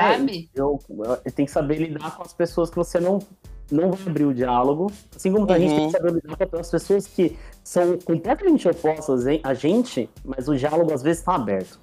Sabe? 0.01 0.49
É, 0.55 0.59
eu, 0.59 0.79
eu 1.25 1.31
tenho 1.31 1.45
que 1.47 1.51
saber 1.51 1.77
lidar 1.77 2.15
com 2.15 2.23
as 2.23 2.33
pessoas 2.33 2.69
que 2.69 2.75
você 2.75 2.99
não, 2.99 3.19
não 3.71 3.91
vai 3.91 4.07
abrir 4.07 4.25
o 4.25 4.33
diálogo. 4.33 4.91
Assim 5.15 5.31
como 5.31 5.51
a 5.51 5.59
gente 5.59 5.71
Uhum. 5.71 5.75
tem 5.77 5.85
que 5.87 5.97
saber 5.97 6.13
lidar 6.13 6.47
com 6.47 6.57
as 6.57 6.71
pessoas 6.71 7.07
que 7.07 7.37
são 7.63 7.97
completamente 7.99 8.67
opostas 8.67 9.25
a 9.43 9.53
gente, 9.53 10.09
mas 10.23 10.47
o 10.47 10.55
diálogo 10.55 10.93
às 10.93 11.01
vezes 11.01 11.19
está 11.19 11.35
aberto. 11.35 11.79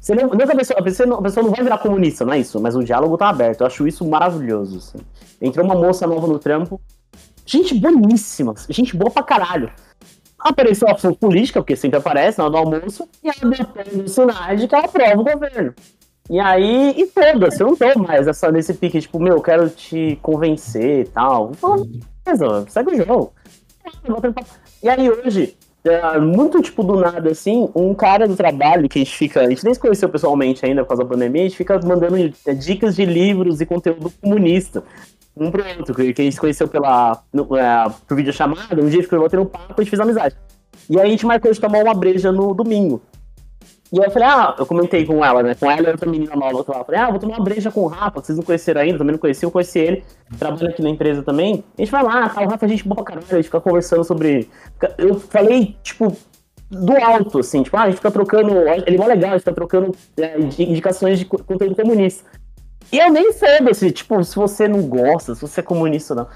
Você 0.00 0.14
não, 0.14 0.28
não 0.28 0.36
que 0.36 0.42
a, 0.52 0.56
pessoa, 0.56 0.78
a, 0.80 0.82
pessoa 0.82 1.06
não, 1.06 1.16
a 1.18 1.22
pessoa 1.22 1.42
não 1.44 1.50
vai 1.50 1.62
virar 1.62 1.78
comunista, 1.78 2.26
não 2.26 2.34
é 2.34 2.38
isso, 2.38 2.60
mas 2.60 2.76
o 2.76 2.84
diálogo 2.84 3.16
tá 3.16 3.30
aberto. 3.30 3.62
Eu 3.62 3.66
acho 3.66 3.88
isso 3.88 4.06
maravilhoso. 4.06 4.76
assim. 4.76 4.98
Entrou 5.40 5.64
uma 5.64 5.74
moça 5.74 6.06
nova 6.06 6.26
no 6.26 6.38
trampo, 6.38 6.78
gente 7.46 7.74
boníssima, 7.74 8.54
gente 8.68 8.94
boa 8.94 9.10
pra 9.10 9.22
caralho. 9.22 9.72
Apareceu 10.38 10.86
a 10.88 10.94
política, 11.14 11.60
porque 11.62 11.74
sempre 11.74 11.98
aparece 11.98 12.36
na 12.36 12.44
hora 12.44 12.52
do 12.52 12.58
almoço, 12.58 13.08
e 13.22 13.28
ela 13.28 13.64
todos 13.64 14.04
os 14.04 14.12
sinais 14.12 14.60
de 14.60 14.68
que 14.68 14.74
ela 14.74 14.84
aprova 14.84 15.22
o 15.22 15.24
governo. 15.24 15.74
E 16.30 16.40
aí, 16.40 16.94
e 16.96 17.06
foda-se, 17.06 17.62
eu 17.62 17.68
não 17.68 17.76
tô 17.76 17.98
mais 17.98 18.26
essa, 18.26 18.50
nesse 18.50 18.72
pique, 18.72 19.00
tipo, 19.00 19.20
meu, 19.20 19.34
eu 19.34 19.42
quero 19.42 19.68
te 19.68 20.18
convencer 20.22 21.00
e 21.00 21.08
tal. 21.08 21.52
Falo, 21.54 21.86
beleza, 22.24 22.64
segue 22.68 22.92
o 22.92 22.96
jogo. 22.96 23.32
E 24.82 24.88
aí 24.88 25.10
hoje, 25.10 25.54
é, 25.84 26.18
muito 26.18 26.62
tipo 26.62 26.82
do 26.82 26.96
nada, 26.96 27.30
assim, 27.30 27.68
um 27.74 27.92
cara 27.94 28.26
do 28.26 28.34
trabalho 28.34 28.88
que 28.88 28.98
a 28.98 29.04
gente 29.04 29.14
fica, 29.14 29.42
a 29.42 29.50
gente 29.50 29.64
nem 29.64 29.74
se 29.74 29.80
conheceu 29.80 30.08
pessoalmente 30.08 30.64
ainda 30.64 30.82
por 30.82 30.88
causa 30.88 31.04
da 31.04 31.08
pandemia, 31.08 31.42
a 31.42 31.44
gente 31.44 31.58
fica 31.58 31.78
mandando 31.84 32.16
é, 32.46 32.54
dicas 32.54 32.96
de 32.96 33.04
livros 33.04 33.60
e 33.60 33.66
conteúdo 33.66 34.10
comunista. 34.22 34.82
Um 35.36 35.50
pro 35.50 35.62
outro, 35.78 35.94
que 35.94 36.02
a 36.02 36.24
gente 36.24 36.32
se 36.32 36.40
conheceu 36.40 36.68
pela, 36.68 37.22
no, 37.32 37.54
é, 37.56 37.84
por 38.08 38.16
um 38.16 38.88
dia 38.88 39.02
ficou 39.02 39.20
batendo 39.20 39.42
um 39.42 39.46
papo 39.46 39.74
e 39.76 39.80
a 39.80 39.82
gente 39.82 39.90
fez 39.90 40.00
amizade. 40.00 40.36
E 40.88 40.98
aí 40.98 41.06
a 41.06 41.10
gente 41.10 41.26
marcou 41.26 41.52
de 41.52 41.60
tomar 41.60 41.82
uma 41.82 41.94
breja 41.94 42.32
no 42.32 42.54
domingo. 42.54 43.02
E 43.92 43.98
eu 43.98 44.10
falei, 44.10 44.26
ah, 44.28 44.54
eu 44.58 44.66
comentei 44.66 45.04
com 45.04 45.24
ela, 45.24 45.42
né? 45.42 45.54
Com 45.54 45.70
ela 45.70 45.82
e 45.88 45.90
outra 45.90 46.10
menina 46.10 46.34
nova 46.34 46.64
que 46.64 46.70
lá. 46.70 46.78
Eu 46.78 46.84
falei, 46.84 47.00
ah, 47.00 47.10
vou 47.10 47.18
tomar 47.20 47.36
uma 47.36 47.44
breja 47.44 47.70
com 47.70 47.82
o 47.82 47.86
Rafa, 47.86 48.20
vocês 48.20 48.36
não 48.36 48.44
conheceram 48.44 48.80
ainda, 48.80 48.98
também 48.98 49.12
não 49.12 49.18
conheci, 49.20 49.44
eu 49.44 49.50
conheci 49.50 49.78
ele, 49.78 50.04
trabalha 50.38 50.70
aqui 50.70 50.82
na 50.82 50.90
empresa 50.90 51.22
também. 51.22 51.62
A 51.78 51.82
gente 51.82 51.92
vai 51.92 52.02
lá, 52.02 52.28
tá, 52.28 52.42
o 52.42 52.48
Rafa 52.48 52.64
é 52.64 52.68
gente 52.68 52.82
boa 52.88 52.96
pra 52.96 53.04
caralho, 53.04 53.26
a 53.30 53.34
gente 53.36 53.44
fica 53.44 53.60
conversando 53.60 54.02
sobre. 54.02 54.48
Eu 54.98 55.20
falei, 55.20 55.76
tipo, 55.82 56.16
do 56.70 56.96
alto, 56.96 57.38
assim, 57.38 57.62
tipo, 57.62 57.76
ah, 57.76 57.82
a 57.82 57.86
gente 57.86 57.96
fica 57.96 58.10
trocando. 58.10 58.52
Ele 58.86 58.96
é 58.96 58.98
mó 58.98 59.06
legal, 59.06 59.30
a 59.30 59.32
gente 59.34 59.40
fica 59.44 59.54
trocando 59.54 59.94
é, 60.16 60.40
indi- 60.40 60.64
indicações 60.70 61.18
de 61.18 61.26
co- 61.26 61.42
conteúdo 61.44 61.76
comunista. 61.76 62.28
E 62.90 62.98
eu 62.98 63.12
nem 63.12 63.32
foda-se, 63.32 63.92
tipo, 63.92 64.22
se 64.24 64.34
você 64.34 64.66
não 64.66 64.82
gosta, 64.82 65.34
se 65.34 65.40
você 65.40 65.60
é 65.60 65.62
comunista 65.62 66.14
ou 66.14 66.20
não. 66.20 66.28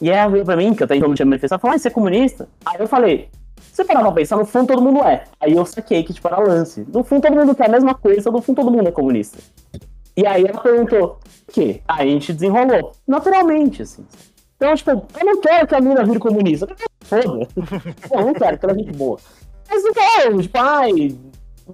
E 0.00 0.10
ela 0.10 0.30
veio 0.30 0.44
pra 0.44 0.56
mim, 0.56 0.74
que 0.74 0.84
até 0.84 0.94
então 0.96 1.08
não 1.08 1.14
tinha 1.16 1.26
manifestado, 1.26 1.60
falou, 1.60 1.74
ah, 1.74 1.78
você 1.78 1.88
é 1.88 1.90
comunista? 1.90 2.48
Aí 2.64 2.76
eu 2.78 2.86
falei, 2.86 3.28
se 3.72 3.76
você 3.76 3.84
parar 3.86 4.02
pra 4.02 4.12
pensar, 4.12 4.36
no 4.36 4.44
fundo 4.44 4.66
todo 4.66 4.82
mundo 4.82 5.00
é. 5.00 5.24
Aí 5.40 5.54
eu 5.54 5.64
saquei 5.64 6.02
que, 6.02 6.12
tipo, 6.12 6.28
era 6.28 6.38
lance. 6.38 6.86
No 6.92 7.02
fundo 7.02 7.22
todo 7.22 7.34
mundo 7.34 7.54
quer 7.54 7.68
a 7.68 7.72
mesma 7.72 7.94
coisa, 7.94 8.30
no 8.30 8.42
fundo 8.42 8.56
todo 8.56 8.70
mundo 8.70 8.86
é 8.86 8.92
comunista. 8.92 9.38
E 10.14 10.26
aí 10.26 10.44
ela 10.44 10.60
perguntou, 10.60 11.18
o 11.48 11.52
quê? 11.52 11.80
Aí 11.88 12.10
a 12.10 12.12
gente 12.12 12.34
desenrolou. 12.34 12.92
Naturalmente, 13.08 13.80
assim. 13.80 14.04
Então, 14.56 14.74
tipo, 14.74 14.90
eu 14.90 15.24
não 15.24 15.40
quero 15.40 15.66
que 15.66 15.74
a 15.74 15.80
mina 15.80 16.04
vire 16.04 16.18
comunista. 16.18 16.68
Foda. 17.00 17.48
Eu 18.10 18.26
não 18.26 18.34
quero, 18.34 18.58
que 18.58 18.66
ela 18.66 18.74
é 18.74 18.78
gente 18.78 18.92
boa. 18.92 19.18
Mas 19.70 19.82
não 19.82 19.94
quero, 19.94 20.42
tipo, 20.42 20.58
ai, 20.58 21.18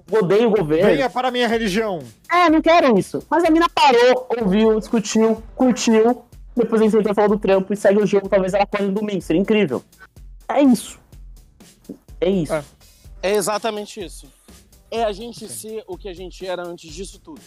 odeio 0.09 0.47
o 0.47 0.51
governo. 0.51 0.85
Venha 0.85 1.09
para 1.09 1.27
a 1.27 1.31
minha 1.31 1.49
religião. 1.49 1.99
É, 2.31 2.49
não 2.49 2.61
quero 2.61 2.97
isso. 2.97 3.21
Mas 3.29 3.43
a 3.43 3.49
mina 3.49 3.67
parou, 3.75 4.25
ouviu, 4.39 4.79
discutiu, 4.79 5.43
curtiu. 5.53 6.23
Depois 6.55 6.81
a 6.81 6.85
gente 6.85 6.93
sentou 6.93 7.13
falar 7.13 7.27
do 7.27 7.37
trampo 7.37 7.73
e 7.73 7.75
segue 7.75 8.01
o 8.01 8.07
jogo. 8.07 8.29
Talvez 8.29 8.53
ela 8.53 8.65
pode 8.65 8.85
no 8.85 8.93
domingo, 8.93 9.21
seria 9.21 9.41
incrível. 9.41 9.83
É 10.47 10.61
isso. 10.61 10.97
É 12.21 12.29
isso. 12.29 12.53
É. 12.53 12.63
É 13.21 13.31
exatamente 13.35 14.03
isso. 14.03 14.27
É 14.91 15.03
a 15.03 15.11
gente 15.11 15.47
ser 15.47 15.83
o 15.87 15.97
que 15.97 16.09
a 16.09 16.13
gente 16.13 16.45
era 16.45 16.65
antes 16.65 16.91
disso 16.93 17.19
tudo. 17.19 17.41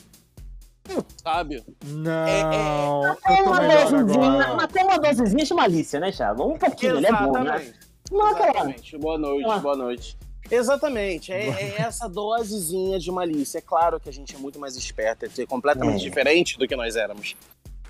Sabe? 1.22 1.62
Não, 1.86 3.08
eu 3.08 3.16
Tem 3.16 3.36
tô 3.44 3.50
uma 3.50 3.60
dosezinha, 3.60 4.68
tem 4.68 4.84
uma 4.84 4.98
dosezinha 4.98 5.44
de 5.44 5.54
malícia, 5.54 6.00
né, 6.00 6.10
Thiago? 6.10 6.44
Um 6.44 6.58
pouquinho, 6.58 6.96
ele 6.96 7.06
é 7.06 7.12
bom, 7.12 7.32
né? 7.38 7.54
Exatamente. 7.56 7.78
Não 8.10 8.26
é. 8.28 8.32
Exatamente. 8.32 8.98
Boa 8.98 9.18
noite, 9.18 9.48
Ah. 9.50 9.58
boa 9.58 9.76
noite. 9.76 10.18
Exatamente, 10.50 11.32
é, 11.32 11.48
é 11.48 11.74
essa 11.80 12.08
dosezinha 12.08 12.98
de 12.98 13.10
malícia. 13.10 13.58
É 13.58 13.62
claro 13.62 13.98
que 14.00 14.08
a 14.08 14.12
gente 14.12 14.34
é 14.34 14.38
muito 14.38 14.58
mais 14.58 14.76
esperto, 14.76 15.24
é 15.24 15.28
ser 15.28 15.46
completamente 15.46 16.00
É. 16.04 16.08
diferente 16.08 16.58
do 16.58 16.66
que 16.66 16.76
nós 16.76 16.96
éramos. 16.96 17.36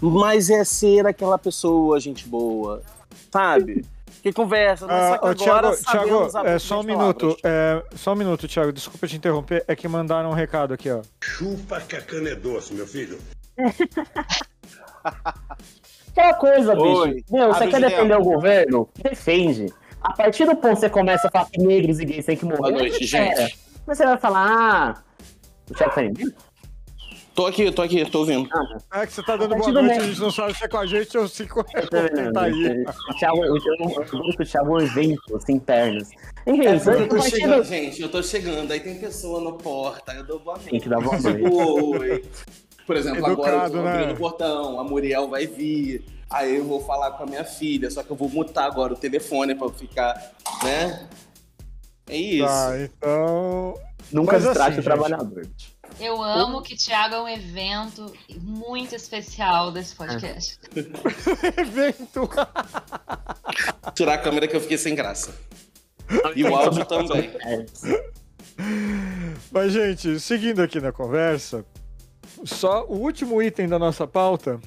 Mas 0.01 0.51
é 0.51 0.63
ser 0.63 1.07
aquela 1.07 1.39
pessoa, 1.39 1.99
gente 1.99 2.29
boa, 2.29 2.83
sabe? 3.33 3.85
Que 4.23 4.33
conversa, 4.33 4.87
mas 4.87 5.09
só 5.09 5.15
Ah, 5.15 5.19
que 5.19 5.25
ô, 5.25 5.53
agora 5.53 5.77
Thiago, 5.77 6.31
sabemos 6.31 6.35
é, 6.47 6.59
só 6.59 6.81
um 6.81 6.85
minuto. 6.85 7.37
É, 7.43 7.83
só 7.97 8.13
um 8.13 8.15
minuto, 8.15 8.47
Thiago. 8.47 8.73
Desculpa 8.73 9.09
te 9.09 9.17
interromper. 9.17 9.65
É 9.67 9.75
que 9.75 9.89
mandaram 9.89 10.31
um 10.31 10.35
recado 10.35 10.73
aqui, 10.73 10.89
ó. 10.91 11.03
Chupa 11.21 11.81
que 11.81 11.97
a 11.97 12.01
cana 12.01 12.29
é 12.29 12.35
doce, 12.37 12.73
meu 12.73 12.87
filho. 12.87 13.19
Aquela 16.13 16.35
coisa, 16.35 16.79
Oi. 16.79 17.15
bicho. 17.15 17.25
Meu, 17.31 17.49
você 17.49 17.65
Abre 17.65 17.71
quer 17.71 17.81
defender 17.81 18.17
o 18.17 18.23
governo? 18.23 18.89
Defende. 19.03 19.73
A 20.01 20.13
partir 20.13 20.45
do 20.45 20.55
ponto 20.55 20.75
que 20.75 20.81
você 20.81 20.91
começa 20.91 21.27
a 21.27 21.31
falar 21.31 21.47
que 21.47 21.59
negros 21.61 21.99
e 21.99 22.05
gays 22.05 22.25
têm 22.25 22.37
que 22.37 22.45
morrer. 22.45 22.59
Boa 22.59 22.71
noite, 22.71 23.05
gente. 23.05 23.59
Mas 23.85 23.99
você 23.99 24.05
vai 24.05 24.19
falar, 24.19 24.47
ah. 24.49 25.03
O 25.69 25.75
Thiago 25.75 25.95
tá 25.95 26.05
indo? 26.05 26.33
Tô 27.35 27.47
aqui, 27.47 27.73
tô 27.73 27.81
aqui, 27.81 28.05
tô 28.11 28.21
ouvindo. 28.21 28.47
É 28.93 29.07
que 29.07 29.13
você 29.15 29.23
tá 29.23 29.37
dando 29.37 29.55
A 29.55 29.59
boa 29.59 29.73
noite, 29.73 29.99
a 29.99 30.03
gente 30.03 30.21
não 30.21 30.31
sabe 30.31 30.55
se 30.57 30.65
é 30.65 30.69
com 30.69 30.77
a 30.77 30.87
gente 30.87 31.17
ou 31.17 31.27
se 31.27 31.47
com 31.47 31.63
Tá 31.63 31.81
tá 32.35 32.43
aí. 32.43 32.85
O 33.11 33.15
Thiago, 33.19 33.39
o 33.39 33.61
Thiago, 33.61 34.33
o 34.39 34.45
Thiago 34.45 34.79
é 34.79 34.83
um 34.83 34.85
evento, 34.85 35.37
assim, 35.37 35.53
internos. 35.55 36.11
Enfim, 36.47 36.67
É 36.67 36.75
eu 36.75 37.09
tô 37.09 37.21
chegando, 37.23 37.57
do... 37.57 37.65
gente, 37.65 38.03
eu 38.03 38.09
tô 38.11 38.23
chegando, 38.23 38.71
aí 38.71 38.81
tem 38.81 38.99
pessoa 38.99 39.41
na 39.41 39.53
porta, 39.57 40.13
eu 40.13 40.25
dou 40.25 40.41
boa 40.41 40.59
Tem 40.59 40.79
que 40.79 40.89
dar 40.89 41.01
boa 41.01 41.19
noite. 41.19 41.41
noite. 41.41 42.01
Oi. 42.01 42.25
Por 42.87 42.97
exemplo, 42.97 43.25
agora 43.25 43.53
eu 43.53 43.57
Educado, 43.59 43.73
tô 43.73 43.83
né? 43.83 43.93
abrindo 43.93 44.13
o 44.15 44.17
portão, 44.19 44.81
a 44.81 44.85
Muriel 44.85 45.29
vai 45.29 45.47
vir, 45.47 46.05
aí 46.29 46.57
eu 46.57 46.65
vou 46.65 46.81
falar 46.85 47.13
com 47.13 47.23
a 47.23 47.27
minha 47.27 47.45
filha, 47.45 47.91
só 47.91 48.03
que 48.03 48.11
eu 48.11 48.17
vou 48.17 48.29
mutar 48.29 48.67
agora 48.67 48.93
o 48.93 48.97
telefone 48.97 49.55
pra 49.55 49.67
eu 49.69 49.73
ficar, 49.73 50.33
né? 50.63 51.09
É 52.09 52.17
isso. 52.17 52.47
Tá, 52.47 52.79
então. 52.79 53.75
Nunca 54.13 54.33
Mas 54.33 54.47
assim, 54.47 54.81
o 54.81 54.83
trabalhador. 54.83 55.47
Eu 56.01 56.23
amo 56.23 56.63
que 56.63 56.77
Thiago 56.77 57.15
é 57.15 57.23
um 57.23 57.29
evento 57.29 58.13
muito 58.41 58.95
especial 58.95 59.71
desse 59.71 59.95
podcast. 59.95 60.59
Evento. 61.57 62.29
Tirar 63.95 64.15
a 64.15 64.19
câmera 64.19 64.49
que 64.49 64.57
eu 64.57 64.61
fiquei 64.61 64.79
sem 64.79 64.95
graça. 64.95 65.35
E 66.35 66.45
o 66.45 66.55
áudio 66.55 66.85
também. 66.85 67.31
Mas, 69.51 69.73
gente, 69.73 70.19
seguindo 70.21 70.63
aqui 70.63 70.81
na 70.81 70.93
conversa, 70.93 71.65
só 72.45 72.85
o 72.87 72.99
último 72.99 73.43
item 73.43 73.69
da 73.69 73.79
nossa 73.79 74.07
pauta 74.07 74.61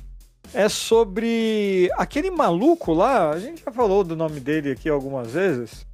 é 0.54 0.70
sobre 0.70 1.90
aquele 1.98 2.32
maluco 2.32 2.94
lá, 2.94 3.32
a 3.32 3.40
gente 3.40 3.64
já 3.64 3.72
falou 3.72 4.04
do 4.04 4.16
nome 4.16 4.40
dele 4.40 4.72
aqui 4.72 4.90
algumas 4.90 5.32
vezes, 5.32 5.86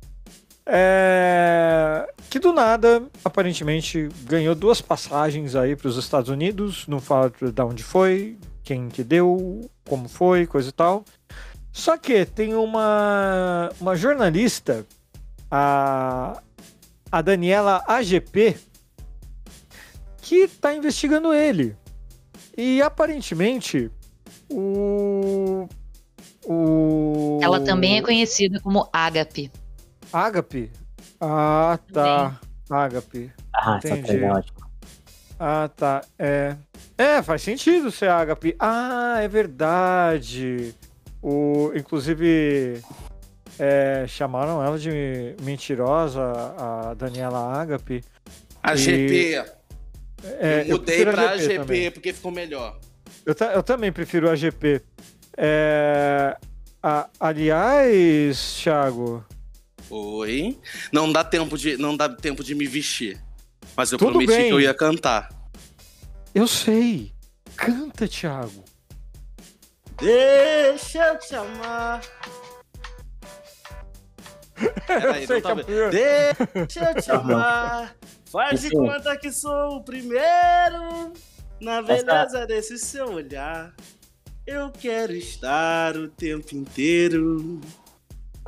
é, 0.74 2.08
que 2.30 2.40
do 2.40 2.54
nada, 2.54 3.04
aparentemente, 3.26 4.08
ganhou 4.24 4.56
duas 4.56 4.80
passagens 4.80 5.54
aí 5.54 5.76
para 5.76 5.90
os 5.90 5.98
Estados 5.98 6.30
Unidos, 6.30 6.88
não 6.88 7.02
fala 7.02 7.30
de 7.30 7.62
onde 7.62 7.84
foi, 7.84 8.38
quem 8.64 8.88
que 8.88 9.04
deu, 9.04 9.70
como 9.86 10.08
foi, 10.08 10.48
coisa 10.48 10.70
e 10.70 10.72
tal. 10.72 11.04
Só 11.74 11.98
que 11.98 12.26
tem 12.26 12.56
uma, 12.56 13.70
uma 13.82 13.98
jornalista, 13.98 14.86
a, 15.50 16.42
a 17.12 17.22
Daniela 17.22 17.84
AGP, 17.86 18.58
que 20.22 20.36
está 20.36 20.74
investigando 20.74 21.34
ele. 21.34 21.76
E 22.58 22.82
aparentemente 22.82 23.92
o. 24.50 25.68
O. 26.46 27.40
Ela 27.42 27.60
também 27.60 27.98
é 27.98 28.02
conhecida 28.02 28.60
como 28.62 28.88
Ágape. 28.94 29.52
Ágape? 30.14 30.72
Ah, 31.20 31.80
tá. 31.92 32.40
Ágape. 32.70 33.32
Ah, 33.54 33.78
essa 33.78 33.90
Entendi. 33.90 34.08
coisa 34.08 34.26
é 34.26 34.32
ótima. 34.32 34.72
Ah, 35.40 35.70
tá. 35.76 36.02
É. 36.20 36.56
É, 36.98 37.22
faz 37.22 37.42
sentido 37.42 37.92
ser 37.92 38.10
Ágape. 38.10 38.56
Ah, 38.60 39.18
é 39.22 39.28
verdade. 39.28 40.76
O, 41.22 41.72
inclusive, 41.76 42.82
é, 43.60 44.06
chamaram 44.08 44.64
ela 44.64 44.78
de 44.78 45.36
mentirosa, 45.42 46.22
a 46.58 46.94
Daniela 46.94 47.54
Ágape. 47.60 48.04
A 48.62 48.74
E- 48.74 48.78
GP, 48.78 49.44
É, 50.24 50.66
eu 50.68 50.78
mudei 50.78 51.04
pra 51.06 51.36
GP 51.38 51.42
GP, 51.42 51.58
também. 51.60 51.92
porque 51.92 52.14
ficou 52.14 52.32
melhor. 52.32 52.78
Eu, 53.26 53.34
ta- 53.34 53.54
eu 53.54 53.64
também 53.64 53.92
prefiro 53.92 54.30
a 54.30 54.36
GP. 54.36 54.82
É, 55.36 56.38
a- 56.84 57.10
aliás, 57.20 58.60
Thiago, 58.62 59.26
Oi. 59.92 60.58
Não 60.92 61.12
dá 61.12 61.24
tempo 61.24 61.58
de, 61.58 61.76
não 61.78 61.96
dá 61.98 62.08
tempo 62.08 62.44
de 62.44 62.56
me 62.56 62.66
vestir. 62.66 63.22
Mas 63.76 63.92
eu 63.92 63.98
Tudo 63.98 64.12
prometi 64.12 64.32
bem. 64.32 64.48
que 64.48 64.54
eu 64.54 64.62
ia 64.62 64.74
cantar. 64.74 65.30
eu 66.34 66.48
sei. 66.48 67.12
Canta, 67.56 68.08
Thiago. 68.08 68.64
Deixa 70.00 71.06
eu 71.08 71.20
te 71.20 71.36
amar. 71.36 72.02
Peraí, 74.88 75.22
Eu 75.24 75.28
sei 75.28 75.42
não 75.42 75.56
tá 75.56 75.62
é. 75.72 76.34
Deixa 76.66 76.92
eu 76.92 77.02
te 77.02 77.12
amar. 77.12 77.96
Faz 78.32 78.62
de 78.62 78.68
Isso. 78.68 78.78
conta 78.78 79.18
que 79.18 79.32
sou 79.32 79.76
o 79.78 79.84
primeiro 79.84 81.12
na 81.60 81.82
beleza 81.82 82.46
desse 82.48 82.78
seu 82.78 83.12
olhar. 83.12 83.76
Eu 84.48 84.72
quero 84.72 85.14
estar 85.14 85.96
o 85.98 86.08
tempo 86.08 86.56
inteiro. 86.56 87.60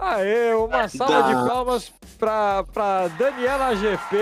Aê, 0.03 0.53
uma 0.55 0.87
salva 0.89 1.21
Dá. 1.21 1.27
de 1.43 1.47
palmas 1.49 1.93
pra, 2.19 2.63
pra 2.73 3.07
Daniela 3.09 3.75
GP. 3.75 4.17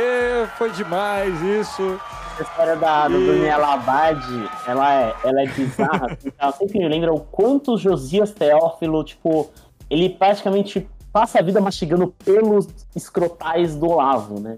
Foi 0.58 0.70
demais 0.72 1.41
isso. 1.41 1.99
A 2.38 2.41
história 2.44 2.76
da, 2.76 3.08
da 3.08 3.18
E- 3.18 3.28
Daniela 3.28 3.74
Abad, 3.74 4.24
ela 4.68 4.94
é, 4.94 5.16
ela 5.24 5.41
é 5.41 5.48
bizarra. 5.48 6.08
assim, 6.14 6.32
ela 6.38 6.52
sempre 6.53 6.80
me 6.80 6.88
lembra 6.88 7.14
o 7.14 7.20
quanto 7.20 7.74
o 7.74 7.78
Josias 7.78 8.32
Teófilo, 8.32 9.03
tipo, 9.03 9.49
ele 9.90 10.10
praticamente 10.10 10.88
passa 11.12 11.40
a 11.40 11.41
vida 11.41 11.60
mastigando 11.60 12.08
pelos 12.24 12.68
escrotais 12.95 13.76
do 13.76 13.90
Olavo, 13.90 14.40
né? 14.40 14.58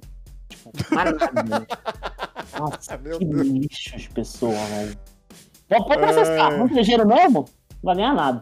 Tipo? 0.49 0.71
Nossa, 2.59 2.97
Meu 2.97 3.17
que 3.17 3.25
Deus. 3.25 3.47
lixo 3.47 3.97
de 3.97 4.09
pessoa, 4.09 4.53
velho. 4.53 4.97
Pode 5.67 5.83
pode 5.85 6.01
É. 6.03 6.05
processar, 6.13 6.51
muito 6.51 6.73
ligeiro 6.75 7.07
mesmo? 7.07 7.45
Não 7.71 7.77
vai 7.83 7.95
ganhar 7.95 8.13
nada. 8.13 8.41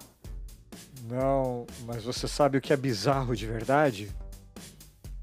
Não, 1.12 1.68
mas 1.86 2.06
você 2.06 2.26
sabe 2.26 2.58
o 2.58 2.62
que 2.62 2.72
é 2.72 2.78
bizarro 2.78 3.36
de 3.36 3.46
verdade? 3.46 4.10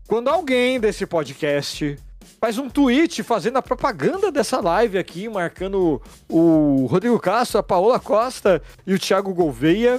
Quando 0.06 0.28
alguém 0.28 0.78
desse 0.78 1.06
podcast 1.06 1.98
faz 2.38 2.58
um 2.58 2.68
tweet 2.68 3.22
fazendo 3.22 3.56
a 3.56 3.62
propaganda 3.62 4.30
dessa 4.30 4.60
live 4.60 4.98
aqui, 4.98 5.30
marcando 5.30 5.98
o 6.28 6.84
Rodrigo 6.84 7.18
Castro, 7.18 7.58
a 7.58 7.62
Paola 7.62 7.98
Costa 7.98 8.60
e 8.86 8.92
o 8.92 8.98
Thiago 8.98 9.32
Gouveia, 9.32 9.98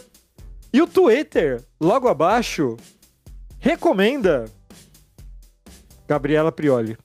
e 0.72 0.80
o 0.80 0.86
Twitter, 0.86 1.64
logo 1.82 2.07
abaixo, 2.07 2.78
recomenda 3.57 4.45
Gabriela 6.07 6.52
Prioli. 6.52 6.95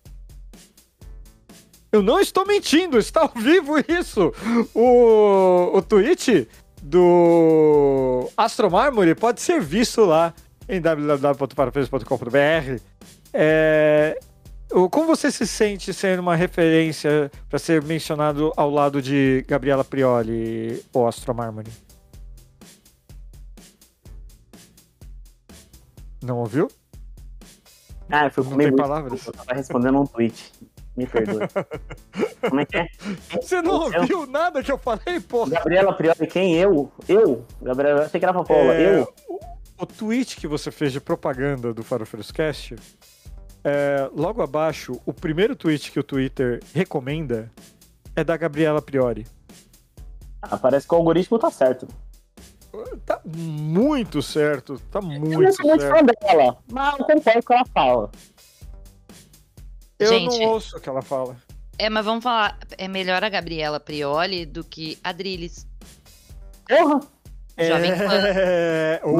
Eu 1.90 2.02
não 2.02 2.20
estou 2.20 2.44
mentindo, 2.44 2.98
está 2.98 3.22
ao 3.22 3.32
vivo 3.34 3.78
isso. 3.78 4.30
O, 4.74 5.78
o 5.78 5.80
tweet 5.80 6.46
do 6.84 8.28
Astro 8.36 8.70
Mármore 8.70 9.14
pode 9.14 9.40
ser 9.40 9.60
visto 9.60 10.04
lá 10.04 10.34
em 10.68 10.80
www.parapeso.com.br. 10.80 12.80
É, 13.32 14.18
como 14.90 15.06
você 15.06 15.32
se 15.32 15.46
sente 15.46 15.94
sendo 15.94 16.20
uma 16.20 16.36
referência 16.36 17.30
para 17.48 17.58
ser 17.58 17.82
mencionado 17.82 18.52
ao 18.54 18.70
lado 18.70 19.00
de 19.00 19.44
Gabriela 19.48 19.82
Prioli, 19.82 20.84
o 20.92 21.06
Astro 21.06 21.34
Mármore? 21.34 21.70
Não 26.22 26.38
ouviu? 26.38 26.68
Ah, 28.10 28.26
eu 28.26 28.30
fui 28.30 28.44
Não 28.44 28.56
tem 28.58 28.66
muito. 28.68 28.76
palavras? 28.76 29.26
Eu 29.26 29.32
tava 29.32 29.54
respondendo 29.54 30.00
um 30.00 30.06
tweet. 30.06 30.52
Me 30.96 31.06
perdoe. 31.06 31.40
Como 32.48 32.60
é 32.60 32.64
que 32.66 32.76
é? 32.76 32.86
Você 33.40 33.60
não 33.60 33.92
Eu- 33.92 34.00
ouviu 34.00 34.26
nada 34.26 34.62
que 34.62 34.70
eu 34.70 34.78
falei, 34.78 35.18
porra? 35.20 35.50
Gabriela 35.50 35.92
Priori, 35.92 36.26
quem? 36.28 36.54
Eu? 36.56 36.92
Eu? 37.08 37.44
Gabriela, 37.60 38.00
eu 38.00 38.04
achei 38.06 38.20
que 38.20 38.24
era 38.24 38.32
pra 38.32 38.44
Paula. 38.44 38.74
É, 38.74 38.98
Eu? 39.00 39.12
O, 39.28 39.40
o 39.82 39.86
tweet 39.86 40.36
que 40.36 40.46
você 40.46 40.70
fez 40.70 40.92
de 40.92 41.00
propaganda 41.00 41.74
do 41.74 41.82
Farofeiros 41.82 42.30
Cast, 42.30 42.76
é, 43.64 44.08
logo 44.14 44.40
abaixo, 44.40 45.00
o 45.04 45.12
primeiro 45.12 45.56
tweet 45.56 45.90
que 45.90 45.98
o 45.98 46.04
Twitter 46.04 46.62
recomenda 46.72 47.50
é 48.14 48.22
da 48.22 48.36
Gabriela 48.36 48.80
Priori. 48.80 49.26
Ah, 50.40 50.56
parece 50.56 50.86
que 50.86 50.94
o 50.94 50.98
algoritmo 50.98 51.38
tá 51.40 51.50
certo. 51.50 51.88
Tá 53.06 53.20
muito 53.24 54.20
certo, 54.20 54.78
tá 54.90 54.98
eu 54.98 55.02
não 55.02 55.18
muito 55.20 55.52
sou 55.54 55.66
muito 55.66 55.80
certo. 55.80 55.96
fã 55.96 56.04
dela, 56.04 56.58
mas 56.70 56.98
eu 56.98 57.04
concordo 57.06 57.22
com 57.22 57.38
o 57.38 57.42
que 57.42 57.52
ela 57.52 57.64
fala. 57.72 58.10
Eu 59.98 60.08
Gente. 60.08 60.38
não 60.38 60.48
ouço 60.50 60.76
o 60.76 60.80
que 60.80 60.88
ela 60.88 61.02
fala. 61.02 61.36
É, 61.78 61.88
mas 61.90 62.04
vamos 62.04 62.22
falar, 62.22 62.58
é 62.78 62.86
melhor 62.88 63.22
a 63.24 63.28
Gabriela 63.28 63.80
Prioli 63.80 64.46
do 64.46 64.62
que 64.64 64.98
a 65.02 65.12
Drilis. 65.12 65.66
Porra! 66.68 67.00
Jovem 67.58 67.96
Pan. 67.96 68.26
É... 68.26 69.00
Eu 69.04 69.16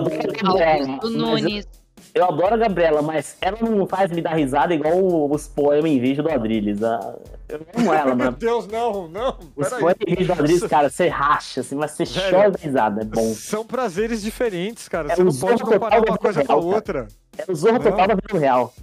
adoro 0.00 0.16
a 0.16 0.32
Gabriela. 0.32 0.88
Augusto 0.92 1.02
mas 1.02 1.12
Nunes. 1.12 1.68
Eu, 2.14 2.24
adoro 2.24 2.54
a 2.54 2.56
Gabriela, 2.56 3.02
mas 3.02 3.36
ela 3.40 3.58
não 3.60 3.86
faz 3.86 4.10
me 4.10 4.20
dar 4.22 4.34
risada 4.34 4.74
igual 4.74 5.30
os 5.30 5.46
poemas 5.46 5.90
em 5.90 6.00
vídeo 6.00 6.22
do 6.22 6.30
Adrilles. 6.30 6.82
ah, 6.82 7.14
Eu 7.48 7.60
amo 7.76 7.92
ela, 7.94 8.06
Meu 8.14 8.24
mano. 8.26 8.36
Deus, 8.36 8.66
não, 8.66 9.06
não. 9.08 9.38
Os 9.54 9.68
poemas 9.68 9.96
em 10.06 10.10
vídeo 10.14 10.26
do 10.26 10.32
Adrilles, 10.32 10.62
cara, 10.66 10.88
você 10.90 11.06
racha, 11.08 11.60
assim, 11.60 11.76
mas 11.76 11.92
você 11.92 12.04
Velho. 12.04 12.30
chora 12.30 12.50
da 12.50 12.58
risada. 12.58 13.02
É 13.02 13.04
bom. 13.04 13.34
São 13.34 13.64
prazeres 13.64 14.22
diferentes, 14.22 14.88
cara. 14.88 15.12
É 15.12 15.16
Você 15.16 15.22
não 15.24 15.32
pode 15.34 15.62
comparar 15.62 15.96
total 15.96 16.00
uma 16.00 16.16
da 16.16 16.18
coisa 16.18 16.40
vida 16.40 16.52
com 16.52 16.58
a 16.58 16.62
real, 16.62 16.82
cara. 16.82 17.00
outra. 17.02 17.08
É 17.36 17.52
o 17.52 17.54
zorro 17.54 17.74
Não. 17.74 17.82
total 17.82 18.06
da 18.08 18.14
vida 18.14 18.38
real. 18.38 18.74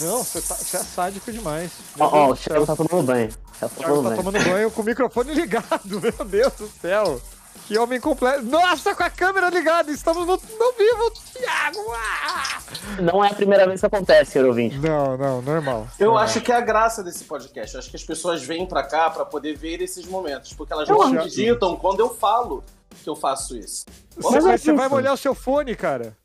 Não, 0.00 0.22
você, 0.22 0.40
tá, 0.40 0.54
é 0.54 0.84
sádico 0.84 1.32
demais. 1.32 1.70
Ó, 1.98 2.06
ó, 2.06 2.26
Deus 2.26 2.40
o. 2.40 2.42
Thiago 2.42 2.66
tá 2.66 2.76
tomando 2.76 3.06
banho. 3.06 3.28
O 3.28 3.52
Thiago 3.58 3.74
tá 3.74 3.80
Thiago 3.80 3.96
tá 3.96 4.02
banho. 4.02 4.16
tomando 4.16 4.44
banho 4.44 4.70
com 4.70 4.82
o 4.82 4.84
microfone 4.84 5.34
ligado, 5.34 6.00
meu 6.00 6.24
Deus 6.24 6.52
do 6.54 6.68
céu. 6.80 7.20
Que 7.66 7.78
homem 7.78 8.00
completo. 8.00 8.42
Nossa, 8.44 8.94
com 8.94 9.02
a 9.02 9.10
câmera 9.10 9.48
ligada, 9.48 9.90
estamos 9.92 10.26
no, 10.26 10.32
no 10.34 10.72
vivo, 10.72 11.10
Thiago! 11.32 11.78
Ah! 11.94 12.58
Não 13.00 13.24
é 13.24 13.28
a 13.30 13.34
primeira 13.34 13.66
vez 13.66 13.80
que 13.80 13.86
acontece, 13.86 14.32
senhor 14.32 14.48
ouvinte. 14.48 14.76
Não, 14.78 15.16
não, 15.16 15.40
normal. 15.42 15.86
Eu 15.98 16.06
normal. 16.06 16.24
acho 16.24 16.40
que 16.40 16.50
é 16.50 16.56
a 16.56 16.60
graça 16.60 17.02
desse 17.02 17.24
podcast. 17.24 17.74
Eu 17.74 17.78
acho 17.80 17.90
que 17.90 17.96
as 17.96 18.02
pessoas 18.02 18.42
vêm 18.42 18.66
pra 18.66 18.82
cá 18.82 19.08
pra 19.10 19.24
poder 19.24 19.56
ver 19.56 19.80
esses 19.80 20.04
momentos. 20.06 20.52
Porque 20.52 20.72
elas 20.72 20.88
Eu 20.88 20.98
não 20.98 21.18
acreditam 21.18 21.76
quando 21.76 22.00
eu 22.00 22.12
falo 22.12 22.64
que 23.02 23.08
eu 23.08 23.14
faço 23.14 23.56
isso. 23.56 23.86
Você, 24.16 24.38
é 24.38 24.58
você 24.58 24.72
vai 24.72 24.88
molhar 24.88 25.14
o 25.14 25.16
seu 25.16 25.34
fone, 25.34 25.74
cara. 25.76 26.16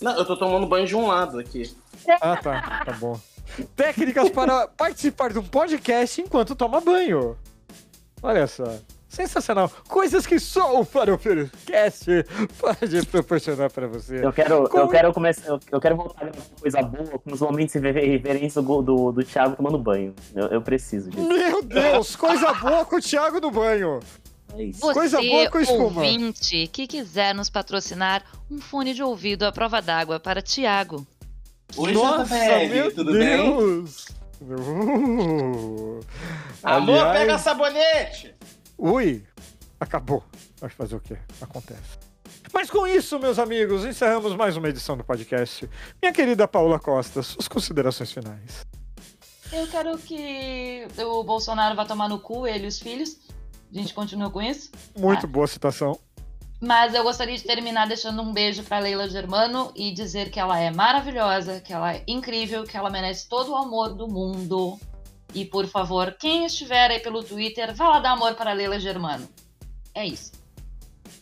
Não, 0.00 0.16
eu 0.16 0.24
tô 0.24 0.36
tomando 0.36 0.66
banho 0.66 0.86
de 0.86 0.94
um 0.96 1.06
lado 1.06 1.38
aqui. 1.38 1.74
Ah, 2.20 2.36
tá. 2.36 2.82
Tá 2.84 2.92
bom. 2.92 3.18
Técnicas 3.74 4.28
para 4.30 4.68
participar 4.76 5.32
de 5.32 5.38
um 5.38 5.42
podcast 5.44 6.20
enquanto 6.20 6.54
toma 6.54 6.80
banho. 6.80 7.36
Olha 8.22 8.46
só. 8.46 8.64
Sensacional. 9.08 9.70
Coisas 9.88 10.26
que 10.26 10.38
só 10.38 10.78
o 10.78 10.84
Farofcast 10.84 12.06
pode 12.58 13.06
proporcionar 13.06 13.70
para 13.70 13.86
você. 13.86 14.22
Eu 14.22 14.32
quero, 14.32 14.68
Como- 14.68 14.82
eu 14.82 14.88
quero 14.88 15.12
começar. 15.14 15.46
Eu, 15.48 15.60
eu 15.72 15.80
quero 15.80 15.96
voltar 15.96 16.24
a 16.26 16.26
uma 16.26 16.60
coisa 16.60 16.82
boa 16.82 17.18
com 17.18 17.32
os 17.32 17.40
momentos 17.40 17.80
de 17.80 17.90
reverência 17.90 18.60
do, 18.60 18.82
do, 18.82 19.12
do 19.12 19.24
Thiago 19.24 19.56
tomando 19.56 19.78
banho. 19.78 20.14
Eu, 20.34 20.48
eu 20.48 20.60
preciso 20.60 21.08
disso. 21.08 21.26
Meu 21.26 21.62
Deus, 21.62 22.14
coisa 22.16 22.52
boa 22.54 22.84
com 22.84 22.96
o 22.96 23.00
Thiago 23.00 23.40
no 23.40 23.50
banho. 23.50 24.00
É. 24.54 24.70
Você, 24.72 24.92
Coisa 24.94 25.20
boa 25.20 25.50
com 25.50 25.58
espuma. 25.60 25.84
ouvinte, 26.02 26.66
que 26.68 26.86
quiser 26.86 27.34
nos 27.34 27.50
patrocinar, 27.50 28.24
um 28.50 28.60
fone 28.60 28.94
de 28.94 29.02
ouvido 29.02 29.44
à 29.44 29.52
prova 29.52 29.80
d'água 29.82 30.18
para 30.20 30.40
Tiago. 30.40 31.06
Oi, 31.76 31.92
Nossa, 31.92 32.24
JBL, 32.34 32.68
meu 32.74 32.94
tudo 32.94 33.12
bem? 33.12 33.20
Deus. 33.36 34.06
Uh. 34.40 36.00
Amor, 36.62 36.98
Aliás- 36.98 37.18
pega 37.18 37.38
sabonete! 37.38 38.34
Ui, 38.78 39.24
acabou. 39.80 40.22
Vai 40.60 40.70
fazer 40.70 40.96
o 40.96 41.00
quê? 41.00 41.16
Acontece. 41.40 41.98
Mas 42.52 42.70
com 42.70 42.86
isso, 42.86 43.18
meus 43.18 43.38
amigos, 43.38 43.84
encerramos 43.84 44.34
mais 44.34 44.56
uma 44.56 44.68
edição 44.68 44.96
do 44.96 45.04
podcast. 45.04 45.68
Minha 46.00 46.12
querida 46.12 46.46
Paula 46.48 46.78
Costa, 46.78 47.22
suas 47.22 47.48
considerações 47.48 48.12
finais. 48.12 48.66
Eu 49.52 49.66
quero 49.68 49.96
que 49.98 50.86
o 50.98 51.22
Bolsonaro 51.22 51.74
vá 51.76 51.84
tomar 51.84 52.08
no 52.08 52.18
cu, 52.18 52.46
ele 52.46 52.64
e 52.64 52.68
os 52.68 52.78
filhos. 52.78 53.18
A 53.74 53.78
gente 53.78 53.92
continua 53.94 54.30
com 54.30 54.40
isso. 54.40 54.70
Muito 54.98 55.26
Ah. 55.26 55.28
boa 55.28 55.46
citação. 55.46 55.98
Mas 56.60 56.94
eu 56.94 57.02
gostaria 57.02 57.36
de 57.36 57.44
terminar 57.44 57.86
deixando 57.86 58.22
um 58.22 58.32
beijo 58.32 58.62
pra 58.62 58.78
Leila 58.78 59.08
Germano 59.08 59.70
e 59.76 59.92
dizer 59.92 60.30
que 60.30 60.40
ela 60.40 60.58
é 60.58 60.70
maravilhosa, 60.70 61.60
que 61.60 61.72
ela 61.72 61.94
é 61.94 62.02
incrível, 62.08 62.64
que 62.64 62.76
ela 62.76 62.88
merece 62.88 63.28
todo 63.28 63.52
o 63.52 63.56
amor 63.56 63.92
do 63.94 64.08
mundo. 64.08 64.78
E 65.34 65.44
por 65.44 65.66
favor, 65.66 66.16
quem 66.18 66.46
estiver 66.46 66.90
aí 66.90 67.00
pelo 67.00 67.22
Twitter, 67.22 67.74
vá 67.74 67.88
lá 67.90 68.00
dar 68.00 68.12
amor 68.12 68.34
para 68.36 68.54
Leila 68.54 68.80
Germano. 68.80 69.28
É 69.94 70.06
isso. 70.06 70.32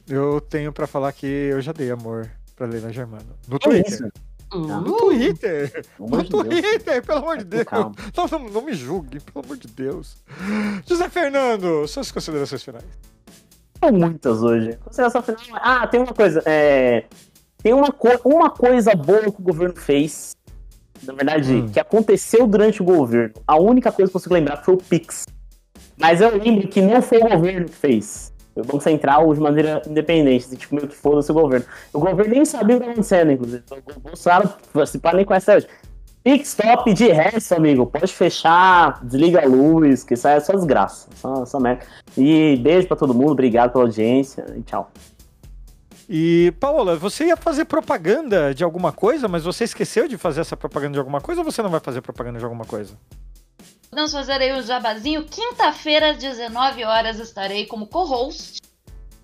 Eu 0.07 0.41
tenho 0.41 0.73
pra 0.73 0.87
falar 0.87 1.13
que 1.13 1.27
eu 1.27 1.61
já 1.61 1.73
dei 1.73 1.91
amor 1.91 2.31
pra 2.55 2.67
Leila 2.67 2.93
Germano. 2.93 3.37
No 3.49 3.59
Que 3.59 3.69
Twitter. 3.71 3.93
isso? 3.93 4.13
No 4.53 4.79
Uh, 4.95 4.97
Twitter. 4.99 5.85
Pelo 5.97 6.09
No 6.11 6.23
de 6.23 6.29
Deus. 6.31 6.43
Twitter, 6.63 7.03
pelo 7.05 7.19
amor 7.19 7.39
de 7.39 7.45
Deus. 7.45 7.65
Calma. 7.65 7.95
Não, 8.17 8.27
não, 8.27 8.49
não 8.51 8.63
me 8.63 8.73
julgue, 8.75 9.21
pelo 9.21 9.45
amor 9.45 9.57
de 9.57 9.69
Deus. 9.69 10.17
José 10.87 11.09
Fernando, 11.09 11.87
suas 11.89 12.11
considerações 12.13 12.63
finais. 12.63 12.85
São 13.83 13.93
muitas 13.93 14.43
hoje. 14.43 14.77
Consideração 14.85 15.23
final. 15.23 15.39
Ah, 15.63 15.87
tem 15.87 16.01
uma 16.01 16.13
coisa. 16.15 16.43
é, 16.47 17.05
Tem 17.63 17.73
uma, 17.73 17.91
co- 17.93 18.21
uma 18.25 18.51
coisa 18.51 18.95
boa 18.95 19.23
que 19.23 19.29
o 19.41 19.43
governo 19.45 19.75
fez. 19.77 20.33
Na 21.03 21.13
verdade, 21.15 21.53
Hum. 21.55 21.69
que 21.69 21.81
aconteceu 21.81 22.47
durante 22.47 22.81
o 22.81 22.85
governo. 22.85 23.35
A 23.47 23.57
única 23.57 23.91
coisa 23.93 24.11
que 24.11 24.17
eu 24.17 24.21
consigo 24.21 24.35
lembrar 24.35 24.63
foi 24.65 24.75
o 24.75 24.79
Pix. 24.79 25.27
Mas 25.99 26.21
eu 26.21 26.37
lembro 26.37 26.67
que 26.69 26.81
não 26.83 27.01
foi 27.03 27.19
o 27.19 27.29
governo 27.29 27.67
que 27.69 27.75
fez. 27.77 28.33
O 28.57 28.63
Banco 28.63 28.81
Central 28.81 29.35
de 29.35 29.41
maneira 29.41 29.83
independente. 29.87 30.47
Assim, 30.47 30.57
tipo, 30.57 30.75
meio 30.75 30.89
que 30.89 30.95
foda-se 30.95 31.31
o 31.31 31.35
governo. 31.35 31.67
O 31.93 31.99
governo 31.99 32.33
nem 32.33 32.45
sabia 32.45 32.77
o 32.77 32.81
que 32.81 32.87
estava 32.87 32.93
acontecendo, 32.93 33.33
inclusive. 33.33 33.65
O 33.97 34.01
Bolsonaro, 34.01 34.51
se 34.87 34.99
pá, 34.99 35.13
nem 35.13 35.25
conhece 35.25 35.55
hoje. 35.55 35.67
Pix 36.23 36.55
top 36.55 36.95
de 36.95 37.09
resto, 37.09 37.55
amigo. 37.55 37.85
Pode 37.87 38.13
fechar, 38.13 39.05
desliga 39.05 39.43
a 39.43 39.47
luz, 39.47 40.05
que 40.05 40.15
isso 40.15 40.27
é 40.27 40.41
só 40.41 40.55
desgraça. 40.55 41.09
Só, 41.17 41.45
só 41.45 41.61
merda. 41.61 41.85
E 42.17 42.57
beijo 42.63 42.89
pra 42.89 42.97
todo 42.97 43.13
mundo, 43.13 43.33
obrigado 43.33 43.73
pela 43.73 43.85
audiência 43.85 44.47
e 44.57 44.63
tchau. 44.63 44.91
E, 46.09 46.53
Paola, 46.61 46.97
você 46.97 47.27
ia 47.27 47.37
fazer 47.37 47.65
propaganda 47.65 48.55
de 48.55 48.63
alguma 48.63 48.93
coisa, 48.93 49.27
mas 49.29 49.45
você 49.45 49.65
esqueceu 49.65 50.07
de 50.07 50.17
fazer 50.17 50.43
essa 50.43 50.57
propaganda 50.57 50.93
de 50.93 50.99
alguma 50.99 51.21
coisa 51.21 51.41
ou 51.41 51.45
você 51.45 51.63
não 51.63 51.71
vai 51.71 51.81
fazer 51.81 52.01
propaganda 52.01 52.39
de 52.39 52.45
alguma 52.45 52.65
coisa? 52.65 52.95
Podemos 53.95 54.11
fazer 54.11 54.43
aí 54.43 54.53
o 54.59 54.61
jabazinho. 54.61 55.25
Quinta-feira, 55.25 56.11
às 56.11 56.19
19 56.19 56.83
horas, 56.83 57.21
estarei 57.21 57.65
como 57.65 57.87
co-host 57.87 58.61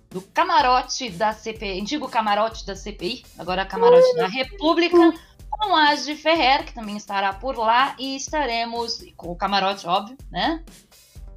do 0.09 0.21
camarote 0.21 1.11
da 1.11 1.33
CPI, 1.33 1.81
antigo 1.81 2.09
camarote 2.09 2.65
da 2.65 2.77
CPI, 2.77 3.25
agora 3.37 3.67
camarote 3.67 4.15
da 4.15 4.29
República, 4.29 4.97
com 5.51 5.75
a 5.75 5.97
de 5.97 6.15
Ferrer, 6.15 6.65
que 6.65 6.73
também 6.73 6.97
estará 6.97 7.33
por 7.33 7.59
lá, 7.59 7.97
e 7.99 8.15
estaremos 8.15 9.05
com 9.17 9.33
o 9.33 9.37
camarote, 9.37 9.89
óbvio, 9.89 10.17
né? 10.31 10.63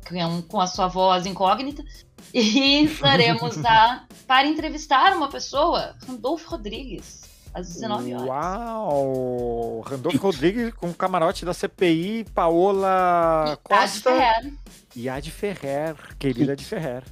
Com, 0.08 0.44
com 0.44 0.62
a 0.62 0.68
sua 0.68 0.88
voz 0.88 1.26
incógnita. 1.26 1.84
E 2.32 2.84
estaremos 2.84 3.58
lá 3.58 4.06
para 4.28 4.46
entrevistar 4.46 5.18
uma 5.18 5.28
pessoa, 5.28 5.96
Randolfo 6.08 6.52
Rodrigues, 6.52 7.23
às 7.54 7.68
19 7.74 8.14
horas. 8.16 8.28
Uau! 8.28 9.82
Randolfo 9.86 10.18
Rodrigues 10.18 10.74
com 10.74 10.90
o 10.90 10.94
camarote 10.94 11.46
da 11.46 11.54
CPI, 11.54 12.26
Paola 12.34 13.46
de 13.52 13.58
Costa 13.64 14.12
Ferrer. 14.12 14.54
e 14.96 15.10
a 15.10 15.20
de 15.20 15.32
Ferrer, 15.32 15.96
querida 16.18 16.56
de 16.56 16.66
Ferrer. 16.66 17.04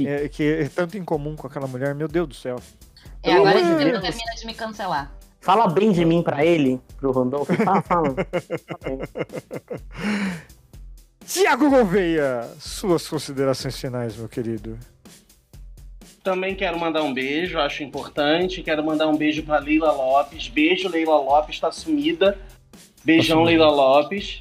É, 0.00 0.28
que 0.28 0.42
é 0.44 0.68
tanto 0.68 0.96
em 0.96 1.04
comum 1.04 1.34
com 1.36 1.46
aquela 1.46 1.66
mulher, 1.66 1.94
meu 1.94 2.08
Deus 2.08 2.28
do 2.28 2.34
céu. 2.34 2.56
É 3.22 3.32
agora 3.32 3.58
que 3.58 3.64
Meu 3.64 3.80
ele 3.80 3.90
Deus. 3.92 4.02
termina 4.02 4.32
de 4.36 4.46
me 4.46 4.54
cancelar. 4.54 5.12
Fala 5.40 5.68
bem 5.68 5.92
de 5.92 6.04
mim 6.04 6.22
pra 6.22 6.44
ele, 6.44 6.80
pro 6.96 7.10
Randolfo. 7.10 7.52
Fala, 7.54 7.82
fala. 7.82 8.14
Tiago 11.26 11.68
Gouveia, 11.68 12.48
suas 12.58 13.06
considerações 13.08 13.76
finais, 13.78 14.16
meu 14.16 14.28
querido. 14.28 14.78
Também 16.22 16.54
quero 16.54 16.78
mandar 16.78 17.02
um 17.02 17.12
beijo, 17.14 17.58
acho 17.58 17.82
importante. 17.82 18.62
Quero 18.62 18.84
mandar 18.84 19.08
um 19.08 19.16
beijo 19.16 19.42
pra 19.42 19.58
Leila 19.58 19.92
Lopes. 19.92 20.48
Beijo, 20.48 20.88
Leila 20.88 21.16
Lopes, 21.18 21.58
tá 21.58 21.70
sumida. 21.72 22.38
Beijão, 23.04 23.38
Tá 23.38 23.44
sumida. 23.44 23.64
Leila 23.64 23.70
Lopes. 23.70 24.40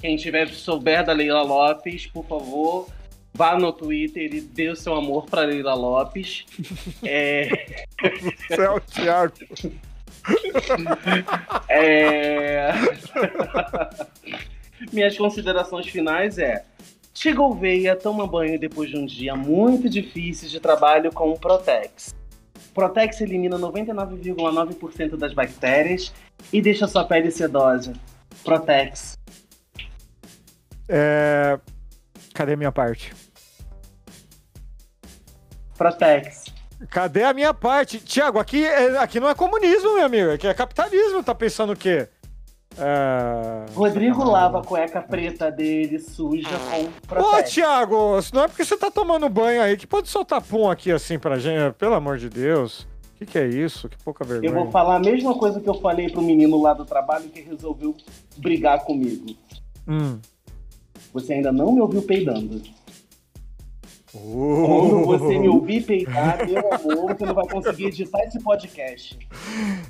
Quem 0.00 0.16
tiver 0.16 0.48
souber 0.48 1.04
da 1.04 1.12
Leila 1.12 1.42
Lopes, 1.42 2.06
por 2.06 2.26
favor, 2.26 2.88
vá 3.32 3.58
no 3.58 3.72
Twitter 3.72 4.34
e 4.34 4.40
dê 4.40 4.68
o 4.68 4.76
seu 4.76 4.94
amor 4.94 5.24
pra 5.26 5.42
Leila 5.42 5.74
Lopes. 5.74 6.44
É, 7.02 7.48
Céu, 8.54 8.80
Tiago. 8.80 9.34
é... 11.68 12.70
Minhas 14.92 15.16
considerações 15.16 15.86
finais 15.86 16.38
é. 16.38 16.64
Tia 17.14 17.32
Gouveia 17.32 17.94
toma 17.94 18.26
banho 18.26 18.58
depois 18.58 18.90
de 18.90 18.98
um 18.98 19.06
dia 19.06 19.36
muito 19.36 19.88
difícil 19.88 20.48
de 20.48 20.58
trabalho 20.58 21.12
com 21.12 21.30
o 21.30 21.38
Protex. 21.38 22.14
Protex 22.74 23.20
elimina 23.20 23.56
99,9% 23.56 25.16
das 25.16 25.32
bactérias 25.32 26.12
e 26.52 26.60
deixa 26.60 26.88
sua 26.88 27.04
pele 27.04 27.30
sedosa. 27.30 27.92
Protex. 28.42 29.16
É... 30.88 31.58
Cadê 32.34 32.54
a 32.54 32.56
minha 32.56 32.72
parte? 32.72 33.14
Protex. 35.78 36.46
Cadê 36.90 37.22
a 37.22 37.32
minha 37.32 37.54
parte? 37.54 38.00
Tiago, 38.00 38.40
aqui, 38.40 38.64
é- 38.64 38.98
aqui 38.98 39.20
não 39.20 39.28
é 39.28 39.34
comunismo, 39.36 39.94
meu 39.94 40.04
amigo. 40.04 40.32
Aqui 40.32 40.48
é 40.48 40.52
capitalismo. 40.52 41.22
Tá 41.22 41.34
pensando 41.34 41.72
o 41.72 41.76
quê? 41.76 42.08
É... 42.78 43.72
Rodrigo 43.72 44.24
lava 44.24 44.60
a 44.60 44.64
cueca 44.64 45.00
preta 45.00 45.50
dele 45.50 45.98
suja 45.98 46.48
com 46.48 46.84
Ô, 46.84 46.90
Protex. 47.06 47.52
Tiago, 47.52 48.18
não 48.32 48.44
é 48.44 48.48
porque 48.48 48.64
você 48.64 48.76
tá 48.76 48.90
tomando 48.90 49.28
banho 49.28 49.62
aí 49.62 49.76
que 49.76 49.86
pode 49.86 50.08
soltar 50.08 50.40
pum 50.40 50.68
aqui 50.68 50.90
assim 50.90 51.18
pra 51.18 51.38
gente. 51.38 51.74
Pelo 51.74 51.94
amor 51.94 52.18
de 52.18 52.28
Deus. 52.28 52.86
O 53.14 53.18
que, 53.18 53.26
que 53.26 53.38
é 53.38 53.46
isso? 53.46 53.88
Que 53.88 53.96
pouca 54.02 54.24
vergonha. 54.24 54.50
Eu 54.50 54.54
vou 54.54 54.70
falar 54.72 54.96
a 54.96 55.00
mesma 55.00 55.38
coisa 55.38 55.60
que 55.60 55.68
eu 55.68 55.74
falei 55.74 56.10
pro 56.10 56.20
menino 56.20 56.60
lá 56.60 56.74
do 56.74 56.84
trabalho 56.84 57.28
que 57.28 57.40
resolveu 57.40 57.94
brigar 58.36 58.80
comigo. 58.84 59.36
Hum. 59.86 60.18
Você 61.12 61.34
ainda 61.34 61.52
não 61.52 61.72
me 61.72 61.80
ouviu 61.80 62.02
peidando. 62.02 62.60
Uh. 64.12 64.66
Quando 64.66 65.06
você 65.06 65.38
me 65.38 65.48
ouvir 65.48 65.84
peidar, 65.84 66.44
meu 66.46 66.72
amor, 66.72 67.16
você 67.16 67.24
não 67.24 67.34
vai 67.34 67.48
conseguir 67.48 67.86
editar 67.86 68.20
esse 68.24 68.40
podcast. 68.40 69.18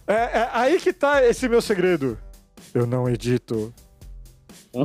É, 0.06 0.14
é 0.14 0.48
aí 0.52 0.78
que 0.78 0.92
tá 0.92 1.24
esse 1.24 1.48
meu 1.48 1.62
segredo. 1.62 2.18
Eu 2.74 2.86
não 2.86 3.08
edito. 3.08 3.72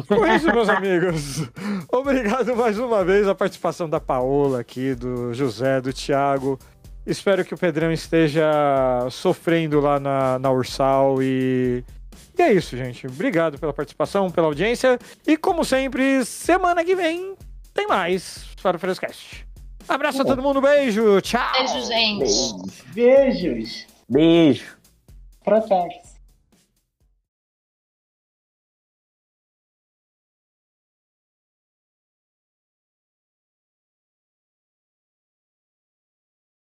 Com 0.08 0.28
isso, 0.28 0.46
meus 0.54 0.70
amigos, 0.70 1.50
obrigado 1.92 2.56
mais 2.56 2.78
uma 2.78 3.04
vez 3.04 3.28
a 3.28 3.34
participação 3.34 3.90
da 3.90 4.00
Paola 4.00 4.60
aqui, 4.60 4.94
do 4.94 5.34
José, 5.34 5.82
do 5.82 5.92
Thiago. 5.92 6.60
Espero 7.08 7.44
que 7.44 7.56
o 7.56 7.58
Pedrão 7.58 7.92
esteja 7.92 8.48
sofrendo 9.10 9.80
lá 9.80 10.00
na, 10.00 10.38
na 10.38 10.52
Ursal 10.52 11.24
e... 11.24 11.84
e 12.38 12.42
é 12.42 12.54
isso, 12.54 12.78
gente. 12.78 13.08
Obrigado 13.08 13.58
pela 13.58 13.74
participação, 13.74 14.30
pela 14.30 14.46
audiência. 14.46 15.00
E 15.26 15.36
como 15.36 15.66
sempre, 15.66 16.24
semana 16.24 16.86
que 16.86 16.96
vem 16.96 17.36
tem 17.74 17.88
mais 17.88 18.46
para 18.62 18.78
o 18.78 18.80
Frescast. 18.80 19.48
Abraço 19.88 20.22
a 20.22 20.26
todo 20.26 20.44
mundo, 20.44 20.62
beijo, 20.62 21.20
tchau. 21.22 21.52
Beijo, 21.54 21.88
gente. 21.88 22.20
Beijo. 22.20 22.64
Beijos. 22.94 23.88
Beijo. 24.08 24.78
Protex. 25.44 26.09